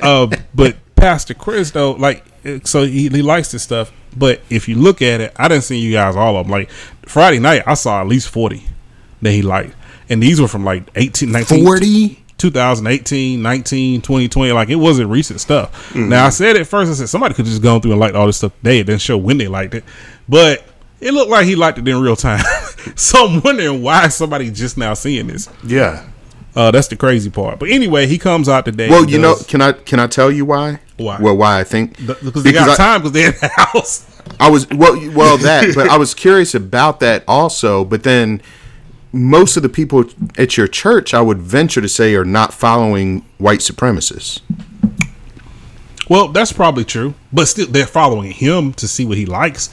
um, 0.00 0.30
uh, 0.32 0.36
but 0.54 0.76
Pastor 0.96 1.34
Chris 1.34 1.70
though, 1.70 1.92
like, 1.92 2.24
so 2.64 2.84
he, 2.84 3.08
he 3.08 3.22
likes 3.22 3.52
this 3.52 3.62
stuff. 3.62 3.92
But 4.14 4.42
if 4.50 4.68
you 4.68 4.76
look 4.76 5.00
at 5.00 5.22
it, 5.22 5.32
I 5.36 5.48
didn't 5.48 5.64
see 5.64 5.78
you 5.78 5.92
guys 5.92 6.16
all 6.16 6.36
of 6.36 6.46
them. 6.46 6.52
Like 6.52 6.70
Friday 7.06 7.38
night, 7.38 7.62
I 7.66 7.74
saw 7.74 8.00
at 8.00 8.06
least 8.06 8.28
forty 8.28 8.64
that 9.22 9.30
he 9.30 9.40
liked, 9.40 9.74
and 10.08 10.22
these 10.22 10.40
were 10.40 10.48
from 10.48 10.64
like 10.64 10.90
18, 10.94 11.32
19, 11.32 11.64
40? 11.64 12.21
2018, 12.42 13.40
19, 13.40 14.02
2020. 14.02 14.52
Like 14.52 14.68
it 14.68 14.76
wasn't 14.76 15.08
recent 15.08 15.40
stuff. 15.40 15.94
Now 15.94 16.26
I 16.26 16.30
said 16.30 16.56
at 16.56 16.66
first, 16.66 16.90
I 16.90 16.94
said 16.94 17.08
somebody 17.08 17.34
could 17.34 17.46
just 17.46 17.62
go 17.62 17.78
through 17.78 17.92
and 17.92 18.00
like 18.00 18.14
all 18.14 18.26
this 18.26 18.38
stuff 18.38 18.56
today. 18.58 18.80
It 18.80 18.84
didn't 18.84 19.00
show 19.00 19.16
when 19.16 19.38
they 19.38 19.48
liked 19.48 19.74
it, 19.74 19.84
but 20.28 20.64
it 21.00 21.14
looked 21.14 21.30
like 21.30 21.46
he 21.46 21.54
liked 21.54 21.78
it 21.78 21.86
in 21.86 22.00
real 22.00 22.16
time. 22.16 22.44
so 22.96 23.26
I'm 23.26 23.40
wondering 23.42 23.82
why 23.82 24.08
somebody 24.08 24.50
just 24.50 24.76
now 24.76 24.94
seeing 24.94 25.28
this. 25.28 25.48
Yeah. 25.64 26.06
Uh, 26.54 26.70
that's 26.70 26.88
the 26.88 26.96
crazy 26.96 27.30
part. 27.30 27.58
But 27.58 27.70
anyway, 27.70 28.06
he 28.06 28.18
comes 28.18 28.48
out 28.48 28.64
today. 28.64 28.90
Well, 28.90 29.08
you 29.08 29.18
know, 29.18 29.36
can 29.48 29.62
I 29.62 29.72
can 29.72 29.98
I 29.98 30.06
tell 30.06 30.30
you 30.30 30.44
why? 30.44 30.80
Why? 30.98 31.18
Well, 31.18 31.36
why 31.36 31.60
I 31.60 31.64
think 31.64 31.96
th- 31.96 32.20
because 32.20 32.42
they 32.42 32.52
got 32.52 32.68
I, 32.68 32.76
time 32.76 33.00
because 33.00 33.12
they're 33.12 33.32
in 33.32 33.38
the 33.40 33.48
house. 33.56 34.06
I 34.38 34.50
was 34.50 34.68
well, 34.68 34.94
well 35.12 35.38
that, 35.38 35.74
but 35.74 35.88
I 35.88 35.96
was 35.96 36.12
curious 36.12 36.54
about 36.54 37.00
that 37.00 37.24
also. 37.26 37.84
But 37.84 38.02
then 38.02 38.42
most 39.12 39.56
of 39.56 39.62
the 39.62 39.68
people 39.68 40.04
at 40.38 40.56
your 40.56 40.66
church, 40.66 41.12
I 41.14 41.20
would 41.20 41.38
venture 41.38 41.80
to 41.80 41.88
say, 41.88 42.14
are 42.14 42.24
not 42.24 42.52
following 42.54 43.24
white 43.38 43.60
supremacists. 43.60 44.40
Well, 46.08 46.28
that's 46.28 46.52
probably 46.52 46.84
true, 46.84 47.14
but 47.32 47.46
still, 47.46 47.66
they're 47.66 47.86
following 47.86 48.32
him 48.32 48.72
to 48.74 48.88
see 48.88 49.04
what 49.04 49.16
he 49.18 49.26
likes. 49.26 49.70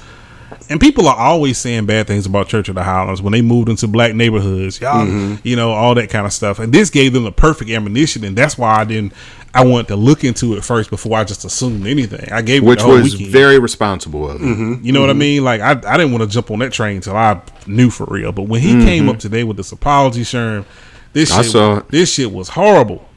and 0.69 0.79
people 0.79 1.07
are 1.07 1.15
always 1.15 1.57
saying 1.57 1.85
bad 1.85 2.05
things 2.07 2.25
about 2.25 2.47
Church 2.47 2.69
of 2.69 2.75
the 2.75 2.83
Highlands 2.83 3.21
when 3.21 3.33
they 3.33 3.41
moved 3.41 3.69
into 3.69 3.87
black 3.87 4.13
neighborhoods, 4.13 4.79
y'all, 4.79 5.05
Mm-hmm. 5.05 5.35
you 5.47 5.55
know, 5.55 5.71
all 5.71 5.95
that 5.95 6.09
kind 6.09 6.25
of 6.25 6.33
stuff. 6.33 6.59
And 6.59 6.71
this 6.73 6.89
gave 6.89 7.13
them 7.13 7.23
the 7.23 7.31
perfect 7.31 7.69
ammunition, 7.71 8.23
and 8.23 8.37
that's 8.37 8.57
why 8.57 8.75
I 8.75 8.85
didn't. 8.85 9.13
I 9.53 9.65
wanted 9.65 9.87
to 9.89 9.95
look 9.95 10.23
into 10.23 10.55
it 10.55 10.63
first 10.63 10.89
before 10.91 11.17
I 11.17 11.23
just 11.23 11.43
assumed 11.43 11.87
anything. 11.87 12.31
I 12.31 12.41
gave 12.43 12.61
it 12.63 12.65
which 12.65 12.83
was 12.83 13.13
weekend. 13.15 13.31
very 13.31 13.57
responsible 13.59 14.29
of 14.29 14.39
him. 14.39 14.79
You 14.83 14.91
know 14.91 15.01
what 15.01 15.09
I 15.09 15.13
mean? 15.13 15.43
Like 15.43 15.59
I, 15.61 15.71
I 15.71 15.97
didn't 15.97 16.11
want 16.11 16.23
to 16.23 16.29
jump 16.29 16.51
on 16.51 16.59
that 16.59 16.71
train 16.71 16.97
until 16.97 17.17
I 17.17 17.41
knew 17.65 17.89
for 17.89 18.05
real. 18.05 18.31
But 18.31 18.43
when 18.43 18.61
he 18.61 18.73
came 18.85 19.09
up 19.09 19.17
today 19.19 19.43
with 19.43 19.57
this 19.57 19.71
apology, 19.71 20.21
Sherm, 20.21 20.65
this 21.13 21.31
Mm-hmm. 21.31 21.39
I 21.39 21.43
shit, 21.43 21.51
saw 21.51 21.79
this 21.89 22.13
shit 22.13 22.31
was 22.31 22.49
horrible. 22.49 23.07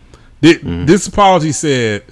This, 0.41 0.57
Mm. 0.59 0.87
this 0.87 1.07
apology 1.07 1.53
said, 1.53 2.05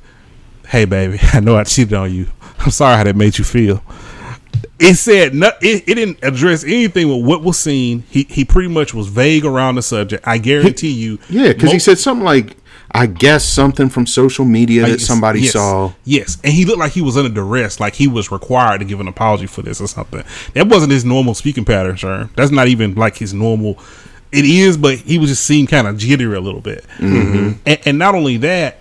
"Hey, 0.69 0.85
baby, 0.85 1.19
I 1.33 1.41
know 1.41 1.57
I 1.57 1.65
cheated 1.65 1.95
on 1.95 2.13
you. 2.15 2.27
I'm 2.59 2.71
sorry 2.71 2.97
how 2.97 3.05
that 3.05 3.17
made 3.17 3.39
you 3.39 3.45
feel." 3.45 3.83
It 4.79 4.95
said 4.95 5.35
no, 5.35 5.49
it, 5.61 5.85
it 5.89 5.95
didn't 5.95 6.19
address 6.23 6.65
anything 6.65 7.09
with 7.09 7.25
what 7.27 7.43
was 7.43 7.59
seen. 7.59 8.05
He 8.11 8.25
he 8.29 8.45
pretty 8.45 8.69
much 8.69 8.93
was 8.95 9.09
vague 9.09 9.45
around 9.45 9.75
the 9.77 9.83
subject. 9.83 10.27
I 10.27 10.39
guarantee 10.39 10.91
you. 10.93 11.19
Yeah, 11.29 11.49
because 11.53 11.73
he 11.73 11.79
said 11.79 11.99
something 11.99 12.25
like, 12.25 12.57
"I 12.93 13.07
guess 13.07 13.45
something 13.45 13.89
from 13.89 14.07
social 14.07 14.45
media 14.45 14.87
that 14.87 15.01
somebody 15.01 15.43
yes, 15.43 15.53
saw." 15.53 15.93
Yes, 16.05 16.39
and 16.45 16.53
he 16.53 16.65
looked 16.65 16.79
like 16.79 16.93
he 16.93 17.03
was 17.03 17.17
under 17.17 17.31
duress, 17.31 17.81
like 17.81 17.95
he 17.95 18.09
was 18.09 18.31
required 18.31 18.79
to 18.79 18.85
give 18.85 19.01
an 19.01 19.09
apology 19.09 19.47
for 19.47 19.62
this 19.62 19.81
or 19.81 19.87
something. 19.89 20.25
That 20.55 20.69
wasn't 20.69 20.93
his 20.93 21.05
normal 21.05 21.35
speaking 21.35 21.65
pattern, 21.65 21.97
sir. 21.99 22.29
That's 22.37 22.51
not 22.51 22.69
even 22.69 22.95
like 22.95 23.17
his 23.17 23.33
normal. 23.35 23.79
It 24.33 24.45
is, 24.45 24.77
but 24.77 24.97
he 24.97 25.19
was 25.19 25.31
just 25.31 25.45
seemed 25.45 25.69
kind 25.69 25.89
of 25.89 25.99
jittery 25.99 26.37
a 26.37 26.41
little 26.41 26.61
bit. 26.61 26.85
Mm-hmm. 26.99 27.59
And, 27.67 27.79
and 27.85 27.99
not 27.99 28.15
only 28.15 28.37
that, 28.37 28.79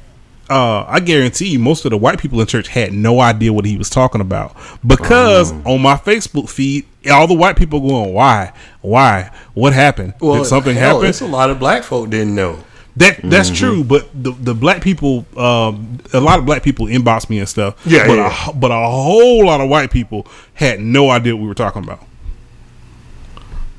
uh, 0.49 0.83
I 0.87 0.99
guarantee 0.99 1.47
you, 1.49 1.59
most 1.59 1.85
of 1.85 1.91
the 1.91 1.97
white 1.97 2.19
people 2.19 2.39
in 2.41 2.47
church 2.47 2.67
had 2.67 2.93
no 2.93 3.19
idea 3.19 3.51
what 3.53 3.65
he 3.65 3.77
was 3.77 3.89
talking 3.89 4.21
about 4.21 4.55
because 4.85 5.51
Oh. 5.51 5.73
on 5.73 5.81
my 5.81 5.95
Facebook 5.95 6.49
feed, 6.49 6.85
all 7.11 7.27
the 7.27 7.33
white 7.33 7.55
people 7.55 7.79
going, 7.79 8.13
"Why? 8.13 8.51
Why? 8.81 9.31
What 9.53 9.73
happened? 9.73 10.13
Did 10.19 10.45
something 10.45 10.75
hell, 10.75 10.95
happen?" 10.97 11.09
It's 11.09 11.21
a 11.21 11.27
lot 11.27 11.49
of 11.49 11.59
black 11.59 11.83
folk 11.83 12.09
didn't 12.09 12.35
know. 12.35 12.57
That 12.99 13.19
that's 13.23 13.49
Mm-hmm. 13.49 13.55
true, 13.55 13.83
but 13.83 14.09
the 14.13 14.31
the 14.31 14.53
black 14.53 14.81
people, 14.81 15.25
um, 15.37 15.99
a 16.13 16.19
lot 16.19 16.37
of 16.39 16.45
black 16.45 16.63
people 16.63 16.85
inbox 16.85 17.29
me 17.29 17.39
and 17.39 17.47
stuff. 17.49 17.81
Yeah, 17.85 18.05
but 18.07 18.15
yeah. 18.17 18.49
A, 18.49 18.53
but 18.53 18.71
a 18.71 18.75
whole 18.75 19.45
lot 19.45 19.61
of 19.61 19.69
white 19.69 19.89
people 19.91 20.27
had 20.53 20.79
no 20.79 21.09
idea 21.09 21.35
what 21.35 21.41
we 21.41 21.47
were 21.47 21.53
talking 21.55 21.83
about. 21.83 22.03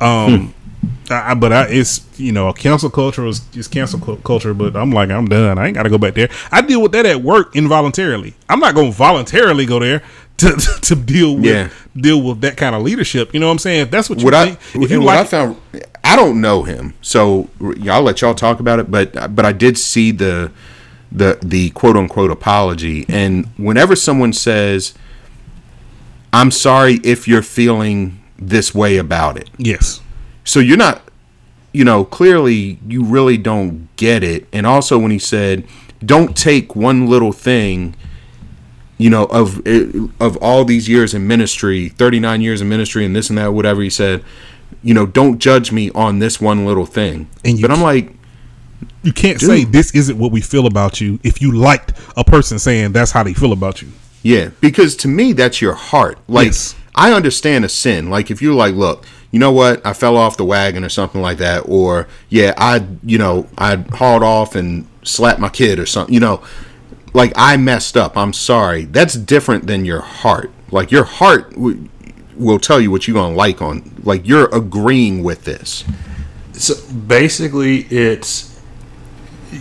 Um, 0.01 0.55
I, 1.10 1.32
I- 1.32 1.34
but 1.34 1.52
I, 1.52 1.66
it's 1.68 2.06
you 2.18 2.32
know, 2.32 2.48
a 2.48 2.55
cancel 2.55 2.88
culture 2.90 3.26
is 3.26 3.42
is 3.55 3.68
cancel 3.68 4.01
cu- 4.01 4.16
culture. 4.18 4.55
But 4.55 4.76
I'm 4.76 4.90
like, 4.90 5.10
I'm 5.10 5.26
done. 5.28 5.59
I 5.59 5.66
ain't 5.66 5.74
got 5.74 5.82
to 5.84 5.90
go 5.90 5.98
back 5.98 6.14
there. 6.14 6.30
I 6.51 6.62
deal 6.62 6.80
with 6.80 6.92
that 6.92 7.06
at 7.06 7.20
work 7.22 7.55
involuntarily. 7.56 8.34
I'm 8.48 8.60
not 8.60 8.74
going 8.74 8.90
to 8.90 8.97
voluntarily 8.97 9.66
go 9.66 9.78
there 9.78 10.02
to 10.38 10.51
to 10.82 10.94
deal 10.94 11.34
with 11.36 11.44
Yeah. 11.44 11.68
deal 11.94 12.22
with 12.22 12.40
that 12.40 12.56
kind 12.56 12.74
of 12.74 12.82
leadership. 12.82 13.34
You 13.34 13.40
know 13.40 13.47
what 13.47 13.52
I'm 13.52 13.59
saying? 13.59 13.80
If 13.82 13.90
that's 13.90 14.09
what 14.09 14.20
you 14.20 14.24
what 14.24 14.34
I 14.34 14.56
if 14.74 14.90
you 14.90 15.01
what 15.02 15.14
I 15.16 15.20
like, 15.20 15.28
found, 15.28 15.56
I 16.02 16.16
don't 16.16 16.40
know 16.40 16.62
him, 16.62 16.94
so 17.02 17.51
I'll 17.89 18.02
let 18.02 18.20
y'all 18.20 18.35
talk 18.35 18.60
about 18.60 18.78
it. 18.78 18.90
But 18.90 19.35
but 19.35 19.44
I 19.44 19.52
did 19.52 19.78
see 19.78 20.10
the 20.10 20.51
the 21.12 21.39
the 21.43 21.70
quote 21.70 21.97
unquote 21.97 22.31
apology, 22.31 23.05
and 23.09 23.47
whenever 23.56 23.94
someone 23.94 24.32
says, 24.32 24.94
"I'm 26.32 26.51
sorry 26.51 26.94
if 27.05 27.28
you're 27.28 27.43
feeling 27.43 28.20
this 28.39 28.74
way 28.74 28.97
about 28.97 29.36
it," 29.36 29.51
yes, 29.59 30.01
so 30.44 30.59
you're 30.59 30.77
not, 30.77 31.02
you 31.72 31.85
know, 31.85 32.05
clearly 32.05 32.78
you 32.86 33.05
really 33.05 33.36
don't 33.36 33.94
get 33.97 34.24
it. 34.24 34.47
And 34.52 34.66
also 34.66 34.98
when 34.98 35.10
he 35.10 35.18
said, 35.18 35.64
"Don't 36.05 36.36
take 36.36 36.74
one 36.74 37.06
little 37.09 37.32
thing." 37.32 37.94
you 39.01 39.09
know 39.09 39.24
of 39.27 39.66
eh, 39.66 39.86
of 40.20 40.36
all 40.43 40.62
these 40.66 40.86
years 40.86 41.14
in 41.14 41.27
ministry 41.27 41.89
39 41.89 42.43
years 42.43 42.60
in 42.60 42.68
ministry 42.68 43.06
and 43.06 43.16
this 43.16 43.31
and 43.31 43.39
that 43.39 43.55
whatever 43.55 43.81
he 43.81 43.89
said 43.89 44.22
you 44.82 44.94
know 44.94 45.07
don't 45.07 45.39
judge 45.39 45.73
me 45.73 45.90
on 45.94 46.19
this 46.19 46.40
one 46.40 46.65
little 46.66 46.86
thing. 46.86 47.28
And 47.44 47.59
you 47.59 47.66
but 47.66 47.70
i'm 47.77 47.82
like 47.82 48.12
You 49.02 49.12
can't 49.12 49.40
say 49.40 49.65
this 49.65 49.94
isn't 49.94 50.19
what 50.19 50.31
we 50.32 50.40
feel 50.40 50.66
about 50.66 51.01
you 51.01 51.19
if 51.23 51.40
you 51.43 51.52
liked 51.52 51.93
a 52.16 52.24
person 52.24 52.59
saying 52.59 52.93
that's 52.93 53.12
how 53.12 53.23
they 53.23 53.35
feel 53.35 53.52
about 53.52 53.82
you. 53.82 53.89
yeah 54.23 54.51
because 54.61 54.97
to 54.97 55.09
me 55.09 55.32
that's 55.32 55.61
your 55.62 55.74
heart. 55.74 56.19
Like 56.28 56.47
Yes. 56.47 56.74
i 56.94 57.12
understand 57.12 57.65
a 57.65 57.69
sin. 57.69 58.11
Like 58.11 58.31
if 58.31 58.40
you're 58.43 58.55
like 58.55 58.74
look 58.74 59.05
you 59.32 59.39
know 59.39 59.52
what? 59.52 59.86
I 59.86 59.93
fell 59.93 60.16
off 60.16 60.36
the 60.36 60.44
wagon 60.44 60.82
or 60.85 60.89
something 60.89 61.20
like 61.23 61.39
that. 61.39 61.61
Or 61.69 62.09
yeah 62.28 62.52
i 62.57 62.85
you 63.05 63.19
know 63.19 63.47
i 63.59 63.77
hauled 63.93 64.23
off 64.23 64.55
and 64.55 64.86
slapped 65.02 65.40
my 65.40 65.48
kid 65.48 65.78
or 65.78 65.86
something 65.86 66.12
you 66.15 66.20
know. 66.20 66.43
Like 67.12 67.32
i 67.36 67.57
messed 67.57 67.97
up. 67.97 68.16
I'm 68.16 68.32
sorry. 68.32 68.85
That's 68.85 69.15
different 69.15 69.66
than 69.66 69.85
your 69.85 70.01
heart. 70.01 70.51
Like 70.70 70.90
your 70.93 71.05
heart 71.05 71.55
will 72.41 72.59
tell 72.59 72.81
you 72.81 72.91
what 72.91 73.07
you're 73.07 73.15
gonna 73.15 73.35
like 73.35 73.61
on 73.62 73.83
like 74.05 74.27
you're 74.27 74.49
agreeing 74.55 75.23
with 75.23 75.45
this 75.45 75.85
So 76.53 76.75
basically, 76.93 77.83
it's 77.91 78.49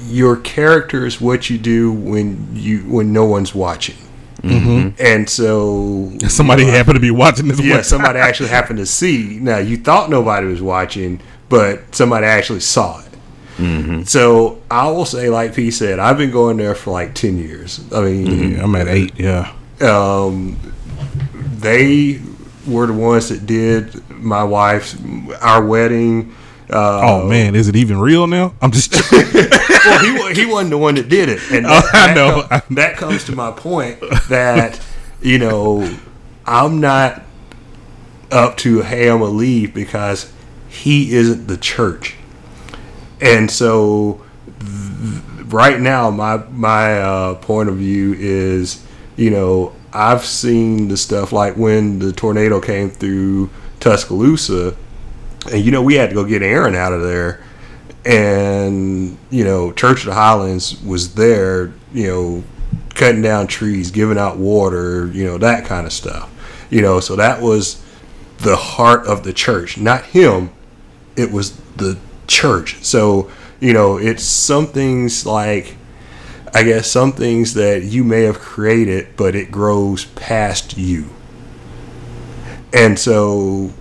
your 0.07 0.35
character 0.37 1.05
is 1.05 1.19
what 1.21 1.49
you 1.49 1.57
do 1.57 1.91
when 1.91 2.47
you 2.53 2.79
when 2.81 3.11
no 3.13 3.25
one's 3.25 3.53
watching, 3.55 3.95
Mm-hmm. 4.43 4.95
and 5.01 5.29
so 5.29 6.11
Somebody 6.27 6.65
happened 6.65 6.95
to 6.95 7.01
be 7.01 7.11
watching 7.11 7.47
this. 7.49 7.59
yeah, 7.61 7.75
one. 7.75 7.83
somebody 7.95 8.19
actually 8.19 8.49
happened 8.49 8.79
to 8.79 8.85
see. 8.85 9.37
Now 9.41 9.57
you 9.57 9.77
thought 9.77 10.09
nobody 10.09 10.47
was 10.47 10.61
watching, 10.61 11.19
but 11.49 11.93
somebody 11.95 12.25
actually 12.25 12.61
saw 12.61 12.99
it. 13.01 13.05
Mm-hmm. 13.57 14.03
So 14.03 14.61
I 14.71 14.89
will 14.91 15.05
say, 15.05 15.29
like 15.29 15.53
P 15.55 15.71
said, 15.71 15.99
I've 15.99 16.17
been 16.17 16.31
going 16.31 16.55
there 16.57 16.75
for 16.75 16.91
like 16.91 17.15
ten 17.15 17.37
years. 17.37 17.81
I 17.91 18.01
mean, 18.01 18.53
Yeah, 18.53 18.63
I'm 18.63 18.75
at 18.75 18.87
eight. 18.87 19.11
Yeah. 19.19 19.51
um, 19.81 20.57
they 21.59 22.21
were 22.67 22.87
the 22.87 22.93
ones 22.93 23.29
that 23.29 23.45
did 23.45 24.09
my 24.09 24.43
wife's 24.43 24.97
our 25.41 25.63
wedding. 25.65 26.35
Uh, 26.71 27.01
Oh 27.03 27.27
man, 27.27 27.55
is 27.55 27.67
it 27.67 27.75
even 27.75 27.99
real 27.99 28.27
now? 28.27 28.53
I'm 28.61 28.71
just. 28.71 28.93
well, 29.11 29.99
he 30.29 30.33
he 30.41 30.45
wasn't 30.45 30.69
the 30.71 30.77
one 30.77 30.95
that 30.95 31.09
did 31.09 31.29
it, 31.29 31.39
and 31.51 31.65
that, 31.67 31.83
Oh, 31.83 31.89
I 31.97 32.07
that 32.07 32.15
know. 32.15 32.43
com- 32.47 32.75
that 32.75 32.97
comes 32.97 33.23
to 33.25 33.31
my 33.35 33.51
point 33.51 33.99
that 34.29 34.79
you 35.21 35.39
know 35.39 35.97
I'm 36.45 36.79
not 36.79 37.23
up 38.31 38.57
to 38.57 38.81
hey 38.81 39.09
I'm 39.09 39.19
gonna 39.19 39.31
leave 39.31 39.73
because 39.73 40.31
he 40.67 41.13
isn't 41.15 41.47
the 41.47 41.57
church, 41.57 42.15
and 43.19 43.49
so 43.49 44.21
th- 44.59 45.45
right 45.45 45.79
now 45.79 46.11
my 46.11 46.37
my 46.51 47.01
uh, 47.01 47.35
point 47.35 47.69
of 47.69 47.77
view 47.77 48.13
is 48.13 48.85
you 49.15 49.31
know 49.31 49.73
I've 49.93 50.25
seen 50.25 50.87
the 50.87 50.97
stuff 50.97 51.31
like 51.31 51.55
when 51.55 51.99
the 51.99 52.11
tornado 52.11 52.59
came 52.59 52.89
through 52.89 53.49
Tuscaloosa, 53.79 54.75
and 55.51 55.63
you 55.63 55.71
know 55.71 55.81
we 55.81 55.95
had 55.95 56.09
to 56.09 56.15
go 56.15 56.23
get 56.23 56.41
Aaron 56.41 56.75
out 56.75 56.93
of 56.93 57.01
there. 57.01 57.43
And 58.05 59.17
you 59.29 59.43
know 59.43 59.71
church 59.71 60.01
of 60.01 60.07
the 60.07 60.13
highlands 60.13 60.81
was 60.83 61.15
there 61.15 61.73
you 61.93 62.07
know 62.07 62.43
cutting 62.95 63.21
down 63.21 63.47
trees 63.47 63.91
giving 63.91 64.17
out 64.17 64.37
water 64.37 65.07
you 65.07 65.25
know 65.25 65.37
that 65.37 65.65
kind 65.65 65.85
of 65.85 65.93
stuff. 65.93 66.29
You 66.69 66.81
know 66.81 66.99
so 66.99 67.15
that 67.15 67.41
was 67.41 67.83
the 68.39 68.55
heart 68.55 69.05
of 69.05 69.23
the 69.23 69.33
church. 69.33 69.77
Not 69.77 70.05
him 70.05 70.51
it 71.15 71.31
was 71.31 71.57
the 71.75 71.97
church. 72.27 72.83
So 72.83 73.29
you 73.59 73.73
know 73.73 73.97
it's 73.97 74.23
some 74.23 74.67
things 74.67 75.25
like 75.25 75.75
i 76.53 76.63
guess 76.63 76.89
some 76.89 77.11
things 77.11 77.53
that 77.53 77.83
you 77.83 78.03
may 78.03 78.23
have 78.23 78.39
created 78.39 79.07
but 79.17 79.35
it 79.35 79.51
grows 79.51 80.05
past 80.05 80.77
you 80.77 81.09
and 82.73 82.97
so 82.99 83.71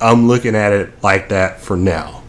i'm 0.00 0.26
looking 0.28 0.54
at 0.54 0.72
it 0.72 1.02
like 1.02 1.28
that 1.28 1.60
for 1.60 1.76
now 1.76 2.22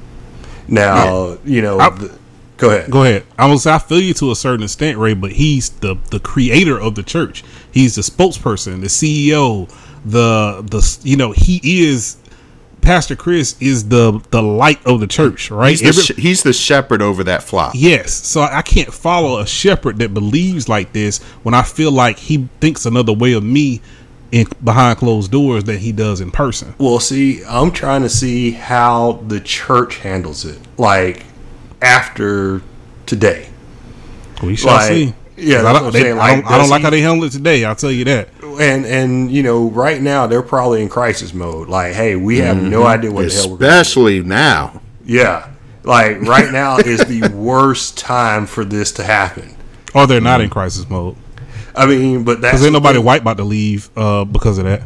now 0.68 1.38
you 1.44 1.62
know 1.62 1.80
I- 1.80 1.90
the, 1.92 2.18
go 2.58 2.70
ahead 2.72 2.92
Go 2.92 3.04
ahead. 3.04 3.24
I 3.38 3.50
was. 3.50 3.66
I 3.66 3.80
feel 3.80 4.02
you 4.02 4.14
to 4.16 4.32
a 4.32 4.36
certain 4.36 4.64
extent, 4.64 4.98
Ray, 4.98 5.14
but 5.14 5.32
he's 5.32 5.70
the 5.70 5.96
the 6.12 6.20
creator 6.20 6.78
of 6.80 6.96
the 6.96 7.04
church. 7.04 7.44
He's 7.72 7.96
the 7.96 8.02
spokesperson, 8.02 8.82
the 8.82 8.88
CEO, 8.88 9.70
the 10.04 10.62
the 10.70 11.00
you 11.04 11.16
know 11.16 11.32
he 11.32 11.62
is. 11.64 12.18
Pastor 12.82 13.16
Chris 13.16 13.56
is 13.62 13.90
the 13.90 14.22
the 14.32 14.42
light 14.42 14.86
of 14.86 15.00
the 15.00 15.08
church, 15.08 15.52
right? 15.52 15.72
he's 15.72 15.82
the, 15.82 15.88
Every- 15.90 16.04
sh- 16.04 16.18
he's 16.18 16.44
the 16.44 16.54
shepherd 16.54 17.02
over 17.02 17.24
that 17.26 17.44
flock 17.44 17.74
Yes. 17.76 18.12
So 18.14 18.42
I 18.42 18.62
can't 18.62 18.94
follow 18.94 19.40
a 19.40 19.46
shepherd 19.46 19.98
that 20.00 20.14
believes 20.14 20.68
like 20.70 20.94
this 20.94 21.20
when 21.44 21.54
I 21.54 21.62
feel 21.64 21.92
like 21.92 22.18
he 22.18 22.48
thinks 22.62 22.86
another 22.86 23.14
way 23.14 23.34
of 23.34 23.44
me 23.44 23.82
in 24.32 24.48
behind 24.64 24.98
closed 25.00 25.32
doors 25.32 25.64
than 25.64 25.78
he 25.80 25.92
does 25.92 26.22
in 26.22 26.30
person. 26.32 26.74
Well, 26.78 27.00
see, 27.00 27.44
I'm 27.46 27.72
trying 27.72 28.04
to 28.04 28.10
see 28.10 28.52
how 28.52 29.24
the 29.28 29.40
church 29.40 29.98
handles 29.98 30.46
it, 30.46 30.60
like 30.78 31.26
after 31.82 32.62
today. 33.06 33.50
We 34.44 34.56
shall 34.56 34.74
Like, 34.76 34.88
see. 34.88 35.14
Yeah, 35.40 35.56
'Cause 35.56 35.64
that's 35.64 35.68
I 35.68 35.72
what 35.72 35.80
don't, 35.80 35.94
they- 35.94 36.02
saying, 36.02 36.20
I 36.20 36.28
don't, 36.28 36.38
like, 36.38 36.46
I 36.46 36.50
don't 36.52 36.60
does 36.60 36.70
like 36.70 36.80
he- 36.80 36.84
how 36.84 36.90
they 36.92 37.02
handle 37.02 37.24
it 37.26 37.32
today. 37.32 37.66
I'll 37.66 37.76
tell 37.76 37.92
you 37.92 38.04
that. 38.06 38.30
And 38.60 38.86
and 38.86 39.32
you 39.32 39.42
know, 39.44 39.70
right 39.70 40.02
now 40.02 40.28
they're 40.28 40.42
probably 40.42 40.82
in 40.82 40.90
crisis 40.90 41.34
mode. 41.34 41.70
Like, 41.70 41.94
hey, 41.94 42.16
we 42.16 42.40
have 42.40 42.62
no 42.62 42.84
idea 42.86 43.12
what 43.12 43.28
the 43.30 43.34
hell 43.34 43.50
we're 43.50 43.56
especially 43.56 44.22
now 44.22 44.82
Yeah, 45.06 45.48
like 45.84 46.22
right 46.22 46.52
now 46.52 46.78
is 46.78 47.00
the 47.06 47.28
worst 47.30 47.98
time 47.98 48.46
for 48.46 48.66
this 48.66 48.92
to 48.94 49.04
happen. 49.04 49.56
Or 49.96 50.06
they're 50.08 50.22
not 50.22 50.42
in 50.42 50.50
crisis 50.50 50.90
mode. 50.90 51.16
I 51.76 51.86
mean, 51.86 52.24
but 52.24 52.42
that's 52.42 52.54
Because 52.56 52.66
ain't 52.66 52.74
nobody 52.74 53.00
white 53.00 53.22
about 53.22 53.38
to 53.38 53.44
leave 53.44 53.90
uh, 53.96 54.26
because 54.26 54.58
of 54.58 54.66
that. 54.66 54.82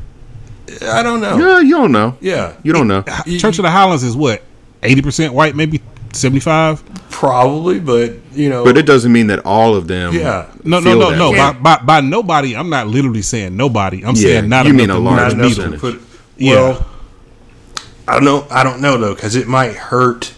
I 0.81 1.01
don't 1.03 1.21
know. 1.21 1.37
Yeah, 1.37 1.59
you 1.61 1.71
don't 1.71 1.91
know. 1.91 2.17
Yeah, 2.21 2.53
You 2.63 2.73
don't 2.73 2.87
know. 2.87 3.01
Church 3.37 3.57
of 3.59 3.63
the 3.63 3.69
Highlands 3.71 4.03
is 4.03 4.15
what 4.15 4.43
eighty 4.83 5.01
percent 5.01 5.33
white, 5.33 5.55
maybe 5.55 5.81
seventy 6.13 6.39
five. 6.39 6.83
Probably, 7.13 7.79
but 7.79 8.13
you 8.33 8.49
know, 8.49 8.63
But 8.63 8.77
it 8.77 8.85
doesn't 8.85 9.11
mean 9.11 9.27
that 9.27 9.39
all 9.45 9.75
of 9.75 9.87
them. 9.87 10.13
Yeah. 10.13 10.51
No, 10.63 10.79
no, 10.79 10.81
feel 10.81 10.99
no, 10.99 11.11
that 11.11 11.17
no. 11.17 11.31
way. 11.31 11.37
By, 11.37 11.53
by 11.53 11.77
by 11.77 12.01
nobody, 12.01 12.55
I'm 12.55 12.69
not 12.69 12.87
literally 12.87 13.21
saying 13.21 13.55
nobody. 13.55 14.03
I'm 14.05 14.15
Yeah, 14.15 14.21
saying 14.21 14.49
not 14.49 14.65
you 14.65 14.71
enough 14.73 14.79
mean 14.81 14.89
a 14.89 14.97
large 14.99 15.35
move 15.35 15.37
not 15.37 15.49
the 15.49 15.55
to 15.55 15.69
needle. 15.69 15.79
percentage. 15.79 16.01
put. 16.01 16.19
Yeah. 16.37 16.53
Well, 16.55 16.87
I 18.07 18.13
don't 18.15 18.25
know. 18.25 18.47
I 18.49 18.63
don't 18.63 18.81
know 18.81 18.97
though, 18.97 19.15
because 19.15 19.35
it 19.35 19.47
might 19.47 19.75
hurt 19.75 20.33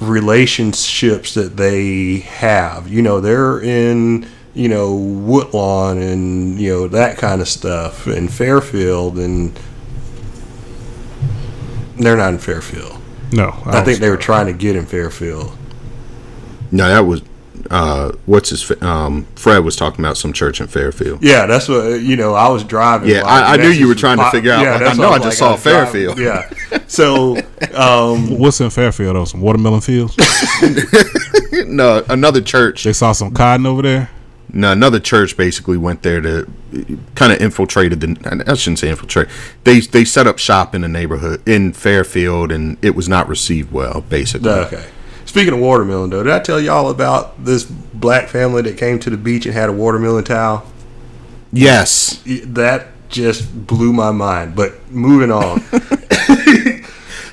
relationships 0.00 1.34
that 1.34 1.56
they 1.56 2.18
have. 2.20 2.88
You 2.88 3.02
know, 3.02 3.20
they're 3.20 3.60
in 3.60 4.26
you 4.54 4.68
know 4.68 4.94
Woodlawn 4.94 5.98
and 5.98 6.58
you 6.60 6.70
know 6.70 6.88
that 6.88 7.18
kind 7.18 7.40
of 7.40 7.48
stuff, 7.48 8.06
and 8.06 8.32
Fairfield, 8.32 9.18
and 9.18 9.58
they're 11.96 12.16
not 12.16 12.32
in 12.32 12.38
Fairfield. 12.38 12.97
No, 13.32 13.54
I 13.66 13.82
think 13.82 13.98
they 14.00 14.10
were 14.10 14.16
trying 14.16 14.46
to 14.46 14.52
get 14.52 14.76
in 14.76 14.86
Fairfield. 14.86 15.56
No, 16.70 16.88
that 16.88 17.00
was. 17.00 17.22
Uh, 17.70 18.12
what's 18.24 18.48
his? 18.50 18.70
Um, 18.82 19.26
Fred 19.34 19.58
was 19.58 19.76
talking 19.76 20.02
about 20.02 20.16
some 20.16 20.32
church 20.32 20.60
in 20.60 20.68
Fairfield. 20.68 21.22
Yeah, 21.22 21.44
that's 21.46 21.68
what 21.68 22.00
you 22.00 22.16
know. 22.16 22.32
I 22.34 22.48
was 22.48 22.64
driving. 22.64 23.10
Yeah, 23.10 23.22
like, 23.22 23.44
I- 23.44 23.54
I 23.54 23.56
knew 23.56 23.68
you 23.68 23.86
were 23.88 23.94
just 23.94 24.00
trying 24.00 24.16
to 24.18 24.30
figure 24.30 24.52
out, 24.52 24.64
like, 24.80 24.90
I 24.90 24.94
know 24.94 25.10
what 25.10 25.20
I 25.20 25.24
just 25.24 25.26
was 25.26 25.38
saw 25.38 25.52
was 25.52 25.62
driving- 25.62 25.92
Fairfield. 26.14 26.18
Yeah, 26.18 26.80
so 26.86 27.36
um, 27.74 28.38
What's 28.38 28.60
in 28.60 28.70
Fairfield 28.70 29.16
though? 29.16 29.24
Some 29.26 29.40
watermelon 29.42 29.80
fields. 29.80 30.16
No, 31.66 32.02
another 32.08 32.40
church. 32.40 32.84
they 32.84 32.92
saw 32.92 33.12
some 33.12 33.32
cotton 33.32 33.66
over 33.66 33.82
there. 33.82 34.10
No, 34.50 34.72
another 34.72 34.98
church 34.98 35.36
basically 35.36 35.76
went 35.76 36.02
there 36.02 36.20
to 36.20 36.50
kind 37.14 37.32
of 37.32 37.40
infiltrated 37.40 38.00
the. 38.00 38.44
I 38.46 38.54
shouldn't 38.54 38.78
say 38.78 38.88
infiltrate. 38.88 39.28
They 39.64 39.80
they 39.80 40.04
set 40.04 40.26
up 40.26 40.38
shop 40.38 40.74
in 40.74 40.80
the 40.80 40.88
neighborhood 40.88 41.46
in 41.46 41.72
Fairfield, 41.72 42.50
and 42.50 42.78
it 42.82 42.94
was 42.94 43.08
not 43.08 43.28
received 43.28 43.72
well. 43.72 44.00
Basically, 44.08 44.50
okay. 44.50 44.86
Speaking 45.26 45.52
of 45.52 45.60
watermelon, 45.60 46.08
though, 46.08 46.22
did 46.22 46.32
I 46.32 46.38
tell 46.38 46.58
y'all 46.58 46.88
about 46.88 47.44
this 47.44 47.64
black 47.64 48.28
family 48.28 48.62
that 48.62 48.78
came 48.78 48.98
to 49.00 49.10
the 49.10 49.18
beach 49.18 49.44
and 49.44 49.54
had 49.54 49.68
a 49.68 49.72
watermelon 49.72 50.24
towel? 50.24 50.66
yes. 51.52 52.22
That 52.44 52.88
just 53.08 53.66
blew 53.66 53.92
my 53.92 54.10
mind. 54.10 54.56
But 54.56 54.90
moving 54.90 55.30
on. 55.30 55.62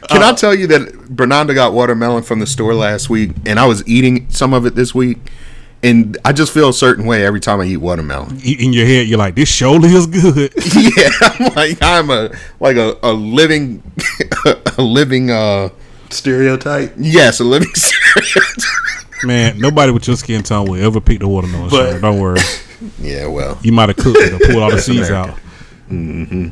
Uh, 0.04 0.08
Can 0.14 0.24
I 0.24 0.34
tell 0.34 0.54
you 0.54 0.68
that 0.68 1.10
Bernanda 1.10 1.56
got 1.56 1.74
watermelon 1.74 2.22
from 2.22 2.40
the 2.40 2.46
store 2.46 2.76
last 2.76 3.10
week, 3.10 3.32
and 3.48 3.60
I 3.60 3.66
was 3.66 3.86
eating 3.88 4.30
some 4.30 4.54
of 4.54 4.68
it 4.68 4.76
this 4.76 4.94
week, 4.94 5.18
and 5.84 6.18
I 6.26 6.34
just 6.34 6.52
feel 6.54 6.70
a 6.70 6.74
certain 6.74 7.06
way 7.06 7.26
every 7.26 7.40
time 7.40 7.60
I 7.62 7.66
eat 7.66 7.78
watermelon. 7.78 8.40
In 8.44 8.74
your 8.74 8.86
head, 8.88 9.08
you're 9.08 9.18
like, 9.20 9.36
"This 9.36 9.50
surely 9.50 9.90
is 9.90 10.08
good." 10.08 10.54
yeah, 10.76 11.10
I'm 11.22 11.54
like 11.56 11.78
I'm 11.82 12.10
a 12.10 12.30
like 12.60 12.78
a, 12.78 12.98
a 13.04 13.14
living 13.14 13.84
a 14.78 14.82
living 14.82 15.30
uh 15.32 15.70
Stereotype. 16.10 16.94
yes 16.98 17.40
a 17.40 17.44
living 17.44 17.70
stereotype. 17.74 18.54
Man, 19.24 19.60
nobody 19.60 19.92
with 19.92 20.08
your 20.08 20.16
skin 20.18 20.44
tone 20.44 20.68
will 20.70 20.84
ever 20.84 21.02
pick 21.02 21.20
the 21.20 21.28
watermelon. 21.28 21.70
But- 21.70 21.88
sugar. 21.88 22.00
Don't 22.02 22.20
worry. 22.20 22.40
yeah 23.00 23.28
well 23.28 23.58
You 23.64 23.72
might 23.72 23.90
have 23.90 23.98
cooked 23.98 24.18
it 24.20 24.34
or 24.34 24.40
pulled 24.46 24.62
all 24.64 24.70
the 24.72 24.80
seeds 24.80 25.10
America. 25.10 25.32
out. 25.34 25.40
Mm-hmm. 25.90 26.50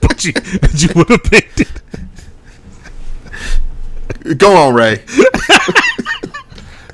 but 0.00 0.24
you, 0.24 0.32
you 0.78 0.88
would 0.96 1.08
have 1.10 1.22
picked 1.24 1.60
it. 1.60 1.68
go 4.38 4.56
on 4.56 4.74
Ray 4.74 5.02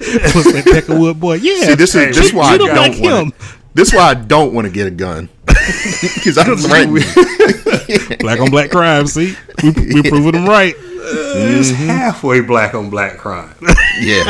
Was 0.35 0.45
that 0.53 0.65
Peckerwood 0.67 1.19
boy? 1.21 1.35
Yeah. 1.37 1.67
See, 1.67 1.75
this 1.75 1.95
is 1.95 2.01
Hey, 2.03 2.07
this 2.09 2.27
is 2.27 2.33
why 2.33 2.45
I 2.53 2.59
don't 2.59 2.69
don't 2.69 2.77
like 2.93 3.01
want 3.01 3.27
him. 3.27 3.33
this 3.75 3.93
why 3.93 4.11
I 4.11 4.15
don't 4.15 4.53
want 4.53 4.67
to 4.67 4.73
get 4.73 4.87
a 4.87 4.91
gun 4.91 5.29
because 5.47 6.37
I'm 6.39 6.57
threatened. 6.59 8.19
black 8.21 8.41
on 8.41 8.51
black 8.51 8.71
crime. 8.71 9.07
See, 9.07 9.35
we, 9.63 9.71
we 9.71 10.03
proving 10.03 10.33
them 10.33 10.47
right. 10.47 10.75
It's 11.07 11.71
halfway 11.71 12.41
black 12.41 12.75
on 12.75 12.89
black 12.91 13.19
crime. 13.19 13.55
yeah 14.01 14.25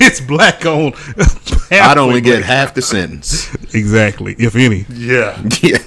It's 0.00 0.20
black 0.20 0.64
on. 0.66 0.92
I'd 1.70 1.96
only 1.98 2.20
get 2.20 2.42
half 2.44 2.74
the 2.74 2.82
sentence 2.82 3.52
exactly, 3.74 4.34
if 4.38 4.56
any. 4.56 4.84
yeah. 4.90 5.42
yeah 5.62 5.78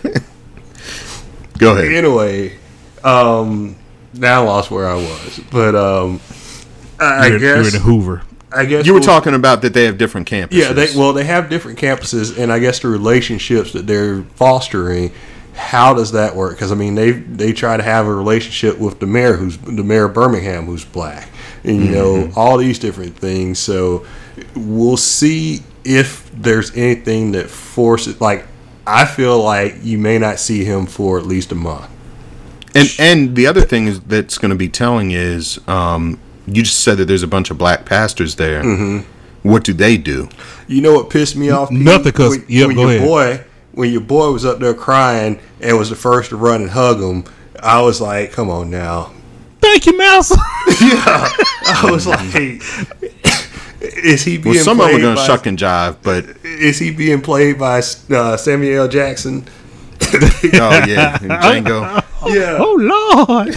go 1.60 1.74
ahead 1.78 1.92
Anyway, 1.94 2.58
um, 3.04 3.76
now 4.14 4.42
I 4.42 4.46
lost 4.46 4.72
where 4.72 4.88
I 4.88 4.96
was, 4.96 5.40
but 5.52 5.76
um, 5.76 6.20
I, 7.00 7.06
I 7.06 7.28
You're, 7.28 7.38
you're 7.40 7.64
guess 7.64 7.76
in 7.76 7.82
Hoover. 7.82 8.24
I 8.54 8.66
guess 8.66 8.86
you 8.86 8.94
were 8.94 9.00
we'll- 9.00 9.08
talking 9.08 9.34
about 9.34 9.62
that 9.62 9.74
they 9.74 9.86
have 9.86 9.98
different 9.98 10.30
campuses 10.30 10.52
Yeah, 10.52 10.74
they 10.74 10.88
well 10.96 11.14
they 11.14 11.24
have 11.24 11.50
different 11.50 11.80
campuses, 11.80 12.38
and 12.38 12.52
I 12.52 12.60
guess 12.60 12.80
the 12.80 12.90
relationships 12.90 13.74
that 13.74 13.88
they're 13.88 14.24
fostering. 14.36 15.12
How 15.54 15.94
does 15.94 16.14
that 16.14 16.36
work? 16.36 16.56
Because 16.56 16.72
I 16.72 16.76
mean, 16.76 16.96
they 16.96 17.12
they 17.12 17.52
try 17.52 17.76
to 17.76 17.84
have 17.84 18.08
a 18.08 18.14
relationship 18.14 18.80
with 18.80 19.00
the 19.00 19.06
mayor, 19.06 19.34
who's 19.34 19.58
the 19.58 19.84
mayor 19.84 20.06
of 20.06 20.14
Birmingham, 20.14 20.66
who's 20.66 20.86
black, 20.86 21.28
and 21.64 21.84
you 21.84 21.92
know 21.92 22.32
all 22.36 22.58
these 22.58 22.80
different 22.80 23.18
things. 23.18 23.60
So 23.60 24.06
we'll 24.56 24.98
see 24.98 25.62
if 25.84 26.32
there's 26.34 26.76
anything 26.76 27.34
that 27.34 27.50
forces. 27.50 28.22
Like 28.22 28.48
I 28.88 29.06
feel 29.06 29.42
like 29.42 29.76
you 29.82 29.98
may 29.98 30.18
not 30.18 30.40
see 30.40 30.64
him 30.64 30.86
for 30.86 31.18
at 31.20 31.26
least 31.26 31.52
a 31.52 31.56
month. 31.56 31.90
And 32.74 32.90
and 32.98 33.36
the 33.36 33.48
other 33.48 33.62
thing 33.62 33.88
is 33.88 34.00
that's 34.02 34.38
going 34.38 34.52
to 34.52 34.56
be 34.56 34.70
telling 34.70 35.12
is, 35.12 35.60
um, 35.68 36.20
you 36.52 36.64
just 36.64 36.82
said 36.82 36.98
that 36.98 37.06
there's 37.06 37.24
a 37.24 37.28
bunch 37.28 37.50
of 37.52 37.58
black 37.58 37.86
pastors 37.86 38.36
there. 38.36 38.62
Mm-hmm. 38.64 39.48
What 39.48 39.64
do 39.64 39.74
they 39.74 39.98
do? 39.98 40.30
You 40.68 40.82
know 40.82 40.94
what 40.94 41.10
pissed 41.10 41.36
me 41.36 41.50
off? 41.50 41.70
Pete? 41.70 41.80
nothing, 41.80 42.12
'cause- 42.12 42.38
when, 42.38 42.46
yep, 42.48 42.68
when 42.68 42.78
your 42.78 42.90
ahead. 42.90 43.02
boy, 43.08 43.44
when 43.74 43.92
your 43.92 44.02
boy 44.02 44.32
was 44.32 44.46
up 44.46 44.60
there 44.60 44.74
crying 44.74 45.40
and 45.62 45.78
was 45.78 45.90
the 45.90 45.96
first 45.96 46.30
to 46.30 46.36
run 46.36 46.62
and 46.62 46.72
hug 46.72 47.00
him, 47.02 47.24
I 47.62 47.82
was 47.82 48.00
like, 48.02 48.32
"Come 48.34 48.50
on 48.50 48.70
now." 48.70 49.12
Thank 49.62 49.86
you, 49.86 49.98
Mouse. 49.98 50.32
Yeah, 50.82 51.30
I 51.68 51.90
was 51.92 52.08
like, 52.08 52.62
"Is 53.82 54.24
he 54.24 54.38
being 54.38 54.56
Well, 54.56 54.64
some 54.64 54.80
of 54.82 54.88
them 54.88 54.96
are 54.98 55.00
going 55.02 55.16
to 55.18 55.24
shuck 55.24 55.46
and 55.46 55.58
jive, 55.58 55.98
but 56.02 56.26
Is 56.44 56.80
he 56.80 56.92
being 56.92 57.22
played 57.22 57.60
by 57.60 57.82
uh, 58.10 58.38
Samuel 58.38 58.84
L. 58.84 58.88
Jackson? 58.88 59.46
oh 60.14 60.84
yeah, 60.88 61.18
and 61.22 61.32
Django. 61.66 62.04
Yeah. 62.28 62.58
oh 62.60 63.26
Lord. 63.28 63.56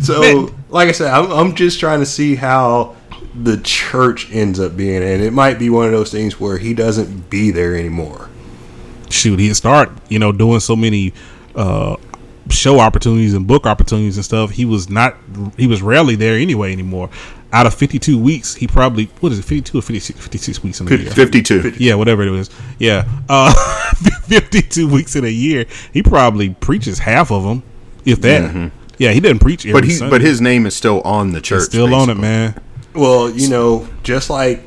So, 0.00 0.54
like 0.70 0.88
I 0.88 0.92
said, 0.92 1.12
I'm, 1.12 1.30
I'm 1.30 1.54
just 1.54 1.78
trying 1.80 2.00
to 2.00 2.06
see 2.06 2.34
how 2.34 2.96
the 3.34 3.58
church 3.58 4.30
ends 4.32 4.58
up 4.58 4.76
being, 4.76 5.02
and 5.02 5.22
it 5.22 5.32
might 5.32 5.58
be 5.58 5.70
one 5.70 5.86
of 5.86 5.92
those 5.92 6.10
things 6.10 6.40
where 6.40 6.58
he 6.58 6.74
doesn't 6.74 7.30
be 7.30 7.50
there 7.50 7.76
anymore. 7.76 8.28
Shoot, 9.10 9.38
he'd 9.38 9.54
start, 9.54 9.90
you 10.08 10.18
know, 10.18 10.32
doing 10.32 10.60
so 10.60 10.74
many 10.76 11.12
uh, 11.54 11.96
show 12.48 12.78
opportunities 12.80 13.34
and 13.34 13.46
book 13.46 13.66
opportunities 13.66 14.16
and 14.16 14.24
stuff. 14.24 14.50
He 14.50 14.64
was 14.64 14.88
not. 14.88 15.16
He 15.56 15.66
was 15.66 15.82
rarely 15.82 16.16
there 16.16 16.36
anyway 16.38 16.72
anymore. 16.72 17.10
Out 17.52 17.66
of 17.66 17.74
52 17.74 18.16
weeks, 18.16 18.54
he 18.54 18.68
probably 18.68 19.06
what 19.18 19.32
is 19.32 19.40
it, 19.40 19.42
52 19.44 19.78
or 19.78 19.82
56, 19.82 20.20
56 20.20 20.62
weeks 20.62 20.80
in 20.80 20.86
a 20.86 20.90
year? 21.02 21.10
Fifty-two. 21.10 21.74
Yeah, 21.78 21.94
whatever 21.96 22.22
it 22.22 22.30
was. 22.30 22.48
Yeah, 22.78 23.08
uh, 23.28 23.52
52 24.28 24.88
weeks 24.88 25.16
in 25.16 25.24
a 25.24 25.28
year. 25.28 25.66
He 25.92 26.02
probably 26.02 26.50
preaches 26.50 27.00
half 27.00 27.32
of 27.32 27.42
them, 27.42 27.64
if 28.04 28.20
that. 28.20 28.70
Yeah, 29.00 29.12
he 29.12 29.20
didn't 29.20 29.40
preach 29.40 29.64
every 29.64 29.72
But 29.72 29.84
he, 29.84 29.92
Sunday. 29.92 30.10
but 30.10 30.20
his 30.20 30.42
name 30.42 30.66
is 30.66 30.76
still 30.76 31.00
on 31.00 31.32
the 31.32 31.40
church. 31.40 31.60
He's 31.60 31.66
still 31.68 31.94
on 31.94 32.10
it, 32.10 32.18
man. 32.18 32.60
Well, 32.94 33.30
you 33.30 33.48
know, 33.48 33.88
just 34.02 34.28
like 34.28 34.62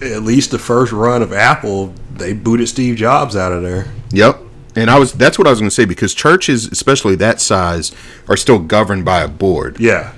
at 0.00 0.22
least 0.22 0.50
the 0.50 0.58
first 0.58 0.92
run 0.92 1.20
of 1.20 1.30
Apple, 1.34 1.92
they 2.14 2.32
booted 2.32 2.70
Steve 2.70 2.96
Jobs 2.96 3.36
out 3.36 3.52
of 3.52 3.62
there. 3.62 3.86
Yep. 4.12 4.40
And 4.76 4.90
I 4.90 4.98
was 4.98 5.12
that's 5.12 5.38
what 5.38 5.46
I 5.46 5.50
was 5.50 5.58
going 5.58 5.68
to 5.68 5.74
say 5.74 5.84
because 5.84 6.14
churches, 6.14 6.66
especially 6.66 7.16
that 7.16 7.38
size, 7.38 7.92
are 8.28 8.36
still 8.38 8.58
governed 8.58 9.04
by 9.04 9.20
a 9.20 9.28
board. 9.28 9.78
Yeah. 9.78 10.14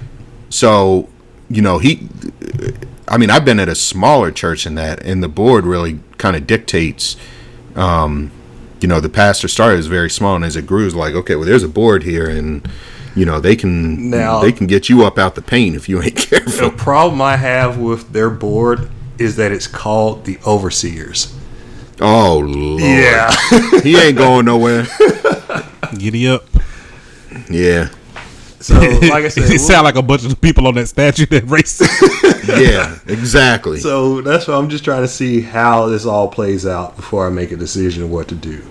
So, 0.51 1.09
you 1.51 1.61
know, 1.61 1.79
he 1.79 2.09
I 3.09 3.19
mean, 3.19 3.29
I've 3.29 3.45
been 3.45 3.59
at 3.59 3.69
a 3.69 3.75
smaller 3.75 4.31
church 4.31 4.67
in 4.67 4.77
that 4.77 5.03
and 5.05 5.21
the 5.21 5.29
board 5.29 5.67
really 5.67 5.99
kind 6.17 6.37
of 6.37 6.47
dictates 6.47 7.17
um 7.75 8.31
you 8.81 8.87
know, 8.87 9.01
the 9.01 9.09
pastor 9.09 9.49
started 9.49 9.81
as 9.81 9.87
very 9.87 10.09
small 10.11 10.37
and 10.37 10.45
as 10.45 10.55
it 10.55 10.65
grew 10.65 10.87
is 10.87 10.95
like, 10.95 11.15
okay, 11.15 11.35
well 11.35 11.45
there's 11.45 11.65
a 11.65 11.69
board 11.69 12.05
here 12.05 12.29
and 12.31 12.69
you 13.19 13.27
know, 13.27 13.41
they 13.41 13.57
can 13.57 14.11
Now- 14.11 14.41
they 14.41 14.53
can 14.53 14.67
get 14.67 14.89
you 14.89 15.05
up 15.05 15.19
out 15.19 15.35
the 15.35 15.43
paint 15.43 15.75
if 15.77 15.89
you 15.89 16.01
ain't 16.03 16.17
careful. 16.29 16.71
The 16.71 16.77
problem 16.77 17.21
I 17.21 17.37
have 17.37 17.79
with 17.79 18.13
their 18.13 18.31
board 18.31 18.89
is 19.19 19.37
that 19.37 19.51
it's 19.53 19.67
called 19.67 20.25
the 20.25 20.39
overseers. 20.47 21.35
Oh 22.01 22.39
lord. 22.39 22.81
Yeah. 22.81 23.35
He 23.83 23.97
ain't 23.97 24.17
going 24.17 24.47
nowhere. 24.47 24.87
Giddy 25.99 26.29
up. 26.29 26.45
Yeah. 27.51 27.89
so, 28.61 28.75
like 28.79 29.25
I 29.25 29.29
said, 29.35 29.51
it 29.51 29.59
sound 29.61 29.85
like 29.85 29.97
a 29.97 30.03
bunch 30.03 30.25
of 30.25 30.41
people 30.41 30.67
on 30.69 30.75
that 30.75 30.87
statue 30.89 31.27
that 31.27 31.45
racist. 31.45 31.89
Yeah, 32.49 32.99
exactly. 33.07 33.79
so 33.81 34.21
that's 34.23 34.47
why 34.49 34.55
I'm 34.55 34.69
just 34.69 34.85
trying 34.85 35.03
to 35.03 35.09
see 35.09 35.41
how 35.41 35.87
this 35.87 36.07
all 36.07 36.29
plays 36.29 36.67
out 36.67 36.97
before 36.97 37.27
I 37.27 37.31
make 37.31 37.51
a 37.53 37.57
decision 37.57 38.05
of 38.05 38.11
what 38.11 38.29
to 38.29 38.35
do. 38.35 38.63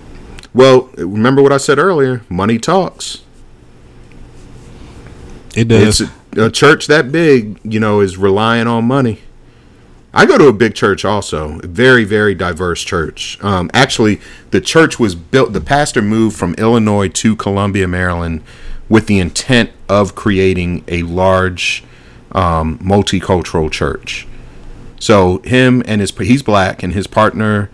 Well, 0.53 0.90
remember 0.98 1.41
what 1.44 1.52
I 1.52 1.57
said 1.57 1.78
earlier. 1.80 2.22
Money 2.30 2.57
talks. 2.57 3.24
It 5.58 5.68
does. 5.68 6.02
It's 6.02 6.12
a, 6.38 6.46
a 6.46 6.52
church 6.52 6.88
that 6.88 7.12
big, 7.12 7.60
you 7.64 7.80
know, 7.80 8.00
is 8.00 8.18
relying 8.18 8.68
on 8.68 8.86
money. 8.86 9.22
I 10.14 10.26
go 10.26 10.38
to 10.38 10.48
a 10.48 10.54
big 10.54 10.74
church 10.74 11.04
also, 11.04 11.60
a 11.60 11.68
very 11.68 12.04
very 12.04 12.34
diverse 12.34 12.84
church. 12.84 13.44
Um, 13.44 13.70
actually, 13.74 14.22
the 14.52 14.62
church 14.62 15.00
was 15.00 15.16
built. 15.16 15.54
The 15.54 15.62
pastor 15.62 16.02
moved 16.02 16.38
from 16.38 16.54
Illinois 16.56 17.10
to 17.10 17.36
Columbia, 17.36 17.88
Maryland, 17.88 18.44
with 18.88 19.08
the 19.08 19.20
intent 19.20 19.72
of 19.90 20.16
creating 20.16 20.84
a 20.88 21.04
large 21.04 21.84
um, 22.32 22.80
multicultural 22.80 23.72
church. 23.72 24.28
So 25.00 25.40
him 25.40 25.84
and 25.86 26.02
his 26.02 26.16
he's 26.18 26.44
black 26.44 26.84
and 26.84 26.94
his 26.94 27.08
partner 27.08 27.70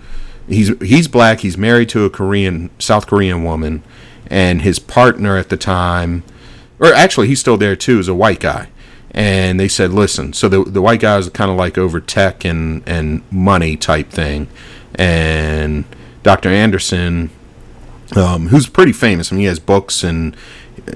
he's 0.47 0.77
he's 0.81 1.07
black. 1.07 1.41
He's 1.41 1.57
married 1.57 1.89
to 1.89 2.05
a 2.05 2.10
Korean 2.10 2.69
South 2.80 3.07
Korean 3.07 3.43
woman, 3.43 3.84
and 4.27 4.61
his 4.61 4.80
partner 4.80 5.38
at 5.38 5.49
the 5.49 5.57
time, 5.57 6.23
or 6.84 6.93
actually 6.93 7.27
he's 7.27 7.39
still 7.39 7.57
there 7.57 7.76
too, 7.76 7.99
is 7.99 8.07
a 8.07 8.14
white 8.14 8.39
guy. 8.39 8.69
And 9.11 9.60
they 9.60 9.68
said, 9.68 9.93
listen. 9.93 10.34
So 10.34 10.49
the 10.49 10.64
the 10.64 10.81
white 10.81 10.99
guy 10.99 11.18
is 11.18 11.30
kind 11.30 11.49
of 11.49 11.57
like 11.57 11.77
over 11.77 11.99
tech 11.99 12.43
and 12.43 12.84
and 12.88 13.23
money 13.31 13.77
type 13.77 14.10
thing, 14.10 14.47
and 14.95 15.85
Dr. 16.23 16.49
Anderson, 16.49 17.30
um, 18.15 18.47
who's 18.47 18.68
pretty 18.68 18.91
famous. 18.91 19.31
I 19.31 19.35
mean, 19.35 19.41
he 19.41 19.45
has 19.47 19.60
books 19.60 20.03
and 20.03 20.35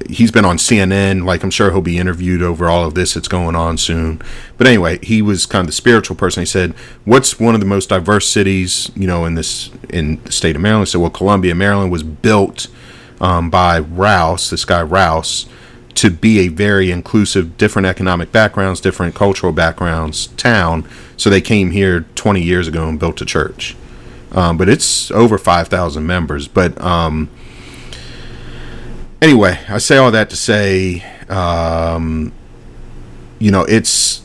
he's 0.09 0.31
been 0.31 0.45
on 0.45 0.57
CNN. 0.57 1.25
Like 1.25 1.43
I'm 1.43 1.51
sure 1.51 1.71
he'll 1.71 1.81
be 1.81 1.99
interviewed 1.99 2.41
over 2.41 2.67
all 2.67 2.85
of 2.85 2.95
this 2.95 3.13
that's 3.13 3.27
going 3.27 3.55
on 3.55 3.77
soon. 3.77 4.21
But 4.57 4.67
anyway, 4.67 4.99
he 5.03 5.21
was 5.21 5.45
kind 5.45 5.61
of 5.61 5.67
the 5.67 5.73
spiritual 5.73 6.15
person. 6.15 6.41
He 6.41 6.47
said, 6.47 6.73
"What's 7.05 7.39
one 7.39 7.53
of 7.53 7.61
the 7.61 7.67
most 7.67 7.89
diverse 7.89 8.27
cities, 8.27 8.91
you 8.95 9.07
know, 9.07 9.25
in 9.25 9.35
this 9.35 9.69
in 9.89 10.23
the 10.23 10.31
state 10.31 10.55
of 10.55 10.61
Maryland?" 10.61 10.89
So, 10.89 10.99
well, 10.99 11.11
Columbia, 11.11 11.55
Maryland 11.55 11.91
was 11.91 12.03
built 12.03 12.67
um, 13.21 13.49
by 13.49 13.79
Rouse, 13.79 14.49
this 14.49 14.65
guy 14.65 14.81
Rouse, 14.81 15.45
to 15.97 16.11
be 16.11 16.39
a 16.41 16.47
very 16.47 16.91
inclusive, 16.91 17.57
different 17.57 17.87
economic 17.87 18.31
backgrounds, 18.31 18.79
different 18.79 19.15
cultural 19.15 19.51
backgrounds 19.51 20.27
town. 20.27 20.87
So 21.17 21.31
they 21.31 21.41
came 21.41 21.71
here 21.71 22.01
20 22.13 22.39
years 22.39 22.67
ago 22.67 22.87
and 22.87 22.99
built 22.99 23.19
a 23.19 23.25
church. 23.25 23.75
Um, 24.31 24.57
but 24.57 24.69
it's 24.69 25.09
over 25.09 25.39
5,000 25.39 26.05
members. 26.05 26.47
But 26.47 26.79
um, 26.79 27.31
anyway, 29.23 29.59
I 29.67 29.79
say 29.79 29.97
all 29.97 30.11
that 30.11 30.29
to 30.29 30.35
say, 30.35 31.03
um, 31.29 32.31
you 33.39 33.49
know, 33.49 33.63
it's 33.63 34.21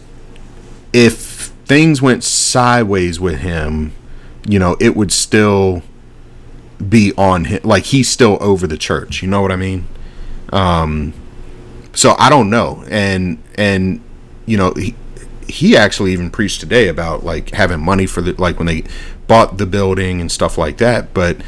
if 0.93 1.53
things 1.65 2.03
went 2.03 2.23
sideways 2.23 3.19
with 3.19 3.39
him, 3.39 3.93
you 4.47 4.59
know, 4.59 4.77
it 4.79 4.95
would 4.95 5.11
still 5.11 5.83
be 6.87 7.15
on 7.17 7.47
him. 7.47 7.61
Like 7.65 7.85
he's 7.85 8.11
still 8.11 8.37
over 8.43 8.67
the 8.67 8.77
church. 8.77 9.23
You 9.23 9.29
know 9.29 9.41
what 9.41 9.53
I 9.53 9.57
mean? 9.57 9.87
Um, 10.53 11.15
so 11.95 12.15
I 12.19 12.29
don't 12.31 12.51
know, 12.51 12.85
and 12.89 13.39
and 13.57 14.01
you 14.47 14.57
know 14.57 14.73
he 14.75 14.95
he 15.49 15.77
actually 15.77 16.13
even 16.13 16.31
preached 16.31 16.61
today 16.61 16.89
about 16.89 17.25
like 17.25 17.51
having 17.51 17.81
money 17.81 18.07
for 18.07 18.21
the 18.23 18.33
like 18.35 18.59
when 18.59 18.67
they 18.67 18.85
bought 19.27 19.59
the 19.59 19.67
building 19.67 20.21
and 20.21 20.31
stuff 20.31 20.57
like 20.59 20.79
that. 20.79 21.13
But 21.15 21.39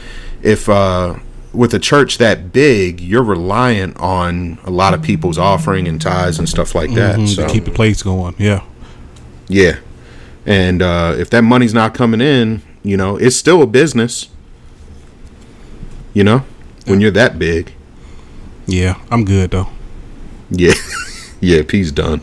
if 0.42 0.68
uh, 0.68 1.16
with 1.52 1.72
a 1.74 1.78
church 1.78 2.18
that 2.18 2.52
big, 2.52 3.00
you're 3.00 3.22
reliant 3.22 3.96
on 3.98 4.58
a 4.64 4.70
lot 4.70 4.94
of 4.94 5.02
people's 5.02 5.38
offering 5.38 5.88
and 5.88 6.00
ties 6.00 6.38
and 6.38 6.48
stuff 6.48 6.74
like 6.74 6.92
that. 6.94 7.18
Mhm, 7.18 7.28
so 7.28 7.46
to 7.46 7.52
keep 7.52 7.64
the 7.64 7.70
place 7.70 8.02
going. 8.02 8.34
Yeah. 8.38 8.62
yeah, 9.48 9.78
and 10.46 10.82
uh, 10.82 11.14
if 11.18 11.30
that 11.30 11.42
money's 11.42 11.72
not 11.74 11.94
coming 11.94 12.20
in, 12.20 12.62
you 12.82 12.96
know, 12.96 13.16
it's 13.16 13.36
still 13.36 13.62
a 13.62 13.66
business. 13.66 14.28
You 16.12 16.22
know, 16.24 16.44
when 16.86 17.00
you're 17.00 17.10
that 17.12 17.38
big. 17.38 17.72
Yeah. 18.66 18.94
I'm 19.10 19.24
good 19.24 19.50
though. 19.50 19.68
Yeah, 20.56 20.72
yeah, 21.40 21.62
P's 21.62 21.92
done. 21.92 22.20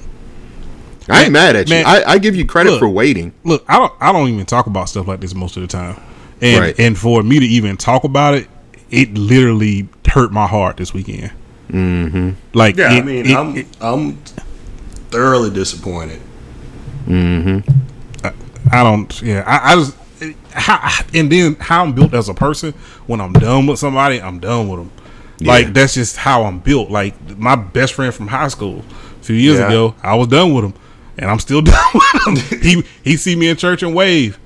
I 1.09 1.23
ain't 1.23 1.33
mad 1.33 1.55
at 1.55 1.67
you. 1.67 1.75
man, 1.75 1.85
I, 1.85 2.03
I 2.03 2.17
give 2.19 2.35
you 2.35 2.45
credit 2.45 2.71
look. 2.71 2.79
for 2.79 2.89
waiting. 2.89 3.33
Look, 3.43 3.65
I 3.67 3.77
don't 3.79 3.91
I 3.99 4.11
don't 4.11 4.29
even 4.29 4.45
talk 4.45 4.67
about 4.67 4.87
stuff 4.89 5.07
like 5.07 5.19
this 5.19 5.33
most 5.35 5.57
of 5.57 5.61
the 5.61 5.67
time. 5.67 5.99
And 6.41 6.59
Right. 6.61 6.79
and 6.79 6.97
for 6.97 7.21
me 7.23 7.39
to 7.39 7.45
even 7.45 7.75
talk 7.77 8.03
about 8.03 8.33
it, 8.35 8.47
it 8.89 9.13
literally 9.13 9.87
hurt 10.07 10.31
my 10.31 10.47
heart 10.47 10.77
this 10.77 10.93
weekend. 10.93 11.31
Mm-hmm. 11.69 12.31
Like 12.53 12.77
Yeah, 12.77 12.87
I 12.89 13.01
mean, 13.01 13.25
it- 13.25 13.35
I'm 13.35 13.57
it- 13.57 13.67
I'm 13.81 14.15
thoroughly 15.09 15.49
disappointed. 15.49 16.21
I 18.73 18.83
don't. 18.83 19.21
Yeah, 19.21 19.43
I, 19.45 19.73
I 19.73 19.75
just. 19.75 19.97
How, 20.51 21.03
and 21.15 21.31
then 21.31 21.55
how 21.55 21.83
I'm 21.83 21.93
built 21.93 22.13
as 22.13 22.29
a 22.29 22.33
person. 22.33 22.73
When 23.07 23.19
I'm 23.19 23.33
done 23.33 23.65
with 23.65 23.79
somebody, 23.79 24.21
I'm 24.21 24.39
done 24.39 24.67
with 24.69 24.79
them. 24.81 24.91
Yeah. 25.41 25.51
Like 25.51 25.73
that's 25.73 25.93
just 25.95 26.17
how 26.17 26.43
I'm 26.43 26.59
built. 26.59 26.89
Like 26.89 27.37
my 27.37 27.55
best 27.55 27.93
friend 27.93 28.13
from 28.13 28.27
high 28.27 28.47
school, 28.49 28.83
a 29.19 29.23
few 29.23 29.35
years 29.35 29.59
Yeah. 29.59 29.67
ago, 29.67 29.95
I 30.03 30.15
was 30.15 30.27
done 30.27 30.53
with 30.53 30.65
him, 30.65 30.73
and 31.17 31.29
I'm 31.29 31.39
still 31.39 31.61
done 31.61 31.83
with 31.93 32.51
him. 32.51 32.59
he 32.61 32.83
he 33.03 33.17
see 33.17 33.35
me 33.35 33.49
in 33.49 33.57
church 33.57 33.83
and 33.83 33.93
wave. 33.95 34.39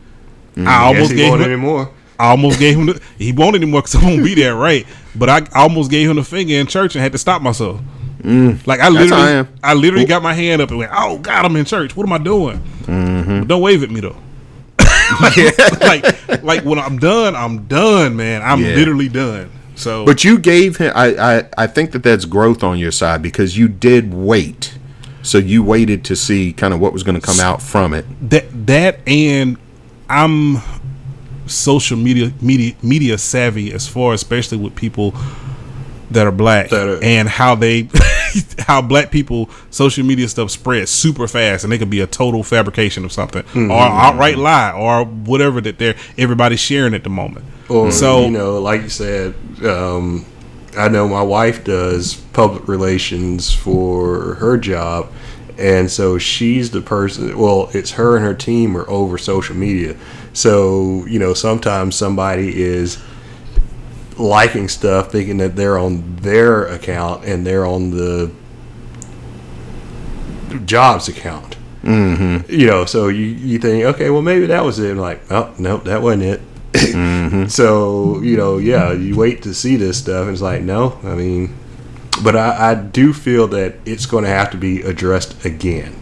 Mm, 0.55 0.67
I 0.67 0.85
almost 0.85 1.13
gave 1.15 1.33
him. 1.33 1.41
anymore. 1.41 1.91
I 2.17 2.29
almost 2.29 2.59
gave 2.59 2.77
him. 2.77 2.85
The, 2.85 3.01
he 3.17 3.33
won't 3.33 3.55
anymore 3.57 3.81
because 3.81 3.95
I 3.95 4.03
won't 4.05 4.23
be 4.23 4.35
there, 4.35 4.55
right? 4.55 4.85
But 5.15 5.29
I 5.29 5.41
almost 5.53 5.91
gave 5.91 6.09
him 6.09 6.15
the 6.15 6.23
finger 6.23 6.53
in 6.55 6.65
church 6.67 6.95
and 6.95 7.01
had 7.03 7.11
to 7.11 7.17
stop 7.17 7.41
myself. 7.41 7.81
Mm. 8.21 8.65
Like 8.65 8.79
I 8.79 8.85
I 8.85 8.89
literally, 8.89 9.23
am. 9.33 9.47
I, 9.61 9.73
literally 9.73 10.05
got 10.05 10.23
my 10.23 10.33
hand 10.33 10.61
up 10.61 10.69
and 10.69 10.79
went, 10.79 10.91
"Oh 10.95 11.17
God, 11.19 11.43
I'm 11.45 11.55
in 11.57 11.65
church. 11.65 11.95
What 11.95 12.07
am 12.07 12.13
I 12.13 12.17
doing?" 12.17 12.59
Mm-hmm. 12.83 13.39
But 13.41 13.47
don't 13.49 13.61
wave 13.61 13.83
at 13.83 13.91
me 13.91 13.99
though. 13.99 14.15
like, 15.81 16.43
like 16.43 16.63
when 16.63 16.79
I'm 16.79 16.97
done, 16.97 17.35
I'm 17.35 17.65
done, 17.67 18.15
man. 18.15 18.41
I'm 18.41 18.61
Yeah. 18.61 18.75
literally 18.75 19.09
done. 19.09 19.51
So, 19.75 20.05
But 20.05 20.23
you 20.23 20.39
gave 20.39 20.77
him. 20.77 20.91
I, 20.95 21.15
I 21.37 21.43
I 21.57 21.67
think 21.67 21.91
that 21.91 22.03
that's 22.03 22.25
growth 22.25 22.63
on 22.63 22.77
your 22.79 22.91
side 22.91 23.21
because 23.21 23.57
you 23.57 23.67
did 23.67 24.13
wait. 24.13 24.77
So 25.21 25.37
you 25.37 25.63
waited 25.63 26.03
to 26.05 26.15
see 26.15 26.53
kind 26.53 26.73
of 26.73 26.79
what 26.79 26.93
was 26.93 27.03
going 27.03 27.19
to 27.19 27.25
come 27.25 27.39
out 27.39 27.61
from 27.61 27.93
it. 27.93 28.05
that 28.29 28.45
that 28.67 28.99
and 29.07 29.57
I'm 30.07 30.57
social 31.47 31.97
media 31.97 32.31
media 32.41 32.75
media 32.81 33.17
savvy 33.17 33.71
as 33.73 33.87
far 33.87 34.13
especially 34.13 34.57
with 34.57 34.75
people 34.75 35.13
that 36.11 36.25
are 36.27 36.31
black 36.31 36.69
That 36.69 36.87
are- 36.87 37.03
and 37.03 37.27
how 37.27 37.55
they 37.55 37.89
how 38.59 38.81
black 38.81 39.11
people 39.11 39.49
social 39.69 40.05
media 40.05 40.27
stuff 40.27 40.51
spreads 40.51 40.89
super 40.91 41.27
fast 41.27 41.63
and 41.63 41.71
they 41.71 41.77
could 41.77 41.89
be 41.89 42.01
a 42.01 42.07
total 42.07 42.43
fabrication 42.43 43.03
of 43.05 43.11
something 43.11 43.43
Mm-hmm. 43.43 43.71
or 43.71 43.79
outright 43.81 44.37
lie 44.37 44.71
or 44.71 45.05
whatever 45.05 45.61
that 45.61 45.77
they're 45.79 45.95
everybody's 46.17 46.59
sharing 46.59 46.93
at 46.93 47.03
the 47.03 47.09
moment. 47.09 47.45
Or 47.69 47.91
So- 47.91 48.23
you 48.25 48.31
know, 48.31 48.59
like 48.59 48.83
you 48.83 48.89
said, 48.89 49.33
um, 49.65 50.25
I 50.77 50.89
know 50.89 51.07
my 51.07 51.21
wife 51.21 51.63
does 51.63 52.15
public 52.33 52.67
relations 52.67 53.51
for 53.51 54.35
her 54.35 54.57
job, 54.57 55.07
and 55.57 55.89
so 55.89 56.17
she's 56.17 56.71
the 56.71 56.81
person. 56.81 57.37
Well, 57.37 57.69
it's 57.73 57.91
her 57.91 58.17
and 58.17 58.25
her 58.25 58.33
team 58.33 58.75
are 58.75 58.87
over 58.89 59.17
social 59.17 59.55
media. 59.55 59.95
So 60.33 61.05
you 61.07 61.17
know, 61.17 61.33
sometimes 61.33 61.95
somebody 61.95 62.61
is 62.61 62.97
liking 64.17 64.67
stuff, 64.67 65.11
thinking 65.11 65.37
that 65.37 65.55
they're 65.55 65.77
on 65.77 66.17
their 66.21 66.65
account 66.65 67.25
and 67.25 67.45
they're 67.45 67.65
on 67.65 67.91
the 67.91 68.31
jobs 70.65 71.07
account. 71.07 71.55
Mm-hmm. 71.83 72.51
You 72.51 72.67
know, 72.67 72.85
so 72.85 73.09
you, 73.09 73.25
you 73.25 73.59
think, 73.59 73.83
okay, 73.83 74.09
well, 74.09 74.21
maybe 74.21 74.47
that 74.47 74.63
was 74.65 74.79
it. 74.79 74.91
And 74.91 75.01
like, 75.01 75.21
oh, 75.31 75.53
no, 75.59 75.77
that 75.77 76.01
wasn't 76.01 76.23
it. 76.23 76.41
So, 77.47 78.21
you 78.21 78.37
know, 78.37 78.57
yeah, 78.57 78.91
you 78.93 79.15
wait 79.15 79.41
to 79.43 79.53
see 79.53 79.75
this 79.75 79.97
stuff, 79.99 80.23
and 80.23 80.31
it's 80.31 80.41
like, 80.41 80.61
no, 80.61 80.99
I 81.03 81.15
mean, 81.15 81.55
but 82.23 82.35
I, 82.35 82.71
I 82.71 82.75
do 82.75 83.13
feel 83.13 83.47
that 83.49 83.75
it's 83.85 84.05
going 84.05 84.23
to 84.23 84.29
have 84.29 84.51
to 84.51 84.57
be 84.57 84.81
addressed 84.81 85.45
again. 85.45 85.95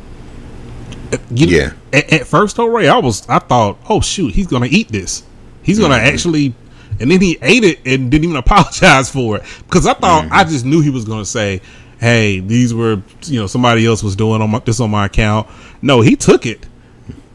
You 1.29 1.47
know, 1.47 1.51
Yeah. 1.51 1.73
At, 1.91 2.11
at 2.13 2.27
first, 2.27 2.55
though, 2.55 2.65
Ray, 2.67 2.87
I 2.87 2.97
was 2.97 3.27
I 3.29 3.39
thought, 3.39 3.77
oh 3.89 4.01
shoot, 4.01 4.33
he's 4.33 4.47
gonna 4.47 4.67
eat 4.69 4.89
this. 4.89 5.23
He's 5.61 5.79
gonna 5.79 5.95
Mm-hmm. 5.95 6.07
actually, 6.13 6.55
and 6.99 7.11
then 7.11 7.21
he 7.21 7.37
ate 7.41 7.63
it 7.63 7.79
and 7.85 8.09
didn't 8.09 8.23
even 8.25 8.35
apologize 8.37 9.11
for 9.11 9.37
it 9.37 9.43
because 9.67 9.85
I 9.85 9.93
thought 9.93 10.25
Mm-hmm. 10.25 10.33
I 10.33 10.43
just 10.43 10.65
knew 10.65 10.81
he 10.81 10.89
was 10.89 11.05
gonna 11.05 11.25
say, 11.25 11.61
hey, 11.99 12.39
these 12.39 12.73
were 12.73 13.01
you 13.25 13.39
know 13.39 13.47
somebody 13.47 13.85
else 13.85 14.01
was 14.01 14.15
doing 14.15 14.41
on 14.41 14.49
my, 14.49 14.59
this 14.59 14.79
on 14.79 14.89
my 14.89 15.05
account. 15.05 15.47
No, 15.81 16.01
he 16.01 16.15
took 16.15 16.45
it 16.47 16.65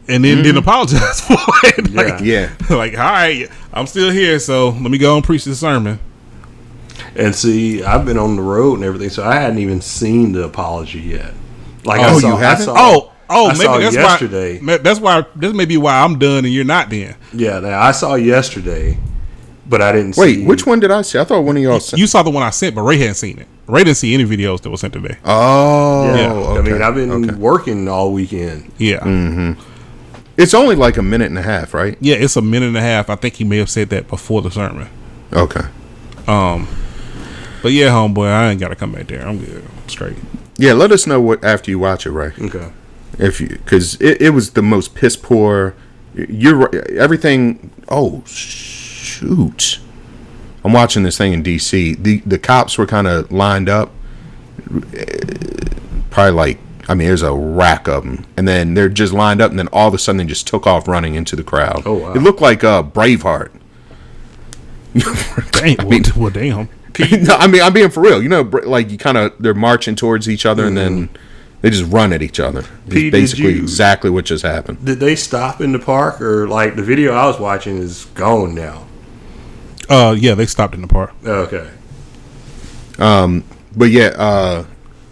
and 0.09 0.23
then 0.23 0.37
didn't 0.43 0.57
apologize 0.57 1.21
for 1.27 1.37
it. 1.63 1.91
like, 1.91 2.15
Mm-hmm. 2.15 2.25
Yeah. 2.25 2.49
like 2.75 2.93
all 2.97 3.11
right, 3.11 3.47
I'm 3.73 3.87
still 3.87 4.09
here, 4.11 4.39
so 4.39 4.69
let 4.69 4.91
me 4.91 4.97
go 4.97 5.15
and 5.15 5.23
preach 5.23 5.45
the 5.45 5.55
sermon. 5.55 5.99
And 7.15 7.35
see, 7.35 7.83
I've 7.83 8.05
been 8.05 8.17
on 8.17 8.35
the 8.35 8.41
road 8.41 8.75
and 8.75 8.83
everything, 8.83 9.09
so 9.09 9.23
I 9.23 9.35
hadn't 9.35 9.59
even 9.59 9.81
seen 9.81 10.31
the 10.33 10.43
apology 10.43 10.99
yet. 10.99 11.33
Like, 11.85 12.01
Oh, 12.01 12.03
I 12.15 12.19
saw, 12.19 12.27
you 12.29 12.35
haven't? 12.37 12.65
Saw, 12.65 12.75
Oh, 12.77 13.11
oh, 13.29 13.45
I 13.47 13.53
maybe 13.53 13.63
saw 13.63 13.77
that's 13.79 13.95
yesterday. 13.95 14.57
why. 14.59 14.63
ma- 14.63 14.77
That's 14.77 14.99
why. 14.99 15.25
This 15.35 15.53
may 15.53 15.65
be 15.65 15.77
why 15.77 16.01
I'm 16.01 16.19
done 16.19 16.45
and 16.45 16.53
you're 16.53 16.65
not. 16.65 16.89
Then 16.89 17.15
Yeah, 17.33 17.61
I 17.81 17.91
saw 17.91 18.15
yesterday, 18.15 18.97
but 19.65 19.81
I 19.81 19.91
didn't 19.91 20.17
Wait, 20.17 20.35
see. 20.35 20.45
which 20.45 20.65
one 20.65 20.79
did 20.79 20.91
I 20.91 21.01
see? 21.01 21.17
I 21.19 21.23
thought 21.23 21.41
one 21.41 21.57
of 21.57 21.63
y'all 21.63 21.79
sent. 21.79 21.99
you 21.99 22.05
saw 22.07 22.21
the 22.21 22.29
one 22.29 22.43
I 22.43 22.49
sent, 22.51 22.75
but 22.75 22.81
Ray 22.83 22.97
hadn't 22.97 23.15
seen 23.15 23.39
it. 23.39 23.47
Ray 23.67 23.83
didn't 23.83 23.97
see 23.97 24.13
any 24.13 24.25
videos 24.25 24.61
that 24.61 24.69
were 24.69 24.77
sent 24.77 24.93
today. 24.93 25.17
oh, 25.25 26.15
Yeah, 26.15 26.31
okay. 26.31 26.59
I 26.59 26.73
mean, 26.73 26.81
I've 26.81 26.95
been 26.95 27.11
okay. 27.29 27.35
working 27.35 27.87
all 27.87 28.11
weekend. 28.11 28.71
Yeah. 28.77 28.99
Mm-hmm. 28.99 29.61
It's 30.39 30.53
only 30.53 30.77
like 30.77 30.95
a 30.95 31.03
minute 31.03 31.25
and 31.25 31.37
a 31.37 31.41
half, 31.41 31.73
right? 31.73 31.97
Yeah, 31.99 32.15
it's 32.15 32.37
a 32.37 32.41
minute 32.41 32.67
and 32.67 32.77
a 32.77 32.81
half. 32.81 33.09
I 33.09 33.15
think 33.15 33.35
he 33.35 33.43
may 33.43 33.57
have 33.57 33.69
said 33.69 33.89
that 33.89 34.07
before 34.07 34.41
the 34.41 34.49
sermon. 34.49 34.87
Okay. 35.33 35.67
Um, 36.27 36.65
but 37.61 37.73
yeah, 37.73 37.89
homeboy, 37.89 38.31
I 38.31 38.51
ain't 38.51 38.59
got 38.61 38.69
to 38.69 38.75
come 38.77 38.93
back 38.93 39.07
there. 39.07 39.27
I'm 39.27 39.37
good. 39.43 39.65
I'm 39.65 39.89
straight. 39.89 40.15
Yeah, 40.55 40.71
let 40.71 40.93
us 40.93 41.05
know 41.05 41.19
what 41.19 41.43
after 41.43 41.69
you 41.69 41.77
watch 41.77 42.05
it, 42.05 42.11
right? 42.11 42.31
Okay. 42.39 42.71
If 43.17 43.41
you 43.41 43.49
because 43.49 43.99
it, 43.99 44.21
it 44.21 44.29
was 44.29 44.51
the 44.51 44.61
most 44.61 44.95
piss 44.95 45.17
poor. 45.17 45.75
You're 46.15 46.55
right, 46.55 46.73
everything. 46.91 47.71
Oh 47.89 48.23
shoot! 48.25 49.79
I'm 50.63 50.71
watching 50.71 51.03
this 51.03 51.17
thing 51.17 51.33
in 51.33 51.43
D.C. 51.43 51.95
The 51.95 52.19
the 52.19 52.39
cops 52.39 52.77
were 52.77 52.85
kind 52.85 53.07
of 53.07 53.29
lined 53.29 53.67
up, 53.67 53.91
probably 56.11 56.31
like 56.31 56.59
I 56.89 56.95
mean, 56.95 57.07
there's 57.07 57.21
a 57.21 57.31
rack 57.33 57.87
of 57.87 58.03
them, 58.03 58.25
and 58.35 58.47
then 58.47 58.73
they're 58.73 58.89
just 58.89 59.13
lined 59.13 59.41
up, 59.41 59.51
and 59.51 59.59
then 59.59 59.67
all 59.71 59.87
of 59.87 59.93
a 59.93 59.97
sudden 59.99 60.17
they 60.17 60.25
just 60.25 60.47
took 60.47 60.65
off 60.67 60.87
running 60.87 61.13
into 61.15 61.35
the 61.35 61.43
crowd. 61.43 61.83
Oh, 61.85 61.93
wow. 61.93 62.13
It 62.13 62.19
looked 62.19 62.41
like 62.41 62.63
uh, 62.63 62.81
Braveheart. 62.83 63.51
Damn, 64.93 65.77
well, 65.87 66.01
well, 66.17 66.29
damn. 66.31 66.69
no, 67.23 67.35
I 67.35 67.47
mean, 67.47 67.61
I'm 67.61 67.73
being 67.73 67.89
for 67.91 68.01
real. 68.01 68.21
You 68.21 68.29
know, 68.29 68.41
like 68.41 68.89
you 68.91 68.97
kind 68.97 69.17
of 69.17 69.33
they're 69.39 69.53
marching 69.53 69.95
towards 69.95 70.27
each 70.27 70.45
other, 70.45 70.65
and 70.65 70.75
then 70.75 71.09
they 71.61 71.69
just 71.69 71.89
run 71.91 72.11
at 72.11 72.21
each 72.21 72.39
other. 72.39 72.59
It's 72.61 72.67
Mm-hmm. 72.69 72.89
Pete, 72.89 73.01
did 73.03 73.11
basically 73.11 73.53
you- 73.53 73.61
exactly 73.61 74.09
what 74.09 74.25
just 74.25 74.43
happened. 74.43 74.83
Did 74.83 74.99
they 74.99 75.15
stop 75.15 75.61
in 75.61 75.71
the 75.71 75.79
park 75.79 76.19
or 76.21 76.47
like 76.47 76.75
the 76.75 76.83
video 76.83 77.13
I 77.13 77.27
was 77.27 77.39
watching 77.39 77.77
is 77.77 78.05
gone 78.15 78.55
now? 78.55 78.87
Uh, 79.87 80.15
yeah, 80.17 80.33
they 80.35 80.45
stopped 80.47 80.73
in 80.73 80.81
the 80.81 80.87
park. 80.87 81.13
Okay. 81.23 81.69
Um, 82.97 83.43
But 83.75 83.91
yeah, 83.91 84.07
uh, 84.17 84.65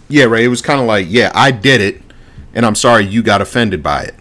yeah, 0.08 0.24
Ray. 0.24 0.44
It 0.44 0.48
was 0.48 0.62
kind 0.62 0.80
of 0.80 0.86
like, 0.86 1.06
yeah, 1.08 1.30
I 1.34 1.50
did 1.50 1.80
it, 1.80 2.00
and 2.54 2.64
I'm 2.66 2.74
sorry 2.74 3.04
you 3.04 3.22
got 3.22 3.40
offended 3.40 3.82
by 3.82 4.02
it. 4.04 4.14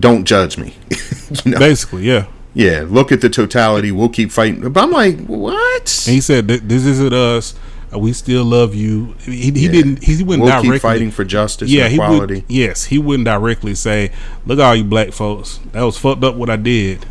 Don't 0.00 0.24
judge 0.24 0.56
me. 0.58 0.74
you 1.44 1.52
know? 1.52 1.58
Basically, 1.58 2.04
yeah. 2.04 2.26
Yeah, 2.54 2.84
look 2.88 3.12
at 3.12 3.20
the 3.20 3.28
totality. 3.28 3.92
We'll 3.92 4.08
keep 4.08 4.30
fighting. 4.32 4.68
But 4.72 4.82
I'm 4.82 4.90
like, 4.90 5.26
what? 5.26 6.04
And 6.06 6.14
he 6.14 6.20
said, 6.20 6.48
"This 6.48 6.84
isn't 6.86 7.12
us. 7.12 7.54
We 7.96 8.12
still 8.12 8.44
love 8.44 8.74
you." 8.74 9.14
He, 9.20 9.50
he 9.52 9.66
Yeah. 9.66 9.70
didn't. 9.72 10.02
He 10.02 10.22
wouldn't 10.24 10.44
We'll 10.44 10.52
directly. 10.52 10.72
keep 10.72 10.82
fighting 10.82 11.10
for 11.10 11.24
justice 11.24 11.70
yeah, 11.70 11.86
he 11.88 11.94
equality. 11.96 12.34
would. 12.36 12.44
Yes, 12.48 12.84
he 12.86 12.98
wouldn't 12.98 13.26
directly 13.26 13.74
say, 13.74 14.10
"Look, 14.46 14.58
all 14.58 14.74
you 14.74 14.82
black 14.84 15.12
folks, 15.12 15.60
that 15.72 15.82
was 15.82 15.96
fucked 15.98 16.24
up 16.24 16.34
what 16.36 16.50
I 16.50 16.56
did," 16.56 17.06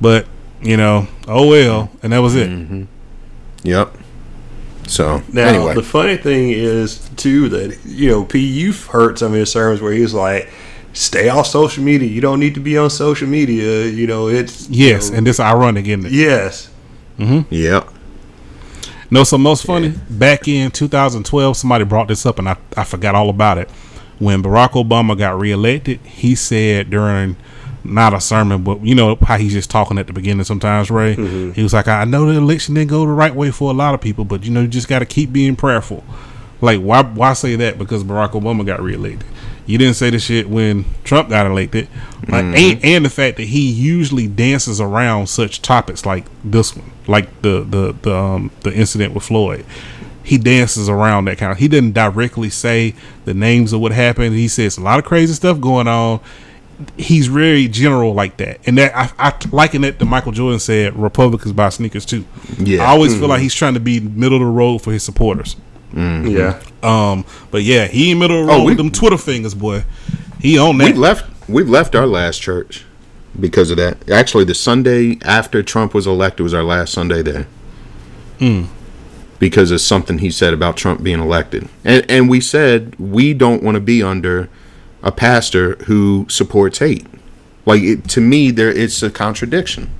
but 0.00 0.26
you 0.60 0.76
know, 0.76 1.06
oh 1.28 1.48
well, 1.48 1.90
and 2.02 2.12
that 2.12 2.18
was 2.18 2.34
it. 2.34 2.48
Mm-hmm. 2.50 2.84
Yep. 3.62 3.94
So 4.90 5.22
Now 5.32 5.46
anyway, 5.48 5.74
the 5.74 5.82
funny 5.84 6.16
thing 6.16 6.50
is 6.50 7.08
too 7.16 7.48
that 7.50 7.78
you 7.86 8.10
know 8.10 8.24
P 8.24 8.40
you've 8.40 8.86
heard 8.86 9.18
some 9.18 9.32
of 9.32 9.38
his 9.38 9.50
sermons 9.52 9.80
where 9.80 9.92
he's 9.92 10.12
like, 10.12 10.50
"Stay 10.94 11.28
off 11.28 11.46
social 11.46 11.84
media. 11.84 12.08
You 12.08 12.20
don't 12.20 12.40
need 12.40 12.54
to 12.54 12.60
be 12.60 12.76
on 12.76 12.90
social 12.90 13.28
media. 13.28 13.86
You 13.86 14.06
know 14.08 14.28
it's 14.28 14.68
you 14.68 14.88
Yes, 14.88 15.10
know, 15.10 15.18
and 15.18 15.26
this 15.26 15.38
ironic, 15.38 15.86
isn't 15.86 16.06
it? 16.06 16.12
yes, 16.12 16.70
mm-hmm. 17.18 17.42
yeah. 17.54 17.84
No, 19.12 19.24
so 19.24 19.38
most 19.38 19.64
funny 19.64 19.94
back 20.08 20.46
in 20.48 20.70
2012, 20.70 21.56
somebody 21.56 21.84
brought 21.84 22.08
this 22.08 22.24
up, 22.26 22.38
and 22.38 22.48
I, 22.48 22.56
I 22.76 22.84
forgot 22.84 23.14
all 23.14 23.28
about 23.30 23.58
it. 23.58 23.68
When 24.18 24.42
Barack 24.42 24.70
Obama 24.70 25.16
got 25.16 25.38
reelected, 25.38 26.00
he 26.00 26.34
said 26.34 26.90
during 26.90 27.36
not 27.90 28.14
a 28.14 28.20
sermon, 28.20 28.62
but 28.62 28.84
you 28.84 28.94
know 28.94 29.16
how 29.16 29.36
he's 29.36 29.52
just 29.52 29.70
talking 29.70 29.98
at 29.98 30.06
the 30.06 30.12
beginning 30.12 30.44
sometimes, 30.44 30.90
Ray. 30.90 31.14
He 31.52 31.62
was 31.62 31.72
like, 31.72 31.88
"I 31.88 32.04
know 32.04 32.26
the 32.26 32.38
election 32.38 32.74
didn't 32.74 32.90
go 32.90 33.00
the 33.04 33.12
right 33.12 33.34
way 33.34 33.50
for 33.50 33.70
a 33.70 33.74
lot 33.74 33.94
of 33.94 34.00
people, 34.00 34.24
but 34.24 34.44
you 34.44 34.50
know 34.50 34.62
you 34.62 34.68
just 34.68 34.88
got 34.88 35.00
to 35.00 35.06
keep 35.06 35.32
being 35.32 35.56
prayerful." 35.56 36.04
Like, 36.60 36.80
why 36.80 37.02
why 37.02 37.32
say 37.32 37.56
that? 37.56 37.78
Because 37.78 38.04
Barack 38.04 38.32
Obama 38.32 38.64
got 38.64 38.80
reelected. 38.82 39.26
You 39.66 39.78
didn't 39.78 39.94
say 39.94 40.10
the 40.10 40.18
shit 40.18 40.48
when 40.48 40.84
Trump 41.04 41.28
got 41.28 41.46
elected, 41.46 41.88
like, 42.28 42.44
and, 42.44 42.84
and 42.84 43.04
the 43.04 43.10
fact 43.10 43.36
that 43.36 43.44
he 43.44 43.70
usually 43.70 44.26
dances 44.26 44.80
around 44.80 45.28
such 45.28 45.62
topics 45.62 46.04
like 46.04 46.26
this 46.42 46.74
one, 46.76 46.90
like 47.06 47.42
the 47.42 47.62
the 47.62 47.94
the 48.02 48.14
um, 48.14 48.50
the 48.62 48.74
incident 48.74 49.14
with 49.14 49.24
Floyd. 49.24 49.64
He 50.22 50.38
dances 50.38 50.88
around 50.88 51.26
that 51.26 51.38
kind 51.38 51.50
of. 51.52 51.58
He 51.58 51.68
didn't 51.68 51.92
directly 51.92 52.50
say 52.50 52.94
the 53.24 53.34
names 53.34 53.72
of 53.72 53.80
what 53.80 53.92
happened. 53.92 54.34
He 54.34 54.48
says 54.48 54.76
a 54.76 54.80
lot 54.80 54.98
of 54.98 55.04
crazy 55.04 55.34
stuff 55.34 55.60
going 55.60 55.88
on. 55.88 56.20
He's 56.96 57.26
very 57.26 57.68
general 57.68 58.14
like 58.14 58.36
that, 58.38 58.60
and 58.66 58.78
that 58.78 58.96
I, 58.96 59.10
I 59.18 59.34
liken 59.50 59.84
it 59.84 59.98
to 59.98 60.04
Michael 60.04 60.32
Jordan 60.32 60.58
said, 60.60 60.96
"Republicans 60.96 61.52
buy 61.52 61.68
sneakers 61.68 62.04
too." 62.06 62.24
Yeah. 62.58 62.82
I 62.84 62.88
always 62.88 63.12
feel 63.12 63.24
hmm. 63.24 63.30
like 63.30 63.40
he's 63.40 63.54
trying 63.54 63.74
to 63.74 63.80
be 63.80 64.00
middle 64.00 64.36
of 64.36 64.40
the 64.40 64.50
road 64.50 64.78
for 64.78 64.92
his 64.92 65.02
supporters. 65.02 65.56
Mm-hmm. 65.92 66.28
yeah. 66.28 66.60
Um, 66.82 67.24
but 67.50 67.62
yeah, 67.62 67.86
he 67.86 68.12
in 68.12 68.18
middle 68.18 68.40
of 68.40 68.46
the 68.46 68.52
road 68.52 68.54
Oh, 68.54 68.58
road 68.58 68.64
we- 68.64 68.70
with 68.72 68.78
them 68.78 68.90
Twitter 68.90 69.18
fingers, 69.18 69.54
boy. 69.54 69.84
He 70.40 70.58
on 70.58 70.78
We 70.78 70.86
that. 70.86 70.96
left. 70.96 71.48
We 71.48 71.64
left 71.64 71.94
our 71.94 72.06
last 72.06 72.40
church 72.40 72.84
because 73.38 73.70
of 73.70 73.76
that. 73.76 74.08
Actually, 74.08 74.44
the 74.44 74.54
Sunday 74.54 75.18
after 75.22 75.62
Trump 75.62 75.94
was 75.94 76.06
elected 76.06 76.44
was 76.44 76.54
our 76.54 76.62
last 76.62 76.92
Sunday 76.92 77.22
there. 77.22 77.46
Hmm. 78.38 78.64
Because 79.38 79.70
of 79.70 79.80
something 79.80 80.18
he 80.18 80.30
said 80.30 80.52
about 80.54 80.76
Trump 80.76 81.02
being 81.02 81.20
elected, 81.20 81.68
and 81.84 82.08
and 82.10 82.28
we 82.28 82.40
said 82.42 82.94
we 82.98 83.32
don't 83.32 83.62
want 83.62 83.74
to 83.74 83.80
be 83.80 84.02
under 84.02 84.50
a 85.02 85.12
pastor 85.12 85.76
who 85.86 86.26
supports 86.28 86.78
hate. 86.78 87.06
Like 87.66 87.82
it, 87.82 88.08
to 88.10 88.20
me, 88.20 88.50
there 88.50 88.70
it's 88.70 89.02
a 89.02 89.10
contradiction. 89.10 89.90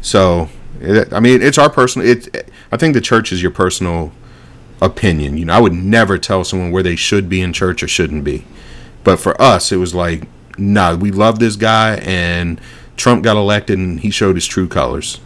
So, 0.00 0.48
it, 0.80 1.12
I 1.12 1.20
mean, 1.20 1.42
it's 1.42 1.58
our 1.58 1.70
personal. 1.70 2.08
It. 2.08 2.50
I 2.70 2.76
think 2.76 2.94
the 2.94 3.00
church 3.00 3.32
is 3.32 3.42
your 3.42 3.50
personal 3.50 4.12
opinion. 4.80 5.38
You 5.38 5.46
know, 5.46 5.54
I 5.54 5.60
would 5.60 5.72
never 5.72 6.18
tell 6.18 6.44
someone 6.44 6.70
where 6.70 6.82
they 6.82 6.96
should 6.96 7.28
be 7.28 7.40
in 7.40 7.52
church 7.52 7.82
or 7.82 7.88
shouldn't 7.88 8.24
be. 8.24 8.44
But 9.02 9.18
for 9.18 9.40
us, 9.40 9.72
it 9.72 9.76
was 9.76 9.94
like, 9.94 10.26
nah, 10.58 10.94
we 10.94 11.10
love 11.10 11.38
this 11.38 11.56
guy, 11.56 11.96
and 11.96 12.60
Trump 12.96 13.22
got 13.22 13.36
elected, 13.36 13.78
and 13.78 14.00
he 14.00 14.10
showed 14.10 14.36
his 14.36 14.46
true 14.46 14.68
colors. 14.68 15.20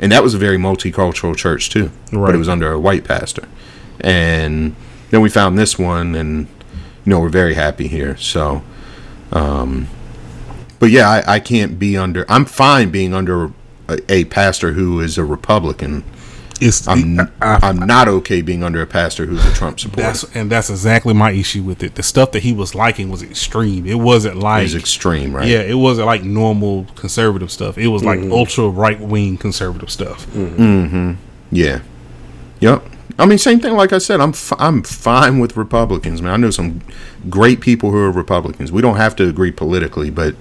And 0.00 0.12
that 0.12 0.22
was 0.22 0.34
a 0.34 0.38
very 0.38 0.56
multicultural 0.56 1.36
church 1.36 1.70
too, 1.70 1.90
right. 2.12 2.26
but 2.26 2.34
it 2.34 2.38
was 2.38 2.48
under 2.48 2.70
a 2.70 2.78
white 2.78 3.04
pastor. 3.04 3.48
And 4.00 4.76
then 5.10 5.20
we 5.20 5.28
found 5.28 5.58
this 5.58 5.78
one, 5.78 6.14
and 6.14 6.46
you 7.08 7.14
know 7.14 7.20
we're 7.20 7.30
very 7.30 7.54
happy 7.54 7.88
here. 7.88 8.18
So, 8.18 8.62
um, 9.32 9.88
but 10.78 10.90
yeah, 10.90 11.08
I, 11.08 11.36
I 11.36 11.40
can't 11.40 11.78
be 11.78 11.96
under. 11.96 12.26
I'm 12.30 12.44
fine 12.44 12.90
being 12.90 13.14
under 13.14 13.46
a, 13.88 13.98
a 14.10 14.24
pastor 14.26 14.72
who 14.74 15.00
is 15.00 15.16
a 15.16 15.24
Republican. 15.24 16.04
It's 16.60 16.86
I'm 16.86 17.18
I- 17.40 17.60
I'm 17.62 17.78
not 17.78 18.08
okay 18.08 18.42
being 18.42 18.62
under 18.62 18.82
a 18.82 18.86
pastor 18.86 19.24
who's 19.24 19.42
a 19.46 19.54
Trump 19.54 19.80
supporter. 19.80 20.02
that's 20.02 20.24
and 20.36 20.50
that's 20.52 20.68
exactly 20.68 21.14
my 21.14 21.30
issue 21.30 21.62
with 21.62 21.82
it. 21.82 21.94
The 21.94 22.02
stuff 22.02 22.32
that 22.32 22.42
he 22.42 22.52
was 22.52 22.74
liking 22.74 23.08
was 23.08 23.22
extreme. 23.22 23.86
It 23.86 23.94
wasn't 23.94 24.36
like 24.36 24.66
It's 24.66 24.74
extreme, 24.74 25.34
right? 25.34 25.48
yeah, 25.48 25.60
it 25.60 25.76
wasn't 25.76 26.08
like 26.08 26.24
normal 26.24 26.84
conservative 26.94 27.50
stuff. 27.50 27.78
It 27.78 27.86
was 27.88 28.04
like 28.04 28.18
Mm-hmm. 28.20 28.32
ultra 28.32 28.68
right 28.68 29.00
wing 29.00 29.38
conservative 29.38 29.88
stuff. 29.90 30.26
mm-hmm 30.32 31.12
Yeah. 31.50 31.80
Yep. 32.60 32.84
I 33.18 33.26
mean, 33.26 33.38
same 33.38 33.58
thing. 33.60 33.74
Like 33.74 33.92
I 33.92 33.98
said, 33.98 34.20
I'm 34.20 34.30
f- 34.30 34.52
I'm 34.58 34.82
fine 34.82 35.40
with 35.40 35.56
Republicans, 35.56 36.22
man. 36.22 36.32
I 36.34 36.36
know 36.36 36.50
some 36.50 36.82
great 37.28 37.60
people 37.60 37.90
who 37.90 37.96
are 37.98 38.10
Republicans. 38.12 38.70
We 38.70 38.80
don't 38.82 38.96
have 38.96 39.16
to 39.16 39.28
agree 39.28 39.50
politically, 39.50 40.10
but 40.10 40.36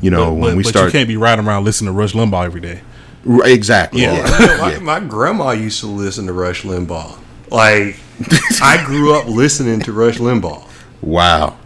you 0.00 0.10
know, 0.10 0.26
But, 0.26 0.32
when 0.34 0.50
but- 0.52 0.56
we 0.56 0.62
but 0.64 0.68
start 0.70 0.86
you 0.86 0.92
can't 0.98 1.08
be 1.08 1.16
riding 1.16 1.46
around 1.46 1.64
listening 1.64 1.92
to 1.92 1.98
Rush 1.98 2.12
Limbaugh 2.14 2.44
every 2.44 2.60
day. 2.60 2.80
R- 3.28 3.46
exactly, 3.46 4.02
Yeah. 4.02 4.14
yeah, 4.14 4.40
You 4.40 4.46
know, 4.46 4.58
my, 4.62 4.72
yeah. 4.72 4.78
my 4.80 5.00
grandma 5.00 5.50
used 5.52 5.80
to 5.80 5.86
listen 5.86 6.26
to 6.26 6.32
Rush 6.32 6.62
Limbaugh. 6.62 7.18
Like 7.50 7.96
I 8.62 8.82
grew 8.84 9.14
up 9.14 9.26
listening 9.26 9.80
to 9.82 9.92
Rush 9.92 10.18
Limbaugh. 10.18 10.64
wow, 11.02 11.56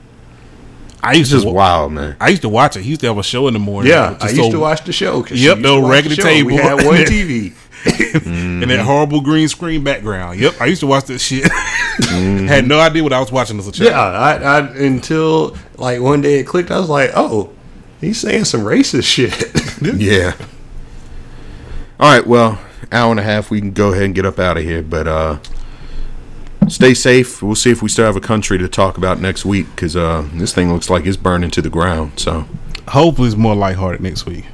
I 1.03 1.15
used 1.15 1.33
this 1.33 1.43
to 1.43 1.49
is 1.49 1.53
wild, 1.55 1.93
man. 1.93 2.17
I 2.21 2.29
used 2.29 2.43
to 2.43 2.49
watch 2.49 2.77
it. 2.77 2.83
He 2.83 2.91
used 2.91 3.01
to 3.01 3.09
have 3.09 3.19
a 3.19 3.23
show 3.23 3.49
in 3.49 3.55
the 3.55 3.59
morning. 3.61 3.91
Yeah, 3.91 4.13
just 4.13 4.25
I 4.25 4.29
used 4.29 4.43
so- 4.43 4.51
to 4.53 4.59
watch 4.61 4.85
the 4.85 4.93
show. 4.93 5.23
'cause 5.23 5.39
she 5.39 5.45
Yep, 5.47 5.57
used 5.57 5.65
the 5.65 5.69
to 5.69 5.75
old 5.75 5.83
watch 5.85 5.93
raggedy 5.93 6.15
the 6.17 6.23
show. 6.23 6.29
table. 6.29 6.47
We 6.49 6.57
had 6.57 6.85
one 6.85 6.97
TV. 7.05 7.53
and 8.15 8.71
that 8.71 8.81
horrible 8.81 9.21
green 9.21 9.49
screen 9.49 9.83
background. 9.85 10.39
Yep, 10.39 10.61
I 10.61 10.67
used 10.67 10.81
to 10.81 10.87
watch 10.87 11.05
that 11.07 11.19
shit. 11.19 11.51
Had 12.11 12.67
no 12.67 12.81
idea 12.81 13.03
what 13.03 13.13
I 13.13 13.21
was 13.21 13.33
watching 13.33 13.59
as 13.59 13.67
a 13.67 13.73
child. 13.73 13.91
Yeah, 13.91 14.01
I, 14.01 14.35
I 14.35 14.59
until 14.77 15.57
like 15.77 16.01
one 16.01 16.21
day 16.21 16.41
it 16.41 16.47
clicked. 16.47 16.71
I 16.71 16.79
was 16.79 16.89
like, 16.89 17.11
oh, 17.15 17.51
he's 18.01 18.21
saying 18.21 18.45
some 18.45 18.63
racist 18.63 19.05
shit. 19.05 19.33
Yeah. 19.83 20.37
All 21.99 22.09
right, 22.15 22.25
well, 22.25 22.61
hour 22.93 23.11
and 23.11 23.19
a 23.19 23.23
half. 23.25 23.51
We 23.51 23.59
can 23.59 23.73
go 23.73 23.91
ahead 23.91 24.05
and 24.05 24.15
get 24.15 24.25
up 24.25 24.39
out 24.39 24.57
of 24.57 24.63
here, 24.63 24.81
but 24.81 25.09
uh, 25.09 25.39
stay 26.69 26.95
safe. 26.95 27.43
We'll 27.43 27.57
see 27.57 27.73
if 27.73 27.83
we 27.83 27.89
still 27.89 28.07
have 28.07 28.15
a 28.15 28.21
country 28.21 28.59
to 28.59 28.69
talk 28.69 28.97
about 28.97 29.21
next 29.21 29.45
week 29.45 29.67
because 29.75 29.97
uh, 29.97 30.29
this 30.35 30.55
thing 30.55 30.73
looks 30.73 30.89
like 30.89 31.05
it's 31.05 31.17
burning 31.17 31.51
to 31.51 31.63
the 31.63 31.71
ground. 31.71 32.21
So. 32.21 32.47
Hopefully, 32.89 33.29
it's 33.29 33.37
more 33.37 33.55
lighthearted 33.55 34.01
next 34.01 34.27
week. 34.27 34.45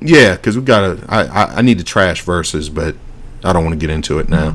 Yeah, 0.00 0.36
because 0.36 0.56
we 0.56 0.62
gotta. 0.62 1.04
I, 1.08 1.24
I 1.24 1.44
I 1.56 1.62
need 1.62 1.78
to 1.78 1.84
trash 1.84 2.24
Verzuz, 2.24 2.72
but 2.72 2.94
I 3.44 3.52
don't 3.52 3.64
want 3.64 3.78
to 3.78 3.78
get 3.78 3.90
into 3.90 4.18
it 4.18 4.28
now. 4.28 4.54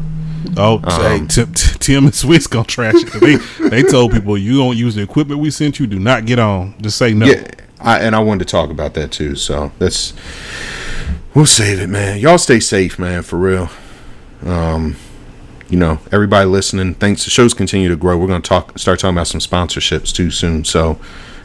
Oh, 0.57 0.79
hey, 0.79 1.25
Tim, 1.27 1.53
Tim 1.53 2.03
and 2.05 2.13
Swizz 2.13 2.49
gonna 2.49 2.65
trash 2.65 2.95
it. 2.97 3.13
They 3.59 3.69
they 3.69 3.83
told 3.83 4.11
people 4.11 4.37
you 4.37 4.57
don't 4.57 4.77
use 4.77 4.95
the 4.95 5.01
equipment 5.01 5.39
we 5.39 5.51
sent 5.51 5.79
you. 5.79 5.87
Do 5.87 5.99
not 5.99 6.25
get 6.25 6.39
on. 6.39 6.75
Just 6.81 6.97
say 6.97 7.13
no. 7.13 7.25
Yeah, 7.25 7.49
I, 7.79 7.99
and 7.99 8.15
I 8.15 8.19
wanted 8.19 8.47
to 8.47 8.51
talk 8.51 8.69
about 8.69 8.93
that 8.95 9.11
too. 9.11 9.35
So 9.35 9.71
that's 9.79 10.13
we'll 11.33 11.45
save 11.45 11.79
it, 11.79 11.87
man. 11.87 12.19
Y'all 12.19 12.37
stay 12.37 12.59
safe, 12.59 12.99
man, 12.99 13.23
for 13.23 13.37
real. 13.37 13.69
Um, 14.45 14.95
you 15.69 15.77
know, 15.77 15.99
everybody 16.11 16.45
listening. 16.45 16.93
Thanks. 16.95 17.23
The 17.23 17.31
shows 17.31 17.53
continue 17.53 17.89
to 17.89 17.95
grow. 17.95 18.17
We're 18.17 18.27
gonna 18.27 18.41
talk, 18.41 18.77
start 18.77 18.99
talking 18.99 19.15
about 19.15 19.27
some 19.27 19.41
sponsorships 19.41 20.13
too 20.13 20.29
soon. 20.29 20.65
So, 20.65 20.99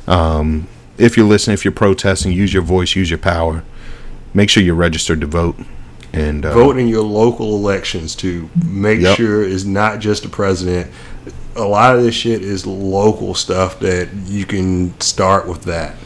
um, 0.06 0.68
if 0.98 1.16
you're 1.16 1.26
listening, 1.26 1.54
if 1.54 1.64
you're 1.64 1.72
protesting, 1.72 2.32
use 2.32 2.52
your 2.52 2.62
voice, 2.62 2.94
use 2.94 3.10
your 3.10 3.18
power. 3.18 3.62
Make 4.34 4.50
sure 4.50 4.62
you're 4.62 4.74
registered 4.74 5.20
to 5.22 5.26
vote. 5.26 5.56
And 6.12 6.44
uh, 6.44 6.54
Vote 6.54 6.78
in 6.78 6.88
your 6.88 7.02
local 7.02 7.54
elections 7.54 8.14
to 8.16 8.48
make 8.66 9.00
Yep. 9.00 9.16
sure 9.16 9.42
it's 9.42 9.64
not 9.64 10.00
just 10.00 10.22
the 10.22 10.28
president. 10.28 10.90
a 11.56 11.62
lot 11.64 11.96
of 11.96 12.02
this 12.02 12.14
shit 12.14 12.40
is 12.40 12.66
local 12.66 13.34
stuff 13.34 13.80
that 13.80 14.08
you 14.26 14.44
can 14.46 14.98
start 15.00 15.48
with 15.48 15.64
that. 15.64 15.96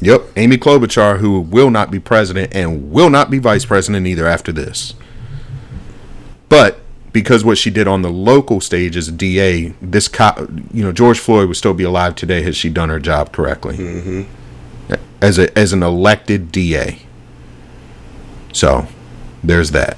Yep, 0.00 0.22
Amy 0.36 0.58
Klobuchar, 0.58 1.18
who 1.18 1.40
will 1.40 1.70
not 1.70 1.90
be 1.90 1.98
president 1.98 2.54
and 2.54 2.92
will 2.92 3.10
not 3.10 3.30
be 3.30 3.38
vice 3.38 3.64
president 3.64 4.06
either 4.06 4.26
after 4.26 4.52
this. 4.52 4.94
But 6.48 6.80
because 7.12 7.44
what 7.44 7.58
she 7.58 7.70
did 7.70 7.88
on 7.88 8.02
the 8.02 8.10
local 8.10 8.60
stage 8.60 8.96
as 8.96 9.08
a 9.08 9.12
DA, 9.12 9.68
this 9.80 10.08
co- 10.08 10.46
you 10.72 10.84
know 10.84 10.92
George 10.92 11.18
Floyd 11.18 11.48
would 11.48 11.56
still 11.56 11.74
be 11.74 11.84
alive 11.84 12.14
today 12.14 12.42
had 12.42 12.54
she 12.54 12.68
done 12.70 12.90
her 12.90 13.00
job 13.00 13.32
correctly 13.32 13.76
mm-hmm. 13.76 14.94
as 15.20 15.38
a 15.38 15.56
as 15.58 15.72
an 15.72 15.82
elected 15.82 16.52
DA. 16.52 17.00
So 18.58 18.88
there's 19.44 19.70
that. 19.70 19.96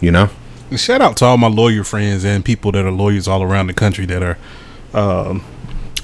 You 0.00 0.10
know. 0.10 0.30
Shout 0.76 1.00
out 1.00 1.16
to 1.18 1.24
all 1.26 1.36
my 1.36 1.46
lawyer 1.46 1.84
friends 1.84 2.24
and 2.24 2.44
people 2.44 2.72
that 2.72 2.84
are 2.84 2.90
lawyers 2.90 3.28
all 3.28 3.40
around 3.42 3.68
the 3.68 3.72
country 3.72 4.04
that 4.06 4.20
are 4.20 4.38
um, 4.92 5.44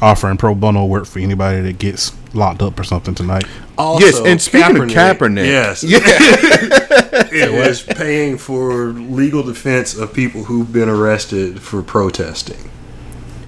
offering 0.01 0.37
pro 0.37 0.55
bono 0.55 0.87
work 0.87 1.07
for 1.07 1.19
anybody 1.19 1.63
that 1.63 1.79
gets 1.79 2.13
locked 2.33 2.63
up 2.63 2.79
or 2.79 2.85
something 2.85 3.15
tonight. 3.15 3.45
Also, 3.77 4.07
yes, 4.07 4.21
and 4.25 4.41
speaking 4.41 4.77
of 4.77 4.83
Kaepernick, 4.89 5.47
yes, 5.47 5.83
yeah, 5.83 5.99
it 6.03 7.53
was 7.67 7.83
paying 7.83 8.39
for 8.39 8.87
legal 8.93 9.43
defense 9.43 9.97
of 9.97 10.13
people 10.15 10.45
who've 10.45 10.73
been 10.73 10.89
arrested 10.89 11.61
for 11.61 11.83
protesting. 11.83 12.71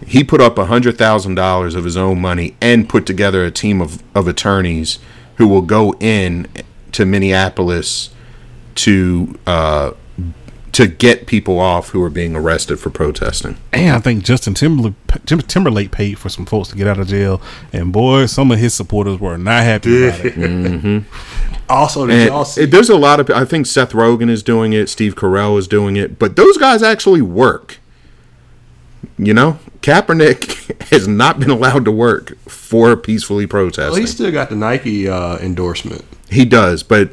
he 0.05 0.25
put 0.25 0.41
up 0.41 0.59
a 0.59 0.67
hundred 0.67 0.99
thousand 0.99 1.37
dollars 1.37 1.75
of 1.77 1.85
his 1.85 1.97
own 1.97 2.21
money 2.21 2.57
and 2.61 2.89
put 2.89 3.07
together 3.07 3.45
a 3.45 3.51
team 3.53 3.81
of, 3.81 4.03
of 4.17 4.27
attorneys 4.27 4.99
who 5.37 5.47
will 5.47 5.63
go 5.63 5.95
in 6.01 6.47
to 6.93 7.05
Minneapolis 7.07 8.11
to 8.77 9.39
uh, 9.47 9.93
to 10.73 10.87
get 10.87 11.27
people 11.27 11.59
off 11.59 11.89
who 11.89 12.03
are 12.03 12.11
being 12.11 12.37
arrested 12.37 12.79
for 12.79 12.91
protesting. 12.91 13.57
And 13.73 13.97
I 13.97 13.99
think 14.01 14.23
Justin 14.25 14.55
Timberlake, 14.55 14.95
Timberlake 15.27 15.91
paid 15.91 16.19
for 16.19 16.29
some 16.29 16.47
folks 16.47 16.69
to 16.69 16.77
get 16.77 16.87
out 16.87 17.01
of 17.01 17.09
jail. 17.09 17.41
And 17.73 17.93
boy, 17.93 18.27
some 18.27 18.53
of 18.53 18.59
his 18.61 18.75
supporters 18.75 19.19
were 19.19 19.37
not 19.39 19.65
happy 19.65 20.07
about 20.09 20.21
it. 20.25 21.05
Also, 21.71 22.07
did 22.07 22.17
And 22.17 22.29
y'all 22.31 22.45
see? 22.47 22.63
it- 22.63 22.71
there's 22.71 22.89
a 22.89 22.97
lot 22.97 23.21
of 23.21 23.29
I 23.31 23.45
think 23.45 23.67
Seth 23.67 23.93
Rogen 23.93 24.31
is 24.31 24.43
doing 24.43 24.73
it, 24.73 24.89
Steve 24.89 25.15
Carell 25.15 25.59
is 25.59 25.69
doing 25.69 25.97
it, 25.97 26.19
but 26.19 26.35
those 26.37 26.57
guys 26.57 26.83
actually 26.83 27.21
work. 27.21 27.79
You 29.19 29.35
know, 29.35 29.59
Kaepernick 29.83 30.81
has 30.91 31.07
not 31.07 31.39
been 31.41 31.51
allowed 31.51 31.85
to 31.85 31.93
work 31.93 32.39
for 32.49 32.97
peacefully 32.97 33.47
protesting. 33.47 33.93
well, 33.93 34.01
he 34.01 34.07
still 34.07 34.31
got 34.33 34.49
the 34.49 34.57
Nike 34.57 35.09
uh, 35.09 35.37
endorsement. 35.39 36.05
He 36.31 36.45
does, 36.45 36.83
but 36.83 37.11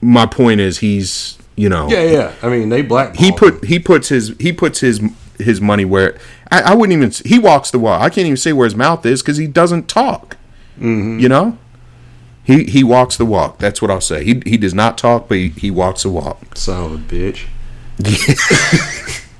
my 0.00 0.26
point 0.26 0.60
is 0.60 0.78
he's 0.78 1.38
you 1.56 1.68
know 1.68 1.88
Yeah, 1.88 2.02
yeah. 2.04 2.32
I 2.42 2.48
mean, 2.48 2.68
they 2.70 2.82
black. 2.82 3.14
he 3.16 3.30
put 3.32 3.64
he 3.64 3.78
puts 3.78 4.08
his 4.08 4.34
he 4.40 4.52
puts 4.52 4.80
his 4.80 5.00
his 5.38 5.60
money 5.60 5.84
where 5.84 6.16
I, 6.50 6.62
I 6.62 6.74
wouldn't 6.74 6.96
even 6.96 7.10
he 7.26 7.38
walks 7.38 7.70
the 7.70 7.78
walk. 7.78 8.00
I 8.00 8.08
can't 8.10 8.26
even 8.26 8.36
say 8.36 8.52
where 8.52 8.64
his 8.66 8.74
mouth 8.76 9.04
is 9.06 9.22
because 9.22 9.36
he 9.36 9.46
doesn't 9.46 9.88
talk. 9.88 10.36
You 10.80 11.28
know, 11.28 11.58
he 12.42 12.64
he 12.64 12.82
walks 12.82 13.16
the 13.16 13.24
walk. 13.26 13.58
That's 13.58 13.80
what 13.82 13.90
I'll 13.90 14.00
say. 14.00 14.24
He 14.24 14.42
he 14.46 14.56
does 14.56 14.74
not 14.74 14.96
talk, 14.98 15.28
but 15.28 15.36
he, 15.36 15.48
he 15.50 15.70
walks 15.70 16.02
the 16.04 16.08
walk. 16.10 16.56
son 16.56 16.84
of 16.84 16.92
a 16.94 16.98
bitch. 17.14 17.44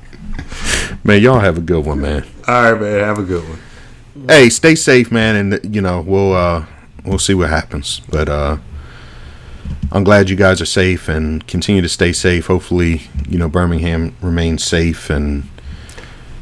Man, 1.05 1.21
y'all 1.21 1.41
have 1.41 1.59
a 1.59 1.61
good 1.61 1.85
one, 1.85 2.01
man. 2.01 2.25
All 2.47 2.73
right, 2.73 2.81
man. 2.81 3.01
Have 3.01 3.19
a 3.19 3.25
good 3.25 3.43
one. 3.49 3.59
Hey, 4.29 4.49
stay 4.51 4.77
safe, 4.77 5.11
man, 5.11 5.35
and 5.53 5.75
you 5.75 5.81
know 5.81 6.01
we'll 6.01 6.33
uh 6.35 6.65
we'll 7.05 7.19
see 7.19 7.35
what 7.35 7.49
happens. 7.51 8.01
But 8.09 8.29
uh 8.29 8.59
I'm 9.95 10.05
glad 10.05 10.31
you 10.31 10.37
guys 10.37 10.61
are 10.63 10.67
safe 10.67 11.07
and 11.09 11.47
continue 11.47 11.83
to 11.83 11.89
stay 11.89 12.13
safe. 12.15 12.47
Hopefully, 12.47 13.03
you 13.29 13.37
know 13.39 13.49
Birmingham 13.49 14.17
remains 14.23 14.65
safe 14.65 15.11
and 15.11 15.45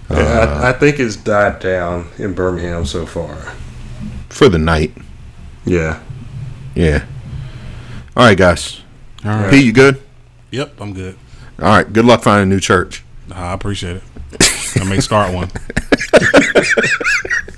Yeah, 0.09 0.16
I, 0.18 0.22
uh, 0.22 0.60
I 0.68 0.72
think 0.78 1.01
it's 1.01 1.16
died 1.16 1.59
down 1.60 2.09
in 2.16 2.32
Birmingham 2.32 2.86
so 2.86 3.06
far. 3.06 3.36
for 4.28 4.48
the 4.48 4.59
night. 4.59 4.93
Yeah. 5.64 6.01
Yeah. 6.77 7.05
All 8.16 8.24
right, 8.24 8.39
guys. 8.39 8.81
All 9.24 9.32
right. 9.32 9.51
Pete, 9.51 9.66
you 9.66 9.72
good? 9.72 10.01
Yep, 10.52 10.81
I'm 10.81 10.94
good. 10.94 11.16
All 11.59 11.66
right. 11.68 11.93
Good 11.93 12.05
luck 12.05 12.22
finding 12.22 12.51
a 12.51 12.55
new 12.55 12.60
church. 12.60 13.02
Nah, 13.28 13.51
I 13.51 13.52
appreciate 13.52 13.97
it. 13.97 14.02
I 14.81 14.85
may 14.85 15.01
start 15.01 15.35
one. 15.35 15.51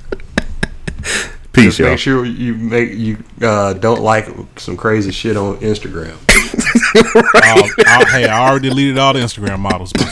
Peace, 1.53 1.65
Just 1.65 1.79
y'all. 1.81 1.89
make 1.91 1.99
sure 1.99 2.25
you 2.25 2.55
make 2.55 2.93
you 2.93 3.23
uh, 3.43 3.75
don't 3.75 4.01
like 4.01 4.27
some 4.57 4.77
crazy 4.77 5.13
shit 5.13 5.37
on 5.37 5.57
Instagram. 5.59 6.17
I'll, 7.45 7.65
I'll, 7.87 8.07
hey, 8.07 8.27
I 8.27 8.49
already 8.49 8.69
deleted 8.71 8.97
all 8.99 9.13
the 9.13 9.21
Instagram 9.21 9.59
models. 9.59 9.93
my. 9.95 10.07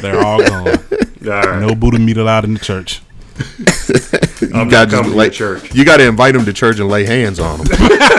They're 0.00 0.20
all 0.20 0.38
gone. 0.46 0.68
All 1.22 1.28
right. 1.42 1.60
No 1.60 1.74
Buddha 1.74 1.98
meat 1.98 2.16
allowed 2.16 2.44
in 2.44 2.54
the 2.54 2.60
church. 2.60 3.02
You 4.40 4.50
I'm 4.54 4.68
got 4.70 4.88
coming 4.88 5.10
to 5.12 5.16
lay, 5.16 5.26
your 5.26 5.32
church. 5.32 5.74
You 5.74 5.84
got 5.84 5.98
to 5.98 6.06
invite 6.08 6.32
them 6.32 6.46
to 6.46 6.52
church 6.54 6.78
and 6.80 6.88
lay 6.88 7.04
hands 7.04 7.38
on 7.38 7.58
them. 7.58 7.66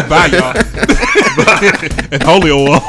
Bye, 0.07 0.27
y'all. 0.31 0.55
and 2.11 2.22
holy 2.22 2.51
oil. 2.51 2.80